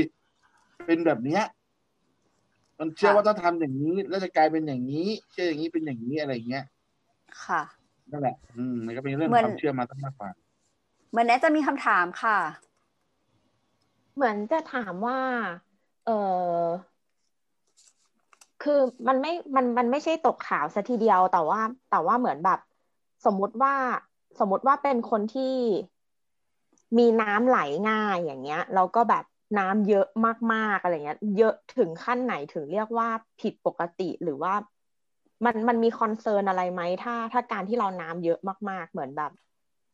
[0.85, 1.43] เป็นแบบเนี้ย
[2.79, 6.65] มันเชื่อว่าถ้าทำอย่างนี้ แล้วจะกลายเป็นอย่างนี้ เชื่ออย่างนี้เป็นอย่างนี้อะไรอย่างเงี้ย
[7.43, 7.61] ค่ะ
[8.11, 10.29] นั่นแหละ อืมมันก็เป็นเรื่องเหมือนความเชื่อมาตั้งมากกว่า
[11.11, 12.39] เหมือนแนทจะมีคำถามค่ะ
[14.15, 15.19] เหมือนจะถามว่า
[16.05, 16.09] เอ
[16.59, 16.63] อ
[18.63, 22.59] คือมันไม่ มัน มันไม่ใช่ตกขาวซะทีเดียว แต่ว่า แต่ว่าเหมือนแบบ
[23.25, 23.73] สมมุติว่า
[24.39, 25.55] สมมุติว่าเป็นคนที่
[26.97, 27.59] มีน้ำไหล
[27.89, 29.23] ง่ายอย่างเงี้ยแล้วก็แบบ
[29.57, 30.05] น้ำเยอะ
[30.53, 33.09] มากๆอะไรเงี้ย เยอะถึงขั้นไหนถึงเรียกว่า
[33.39, 34.53] ผิดปกติหรือว่า
[35.45, 39.31] มันมันมีคอนเซิร์นอะไรไหมถ้า ถ้าการที่เราน้ำเยอะมาก ๆ เหมือนแบบ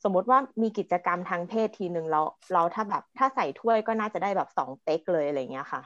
[0.03, 2.21] สมมุติว่ามีกิจกรรมทางเพศทีหนึ่งเรา
[2.53, 5.81] เราถ้าแบบถ้าใส่ถ้วยก็น่าจะได้แบบสองเป๊กเลยอะไรเงี้ยค่ะ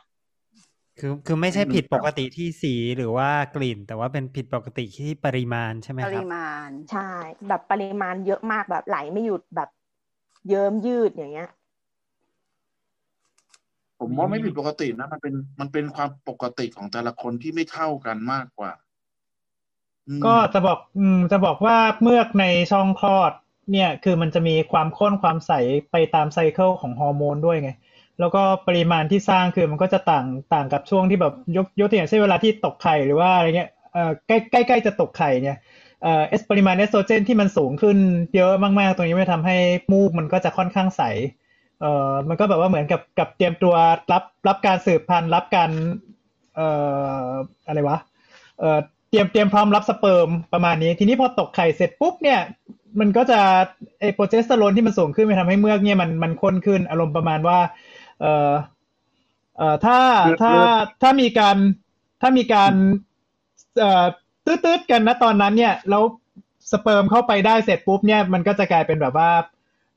[1.00, 7.10] คือคือไม่ใช่อืมผิดครัปบกติที่สีหรือว่ากลิ่น แต่ว่าเป็นผิดปกติที่ปริมาณใช่ไหมปครัริบมาณใช่
[7.48, 9.70] แบบปริมาณเยอะมากแบบไหลไม่หยุดแบบ
[10.48, 11.48] เยิ้มยืดอย่างเงี้ย
[14.00, 18.72] ผมว่าไม่ผิดปกตินะ มันเป็นมันเป็นความปกติของแต่ละคนที่ไม่เท่ากันมากกว่า
[20.26, 23.32] ก็จะบอกอืมจะบอกว่าเมือกในช่องคลอด
[23.72, 25.52] เนี่ย คือมันจะมีความข้นความใส
[25.92, 27.72] ไปตามไซเคิลของฮอร์โมนด้วยไง
[28.20, 35.58] แล้วก็ปริมาณที่สร้างคือมันก็จะต่างต่างกับช่วงที่แบบยกยกตัวอย่างเช่นเวลาที่ตกไข่หรือว่าอะไรเงี้ยเอ่อใกล้ใกล้ใกล้จะตกไข่เนี่ย
[36.04, 37.98] เอ่อปริมาณเอสโตรเจนที่มันสูงขึ้น
[38.36, 39.58] เยอะมากๆ ตรงนี้ไม่ทำให้
[39.92, 41.04] มูกมันก็จะค่อนข้างใส
[41.82, 43.74] เอ่อมันก็แบบว่าเหมือนกับกับเตรียมตัว
[44.12, 45.72] รับรับการสืบพันธุ์รับการ
[46.56, 46.68] เอ่
[47.24, 47.28] อ
[47.68, 47.98] อะไรวะ
[48.60, 48.80] เอ่อ
[49.10, 52.40] เตรียมเตรียมพร้อมรับสเปิร์มประมาณนี้ ทีนี้พอตกไข่เสร็จปุ๊บเนี่ย
[53.00, 53.40] มันก็จะ
[54.00, 57.60] ไอโปรเจสเตอโรนที่มันสูงขึ้นไปทำให้เมือกเนี่ยมันมันข้นขึ้นอารมณ์ประมาณว่า
[58.22, 58.52] เอ่อ
[59.58, 60.00] เอ่อถ้า
[60.42, 60.54] ถ้า
[61.02, 61.58] ถ้ามีการ
[62.22, 62.74] ถ้ามีการ
[63.80, 64.06] เอ่อ
[64.46, 66.04] ตืดๆกันนะตอนนั้นเนี่ยแล้ว
[66.72, 69.30] สเปิร์มเข้าไปได้เสร็จปุ๊บเนี่ยมันก็จะกลายเป็นแบบว่า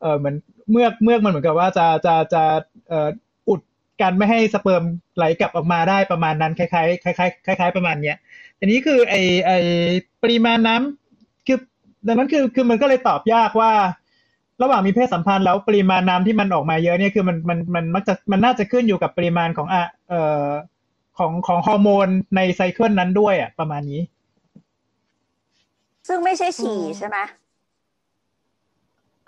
[0.00, 0.36] เออเหมือน
[0.70, 2.42] เมือกเมือกมันเหมือนกับว่าจะจะจะ
[2.88, 3.08] เอ่อ
[3.48, 3.60] อุด
[4.00, 4.82] กันไม่ให้สเปิร์ม
[5.16, 8.16] ไหลกลับออกมาได้ประมาณนั้นคล้ายๆคล้ายๆคล้ายๆประมาณเนี้ย
[8.58, 9.14] อันนี้คือไอ
[9.46, 9.50] ไอ
[10.22, 11.58] ปริมาณน้ำคือ
[12.06, 13.72] ดังนั้นคือคือมันก็เลยตอบยากว่า
[14.62, 20.48] ระหว่างมีเพศสัมพันธ์แล้วปริมาณน้ำที่มันออกมาเยอะเนี่ยคือมันมันมันมักจะมันน่าจะขึ้นอยู่กับปริมาณของอะเอ่อ
[21.18, 24.00] ของของฮอร์โมนในไซเคิลนั้นด้วยอะประมาณนี้
[26.08, 27.16] ซึ่งไม่ใช่ฉี่ใช่ไหม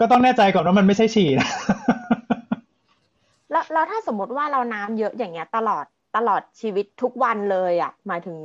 [0.02, 1.48] ก็ต้องแน่ใจก่อนว่ามันไม่ใช่ฉี่นะ
[3.50, 5.84] แล้วแล้วถ้าสมมติว่าเราน้ำเยอะอย่างเงี้ย ตลอด
[6.16, 8.36] ตลอดชีวิตทุกวันเลยอะ หมายถึง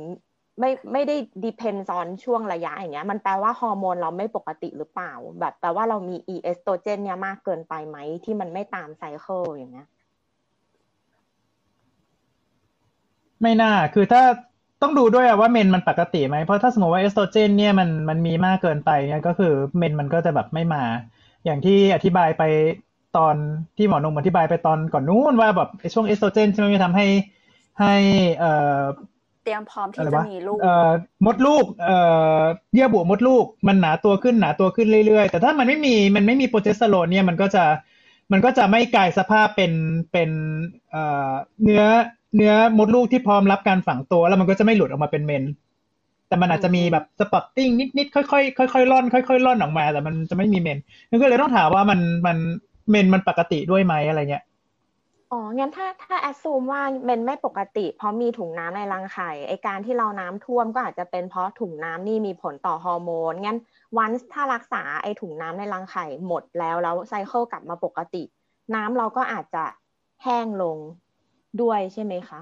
[0.60, 9.86] ไม่ไม่ได้ depends on ช่วงระยะอย่างเงี้ย มันแปลว่าฮอร์โมนเราไม่ปกติหรือเปล่า แบบแปลว่าเรามีอีเอสโตรเจนเนี่ยมากเกินไปไหมที่มันไม่ตาม cycle อย่างเงี้ย
[13.42, 14.22] ไม่น่า คือถ้า
[14.82, 20.82] ต้องดูด้วยอะว่าเมนส์มันปกติไหม เพราะถ้าสมมติว่าเอสโตรเจนเนี่ยมันมันมีมากเกินไปเนี่ยก็คือเมนส์มันก็จะแบบไม่มา
[21.48, 22.42] อย่างที่อธิบายไป
[23.16, 23.34] ตอน
[23.76, 27.06] ที่หมอหนุ่มอธิบายไปตอนก่อนนู้นว่าแบบไอ้ช่วงเอสโตรเจนใช่ไหมมันทำให้
[27.80, 27.94] ให้
[28.36, 28.82] เอ่อ
[29.44, 30.90] เตรียมพร้อมอะที่ไรจะวะมีลูกเอ่อ
[31.26, 31.98] มดลูกเอ่
[32.38, 32.40] อ
[32.74, 37.64] เยื่อบุมดลูก มันหนาตัวขึ้นหนาตัวขึ้นเรื่อยๆ แต่ถ้ามันไม่มีมันไม่มีโปรเจสเตอโรนเนี่ยมันก็จะ
[38.32, 39.72] มันก็จะไม่กลายสภาพเป็น
[40.12, 40.30] เป็น
[40.90, 41.84] เอ่อเนื้อ
[42.36, 45.44] เนื้อมดลูกที่พร้อมรับการฝังตัว แล้วมันก็จะไม่หลุดออกมาเป็นเมนส์
[46.28, 47.68] แต่มันอาจจะมีแบบ spotting
[47.98, 50.78] นิดๆค่อยๆค่อยๆล่อนค่อยๆล่อนออกมา แต่มันจะไม่มีเมนส์
[51.08, 52.36] นั่นก็เลยต้องถามว่ามันมัน
[52.90, 54.44] เมนมันปกติด้วยไหมอะไรเงี้ย
[55.32, 63.58] อ๋อ งั้นถ้าถ้าแอดซูมว่าเมนไม่ปกติ เพราะมีถุงน้ำในรังไข่ไอการที่เราน้ำท่วมก็อาจจะเป็นเพราะถุงน้ำนี่มีผลต่อฮอร์โมน งั้น
[63.98, 68.22] วันถ้ารักษาไอถุงน้ำในรังไข่หมดแล้วแล้วไซเคิลกลับมาปกติ
[68.74, 69.64] น้ำเราก็อาจจะ
[70.24, 70.78] แห้งลง
[71.60, 72.40] ด้วยใช่ไหมคะ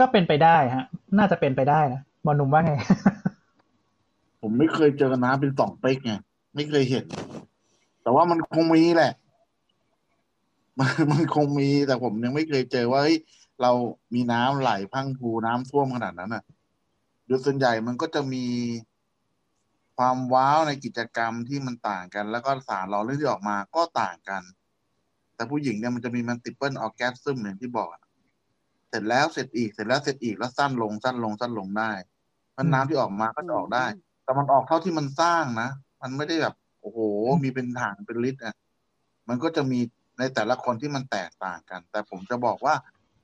[0.00, 0.84] ก็เป็นไปได้ฮะ
[1.18, 2.72] น่าจะเป็นไปได้นะหมอหนุ่มว่าไง
[4.40, 6.12] ผมไม่เคยเจอน้ำเป็นสองเป๊กไง
[6.54, 7.04] ไม่เคยเห็น
[8.02, 9.12] แต่ว่ามันคงมีแหละ
[10.78, 13.18] มันมันคงมีแต่ผมยังไม่เคยเจอว่าเฮ้ย
[13.62, 13.72] เรา
[14.14, 16.42] มีน้ำไหลพังพูน้ำท่วมขนาดนั้นอะ
[17.26, 18.44] โดยส่วนใหญ่มันก็จะมี
[19.96, 24.42] ความว้าวในกิจกรรมที่มันต่างกัน แล้วก็สารหล่อเลื่อนที่ออกมาก็ต่างกัน
[25.34, 28.02] แต่ผู้หญิงเนี่ยมันจะมีมันติเปิลออแกซึมอย่างที่บอกอะ
[28.88, 31.92] เสร็จแล้วเสร็จอีกเสร็จแล้วเสร็จอีกแล้วสั้นลงสั้นลงสั้นลงได้
[32.52, 33.86] เพราะน้ำที่ออกมาก็จะออกได้
[34.24, 35.68] แต่มันออกเท่าที่มันสร้างนะ
[36.02, 36.98] มันไม่ได้แบบ โอ้โห
[37.42, 38.54] มีเป็นถังเป็นลิตรอะ
[39.28, 39.80] มันก็จะมี
[40.18, 42.74] ในแต่ละคนที่มันแตกต่างกัน แต่ผมจะบอกว่า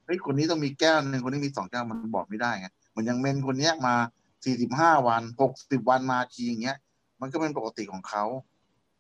[0.05, 3.95] เฮ้ยคนนี้ต้องมีแก้วหนึ่งคนนี้มีสองแก้วมันบอกไม่ได้ไงเหมือนอย่างเมนคนเนี้ยมา
[4.45, 6.77] สี่สิบห้าวันหกสิบวันมาทีอย่างเงี้ย
[7.21, 8.25] มันก็เป็นปกติของเขา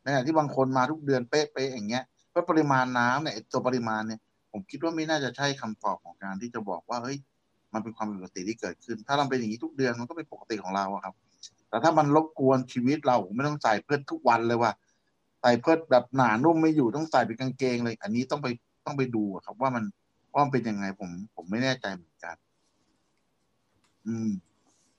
[0.02, 4.20] ในขณะที่บางคนมาทุกเดือนเป๊ะๆอย่างเงี้ยเพราะปริมาณน้ำเนี่ยไอ้ตัวปริมาณเนี่ย
[4.56, 7.18] ผมคิดว่าไม่น่าจะใช่คำตอบของการที่จะบอกว่าเฮ้ย
[7.74, 11.14] มันเป็นความผิดปกติที่เกิดขึ้น ถ้าเราเป็นอย่างนี้ทุกเดือนมันก็เป็นปกติของเราอะครับ
[11.68, 14.72] แต่ถ้ามันรบกวนชีวิตเราไม่ต้องใส่เพื่อทุกวันเลยว่า
[15.40, 18.48] ใส่เพื่อแบบหนานุ่มไม่อยู่ต้องใส่เป็นกางเกงเลย อันนี้ต้องไป
[18.86, 19.84] ต้องไปดูอะครับว่ามัน
[20.32, 22.36] ว่ามันเป็นยังไงผมผมไม่แน่ใจเหมือนกัน
[24.06, 24.30] อืม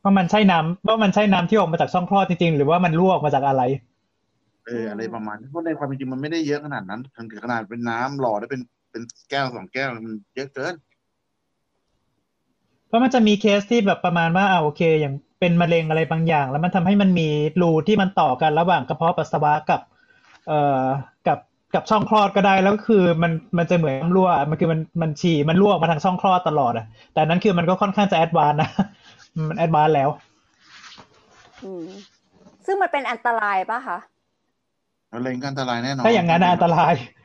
[0.03, 3.63] ว่ามันใช่น้ำว่ามันใช่น้ำที่ออกมาจากช่องคลอดจริงๆ หรือว่ามันรั่วออกมาจากอะไร
[4.65, 7.01] เอออะไรประมาณนี้เพราะในความเป็นจริงมันไม่ได้เยอะขนาดนั้น
[7.31, 8.61] ถึงขนาดเป็นน้ำหล่อได้เป็น
[8.95, 10.75] เป็นแก้วสองแก้วมันเยอะเกิน
[12.87, 17.27] เพราะมันจะมีเคสที่แบบประมาณว่าอ่าโอเค อย่างเป็นมะเร็งอะไรบางอย่าง แล้วมันทำให้มันมี
[17.61, 19.81] รูที่มันต่อกันระหว่างกระเพาะปัสสาวะกับ
[20.47, 20.83] เอ่อ
[21.27, 21.39] กับ
[21.75, 28.69] กับช่องคลอดก็ได้แล้วก็คือมันมันจะเหมือนน้ำรั่ว มันคือมันมันฉี่มันรั่วออกมาทางช่องคลอดตลอดอะ แต่นั้นคือมันก็ค่อนข้างจะ advanced นะ
[29.49, 30.09] มัน advanced แล้ว
[31.63, 31.85] อืม
[32.65, 33.97] ซึ่งมันเป็นอันตรายป่ะคะ
[35.13, 37.24] มะเร็งก็อันตรายแน่นอนถ้าอย่างนั้นน่ะอันตรายอ๋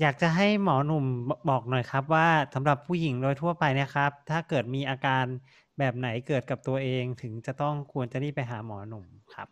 [0.00, 1.04] อยากจะให้หมอหนุ่ม
[1.50, 5.24] บอกหน่อยครับว่าสำหรับผู้หญิงโดยทั่วไปนะครับ ถ้าเกิดมีอาการ
[5.78, 9.04] แบบไหนเกิดกับตัวเองถึงจะต้องควรจะรีบไปหาหมอหนุ่ม
[9.34, 9.48] ครับ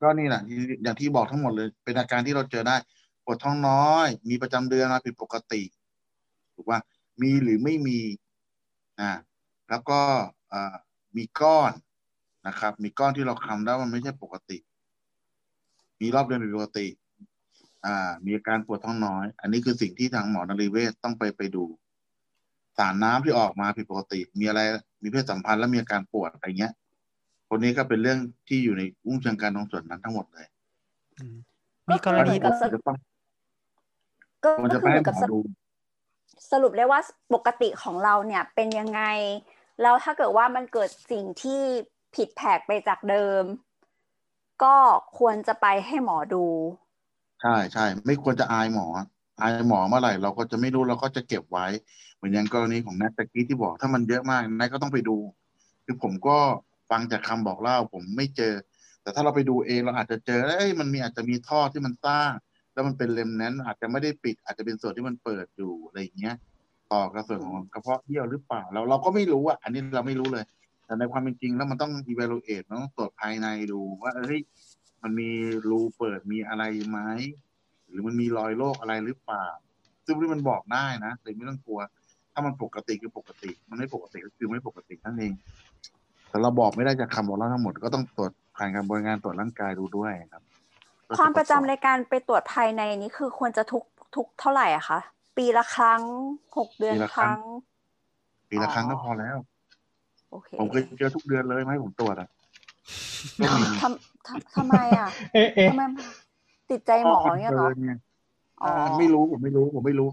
[0.00, 0.42] ก็นี่แหละ
[0.82, 2.76] อย่างที่บอกทั้งหมดเลย เป็นอาการที่เราเจอได้
[3.24, 5.62] ปวดท้องน้อย มีประจำเดือนมาผิดปกติ
[6.54, 6.78] ถูกว่า
[7.22, 7.98] มีหรือไม่มี
[9.00, 9.10] อ่า
[9.70, 10.00] แล้วก็
[11.16, 11.72] มีก้อน
[12.48, 14.58] นะครับ มีก้อนที่เราคำได้ว่ามันไม่ใช่ปกติ
[16.00, 16.86] มีรอบเดือนผิดปกติ
[17.86, 21.64] อ่า มีอาการปวดท้องน้อย อันนี้คือสิ่งที่ทางหมอนรีเวชต้องไปไปดู
[22.78, 24.60] สารน้ำที่ออกมาผิดปกติ มีอะไร
[25.02, 26.72] มีเพศสัมพันธ์แล้วมีอาการปวดอะไรเงี้ย
[27.48, 30.46] คนนี้ก็เป็นเรื่องที่อยู่ในอุ้งเชิงการตรงส่วนนั้นทั้งหมดเลย
[31.90, 32.96] มีกรณีก็คือเหมือนกับจะต้อง
[34.44, 35.38] ก็ควรก็จะคืไปอเหให้มือนหมกับอสดู
[36.50, 37.00] สรุปได้ว่า
[37.34, 39.02] ปกติของเราเนี่ยเป็นยังไง
[39.82, 41.62] แล้วถ้าเกิดว่ามันเกิดสิ่งที่
[42.14, 43.42] ผิดแผกไปจากเดิม
[44.62, 44.76] ก็
[45.18, 46.44] ควรจะไปให้หมอดู
[47.40, 48.86] ใช่ใช่ไม่ควรจะอายหมอ
[49.42, 51.66] อายหมอเมื่อไหร่เราก็จะไม่รู้เราก็จะเก็บไว้
[52.16, 55.16] เหมือนอย่างกรณีของแนทตะกี้ที่บอกถ้ามันเยอะมากแนทก็ต้องไปดู
[55.84, 56.36] คือผมก็
[56.90, 58.54] ฟังจากคำบอกเล่าผมไม่เจอ
[59.02, 62.30] แต่ถ้าเราไปดูเองเราอาจจะเจอเอ้ยมันมีอาจจะมีท่อที่มันสร้าง
[62.72, 66.36] แล้วมันเป็นเลมแนนอาจจะไม่ได้ปิด อาจจะเป็นส่วนที่มันเปิดอยู่อะไรอย่างเงี้ย
[66.92, 70.44] ต่อกระส่วนของกระเพาะเยี่ยวหรือเปล่าเราเราก็ไม่รู้อะอันนี้เราไม่รู้เลย
[70.84, 74.40] แต่ในความเป็นจริงแล้วมันต้อง evaluate มันต้องตรวจภายในดูว่าเอ้ย
[75.02, 75.30] มันมี
[75.68, 76.98] รูเปิดมีอะไรไหม
[77.88, 79.46] หรือมันมีรอยโรคอะไรหรือเปล่า
[80.06, 81.80] ซึ่งที่มันบอกได้นะเลยไม่ต้องกลัว
[82.32, 85.32] ถ้ามันปกติคือปกติ มันไม่ปกติก็คือไม่ปกตินั่นเอง
[86.28, 90.42] แต่เราบอกไม่ได้จากคำบอกเล่าทั้งหมดก็ต้องตรวจผ่านการบริการตรวจร่างกายดูด้วยครับ
[91.18, 93.84] ความประจำในการไปตรวจภายในนี้คือควรจะทุก
[94.16, 94.98] ทุกเท่าไหร่อะคะ
[95.36, 96.02] ปีละครั้ง
[96.58, 97.40] หกเดือนปีละคครั้รั้งง
[98.50, 99.36] ปีละครั้งก็พอแล้ว
[100.30, 102.28] โอเคผมเคยเจอทุกเดือนเลยไหมาให้ผมตรวจอะ
[103.38, 105.82] ก็มีทำ ทำทำไมอะเอ๊ะเอ๊ะทำไม
[106.70, 107.92] ติดใจหมอเนี่ยเหรอ con cern ไง
[108.62, 110.08] อ๋อไม่รู้ผมไม่รู้ผมไม่รู้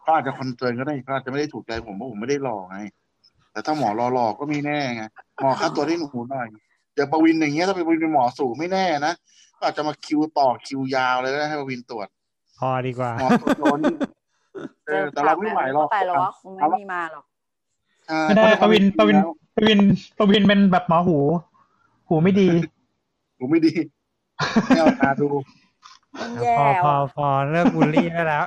[0.00, 2.78] เขาอาจจะ concern ก็ได้เขาอาจจะไม่ได้ถูกใจผมเพราะผมไม่ได้หล่อไง
[3.52, 5.02] แต่ถ้าหมอรอๆก็ไม่แน่ไง
[5.40, 6.46] หมอค่าตัวที่หนูหน่อย
[6.94, 9.12] อย่างประวินอย่างเงี้ยถ้าเป็นประวินเป็นหมอสูงไม่แน่นะ
[9.58, 12.08] ก็อาจจะมาคิวต่อคิวยาวเลยก็ได้ให้ประวินตรวจ
[12.58, 13.96] พอดีกว่าหมอตัวโดนนี่
[14.86, 17.24] เออแต่เราไม่ไหวหรอกแต่เราว่าคงไม่มีมาหรอก
[18.06, 19.80] ใช่ไม่ได้เพปราะระวินใคปวามระวินจงแล้วประวิน
[20.18, 21.18] ประวินเป็นแบบหมอหู
[22.08, 22.48] หูไม่ดี
[23.38, 23.72] ผมไม่ดี
[24.66, 25.28] ไม่เอาตาดู
[26.20, 28.44] มันแย่พอพอว่ะพอเลิกบูลลี่ได้แล้ว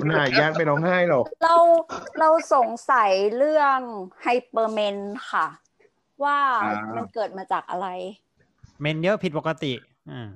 [0.00, 1.56] มันหายากไม่ร้องไห้หรอก เรา
[2.18, 3.78] เราสงสัยเรื่อง
[4.22, 4.96] hyper เมน
[5.30, 5.46] ค่ะ
[6.24, 7.86] ว่าอ่ามัมันเกิดมาจากอะไร
[8.80, 9.72] เมนเยอะผิดปกติ
[10.10, 10.28] อ่า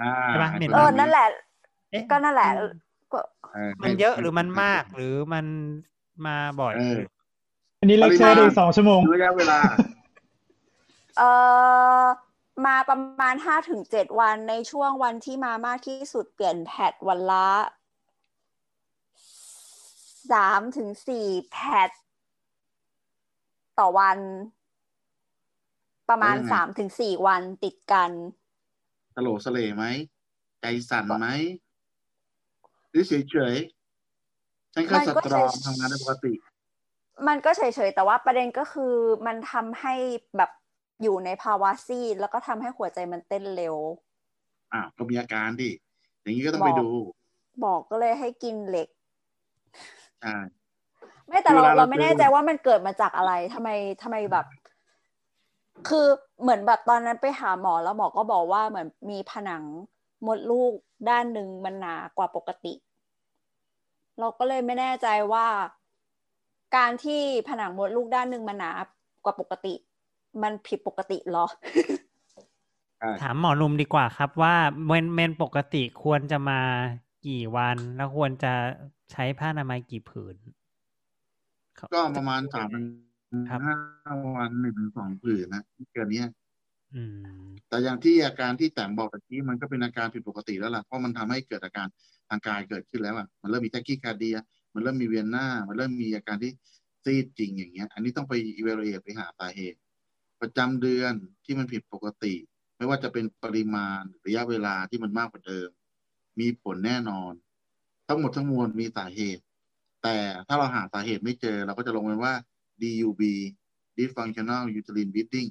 [0.00, 1.26] อ่าใช่ปะให้เห็นเอปะอนั่นแหละ
[1.90, 2.50] เอ๊ะก็นั่นแหละ
[3.12, 3.20] ก็
[3.54, 5.46] เออมันเยอะหรือมันมากหรือมัน
[6.26, 6.98] มาบ่อยเออ
[7.80, 9.58] อันนี้เลคเชอร์ได้อีกสองชั่วโมงระยะเวลา
[11.20, 11.26] เอ
[12.02, 12.04] อ
[12.66, 17.48] มาประมาณห้าถึงเจ็ดวันในช่วงวันที่มามากที่สุดเปลี่ยน pad วันละ
[20.32, 21.56] สามถึงสี่แพ
[21.88, 21.90] ท
[23.78, 24.18] ต่อวัน
[26.08, 28.10] ประมาณแล้วยังไงสามถึงสี่วันติดกัน
[29.14, 29.84] สโลสเลไหม
[30.60, 31.28] ใจสั่นไหม
[32.90, 36.32] หรือเฉยเฉยๆฉันก็มันสก็ตรองเฉยทำงานได้ปกติ
[37.28, 38.94] มันก็เฉยๆ แต่ว่าประเด็นก็คือ
[39.26, 39.94] มันทำให้
[40.36, 40.50] แบบ
[41.02, 43.76] อยู่ในภาวะซีดแล้วก็ทำให้หัวใจมันเต้นเร็ว
[44.72, 45.70] อ่าวก็มีอาการดิ
[46.20, 46.88] อย่างนี้ก็ต้องไปบอกดู
[47.64, 48.88] บอกก็เลยให้กินเหล็ก
[50.20, 50.36] ใช่
[51.28, 53.68] ไม่แต่คือเราเวลาเราเราไม่เจอแน่ใจว่ามันเกิดมาจากอะไรทำไม
[54.02, 54.46] ทำไมแบบ
[55.88, 56.06] คือ
[56.42, 59.62] เหมือนแบบตอนนั้นไปหาหมอแล้วหมอก็บอกว่าเหมือนมีผนัง
[60.26, 60.72] มดลูก
[61.10, 62.74] ด้านหนึ่งมันหนากว่าปกติ
[64.18, 65.46] เราก็เลยไม่แน่ใจว่า
[66.76, 68.70] การที่ผนังมดลูกด้านหนึ่งมันหนา
[69.24, 69.74] กว่าปกติ
[70.42, 71.46] มันผิดปกติเหรอ
[72.98, 74.54] ใช่ถามหมอหนุ่มดีกว่าครับว่า
[74.86, 76.60] เมนเมนปกติควรจะมา
[77.26, 78.52] กี่วันแล้วควรจะ
[79.12, 80.36] ใช้ผ้าอนามัยกี่ผืน
[81.94, 82.84] ก็ประมาณสามถึง
[83.50, 83.76] ครับห้า
[84.36, 86.28] วันหนึ่งถึงสองผืนนะที่เกินเนี้ย
[86.94, 87.02] อื
[87.42, 91.86] มแต่อย่างที่อาการที่แต้มบอกตะกี้มันก็เป็นอาการผิดปกติแล้วล่ะเพราะมันทำให้เกิดอาการ
[92.28, 94.36] ทางกายเกิดขึ้นแล้วอะมันเริ่มมีแทคคีคาร์เดีย
[94.74, 96.52] มันเริ่มมีเวียนหน้า มันเริ่มมีอาการที่
[97.04, 99.78] ซีดจริงอย่างเงี้ย อันนี้ต้องไป evaluate ไปหาสาเหตุ
[100.40, 101.12] ประจำเดือน
[101.44, 102.34] ที่มันผิดปกติ
[102.76, 105.68] ไม่ว่าจะเป็นปริมาณระยะเวลาที่มันมากกว่าเดิม
[106.40, 107.32] มีผลแน่นอน
[108.08, 109.42] ทั้งหมดทั้งมวลมีสาเหตุ
[110.02, 112.34] แต่ถ้าเราหาสาเหตุไม่เจอ เราก็จะลงไปว่า
[112.82, 113.22] DUB
[113.96, 115.48] dysfunctional uterine bleeding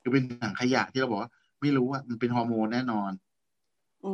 [0.00, 1.30] คือเป็นถังขยะที่เราบอกว่า
[1.60, 3.10] ไม่รู้ว่ามันเป็นฮอร์โมนแน่นอน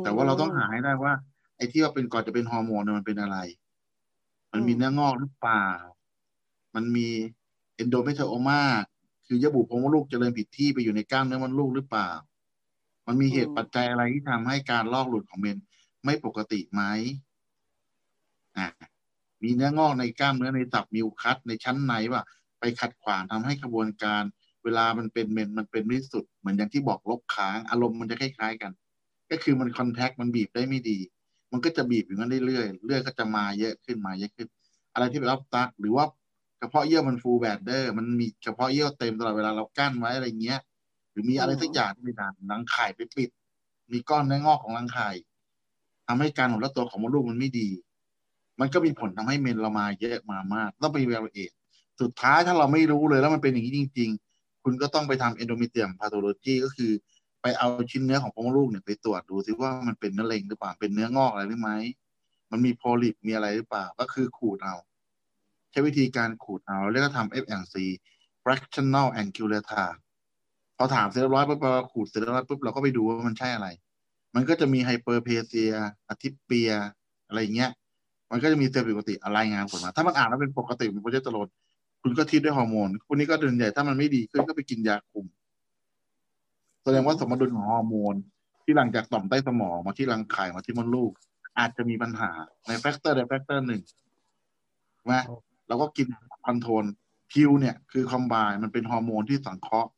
[0.03, 1.13] แต่ว่าเราต้องหาให้ได้ว่า
[1.57, 3.37] ไอ้ที่ว่าเป็นก่อนจะเป็นฮอร์โมนเนี่ยมันเป็นอะไร
[4.53, 5.67] มันมีอืมเนื้องอกหรือเปล่า
[6.75, 7.07] มันมี
[7.75, 8.61] เอนโดเมทริโอมา
[9.31, 12.09] คือเยื่อบุโพรงมดลูกเจริญผิดที่ไปอยู่ในกล้ามเนื้อมดลูกหรือเปล่า
[13.07, 15.57] มันมีเหตุปัจจัยอะไรที่ทำให้การลอกหลุดของเมน
[16.05, 16.81] ไม่ปกติไหม
[18.57, 18.67] อะ
[19.43, 22.21] มีเนื้องอกในกล้ามเนื้อในตับมิวคัสในชั้นในว่า
[22.59, 24.23] ไปขัดขวางทำให้กระบวนการ
[24.63, 28.71] เวลามันเป็นเมนมันเป็นไม่สุด เหมือนอย่างที่บอกลบค้าง อารมณ์มันจะคล้ายๆกัน
[29.31, 30.97] ก็คือมันคอนแทคมันบีบได้ไม่ดี
[31.51, 34.47] มันก็จะบีบอย่างนั้นเรื่อยๆเลือดก็จะมาเยอะขึ้นมาเยอะขึ้น
[34.93, 36.05] อะไรที่เป็น obstruct หรือว่า
[36.61, 40.59] กระเพาะเยี่ยวมัน full bladder มันมีกระเพาะเยี่ยวเต็มตลอดเวลาเรากลั้นไว้อะไรเงี้ย
[41.11, 43.29] หรือมีอะไรสักอย่างที่ไม่ทำรังไข่ไปปิด
[43.91, 45.09] มีก้อนเนื้องอกของรังไข่
[46.07, 47.69] ทำให้การหดและตัวของมดลูกมันไม่ดี
[48.59, 51.51] มันก็มีผลทำให้เมนเรามาเยอะมามากต้องไป evaluate
[52.01, 56.91] สุดท้ายถ้าเราไม่รู้เลยแล้วมันเป็นอย่างนี้จริง ๆ คุณก็ต้องไปทำ endometrium pathology ก็คือ
[57.41, 61.77] ไปเอาชิ้นเนื้อของโพรงมดลูกเนี่ยไปตรวจดูซิว่ามันเป็นมะเร็งหรือเปล่าเป็นเนื้องอกอะไรหรือไม่
[62.51, 64.75] มันมี polyp มีอะไรหรือเปล่า ก็คือขูดเอา
[65.71, 67.75] ใช้วิธีการขูดเอาแล้วก็ทำ F&C
[68.43, 69.83] fractional and curettage
[70.77, 73.67] พอถามเสร็จเรียบร้อยปุ๊บพอขูดเสร็จเรียบร้อยปุ๊บเราก็ไปดูว่ามันใช่อะไร
[74.35, 76.71] มันก็จะมี hyperplasia atypia
[77.27, 77.71] อะไรอย่างเงี้ย
[78.31, 81.47] มันก็จะมีเซลล์ผิดปกติอะไรงานผลมา ถ้ามันอ่านแล้วเป็นปกติเป็นโปรเจสเตอโรน
[82.01, 85.25] คุณก็ทิดด้วยฮอร์โมนคนนี้ก็เดินใหญ่ถ้ามันไม่ดีขึ้นก็ไปกินยาคุม
[86.83, 88.15] แสดงว่าสมดุลของฮอร์โมน
[88.63, 91.11] ที่หลังจากต่อมใต้สมองมาที่รังไข่มาที่มดลูก
[91.57, 92.31] อาจจะมีปัญหา
[92.67, 93.81] ใน factor ใด factor หนึ่ง
[94.95, 95.15] ใช่ไหม
[95.69, 96.07] เราก็กิน
[96.45, 96.85] control
[97.31, 98.33] pill เนี่ยคือ combine
[98.63, 99.89] มันเป็นฮอร์โมนที่สังเคราะห์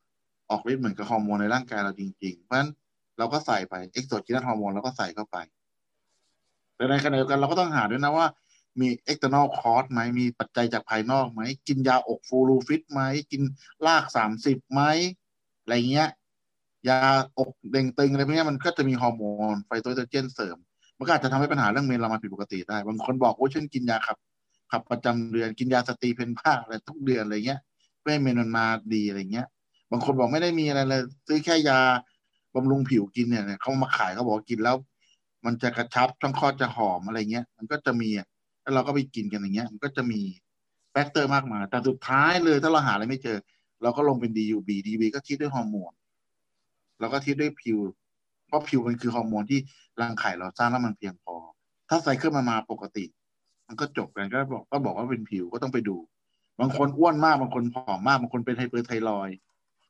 [0.49, 2.71] ออกฤทธิ์เหมือนกับฮอร์โมนในร่างกายเราจริงๆ เพราะฉะนั้น
[3.17, 5.37] เราก็ใส่ไป exogenous hormone เราก็ใส่เข้าไป
[6.75, 8.27] แต่ในขณะเดียวกันเราก็ต้องหาด้วยนะว่า
[8.81, 13.41] มี external cause ไหม มีปัจจัยจากภายนอกไหม กินยาอกฟูรูฟิตไหม กิน
[13.87, 14.81] ลากสามสิบไหม
[15.61, 16.09] อะไรเงี้ย
[16.89, 16.99] ยา
[17.37, 19.23] อกเด้งตึงอะไรพวกเนี้ยมันก็จะมีฮอร์โม
[19.53, 20.57] นไฟโตเอสโตรเจนเสริม
[20.97, 24.17] มันก็อาจจะทำให้ปัญหาเรื่องเมนเรามาผิดปกติได้ บางคนบอกว่าฉันกินยาขับ
[24.71, 27.59] ขับประจำเดือนกินยาสตีเพนภาคอะไรทุกเดือนอะไรเงี้ย
[27.99, 29.47] เพื่อให้เมนมันมาดีอะไรเงี้ย
[29.91, 31.79] บางคนบอกไม่ได้มีอะไรเลยซื้อแค่ยา
[32.55, 34.75] บำรุงผิวกินเนี่ยเขามาขายเขาบอกกินแล้ว
[35.45, 38.09] มันจะกระชับช่องคลอดจะหอมอะไรเงี้ย มันก็จะมี
[38.61, 40.21] แล้วเราก็ไปกินกันอย่างเงี้ย มันก็จะมี
[40.91, 43.37] factor มากมายแต่สุดท้ายเลยถ้าเราหาอะไรไม่เจอ
[43.83, 45.91] เราก็ลงเป็น DUB DUB ก็ทิดด้วยฮอร์โมน
[46.99, 47.79] เราก็ทิดด้วยผิว
[48.47, 49.59] เพราะผิวมันคือฮอร์โมนที่
[50.01, 51.35] รังไข่เราสร้างแล้วมันเพียงพอ
[51.89, 53.05] ถ้า cycle มันมาปกติ
[53.71, 55.97] มันก็จบกันก็บอกก็บอกว่าเป็น pill ก็ต้องไปดู
[56.59, 59.37] บางคนอ้วนมากบางคนผอมมากบางคนเป็น hyperthyroid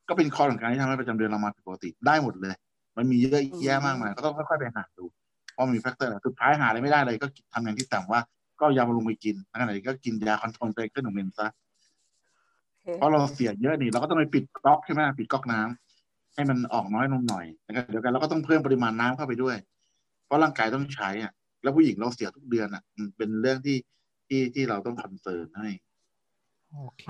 [0.07, 2.53] ก็เป็น cause ของการที่ทำให้ประจำเดือนเรามาผิดปกติได้หมดเลย
[2.97, 5.05] มันมีเยอะแยะมากมายก็ต้องค่อยๆไปหาดู
[5.53, 8.21] เพราะมี factor สุดท้ายหาอะไรไม่ได้เลยก็ทำอย่างที่ต่างว่า
[8.61, 11.47] ก็ยาบำรุงไปกินขณะนี้ก็กินยา control cycle ของเมนซะ
[12.97, 19.55] เพราะเราเสียเยอะนี่เราก็ต้องไปปิดก๊อกใช่ไหมปิดก๊อกน้ำให้มันออกน้อยลงหน่อยนะครับเดียวกันเราก็ต้องเพิ่มปริมาณน้ำเข้าไปด้วย
[20.25, 21.31] เพราะร่างกายต้องใช้อะ
[21.61, 23.77] แล้วผู้หญิงเราเสียทุกเดือนอะมันเป็นเรื่องที่
[24.27, 25.69] ที่ที่เราต้อง concern ให้
[26.71, 27.03] โอเค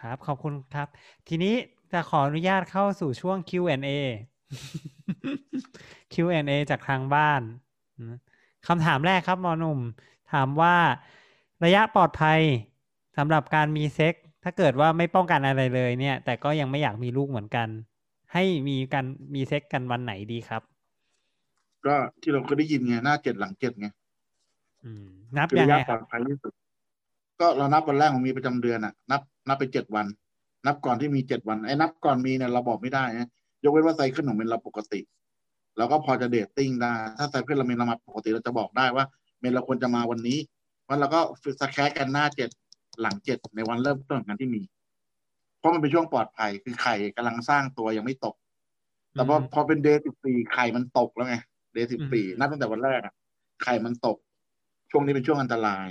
[0.00, 0.88] ครับ ขอบคุณครับ
[1.28, 1.54] ทีนี้
[1.92, 3.88] จะขออนุญาตเข้าสู่ช่วง Q&A
[6.12, 7.40] Q&A จากทางบ้าน
[8.66, 9.80] คำถามแรกครับหมอหนุ่ม
[10.32, 10.76] ถามว่า
[11.64, 12.40] ระยะปลอดภัย
[13.16, 17.68] สำหรับการมีเซ็ก ถ้าเกิดว่าไม่ป้องกันอะไรเลยเนี่ย แต่ก็ยังไม่อยากมีลูกเหมือนกัน
[18.32, 20.62] ให้มีการมีเซ็กกันวันไหนดีครับ
[21.86, 23.88] ก็ที่เราเคยได้ยินไงหน้าเจ็ดหลังเจ็ดไง
[24.84, 26.52] อืมนับคือยังระไงยะคปลรัอบดภัยที่สุด
[27.40, 30.06] ก็เรานับวันแรกของมีประจำเดือนอะ นับ นับไปเจ็ดวัน
[30.66, 33.28] นับก่อนที่มีเจ็ดวันไอ้นับก่อนมีเนี่ยเราบอกไม่ได้นะ
[33.64, 35.00] ยกเว้นว่า cycle ของเมนเราปกติ
[35.76, 39.04] เราก็พอจะ dating ได้ ถ้า cycle เราเมนเรามาปกติเราจะบอกได้ว่า
[39.40, 40.38] เมนเราควรจะมาวันนี้
[40.88, 41.20] วันเราก็
[41.60, 42.50] ตะแคงกันหน้าเจ็ด
[43.00, 44.62] หลังเจ็ดในวันเริ่มต้นของการที่มี
[45.58, 48.34] เพราะมันเป็นช่วงปลอดภัยคือไข่กำลังสร้างตัวยังไม่ตก
[49.14, 51.36] แต่พออืมพอเป็น day สิบสี่ไข่มันตกแล้วไง
[51.72, 53.14] day สิบสี่อืมนับตั้งแต่วันแรกอะ
[53.62, 54.16] ไข่มันตก
[54.90, 55.88] ช่วงนี้เป็นช่วงอันตราย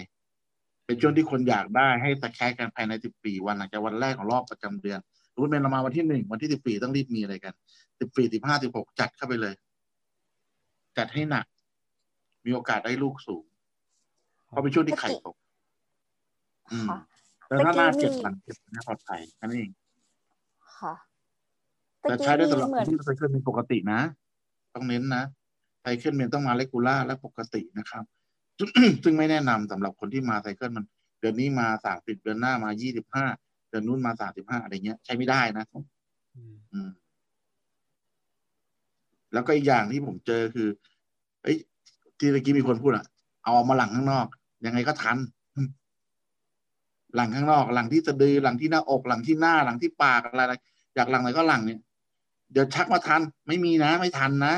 [0.85, 4.99] เป็นช่วงที่คนอยากได้ให้ตะแคงกันภายในสิบสี่วันหลังจากวันแรกของรอบประจำเดือน
[5.33, 7.53] สมมติเป็นเรามาวันที่หนึ่งวันที่สิบสี่ต้องรีบมีอะไรกัน
[7.99, 9.53] สิบสี่สิบห้าสิบหกจัดเข้าไปเลย
[10.97, 11.45] จัดให้หนัก
[12.45, 13.43] มีโอกาสได้ลูกสูง
[14.47, 15.35] เพราะเป็นช่วงที่ไข่ตก
[16.71, 16.97] อืมค่ะ
[17.47, 19.71] แต่ถ้าหน้าตะกี้เจ็ดมีหลังเจ็ดนะปลอดภัยแค่นั้นเอง
[20.77, 20.93] ค่ะ
[22.01, 23.99] แต่ตะกี้ใช้ได้มีสำหรับเหมือนคนที่ cycle เป็นปกตินะ
[24.75, 25.23] ต้องเน้นนะ
[25.81, 28.03] cycle เมนต้องมา regular และปกตินะครับ
[29.03, 30.85] ซึ่งไม่แนะนำสำหรับคนที่มา cycle มัน
[31.19, 33.25] เดือนนี้มาสามสิบเดือนหน้ามายี่สิบห้า
[33.69, 35.65] เดือนนู้นมาสามสิบห้าอะไรเงี้ย ใช้ไม่ได้นะ
[36.73, 36.89] อืม
[39.33, 40.67] แล้วก็อีกอย่างที่ผมเจอคือ
[41.43, 41.57] เอ้ย
[42.19, 43.05] ที่เมื่อกี้มีคนพูดอะ
[43.43, 44.27] เอาออกมาหลังข้างนอก
[44.65, 45.17] ยังไงก็ทัน
[47.15, 50.53] หลังข้างนอก หลังที่สะดือหลังที่หน้าอกหลังที่หน้าหลังที่ปากอะไรอะไร
[50.95, 51.79] อยากหลังไหนก็หลังเนี่ย
[52.51, 54.53] เดี๋ยวชักมาทัน ไม่มีนะ ไม่ทันนะ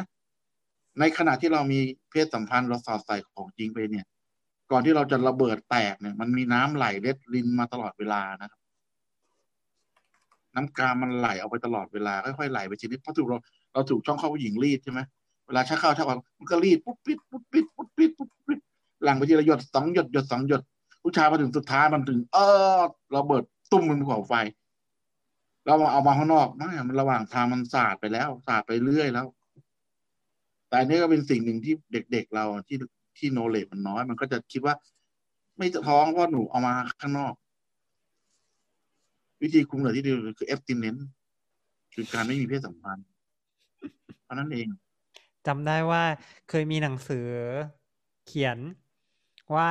[1.00, 1.80] ในขณะที่เรามี
[2.12, 4.06] เพศสัมพันธ์เราสอดใส่ของจริงไปเนี่ย
[4.72, 8.60] ก่อนที่เราจะระเบิดแตกเนี่ย มันมีน้ำไหลเล็ดลินมาตลอดเวลานะครับ
[10.56, 13.38] น้ำกามมันไหลเอาไปตลอดเวลาค่อยๆไหลไปชนิดเพราะถูกเรา
[13.74, 15.00] เราถูกช่องเข้าผู้หญิงรีดใช่ไหม
[15.48, 18.60] เวลาชักเข้าชักออกมันก็รีดปุ๊บปิดปุ๊บปิดปุ๊บปิดปุ๊บปิด
[19.04, 20.62] หลังไปทีละหยดสองหยดหยดสองหยด
[21.04, 22.38] ผู้ชายมาถึงสุดท้ายมันถึง เอ
[22.78, 22.82] อ
[23.16, 24.34] ระเบิดตุ้มมันภูเขาไฟ
[25.66, 29.26] เราเอามาข้างนอกไม่มันระหว่างทางมันสาดไปแล้วสาดไปเรื่อยแล้ว
[30.72, 32.78] แต่อันนี้ก็เป็นสิ่งหนึ่งที่เด็ก ๆ เราที่
[33.18, 34.76] ที่โนเลจมันน้อย มันก็จะคิดว่า
[35.58, 37.34] ไม่จะท้องเพราะหนูเอามาข้างนอก
[39.42, 40.96] วิธีคุมเหลือที่ดีคือเอฟติเนน
[41.94, 43.08] คือการไม่มีเพศสัมพันธ์
[44.24, 44.68] เท่านั้นเอง
[45.48, 46.04] จำได้ว่า
[46.50, 47.28] เคยมีหนังสือ
[48.28, 48.58] เขียน
[49.56, 49.70] ว่า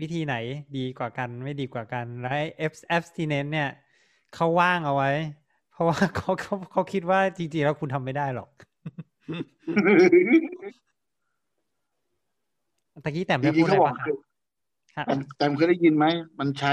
[0.00, 0.34] วิธีไหน
[0.78, 2.30] ดีกว่ากันไม่ดีกว่ากันและ
[2.70, 3.70] F abstinence เนี่ย
[4.34, 5.10] เขาว่างเอาไว้
[5.72, 8.48] เพราะว่าเขาเขาเขาคิดว่าจริงๆแล้วคุณทำไม่ได้หรอก
[13.04, 14.16] ตะกี้แต่จไม่ริพูงดๆอะไรเขาบอกปะครับคือ
[14.96, 16.06] ครับแต่แต่เคยได้ยินไหม
[16.40, 16.72] มันใช้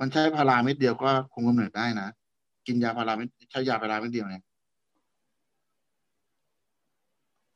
[0.00, 2.08] มันใช้พาราเม็ดเดียวก็คุมกำเนิดได้นะ
[2.66, 4.44] กินยาพาราไม่ใช้ยาพาราไม่เดียวเนี่ย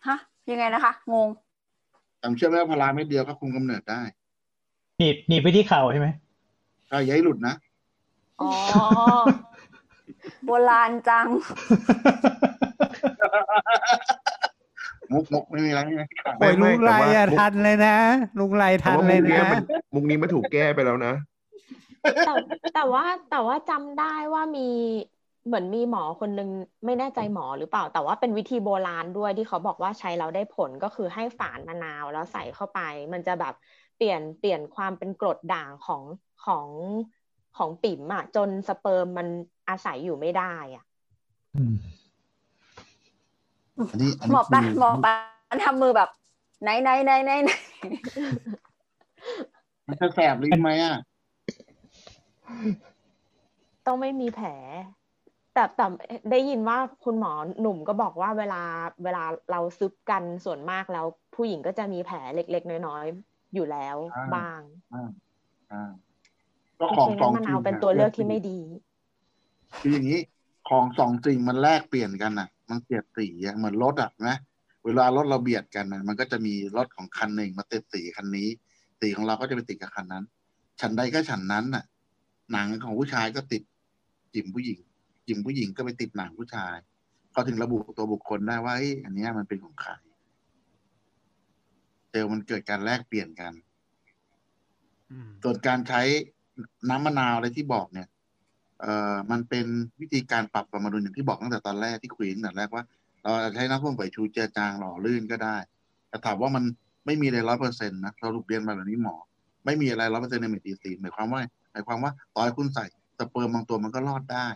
[0.07, 0.17] ฮะ
[0.51, 1.29] ยังไงนะคะ งง
[2.23, 4.03] จำเชื่อไหมว่าพาราเม็ดเดียวก็คุมกำเนิดได้
[4.99, 6.09] หนีบหนีบไปที่เข่าใช่ไหม
[6.89, 7.55] ใช่อย่าให้หลุดนะ
[8.41, 8.51] อ๋อ
[10.45, 11.27] โบราณจัง
[15.13, 17.97] มุกมุกไม่มีอะไรไม่มีอะไรโอ้ยไม่ลุงไรแต่ว่าอะมุกทันเลยนะ
[18.41, 19.63] ลุงไรแต่ทันว่าเลมุยกเนี้ยนะมัน
[19.95, 21.15] มุกนี้มันถูกแก้ไปแล้วนะ
[22.27, 22.33] แต่
[22.75, 24.69] แต่ว่าแต่ว่าจำได้ว่ามี
[25.47, 26.51] เหมือนมีหมอคนนึง
[26.85, 32.81] ไม่แน่ใจหมอหรือเปล่า แต่ว่าเป็นวิธีโบราณด้วยที่เขาบอกว่าใช้แล้วได้ผลก็คือให้ฝานมะนาวแล้วใส่เข้าไป
[33.13, 33.55] มันจะแบบ
[33.97, 36.03] เปลี่ยนเปลี่ยนความเป็นกรดด่างของ
[36.45, 36.67] ของ
[37.57, 39.29] ของปิ่มอะจนสเปิร์มมัน
[39.69, 40.85] อาศัยอยู่ไม่ได้อะ
[43.91, 45.15] อันนี้อันหมนี้อปลาคือหมอปลา
[45.65, 46.09] ทำมือแบบ
[46.63, 47.51] ไหนไหนไหนไหนไหน
[49.89, 50.97] มันจะแสบลิ้นไหมอะ
[53.87, 54.49] ต้องไม่มีแผล
[55.55, 55.87] แต่แต่
[56.31, 58.63] ได้ยินว่าคุณหมอหนุ่มก็บอกว่าเวลา
[59.05, 64.61] เวลาเราซึบกันส่วนมากแล้ว ผู้หญิงก็จะมีแผลเล็ก ๆ น้อยๆอยู่แล้วอ่าบ้าง
[64.93, 65.09] อ่า
[65.73, 65.91] อ่า
[66.81, 68.59] ก็โอของเคสองั้งนมะสิ่นางวเป็นตัวเลือกที่ไม่ดี
[69.79, 70.21] คืออย่างนี้
[70.69, 74.37] ของสองสิ่งมันแลกเปลี่ยนกันน่ะ มันเปลี่ยนสีอะเหมือนรถอะนะ
[74.85, 78.49] เวลารถเราเบียดกันน่ะมันก็จะมีรถของคันหนึ่งมาติดสีคันนี้
[79.01, 80.25] สีของเราก็จะไปติดกับคันนั้น
[80.81, 81.85] ฉันใดก็ฉันนั้นน่ะ
[82.53, 83.63] หนังของผู้ชายก็ติด
[84.35, 84.79] จิ๋มผู้หญิง
[85.27, 86.75] จิ๋มผู้หญิงก็ไปติดหนังผู้ชาย
[87.33, 89.91] เขาถึงระบุตัวบุคคลได้ว่าเอ้ยอันเนี้ยมันเป็นของใคร
[92.09, 93.53] เซลล์มันเกิดการแลกเปลี่ยนกัน
[95.43, 96.03] ส่วนการใช้
[96.89, 98.09] น้ำมะนาวอะไรที่บอกเนี่ย
[98.85, 99.67] เอ่อมันเป็น
[100.01, 102.85] วิธีการปรับประมาณอย่างที่บอกตั้งแต่ตอนแรกที่คุยตั้งแต่แรกว่า
[103.23, 105.57] เราใช้น้ำส้มสายชูเจือจางหล่อลื่นก็ได้
[106.09, 106.65] แต่ถามว่ามัน
[107.07, 109.17] ไม่มีอะไรร้อยเปอร์เซ็นต์นะเราถูกเรียนมาแบบนี้หมอ
[109.65, 111.41] ไม่มีอะไรร้อยเปอร์เซ็นต์ใน medicine หมายความว่า
[111.73, 112.85] หมายความว่าต่อให้คุณใส่
[113.19, 114.47] สเปิร์มบางตัวมันก็รอดได้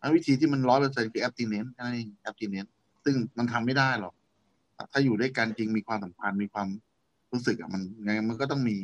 [0.00, 1.90] อันวิธีที่มันร้อยเปอร์เซ็นต์คือ abstinence ใช่
[2.22, 2.64] abstinence
[3.04, 4.14] ซึ่งมันทำไม่ได้หรอก
[4.92, 6.68] ถ้าอยู่ด้วยกันจริงมีความสัมพันธ์มีความ
[7.32, 8.76] รู้สึกอะมันไงมันก็ต้องมี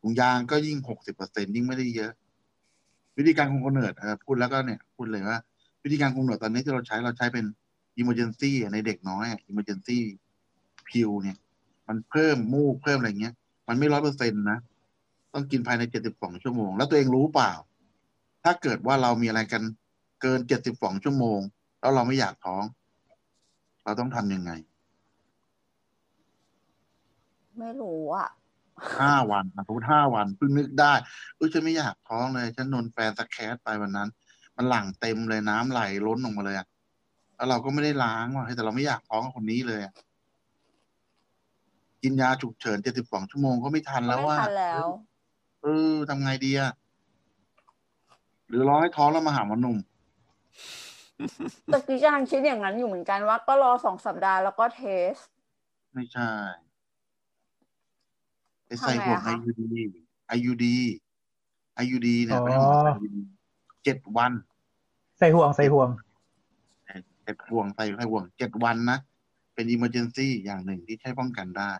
[0.00, 2.12] ถุงยางก็ยิ่งหกสิบเปอร์เซ็นยิ่งไม่ได้เยอะ
[3.18, 3.92] วิธีการคุมกำเนิด
[4.24, 5.38] พูดแล้วก็เนี่ยพูดเลยว่า
[5.84, 7.44] วิธีการคุมกำเนิดตอนนี้ที่เราใช้เราใช้เป็น
[8.00, 9.98] emergency ในเด็กน้อยอะ emergency
[10.88, 11.36] พิวเนี่ย
[11.88, 13.34] มันเพิ่มมูกเพิ่มอะไรเงี้ย
[13.68, 14.58] มันไม่ร้อยเปอร์เซ็นต์นะ
[15.32, 17.52] ต้องกินภายในเจ็ดสิบสองชั่วโมง แล้วตัวเองรู้เปล่า
[18.44, 19.62] ถ้าเกิดว่าเรามีอะไรกัน
[20.22, 21.40] เกินเจ็ดสิบสองชั่วโมง
[21.80, 22.64] แล้วเราไม่อยากท้อง
[23.84, 24.52] เราต้องทำยังไง
[27.58, 28.28] ไม่รู้อะ
[28.98, 30.92] ห้าวันนะสมมติห้าวันเพิ่งนึกได้
[31.36, 34.08] เอ้ยฉันไม่อยากท้องเลยฉันนนแฟนสแคสไปวันนั้น
[34.56, 36.66] มันหลั่งเต็มเลยน้ำไหลล้นออกมาเลยอะ
[37.36, 39.94] แล้วเราก็ไม่ได้ล้างว่ะเฮ้ยแต่เราไม่อยากท้องกับคนนี้เลยอะ
[42.02, 44.86] กินยาฉุกเฉินเจ็ดสิบสองชั่วโมงก็ไม่ทันแล้วไม่ว่าทันแล้ว
[45.62, 46.72] เออทำไงดีอะ
[48.48, 49.78] หรือรอให้ท้องแล้วมาหาหมอหนุ่ม
[51.72, 55.14] ตะกี้จางคิดอย่างนั้นอยู่เหมือนกันว่าก็รอสองสัปดาห์แล้วก็เทส
[55.94, 56.30] ไม่ใช่
[58.66, 59.64] ไปใส่ห่วง ทำไงอะคะ IUD
[60.36, 60.64] IUD
[61.82, 63.16] IUD เนี่ยอ๋อไปห่วง IUD
[63.84, 64.32] เจ็ดวัน
[65.18, 65.88] ใส่ห่วงใส่ห่วง
[67.24, 68.98] เจ็ดห่วงใส่ใส่ห่วงเจ็ดวันนะ
[69.54, 71.70] เป็น emergency อย่างหนึ่งที่ใช้ป้องกันได้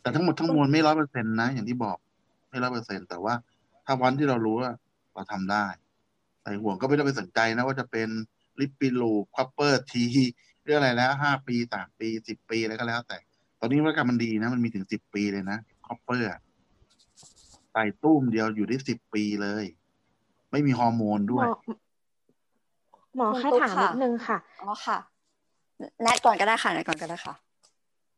[0.00, 1.96] แต่ทั้งหมดทั้งมวลไม่ร้อยเปอร์เซ็นต์นะ อย่างที่บอก
[2.50, 3.34] ไม่ร้อยเปอร์เซ็นต์แต่ว่า
[3.86, 4.72] ถ้าวันที่เรารู้ว่า
[5.14, 5.66] เราทำได้
[6.42, 8.08] ใส่ห่วงก็ไม่ต้องไปสนใจนะ ว่าจะเป็น
[8.60, 10.04] Lippes loop copper T
[10.64, 13.18] เรื่องอะไรแล้วห้าปีสามปีสิบปีอะไรก็แล้ว แต่
[13.60, 15.58] ตอนนี้นวัตกรรมมันดีนะ มันมีถึงสิบปีเลยนะ
[15.90, 16.28] copper
[17.72, 19.64] ใส่ตุ้มเดียวอยู่ได้สิบปีเลย
[20.50, 21.50] ไม่มีฮอร์โมนหด้มวยอ
[23.16, 24.98] หมอคุณแค่ตุ๊กถามค่ะนิดนึงค่ะ อ๋อค่ะ
[26.02, 27.34] แนทก่อนก็ได้ค่ะแนทก่อนก็ได้ค่ะ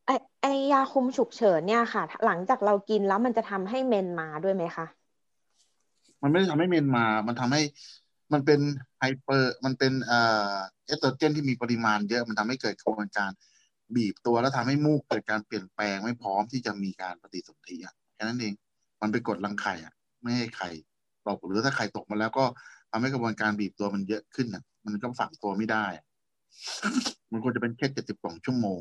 [0.06, 0.10] ไอ
[0.40, 4.86] ไอยาคุมฉุกเฉินเนี่ยค่ะ หลังจากเรากินแล้วมันจะทำให้เมนมาด้วยไหมคะ
[6.22, 7.62] มันไม่ได้ทำให้เมนมา มันทำให้
[8.32, 8.60] มันเป็น
[8.98, 10.20] hyper มันเป็นเอ่
[10.52, 10.54] อ
[10.86, 13.30] เอสโตรเจนที่มีปริมาณเยอะ มันทำให้เกิดกระบวนการ
[13.96, 18.54] บีบตัวแล้วทำให้มูกเกิดการเปลี่ยนแปลงไม่พร้อมที่จะมีการปฏิสนธิอะแค่นั้นเอง
[19.00, 20.70] มันไปกดรังไข่อะ ไม่ให้ไข่
[21.28, 22.44] ตกหรือถ้าไข่ตกมาแล้วก็
[22.90, 26.04] ทำให้กระบวนการบีบตัวมันเยอะขึ้นอะ มันก็ฝังตัวไม่ได้อะ
[27.30, 28.80] มันควรจะเป็นแค่เจ็ดสิบสองชั่วโมง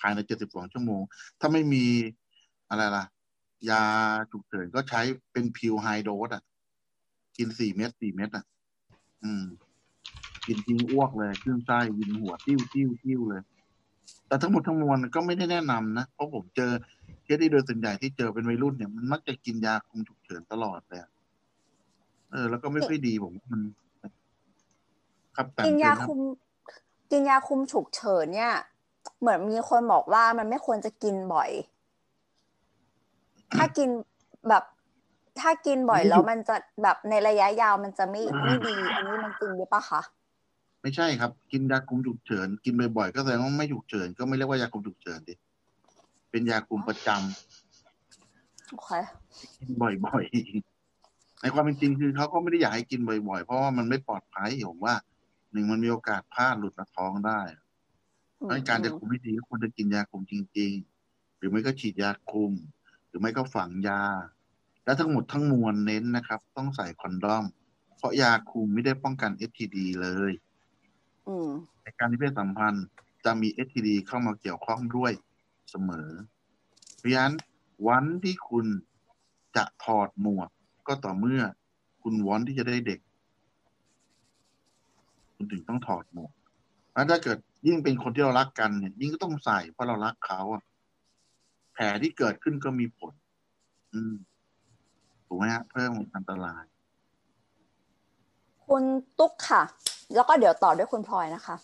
[0.00, 1.02] ภายในเจ็ดสิบสองชั่วโมง
[1.40, 1.84] ถ้าไม่มี
[2.70, 3.04] อะไรล่ะ
[3.70, 3.82] ยา
[4.30, 5.00] ฉุกเฉินก็ใช้
[5.32, 6.42] เป็นพิวไฮโดสอะ
[7.36, 8.44] กินสี่เม็ดสี่เม็ดอะ
[9.22, 9.44] อืม
[10.46, 13.42] กินทิ้งอ้วกเลย ขึ้นไส้วินหัวติ้วติ้วติ้วเลย
[14.28, 16.70] แต่ทั้งหมดทั้งมวลก็ไม่ได้แนะนำนะ เพราะผมเจอ
[17.24, 21.00] เคสที่โดยส่วนใหญ่ที่เจอเป็นวัยรุ่นเนี่ยมันมักจะกินยาคุมฉุกเฉินตลอดเลย
[22.32, 23.60] เออ แล้วก็ไม่ค่อยดีผมมัน
[25.36, 26.18] ครับกินยาคุม
[27.10, 28.54] กินยาคุมฉุกเฉินเนี่ย
[29.20, 31.50] เหมือนมีคนบอกว่ามันไม่ควรจะกินบ่อย
[33.56, 33.88] ถ้ากิน
[34.48, 34.64] แบบ
[35.40, 40.00] ถ้ากินบ่อยแล้วมันจะแบบในระยะยาวมันจะไม่ไม่ดี อันนี้มันจริงหรือเปล่าคะ
[40.86, 45.34] ไม่ใช่ครับ กินยาคุมฉุกเฉิน กินบ่อยๆก็แสดงว่าไม่ฉุกเฉินก็ไม่เรียกว่ายาคุมฉุกเฉินดิ
[46.30, 48.90] เป็นยาคุมประจำโอเค
[49.58, 54.94] กินบ่อยๆ ในความเป็นจริงคือเขาก็ไม่ได้อยากให้กินบ่อยๆ เพราะว่ามันไม่ปลอดภัยผมว่า
[55.52, 57.40] หนึ่งมันมีโอกาสพลาดหลุดมาท้องได้
[58.34, 60.72] เพราะฉะนั้นการจะคุมให้ดีก็ควรจะกินยาคุมจริง
[61.06, 62.52] ๆ หรือไม่ก็ฉีดยาคุม
[63.08, 64.02] หรือไม่ก็ฝังยา
[64.84, 67.44] และทั้งหมดทั้งมวลเน้นนะครับ ต้องใส่คอนดอม
[67.96, 70.45] เพราะยาคุมไม่ได้ป้องกัน STD เลยอืม
[71.82, 72.86] ในการมีเพศสัมพันธ์
[73.24, 75.12] จะมี STD เข้ามาเกี่ยวข้องด้วย
[75.70, 76.10] เสมอ
[76.96, 77.34] เพราะฉะนั้น
[77.88, 78.66] วันที่คุณ
[79.56, 80.48] จะถอดหมวก
[80.88, 81.42] ก็ต่อเมื่อ
[82.02, 83.00] คุณวอนที่จะได้เด็ก
[85.34, 86.32] คุณถึงต้องถอดหมวก
[86.92, 90.62] แล้วถ้าเกิดยิ่งเป็นคนที่เรารักกันเนี่ย ยิ่งก็ต้องใส่เพราะเรารักเขาอะ
[91.72, 93.12] แผลที่เกิดขึ้นก็มีผล
[93.92, 94.14] อืม
[95.26, 96.64] ถูกไหมฮะเพิ่มอันตราย
[98.66, 98.84] คุณ
[99.18, 99.62] ตุ๊กค่ะ
[100.14, 101.56] แล้วก็เดี๋ยวต่อด้วยคุณพลอยนะคะ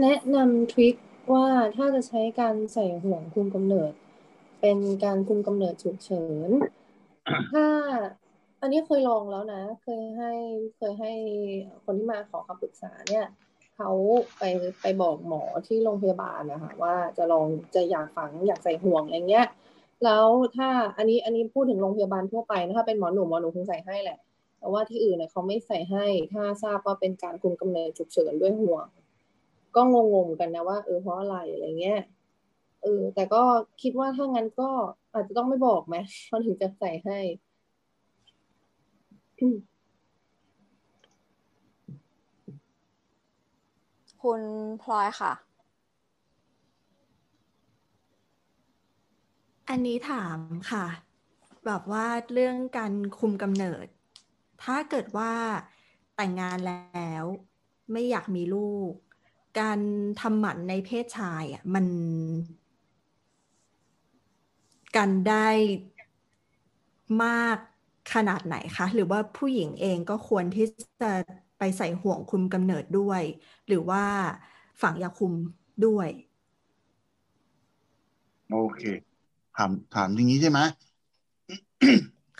[0.00, 0.94] แนะนำทริค
[1.32, 1.46] ว่า
[1.76, 3.92] ถ้าจะใช้การใส่ห่วงคุมกำเนิด
[4.60, 6.50] เป็นการคุมกำเนิดฉุกเฉิน
[7.52, 7.66] ถ้า
[8.60, 10.32] อันนี้เคยลองแล้วนะ เคยให้
[10.76, 11.12] เคยให้
[11.84, 13.26] คนที่มาขอคำปรึกษาเนี่ย
[13.76, 13.90] เขา
[14.38, 14.42] ไป
[14.82, 19.46] ไปบอกหมอที่โรงพยาบาลนะคะว่าจะลองจะอยากฝังอยากใส่ห่วงอะไรเงี้ย
[20.04, 24.18] แล้วถ้าอันนี้อันนี้พูดถึงโรงพยาบาลทั่วไปนะถ้าเป็นหมอหนุ่มหมอหนุ่มคงใส่ให้แหละ
[24.64, 28.86] แต่ว่าที่อื่นเนี่ยเขาไม่ใส่ให้ ถ้าทราบว่าเป็นการคุมกำเนิดฉุกเฉินด้วยห่วง
[29.76, 32.00] ก็งงๆกันนะว่าเออเพราะอะไรอะไรเงี้ย
[32.82, 33.42] เออแต่ก็
[33.82, 34.70] คิดว่าถ้างั้นก็
[35.12, 37.18] อาจจะต้องไม่บอกไหมเขาถึงจะใส่ให้
[44.22, 44.40] คุณ
[44.82, 45.32] พลอยค่ะ
[49.68, 50.38] อันนี้ถาม
[50.70, 50.86] ค่ะ
[51.66, 53.86] แบบว่าเรื่องการคุมกำเนิด
[54.64, 55.32] ถ้าเกิดว่า
[56.16, 57.24] แต่งงานแล้ว
[57.92, 58.92] ไม่อยากมีลูก
[59.60, 59.78] การ
[60.20, 61.86] ทำหมันในเพศชายอะมัน
[64.96, 65.48] กันได้
[67.24, 67.56] มาก
[68.14, 70.66] ขนาดไหนคะ หรือว่าผู้หญิงเองก็ควรที่
[71.02, 71.12] จะ
[71.58, 73.22] ไปใส่ห่วงคุมกำเนิดด้วย
[73.68, 74.04] หรือว่า
[74.82, 75.32] ฝังยาคุม
[75.86, 76.08] ด้วย
[78.52, 78.82] โอเค
[79.56, 80.60] ถามถามอย่างนี้ใช่ไหม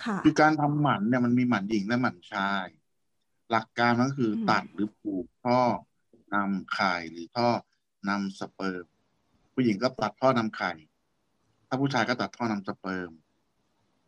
[0.02, 2.66] ค่ะคือการทำหมันเนี่ยมันมีหมันหญิงและหมันชาย
[3.50, 5.60] หลักการมันก็คืออมตัดหรือปลูกท่อ
[6.34, 7.48] นำไข่หรือท่อ
[8.08, 8.84] นำสเปิร์ม
[9.54, 10.72] ผู้หญิงก็ตัดท่อนำไข่
[11.68, 13.10] ถ้าผู้ชายก็ตัดท่อนำสเปิร์ม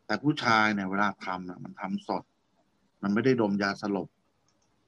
[0.07, 2.25] แต่ผู้ชายเนี่ยเวลาทำน่ะมันทำสด
[3.03, 4.09] มันไม่ได้ดมยาสลบ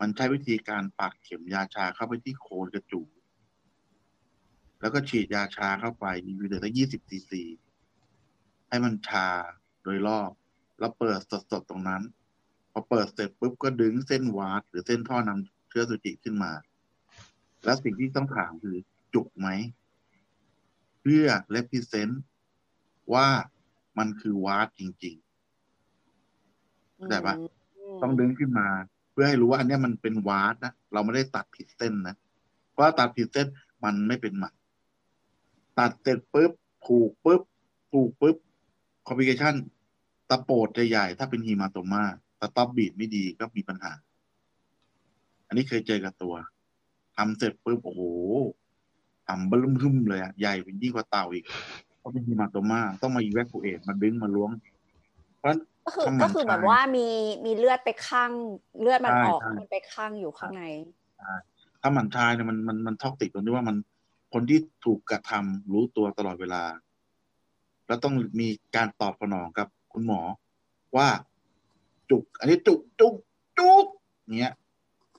[0.00, 3.02] มันใช้วิธีการปักเข็มยาชาเข้าไปที่โคนกระจู
[4.80, 7.42] แล้วก็ฉีดยาชาเข้าไปมีวิดีโอยี่สิบซีซี
[8.68, 9.28] ให้มันชา
[9.82, 10.30] โดยรอบ
[10.78, 11.18] แล้วเปิด
[11.50, 12.02] สดๆตรงนั้น
[12.72, 16.52] พอเปิดเสร็จปุ๊บก็ดึงเส้นวาดหรือเส้นท่อนำเชื้อสุจิขึ้นมา
[17.64, 18.76] แล้วสิ่งที่ต้องถามคือ
[19.14, 19.48] จุกไหม
[21.00, 22.22] เพื่อ represent
[23.14, 23.28] ว่า
[23.98, 27.34] มันคือวาดจริงๆเข้าใจปะ
[28.02, 28.68] ต้องดึงขึ้นมา
[29.12, 32.16] เพื่อให้รู้ว่าอันเนี้ยมันเป็นวาดนะเราไม่ได้ตัดผิดเส้นนะ
[32.70, 33.46] เพราะว่าตัดผิดเส้น
[33.84, 34.54] มันไม่เป็นหมัน
[35.78, 36.52] ตัดเสร็จปุ๊บ
[36.84, 37.42] ผูกปุ๊บ
[37.90, 38.36] ผูกปุ๊บ
[39.06, 39.54] complication
[40.30, 43.92] ตะโปดจะใหญ่ถ้าเป็น hematoma stop bleed ไม่ดีก็มีปัญหา
[45.46, 46.34] อันนี้เคยเจอกับตัว
[47.16, 48.02] ทำเสร็จปุ๊บโอ้โห
[49.28, 51.44] ทำเบิ่มขึ้มเลยอะใหญ่เป็นยิ่งกว่าเต่าอีก
[51.98, 54.50] เพราะเป็น hematoma ต้องมา evacuate มาดึงมาล้วง
[55.38, 57.06] เพราะฉะนั้นก็คือถ้ามัก็นคือแบบชายว่ามี
[57.44, 58.30] มีเลือดไปข้าง
[58.80, 60.64] เลือดมันใช่ออกใช่มันไปข้างอยู่ข้างใน
[61.80, 63.76] ถ้าหมันชายเนี่ยมันมันมันท็อกติกตรงที่ว่ามัน
[64.32, 66.62] คนที่ถูกกระทำรู้ตัวตลอดเวลา
[67.86, 70.20] แล้วต้องมีการตอบสนองกับ คุณหมอ
[70.96, 71.08] ว่า
[72.10, 73.14] จุก อันนี้จุกจุก
[73.58, 73.84] จุก
[74.38, 74.54] เงี้ย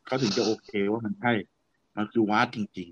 [0.06, 1.32] เขาถึงจะโอเคว่ามันใช่
[1.98, 2.90] มันคือวาดจริง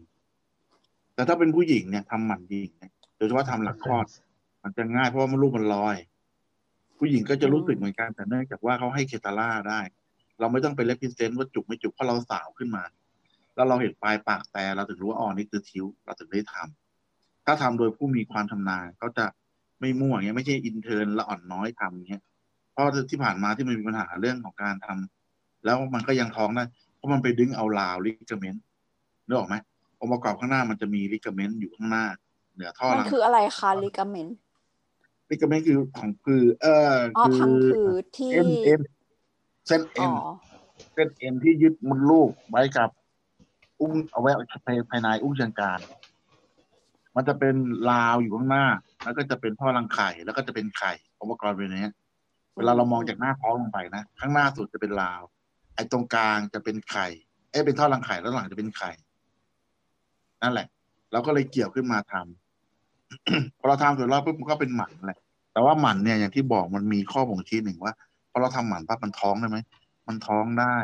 [0.56, 4.06] ๆ แต่ถ้าเป็นผู้หญิงเนี่ยทำหมันหญิงเนี่ยโดยเฉพาะทำหลังคลอด
[4.64, 5.98] มันจะง่ายเพราะว่ามันลูกมันลอย
[6.98, 9.82] ผู้หญิงก็จะรู้สึกเหมือนกันแต่เนื่องจากว่าเขาให้เคตาล่าได้
[10.40, 12.84] เราไม่ต้องไปเลพิเซนต์ว่าจุกไม่จุกเพราะเราสาวขึ้นมา
[13.56, 19.26] แล้วเราเห็นปลายปากแต่เราถึงรู้ว่าอ๋อนี่คือทิ้ว เราถึงได้ทำถ้าทำโดยผู้มีความชำนาญก็จะ
[19.80, 22.24] ไม่มั่วอย่างเงี้ยไม่ใช่อินเทอร์ละอ่อนน้อยทำอย่างเงี้ย
[22.72, 26.64] เพราะที่ผ่านมาที่มันมีปัญหาเรื่องของการทำแล้วมันก็ยังท้องได้
[26.96, 28.64] เพราะมันไปดึงเอา round ligament
[29.28, 29.56] นึกออกไหม
[30.00, 32.06] องค์ประกอบข้างหน้ามันจะมี ligament อยู่ข้างหน้า
[32.54, 34.38] เหนือท่อมันรังคืออะไรคะ ligament
[35.30, 38.82] ligament คือของคือเอออ๋อคือพังผืดที่เอ็นเอ็น
[39.68, 40.14] เส้นอ๋เอ็อน
[40.94, 42.90] เส้นเอ็นที่ยึดมดลูกไว้กับ
[43.80, 44.32] อุ้งเอาไว้
[44.90, 45.80] ภายในอุ้งเชิงกราน
[47.16, 47.56] มันจะเป็น
[47.92, 48.66] ราวอยู่ข้างหน้า
[49.08, 51.94] แล้วก็จะเป็นท่อรังไข่แล้วก็จะเป็นไข่อุปกรณ์เป็นอย่างนี้ย
[52.58, 55.22] เวลาเรามองจากหน้าท้องลงไปนะข้างหน้าสุดจะเป็นราว
[55.76, 57.08] ไอ้ตรงกลางจะเป็นไข่
[57.52, 58.92] เอ้ยเป็นท่อรังไข่แล้วหลังจะเป็นไข่
[60.42, 60.68] นั่นแหละ
[61.12, 65.20] เราก็เลยเกี่ยวขึ้นมาทำพอเราทำเสร็จแล้วปุ๊บมันก็เป็นหมันแหละ
[65.54, 67.94] แต่ว่าหมันเนี่ยอย่างที่บอกมันมีข้อบ่งชี้หนึ่งว่า
[68.32, 69.58] พอเราทำหมันปั๊บมันท้องได้ไหม
[70.08, 70.78] มันท้องได้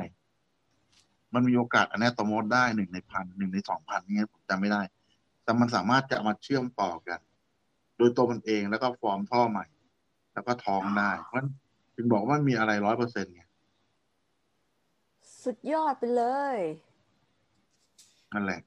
[1.34, 4.82] มันมีโอกาสอันนี้ตโมดได้หนึ่งในพันหนึ่งในสองพันนี่ผมจำไม่ได้
[5.44, 7.33] แต่มันสามารถจะเอามาเชื่อมต่อกันโด
[8.08, 9.66] ยตัวมันเองแล้วก็ฟอร์มท่อใหม่
[10.34, 11.50] แล้วก็ท้องได้ เพราะฉะนั้น
[11.96, 13.42] ถึงบอกว่ามีอะไรร้อยเปอร์เซ็นต์ไง
[15.44, 16.24] สุดยอดไปเล
[16.56, 16.58] ย
[18.34, 18.62] นั่นแหละ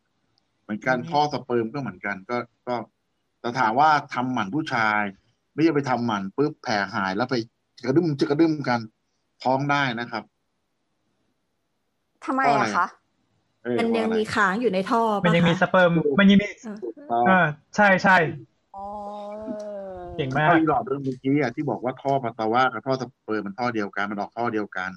[0.63, 2.37] เหมือนกันท่อสเปิร์มก็เหมือนกันก็
[2.69, 2.77] ก็
[3.41, 5.01] แต่ถามว่าทำหมันผู้ชาย
[5.53, 7.35] ไม่ใช่ไปทำหมันปุ๊บแผ่หายแล้วไป
[7.85, 8.81] กระดึมจะกระดึมกัน
[9.43, 10.25] ท้องได้นะครับ
[12.25, 12.87] ทำไมเพราะอะไรอะคะ
[13.65, 16.47] เออมันยังเพราะอะไรมีค้างอยู่ในท่อมันปะยังมีสคะเปิร์มมันยังมี
[17.09, 18.21] เอออ่าใช่ใช่อ๋อ
[20.17, 24.91] เก่งมากท่ออีหลอดเรื่องเมื่อกี้อะที่บอกว่าท่อปัสสาวะกับท่อสเปิร์มมันท่อเดียวกันมันออกท่อเดียวกัน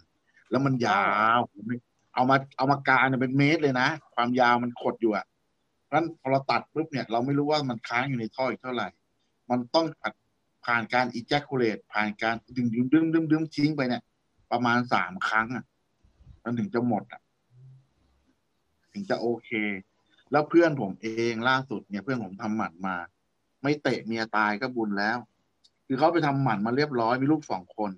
[0.49, 1.03] แล้วมันยา
[1.38, 1.40] ว
[2.14, 5.25] เอามาเอามากาเนี่ยเป็นเมตรเลยนะ ความยาวมันขดอยู่อะ
[5.91, 8.88] นั้นพอเราตัดปุ๊บเนี่ย เราไม่รู้ว่ามันค้างอยู่ในท่ออีกเท่าไหร่
[9.49, 9.85] มันต้อง
[10.66, 14.01] ผ่านการ ejaculate ผ่านการดึงดึงดึงดึงดึงทิ้งไปเนี่ย
[14.51, 15.66] ประมาณสามครั้งอะ
[16.43, 17.22] มันถึงจะหมดอะ
[18.93, 19.49] ถึงจะโอเค
[20.32, 22.95] แล้วเพื่อนผมเองล่าสุดเนี่ย เพื่อนผมทำหมันมา
[23.64, 25.18] ไม่เตะเมียตายก็บุญแล้ว
[25.88, 27.92] คือเขาไปทำหมันมาเรียบร้อยมีลูกสองคน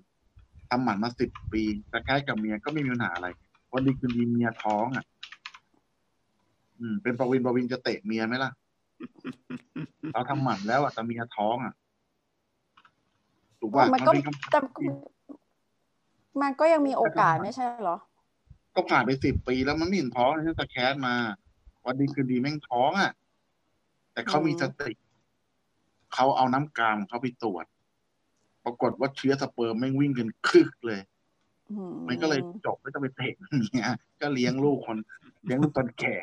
[0.70, 3.28] ทำหมันมาสิบปีแต่ใกล้กับเมียก็ไม่มีปัญหาอะไร
[3.72, 5.04] วันดีคืนดีเมียท้องอะ
[6.78, 8.50] อืม เป็นประวินประวินจะเตะเมียไหมล่ะ
[10.12, 11.74] เราทำหมันแล้วอะแต่เมียท้องอะ
[13.60, 14.58] ถูกป่ะมันก็เป็นคำแต่
[16.42, 17.96] มันก็ยังมีโอกาสไม่ใช่เหรอ
[18.74, 21.14] ก็ผ่านไปสิบปีแล้วมันไม่เห็นท้องเลยฉันสแคสมา
[21.84, 23.12] วันดีคืนดีแม่งท้องอะ
[24.12, 24.92] แต่เขามีสติ
[26.14, 27.64] เขาเอาน้ำกามเขาไปตรวจ
[28.64, 31.00] ปรากฏว่าเชื้อสเปิร์มแม่งวิ่งกันคึกเลย
[31.70, 33.34] อืมมันก็เลยจบไม่ต้องไปเตะ
[33.72, 33.86] เนี่ย
[34.20, 34.96] ก็เลี้ยงลูกคน
[35.44, 36.16] เลี้ยงลูกตอนแก่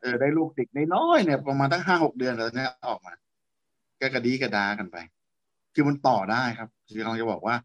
[0.00, 3.12] เออได้ลูกเด็กน้อยๆเนี่ย ประมาณตั้งห้าหกเดือนแล้วเนี่ยออกมา
[4.00, 4.96] ก็กระดีกระดากันไป
[5.74, 7.56] คือมันต่อได้ครับคือกำลังจะบอกว่า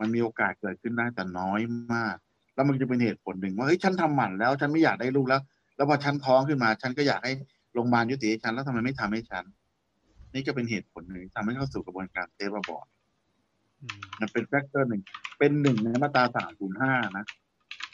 [0.00, 1.60] มันมีโอกาสเกิดขึ้นได้แต่น้อย
[1.92, 2.16] มาก
[2.54, 5.40] แล้วมันจะเป็นเหตุผลหนึ่งว่าเฮ้ยฉันทำหมันแล้วฉันไม่อยากได้ลูกแล้ว
[5.76, 7.32] แล้วพอฉันท้องขึ้นมา ฉันก็อยากให้
[7.74, 9.44] โรงพยาบาลยุติให้ฉันแล้วทำไมไม่ทำให้ฉัน
[10.34, 12.88] นี่ก็เป็นเหตุผลหนึ่งทำให้เข้าสู่กระบวนการ safe abort
[14.20, 15.02] มันเป็น factor หนึ่ง
[15.38, 17.24] เป็นหนึ่งในมาตราสามศูนย์ห้านะ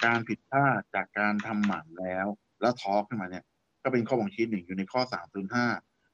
[0.05, 2.27] การผิดพลาดจากการทำหมันแล้ว
[2.61, 3.45] แล้วท้องขึ้นมาเนี่ย
[3.83, 5.67] ก็เป็นข้อบ่งชี้หนึ่งอยู่ในข้อสามศูนย์ห้า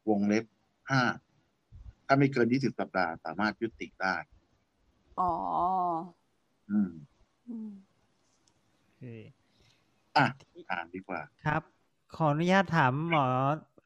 [0.09, 0.44] วงเล็บ
[0.91, 1.02] ห้า
[2.07, 4.17] ถ้าไม่เกินยี่สิบสัปดาห์สามารถยุติได้
[5.20, 5.33] อ๋อ
[6.70, 6.91] อืม
[7.49, 7.70] อืม
[8.81, 9.02] โอเค
[10.17, 10.25] อะ
[10.70, 11.62] อ่านดีกว่า ครับ
[12.17, 13.26] ขออนุญาตถามหมอ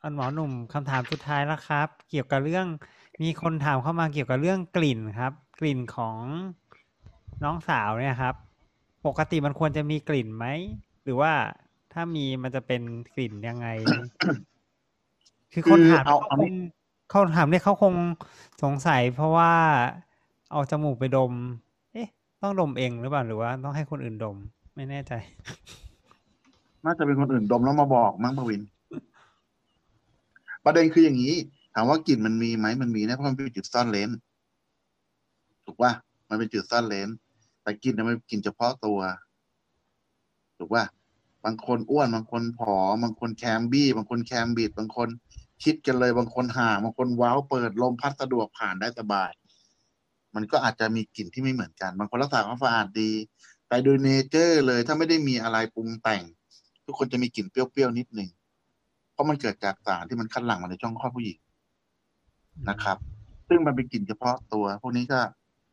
[0.06, 2.66] อันหมอหนุ่มคำถามสุดท้ายแล้วครับ เกี่ยวกับเรื่อง
[3.22, 6.16] มีคนถามเข้ามาเกี่ยวกับเรื่องกลิ่นครับ กลิ่นของ
[7.44, 8.34] น้องสาวเนี่ยครับ
[9.06, 10.46] ปกติมันควรจะมีกลิ่นไหม
[11.04, 11.32] หรือว่า
[11.92, 12.82] ถ้ามีมันจะเป็น
[13.14, 13.66] กลิ่นยังไง
[15.52, 16.54] คือคนถามคือเอาเขาเอาคไม่ง
[17.10, 17.94] เขาถามเนี่ยเขาคง
[18.62, 19.52] สงสัย เพราะว่า
[20.52, 21.32] เอาจมูกไปดม
[21.92, 22.08] เอ๊ะ
[22.42, 24.36] ต้องดมเองหรือเปล่าหรือว่าต้องให้คนอื่นดม
[24.74, 25.12] ไม่แน่ใจ
[26.84, 28.62] น่าจะเป็นคนอื่นดมแล้วมาบอกมั้งปวิน
[30.66, 31.34] ประเด็นคืออย่างนี้
[31.74, 34.10] ถามว่ากลิ่นมันมีไหมมันมีนะเพราะมันเป็นจุดซ่อนเลน
[35.64, 35.92] ถูกป่ะ
[36.28, 37.08] มันเป็นจุดซ่อนเร้น
[37.62, 38.98] แต่กลิ่นเนี่ยมันกลิ่นเฉพาะตัว
[40.58, 40.84] ถูกป่ะ
[41.44, 45.08] บางคนอ้วนบางคนผอมบางคนแคมบี้ บางคนแคมบิดบางคน
[45.64, 49.30] คิดกันเลยบางคนห่างบางคนว้าวเปิดลมพัดสะดวกผ่านได้สบาย
[50.34, 53.10] มันก็อาจจะมีกลิ่นที่ไม่เหมือนกัน บางคนรักษาความสะอาดดี
[53.68, 56.22] แต่โดย nature เลยถ้าไม่ได้มีอะไรปรุงแต่ง
[56.84, 58.30] ทุกคนจะมีกลิ่นเปรี้ยวๆนิดหนึ่ง
[59.16, 61.38] เพราะมันเกิดจากสารที่มันคัดหลั่งมาในช่องคลอดผู้หญิง
[62.68, 62.96] นะครับ
[63.48, 65.20] ซึ่งมันเป็นกลิ่นเฉพาะตัว พวกนี้ก็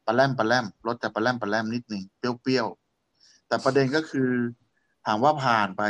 [0.05, 4.29] ปลาแรมปลาแรมรสจะปลาแรมปลาแรมนิดหนึ่งเปรี้ยวๆแต่ประเด็นก็คือ
[5.05, 5.81] ถามว่าผ่านไป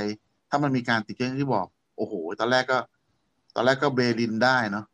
[0.49, 1.67] ถ้ามันมีการติดเชื้ออย่างที่บอก
[1.97, 2.79] โอ้โห ตอนแรกก็
[3.55, 4.85] ตอนแรกก็เบลินได้เนาะ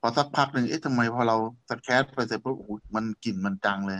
[0.00, 1.36] พอสักพักหนึ่งเอ๊ะทำไมพอเรา
[1.68, 3.98] สแคสไปเสร็จปุ๊บโอ้โหมันกลิ่นมันจังเลย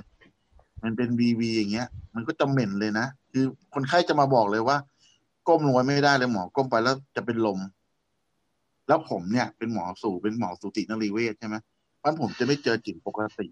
[0.82, 4.76] มันเป็นบีบีอย่างเงี้ย มันก็จะเหม็นเลยนะคือคนไข้จะมาบอกเลยว่า
[5.48, 7.58] ก้มลงไปไม่ได้เลยหมอ ก้มไปแล้วจะเป็นลม
[8.88, 11.56] แล้วผมเนี่ยเป็นหมอสูเป็นหมอสูตินรีเวชใช่ไหม
[11.98, 13.46] เพราะผมจะไม่เจอกลิ่นปกติ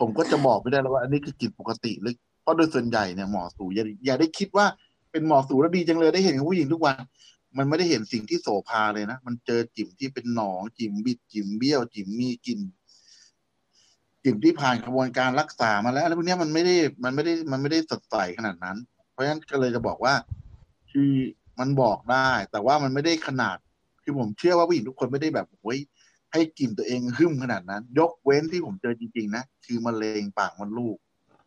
[0.00, 4.66] ผมก็จะบอกไม่ได้แล้วว่าอันนี้คือกลิ่นปกติหรือเพราะโดยส่วนใหญ่เนี่ยหมอสูอย่าอย่าได้คิดว่า
[5.10, 6.96] เป็นหมอสูแล้วดีจังเลยได้เห็นผู้หญิงทุกวัน
[7.58, 12.60] มันไม่ได้เห็นสิ่งที่โสภาเลยนะมันเจอจิ๋มที่เป็นหนองจิ๋มบิดจิ๋มเบี้ยว จิ๋มมีกลิ่น
[14.24, 18.76] จิ๋มที่ผ่านกระบวนการรักษามาแล้วแล้วพวกนี้มันไม่ได้มันไม่ได้มันไม่ได้สดใสขนาดนั้น
[19.12, 20.14] เพราะฉะนั้นก็เลยจะบอกว่า
[20.92, 21.12] คือ
[21.58, 23.56] มันบอกได้ แต่ว่ามันไม่ได้ขนาด
[24.08, 25.78] คือผมเชื่อว่าผู้หญิงทุกคนไม่ได้แบบโอ้ย
[26.32, 30.96] ให้กลิ่นตัวเองหึ่มขนาดนั้น ยกเว้นที่ผมเจอจริง ๆ นะ คือมะเร็งปากมดลูก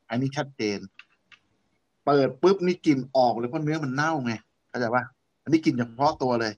[0.09, 0.79] อันนี้ชัดเจน
[2.05, 4.33] เปิดปุ๊บนี่กลิ่นออกเลยเพราะเนื้อมันเน่าไง
[4.69, 5.03] เข้าใจปะ
[5.43, 6.53] อันนี้กลิ่นเฉพาะตัวเลย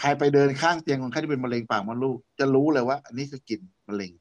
[0.00, 4.12] ใครไปเดินข้างเตียงคนไข้ที่เป็นมะเร็งปากมดลูก จะรู้เลยว่า อันนี้คือกลิ่นมะเร็ง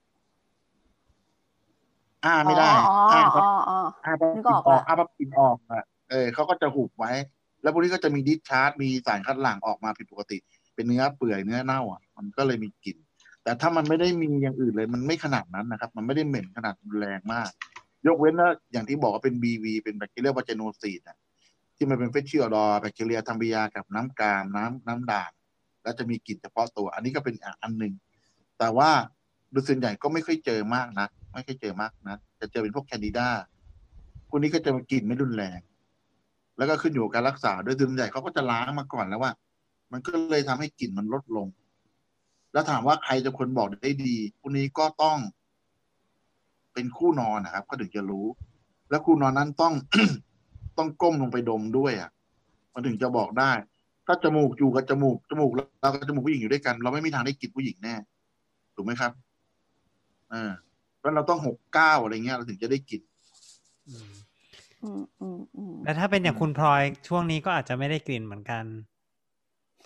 [2.25, 7.11] อ้าไม่ได้อ๋ออ้าอ๋ปั๊บออ๋ออ้าปั๊บนึกกลิ่อนอกออกละอ้าปั๊บกลิ่นออกอะเออเขาก็จะหุบไว้
[7.61, 10.37] แล้วพวกนี้ก็จะมีดิสชาร์จมีสารคัดหลั่งออกมาผิดปกติ
[10.77, 12.97] เป็นเนื้อเปื่อยเนื้อเน่าอะ มันก็เลยมีกลิ่น
[13.43, 17.49] แต่ถ้ามันไม่ได้มีอย่างอื่นเลย มันไม่ขนาดนั้นนะครับ มันไม่ได้เหม็นขนาดรุนแรงมาก
[18.07, 21.17] ยกเว้นว่าอย่างที่บอกว่าเป็น BV เป็นแบคทีเรียวาเจโนซีดอะ
[21.75, 25.31] ที่มันเป็นเฟชชิออดอแบคทีเรียทำปฏิยากับน้ำกามน้ำน้ำด่าง
[25.83, 27.93] แล้วจะมีกลิ่นเฉพาะตัว อันนี้ก็เป็นอันหนึ่ง
[28.59, 28.89] แต่ว่า
[29.51, 33.27] โดยส่วนใหญ่ก็ไม่ค่อยเจอมากนะไม่ค่อยเจอมากนะจะเจอเป็นพวกแคนดิดา
[34.29, 35.59] พวกนี้ก็จะมากลิ่นไม่รุนแรง
[36.57, 39.31] แล้วก็ขึ้นอยู่กับการรักษาโดยส่วนใหญ่เขาก็จะล้างมาก่อนแล้วว่า
[39.91, 41.47] มันก็เลยทำให้กลิ่นมันลดลง
[42.53, 45.17] แล้วถามว่าใครจะคนบอกได้ดีพวกนี้ก็ต้อง
[46.73, 48.25] เป็นคู่นอนนะครับ ก็ถึงจะรู้
[48.89, 49.73] แล้วคู่นอนนั้นต้อง
[50.77, 52.09] ต้องก้มลงไปดมด้วยอะ
[52.73, 53.51] มันถึงจะบอกได้
[54.05, 57.95] ถ้าจมูกอยู่กับจมูกจมูกเรากับจมูกผู้หญิงอยู่ด้วยกัน เราไม่มีทางได้กลิ่นผู้หญิงแน่
[58.75, 59.11] ถูกไหมครับ
[60.31, 60.51] เออ
[60.97, 63.01] เพราะเราต้องหกเก้าอะไรเงี้ยเราถึงจะได้กลิ่น
[64.83, 68.63] อืมอืมอืมแล้วถ้าเป็นอย่างคุณพลอยช่วงนี้ก็อาจจะไม่ได้กลิ่นเหมือนกัน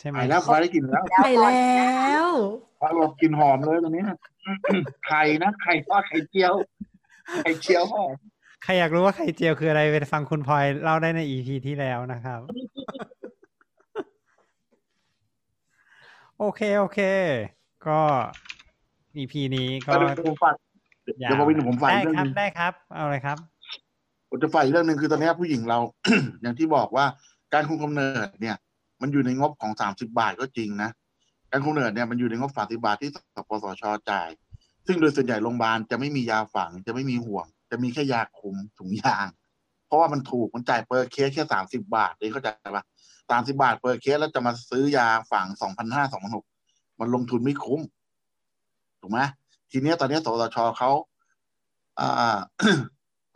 [0.01, 2.27] ใช่ไหมไปแล้วพอได้กลิ่นแล้วไปแล้ว
[2.79, 4.03] พอเรากลิ่นหอมเลยตรงนี้
[5.07, 6.53] ไข่นะไข่ทอดไข่เจียว
[7.43, 8.11] ไข่เจียวหอม
[8.63, 12.39] ใครอยากรู้ว่าไข่เจียวคืออะไรไปฟังคุณพลอยเล่าได้ในอีพีที่แล้วนะครับ
[16.39, 16.99] โอเคโอเค
[17.87, 17.99] ก็
[19.17, 20.55] EP นี้ก็เดี๋ยวผมฝาก
[21.03, 23.37] เดี๋ยวผมวินผมฝากได้อีกเรื่องคหรับนึงได้ครับ เอาเลยครับ
[24.29, 25.79] ผมจะฝากอีกเรื่องหนึ่งคือตอนนี้ผู้หญิงเรา
[26.41, 27.05] อย่างที่บอกว่า
[27.53, 28.57] การคุมกำเนิดเนี่ย
[29.01, 30.89] มันอยู่ในงบของสามสิบาทก็จริงนะ
[31.51, 34.29] การคุมกำเนิดเนี่ยมันอยู่ในงบสามสิบาทที่สปสชจ่าย
[34.87, 39.27] ซึ่งโดยส่วนใหญ่โรงพยาบาลจะไม่มียาฝังจะไม่มีห่วง จะมีแค่ยาคุมถุงยาง
[39.87, 42.83] เพราะว่ามันถูกมันจ่าย per case แค่สามสิบาทเองเข้าใจปะ
[43.29, 46.45] สามสิบาท per case แล้วจะมาซื้อยาฝังสองพันห้าสองพันหก
[46.99, 47.81] มันลงทุนไม่คุ้ม
[49.01, 49.19] ถูกไหม
[49.71, 50.89] ทีเนี้ยตอนนี้สปสชเขา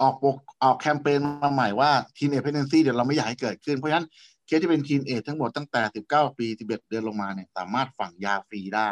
[0.02, 4.08] ออกปกออกแคมเปญมาใหม่ว่า teenage p เพน e นซีเดี๋ยวเราไม่อยากให้เกิดขึ้น เพราะฉะนั้น
[4.46, 8.92] เคสที่เป็นทีนเอทั้งหมดตั้งแต่ 19 ปี 11 เดือนลงมาเนี่ยสามารถฝังยาฟรีได้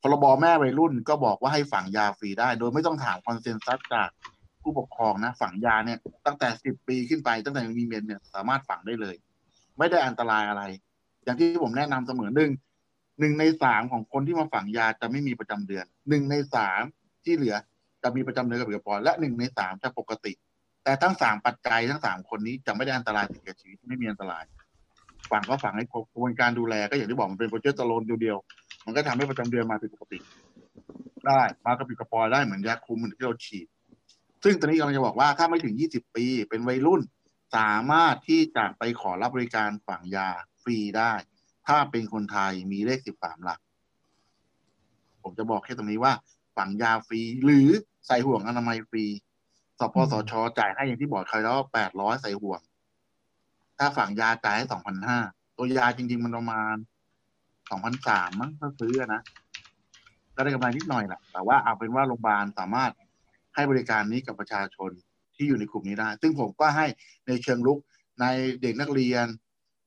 [0.00, 4.08] พรบแม่วัยรุ่นก็บอกว่าให้ฝังยาฟรีได้ โดยไม่ต้องถาม consensus จาก
[4.62, 9.16] ผู้ปกครองนะ ฝังยาเนี่ย ตั้งแต่ 10 ปีขึ้นไปตั้งแต่มีเมนเนี่ยสามารถฝังได้เลย
[9.78, 10.62] ไม่ได้อันตรายอะไร
[11.24, 12.50] อย่างที่ผมแนะนำเสมอหนึ่ง
[13.20, 16.82] หนึ่งในสามของคนที่มาฝังยาจะไม่มีประจำเดือนหนึ่งในสาม
[17.24, 17.56] ที่เหลือ
[18.02, 20.32] จะมีประจำเดือนกับเดือนปอนและหนึ่งในสามจะปกติ
[20.84, 24.44] แต่ทั้งสามปัจจัยทั้งสามคนนี้จะไม่ได้อันตรายถึงแก่ชีวิตไม่มีอันตราย
[25.30, 30.18] ฝังก็ฝังให้ครบกระบวนการดูแลก็อย่างที่บอกมันเป็นโปรเจสเตอโรนเดียวๆมันก็ทำให้ประจำเดือนมาผิดปกติ
[31.26, 33.66] ได้มากระปิดกระปอยได้เหมือนยาคุมเหมือนที่เราฉีด
[34.44, 37.00] ซึ่งตอนนี้กำลังจะบอกว่าถ้าไม่ถึง20ปี เป็นวัยรุ่น
[37.56, 40.28] สามารถที่จะไปขอรับบริการฝังยา
[40.62, 41.12] ฟรีได้
[41.66, 43.60] ถ้าเป็นคนไทยมีเลข13หลัก
[45.22, 46.12] ผมจะบอกแค่ตรงนี้ว่า
[46.56, 47.68] ฝังยาฟรี หรือ
[48.06, 49.04] ใส่ห่วงอนามัยฟรี
[49.94, 52.60] ปสชจ่ายให้อย่างที่บอกใครแล้วแปดร้อยใส่ห่วง
[53.78, 55.18] ถ้าฝังยาจ่ายให้สองพันห้า
[55.56, 56.76] ตัวยาจริง ๆ มันประมาณ
[57.70, 59.22] สองพันสามมั้งถ้าซื้ออะนะ
[60.36, 62.92] ก็ได้กำไรนิดหน่อยแหละแต่ว่าเอาเป็นว่าโรงพยาบาลสามารถ
[63.54, 64.90] ให้บริการนี้กับประชาชน
[65.36, 66.86] ที่อยู่ในกลุ่มนี้ได้ ซึ่งผมก็ให้
[67.26, 67.78] ในเชิงรุก
[68.20, 68.26] ใน
[68.62, 69.26] เด็กนักเรียน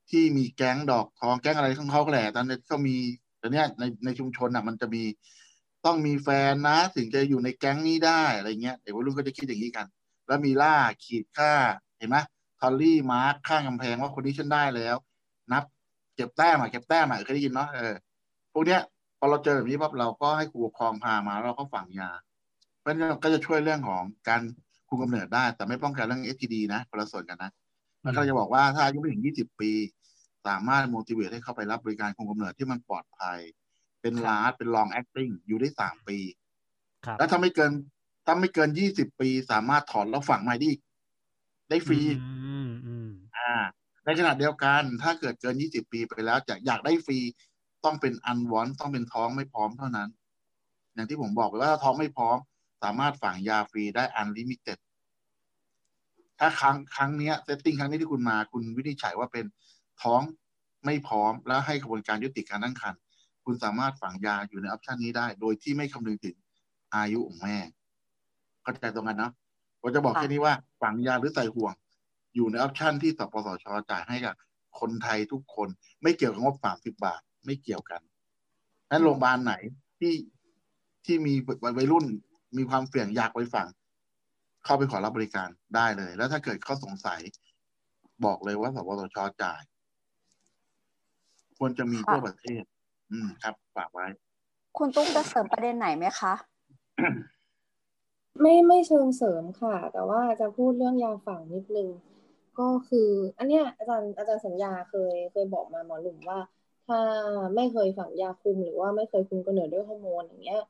[0.10, 2.96] ที่มีแก๊งดอกทองแก๊งอะไรของเขาก็แหละตอนนี้เขามี
[3.42, 5.04] ตอนเนี้ยในในชุมชนอะ มันจะมี
[5.86, 9.86] ต้องมีแฟนนะ ถึงจะอยู่ในแก๊งนี้ได้อะไรเงี้ยเด็กวัยรุ่นก็จะคิดอย่างนี้กัน
[10.28, 11.52] แล้วมีล่าขีดฆ่า
[11.98, 12.18] เห็นไหม
[12.60, 14.96] tally mark ข้างกำแพงว่าคนนี้ฉันได้แล้ว
[15.52, 15.64] นับ
[16.16, 17.94] เก็บแต้มอะเก็บแต้มอะเคยได้ยินเนาะเออ
[18.54, 18.82] พวกเนี้ย
[19.20, 22.12] พอเราเจอแบบนี้ปั๊บเราก็ให้ครูปกครองพามาแล้วเราก็ฝังยา
[22.80, 24.42] เพราะนั้นก็จะช่วยเรื่องของการ
[24.90, 27.52] คุมกำเนิดได้ แต่ไม่ป้องกันเรื่อง STD นะคนละส่วนกันนะ
[28.04, 29.72] มันก็จะบอกว่าถ้าอายุไม่ถึง 20 ปี
[30.48, 33.40] สามารถ motivate ให้เข้าไปรับบริการคุมกำเนิดที่มันปลอดภัย
[34.06, 36.17] เป็นลาสเป็น long acting อยู่ได้สามปี
[37.06, 37.72] ครับแล้วถ้าไม่เกิน
[38.25, 40.82] ถ้าไม่เกิน20ปีสามารถถอนแล้วฝังใหม่ได้อีก
[41.69, 43.53] ได้ฟรีอืมอืมอ่า
[44.06, 47.19] ในขณะเดียวกันถ้าเกิดเกิน20ปีไปแล้วจะอยากได้ฟรี
[47.85, 50.09] ต้องเป็น unwanted ต้องเป็นท้องไม่พร้อมเท่านั้น
[50.93, 52.38] อย่างที่ผมบอกไปว่าถ้าท้องไม่พร้อม
[52.84, 54.80] สามารถฝังยาฟรีได้ unlimited
[56.40, 59.45] ถ้าครั้งครั้งเนี้ย setting ครั้งนี้ที่คุณมา คุณวินิจฉัยว่าเป็น
[60.03, 60.22] ท้อง
[60.85, 63.00] ไม่พร้อมแล้วให้กระบวนการยุติการตั้งครรภ์
[63.46, 66.36] คุณสามารถฝังยาอยู่ใน option นี้ได้ โดยที่ไม่คำนึงถึง
[66.96, 67.58] อายุของแม่
[68.62, 69.32] เข้าใจตรงกันเนาะ
[69.82, 71.74] ผมจะบอกแค่นี้ว่าฝังยาหรือใส่ห่วง
[72.36, 74.36] อยู่ในออปชันที่สปสชจ่ายให้กับ
[74.80, 75.68] คนไทยทุกคน
[76.04, 78.02] ไม่เกี่ยวกับงบสามสิบบาท ไม่เกี่ยวกัน
[78.92, 79.54] นั้นโรงพยาบาลไหน
[80.00, 80.14] ที่
[81.06, 81.34] ที่มี
[81.78, 82.06] วัยรุ่น
[82.58, 83.68] มีความเสี่ยงอยากไปฝัง
[84.66, 87.20] เข้าไปขอรับบริการได้เลย แล้วถ้าเกิดข้อสงสัย
[88.26, 89.62] บอกเลยว่าสปสชจ่าย
[91.58, 92.64] ควรจะมีทั่วประเทศ
[93.11, 94.06] อืมครับฝากไว้
[94.77, 96.34] คุณตุ๊กจะเสริมประเด็นไหนไหมคะ
[98.42, 101.90] ไม่ไม่เชิงเสริมค่ะ แต่ว่าจะพูดเรื่องยาฝังนิดนึง
[102.59, 106.40] ก็คือ อันเนี้ยอาจารย์อาจารย์สัญญาเคยเคยบอกมาหมอหนุ่มว่า
[106.88, 107.00] ถ้า
[107.56, 110.61] ไม่เคยฝังยาคุมหรือว่าไม่เคยคุมกำเนิดด้วยฮอร์โมนอย่างเงี้ย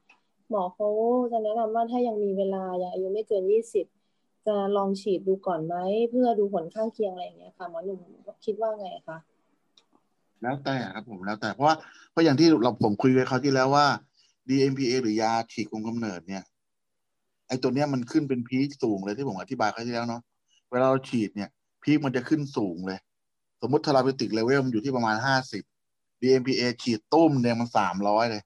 [0.50, 0.88] หมอเขา
[1.32, 3.86] จะแนะนำว่าถ้ายังมีเวลายังอายุไม่เกินยี่สิบ
[4.48, 5.76] จะลองฉีดดูก่อนไหม
[6.10, 8.00] เพื่อดูผลข้างเคียงอะไรอย่างเงี้ยค่ะหมอหนุ่ม
[8.46, 9.18] คิดว่าไงคะ
[10.46, 11.76] แล้วแต่ครับผมแล้วแต่เพราะว่า
[12.12, 13.86] เพราะอย่างที่เราผมคุยไว้เขาวที่แล้วว่า
[14.50, 16.44] DMPA หรือยาฉีดคุมกำเนิดเนี่ย
[17.48, 20.22] ไอตัวเนี้ยมันขึ้นเป็นพีคสูงเลยที่ผมอธิบายครั้งที่แล้วเนาะ
[20.72, 21.50] เวลาเราฉีดเนี่ย
[21.84, 23.00] พีคมันจะขึ้นสูงเลย
[23.62, 25.64] สมมติทาราพิติกเลเวลมันอยู่ที่ประมาณห้าสิบ
[26.22, 28.42] DMPA ฉีดตุ้มเนี่ยมันสามร้อยเลย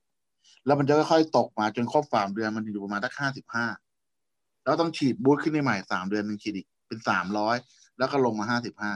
[0.66, 3.66] แล้วมันจะค่อยๆตกมาจนครบสามเดือนมันอยู่ประมาณสักห้าสิบห้า
[4.64, 7.56] แล้วต้องฉีดบูสต์ขึ้นในใหม่สามเดือนหนึ่งฉีดอีกเป็นสามร้อย
[7.98, 8.94] แล้วก็ลงมาห้าสิบห้า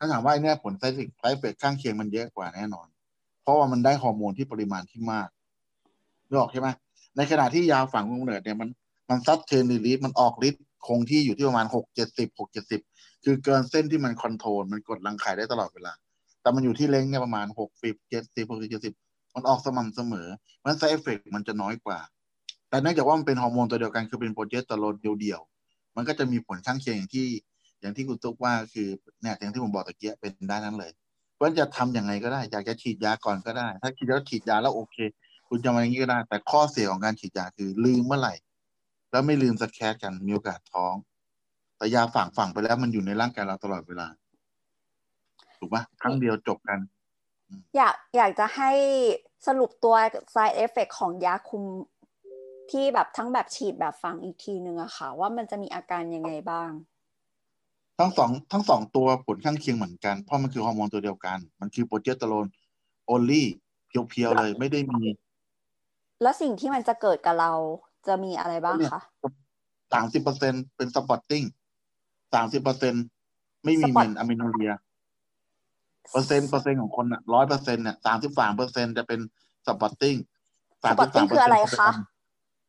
[0.00, 2.86] ถ้าถามว่าไอเนี่ยผล side effect side effect ข้างเคียงมันเยอะกว่าแน่นอน
[3.42, 5.28] เพราะว่ามันได้ฮอร์โมนที่ปริมาณที่มาก
[6.28, 6.68] นึกออกใช่ไหม
[7.16, 8.68] ในขณะที่ยาฝังกำเนิดเนี่ยมัน
[9.10, 12.80] มัน sustained release มันออกฤทธิ์คงที่อยู่ที่ประมาณหกเจ็ดสิบหกเจ็ดสิบ
[13.24, 15.92] คือเกินเส้นที่มัน control มันกดรังไข่ได้ตลอดเวลา
[16.42, 18.94] แต่มันอยู่ที่ range เนี่ยประมาณหกสิบเจ็ดสิบหกสิบเจ็ดสิบ
[19.34, 20.28] มันออกสม่ำเสมอ
[20.62, 21.98] มัน side effect มันจะน้อยกว่า
[22.68, 27.26] แต่เนื่องจากว่ามันเป็นฮอร์โมนตัวเดียวกันคือเป็นโปรเจสเตอโรนเดียวๆมันก็จะมีผลข้างเคียงอย่างที่
[27.80, 28.88] อย่างที่คุณตุ๊กว่าคือ
[29.22, 30.92] เนี่ยอย่างที่ผมบอกตะเกียเป็นได้นั้นเลย
[31.34, 34.96] เพราะฉะนั้นจะทำยังไงก็ได้อยากจะฉีดยาก่อนก็ได้ ถ้าคิดว่าฉีดยาแล้วโอเค
[35.48, 38.34] คุณจะมาอย่างนี้ก็ได้ แต่ข้อเสียของการฉีดยาคือลืมเมื่อไหร่
[39.10, 40.94] แล้วไม่ลืมสแครกันมีโอกาสท้อง
[41.76, 44.08] แต่ยาฝังฝังไปแล้วมันอยู่ในร่างกายเราตลอดเวลา
[45.58, 46.78] ถูกปะครั้งเดียวจบกัน
[47.76, 48.72] อยากอยากจะให้
[49.46, 49.94] สรุปตัว
[50.34, 51.62] side effect ของยาคุม
[52.70, 56.70] ที่แบบทั้งแบบฉีดแบบฝังอีกทีนึงอะค่ะ ว่ามันจะมีอาการยังไงบ้าง
[58.00, 62.46] ทั้งสองทั้งสองตัวผลข้างเคียงเหมือนกัน เพราะมันคือฮอร์โมนตัวเดียวกัน มันคือโปรเจสเตอโรน
[63.06, 65.02] only pure ๆเลยไม่ได้มี
[66.22, 67.52] แล้วสิ่งที่มันจะเกิดกับเรา
[68.06, 69.00] จะมีอะไรบ้างคะ
[69.92, 71.44] สามสิบเปอร์เซ็นเป็น spotting
[72.34, 72.94] สามสิบเปอร์เซ็น
[73.64, 74.72] ไม่มีสปเมอตน amenorrhea
[76.12, 79.20] เปอร์เซ็นต์เปอร์เซ็นต์ของคนอะร้อยเปอร์เซ็นต์เนี่ยสามสิบสามเปอร์เซ็นจะเป็น
[79.66, 80.16] spotting
[80.90, 81.90] spotting คืออะไรคะ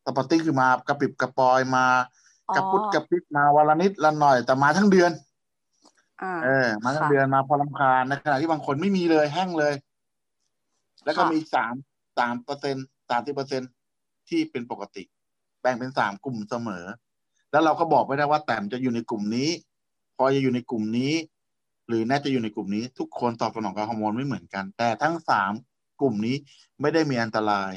[0.05, 2.20] spotting คือมากะปริบกะปรอยมาอ๋อ
[2.55, 5.11] กระปุดกระปิบมาวันละนิดละหน่อย แต่มาทั้งเดือน
[6.21, 9.73] อ่าเออ มาทั้งค่ะเดือนมาพอรำคาญในขณะที่บางคนไม่มีเลยแห้งเลย
[11.05, 11.73] แล้วก็ค่ะมีสาม
[12.17, 12.75] สามเปอร์เซ็น
[13.09, 13.61] สามสิบเปอร์เซ็น
[14.29, 15.03] ที่เป็นปกติ
[15.61, 16.85] แบ่งเป็นสามกลุ่มเสมอ
[17.51, 19.49] แล้วเราก็บอกไม่ได้ว่าแต้มจะอยู่ในกลุ่มนี้
[20.17, 21.13] พอจะอยู่ในกลุ่มนี้
[21.87, 25.51] หรือน่าจะอยู่ในกลุ่มนี้ ทุกคนตอบสนองกับฮอร์โมนไม่เหมือนกัน แต่ทั้งสาม
[26.01, 26.35] กลุ่มนี้
[26.81, 27.71] ไม่ได้มีอันตราย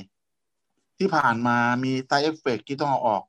[0.98, 3.22] ที่ผ่านมามี side effect ที่ต้องเอาออก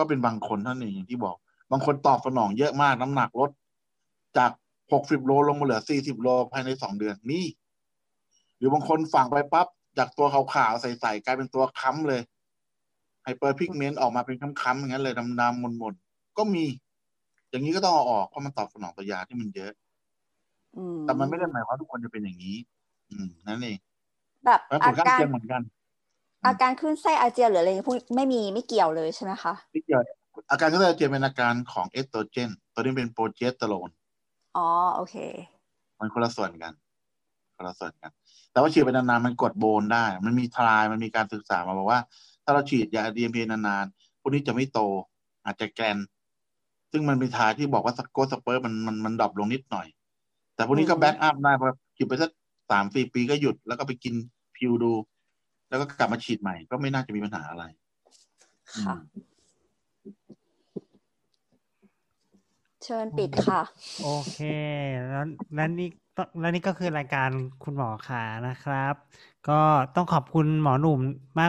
[0.00, 1.36] ก็เป็นบางคนเท่านั้นเองอย่างที่บอก
[1.70, 3.50] บางคนตอบสนองเยอะมากน้ำหนักลด
[4.38, 4.50] จาก
[4.92, 7.40] หกสิบโลลงมาเหลือสี่สิบโลภายในสองเดือนมี
[8.58, 9.66] หรือบางคนฝังไปปั๊บ
[9.98, 12.20] จากตัวขาวๆใสๆกลายเป็นตัวคล้ำเลย
[13.22, 16.64] hyperpigment ออกมาเป็นคล้ำๆอย่างนั้นเลยดำๆมนๆก็มี
[17.50, 19.72] อย่างนี้ก็ต้องเอาออกเพราะมันตอบสนองต่อยาที่มันเยอะ
[20.76, 22.56] อืมแต่มันไม่ได้หมายความว่าทุกคนจะเป็นอย่างนี้
[23.10, 23.78] อืมนั่นเอง
[24.44, 25.62] แบบแล้วผอาลข้างการเคียงเหมือนกัน
[26.46, 30.00] อาการคลื่นไส้อาเจียนหรืออะไรพวกนี้ไม่มีไม่เกี่ยวเลยใช่ไหมคะที่เกี่ยว
[30.50, 33.90] อาการก็จะเจเป็นอาการของเอสโตรเจน ตัวนี้เป็นโปรเจสเตอโรน
[34.56, 35.16] อ๋อโอเค
[35.98, 36.72] มันคนละส่วนกัน
[37.56, 38.10] คนละส่วนกัน
[38.52, 42.00] แต่ว่าฉีดไปนานๆมันกดโบนได้ มันมีทรายมันมีการศึกษามาบอกว่า
[42.44, 44.80] ถ้าเราฉีดยา DMP นานๆพวกนี้จะไม่โต
[45.44, 45.96] อาจจะแกรน
[46.92, 49.86] ซึ่งมันเป็นทรายที่บอกว่าสกโกสเปอร์มันมันมันดรอปลงนิดหน่อย
[50.54, 52.30] แต่พวกนี้ก็อืมแบ็กอัพได้พอฉีดไปสัก
[52.70, 54.14] สามสี่ปีก็หยุดแล้วก็ไปกิน
[54.56, 54.92] พิวดู
[55.70, 57.64] แล้วก็กลับมาฉีดใหม่ก็ไม่น่าจะมีปัญหาอะไร
[58.82, 58.96] ค่ะ
[62.84, 63.62] เชิญปิดค่ะ
[64.02, 64.38] โอเค
[65.08, 67.30] แล้วแล้วนี่ก็แล้วนี่ก็คือรายการ
[67.64, 68.94] คุณหมอขานะครับ
[69.48, 69.60] ก็
[69.96, 71.00] ต้องขอบคุณหมอหนุ่ม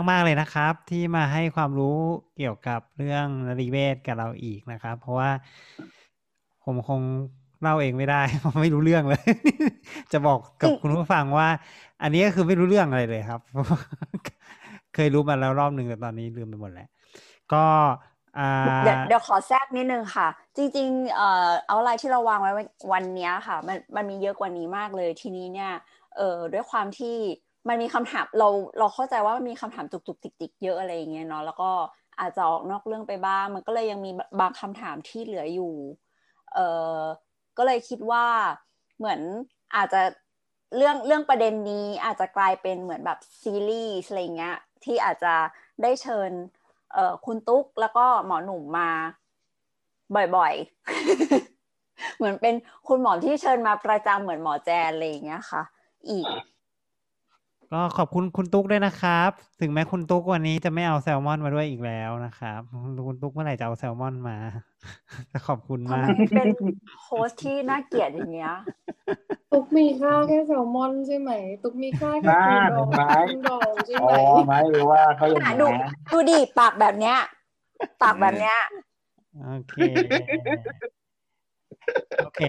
[0.09, 1.97] มากๆเลยนะครับ ที่มาให้ความรู้
[2.37, 5.31] เกี่ยวกับเรื่องนริเวศกับเราอีกนะครับ เพราะว่า
[6.63, 7.01] ผมคง
[7.61, 9.21] เล่าเองไม่ได้เพราะไม่รู้เรื่องเลย
[10.11, 11.47] จะบอกกับจริงคุณผู้ฟังว่า
[12.01, 13.39] อันนี้ก็คือไม่รู้เรื่องอะไรเลยครับ
[14.93, 16.87] เคยรู้มาแล้วรอบหนึ่งแต่ตอนนี้ลืมไปหมดแล้ว
[17.53, 17.65] ก็
[18.39, 18.41] อ่า
[18.83, 22.51] เดี๋ยวเดี๋ยวขอแทรกนิดนึงค่ะ จริงๆ เอ่อเอาอะไรที่เราวางไว้
[22.93, 25.71] วันเนี้ยค่ะ มันมันมีเยอะกว่านี้มากเลยทีนี้เนี่ย
[26.17, 27.15] เอ่อด้วยความที่
[27.67, 28.47] มันมีคำถามเรา
[28.79, 31.71] เราเข้าใจว่ามันมีคำถามจุกจุกติกติกๆเยอะอะไรอย่างเงี้ยเนาะแล้วก็
[32.19, 35.73] อาจจะออกนอกเรื่องไปบ้าง มันก็เลยยังมีบางคำถามที่เหลืออยู่
[36.53, 36.59] เอ่อ
[37.57, 38.25] ก็เลยคิดว่า
[38.97, 39.19] เหมือน
[39.75, 40.01] อาจจะ
[40.77, 45.33] เรื่องเรื่องประเด็นนี้อาจจะกลายเป็นเหมือนแบบซีรีส์อะไรเงี้ยที่อาจจะ
[45.81, 46.31] ได้เชิญ
[46.93, 48.89] เอ่อคุณตุ๊กแล้วก็หมอหนุ่มมา
[50.35, 52.55] บ่อยๆ เหมือนเป็น
[52.87, 55.63] คุณหมอที่เชิญมาประจำเหมือนหมอแจนอะไรอย่างเงี้ยค่ะ
[56.09, 56.25] อีก
[57.71, 62.59] ก็ขอบคุณคุณตุ๊กด้วยนะครับ ถึงแม้คุณตุ๊กวันนี้จะไม่เอาแซลมอนมาด้วยอีกแล้วนะครับ
[63.07, 64.37] คุณตุ๊กเมื่อไหร่จะเอาแซลมอนมา
[65.31, 66.47] จะขอบคุณทำมาไมกเป็น
[67.01, 68.53] โฮสต์ที่น่าเกลียดอย่างเงี้ย
[69.51, 71.31] ตุ๊กมีค่าแค่แซลมอนใช่ไหม
[71.63, 74.11] ตุ๊กมีค่าแค่น่าปูดองเห็นไหมกุ้งดองใช่อ๋ไหอม
[74.45, 77.17] ไหมหรือว่าเขาอย่างอะดูนั้นดูดิปากแบบเนี้ย
[78.01, 78.57] ปากแบบเนี้ย
[79.41, 79.73] โอเค
[82.15, 82.39] โอเค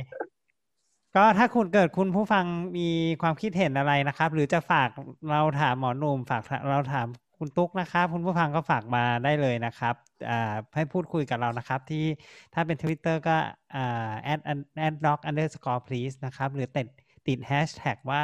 [1.17, 2.45] ก็ถ้าคุณเกิดคุณผู้ฟัง
[2.77, 2.89] มี
[3.23, 4.89] ความคิดเห็นอะไรนะครับ หรือจะฝาก
[5.31, 7.07] เราถามหมอหนุ่มฝากเราถาม
[7.39, 9.95] คุณตุ๊กนะครับ คุณผู้ฟังก็ฝากมาได้เลยนะครับ
[10.31, 10.33] อ
[10.77, 12.05] ให้พูดคุยกับเรานะครับ ที่
[12.55, 13.37] ถ้าเป็น Twitter ก็
[13.75, 14.41] อ่า add
[14.87, 16.89] add dog underscore please นะครับ หรือติด
[17.27, 18.23] ติดแฮชแท็กว่า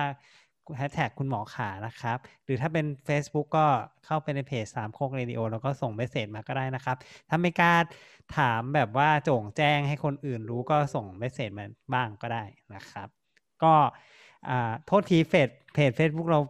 [0.76, 3.66] แฮชแท็กคุณหมอขานะครับ หรือถ้าเป็น Facebook ก็
[4.04, 6.96] เข้าไปในเพจสามโคกเรดิโอแล้วก็ส่ง message มาก็ได้นะครับ
[7.28, 7.74] ถ้าไม่กล้า
[8.36, 13.08] ถามแบบว่าโจ่งแจ้งให้คนอื่นรู้ก็ส่ง message มาบ้างก็ได้นะครับ
[13.62, 13.74] ก็
[14.48, 16.40] อ่าโทษทีเฟซเพจ Facebook เรา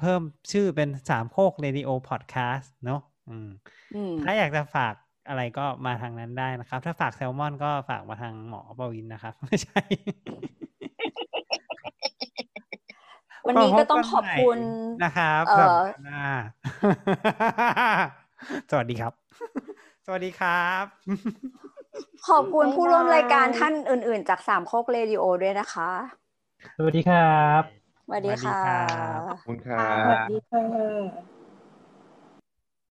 [0.00, 0.22] เพิ่ม
[0.52, 3.50] ชื่อเป็นสามโคก Radio Podcast เนาะอืม
[3.94, 4.94] อืมถ้าอยากจะฝาก
[5.28, 9.80] อะไรก็มาทางนั้นได้นะครับ ถ้าฝากแซลมอนก็ฝากมาทางหมอปวินนะครับ ไม่ใช่
[13.48, 14.58] วันนี้ก็ต้องขอบคุณ
[15.04, 15.72] นะครับเอ่อสำหรับ
[16.04, 16.22] หน้า
[18.70, 19.12] สวัสดีครับ
[20.06, 20.84] สวัสดีครับ
[22.28, 25.90] ขอบคุณผู้ร่วมรายการท่านอื่น ๆ จากสามโคกเรดิโอด้วยนะคะ
[26.76, 27.20] สวัสดีครั
[27.60, 27.62] บ
[28.06, 28.62] สวัสดีค่ะ
[29.28, 31.37] ขอบคุณครัสวับสดีค่ะ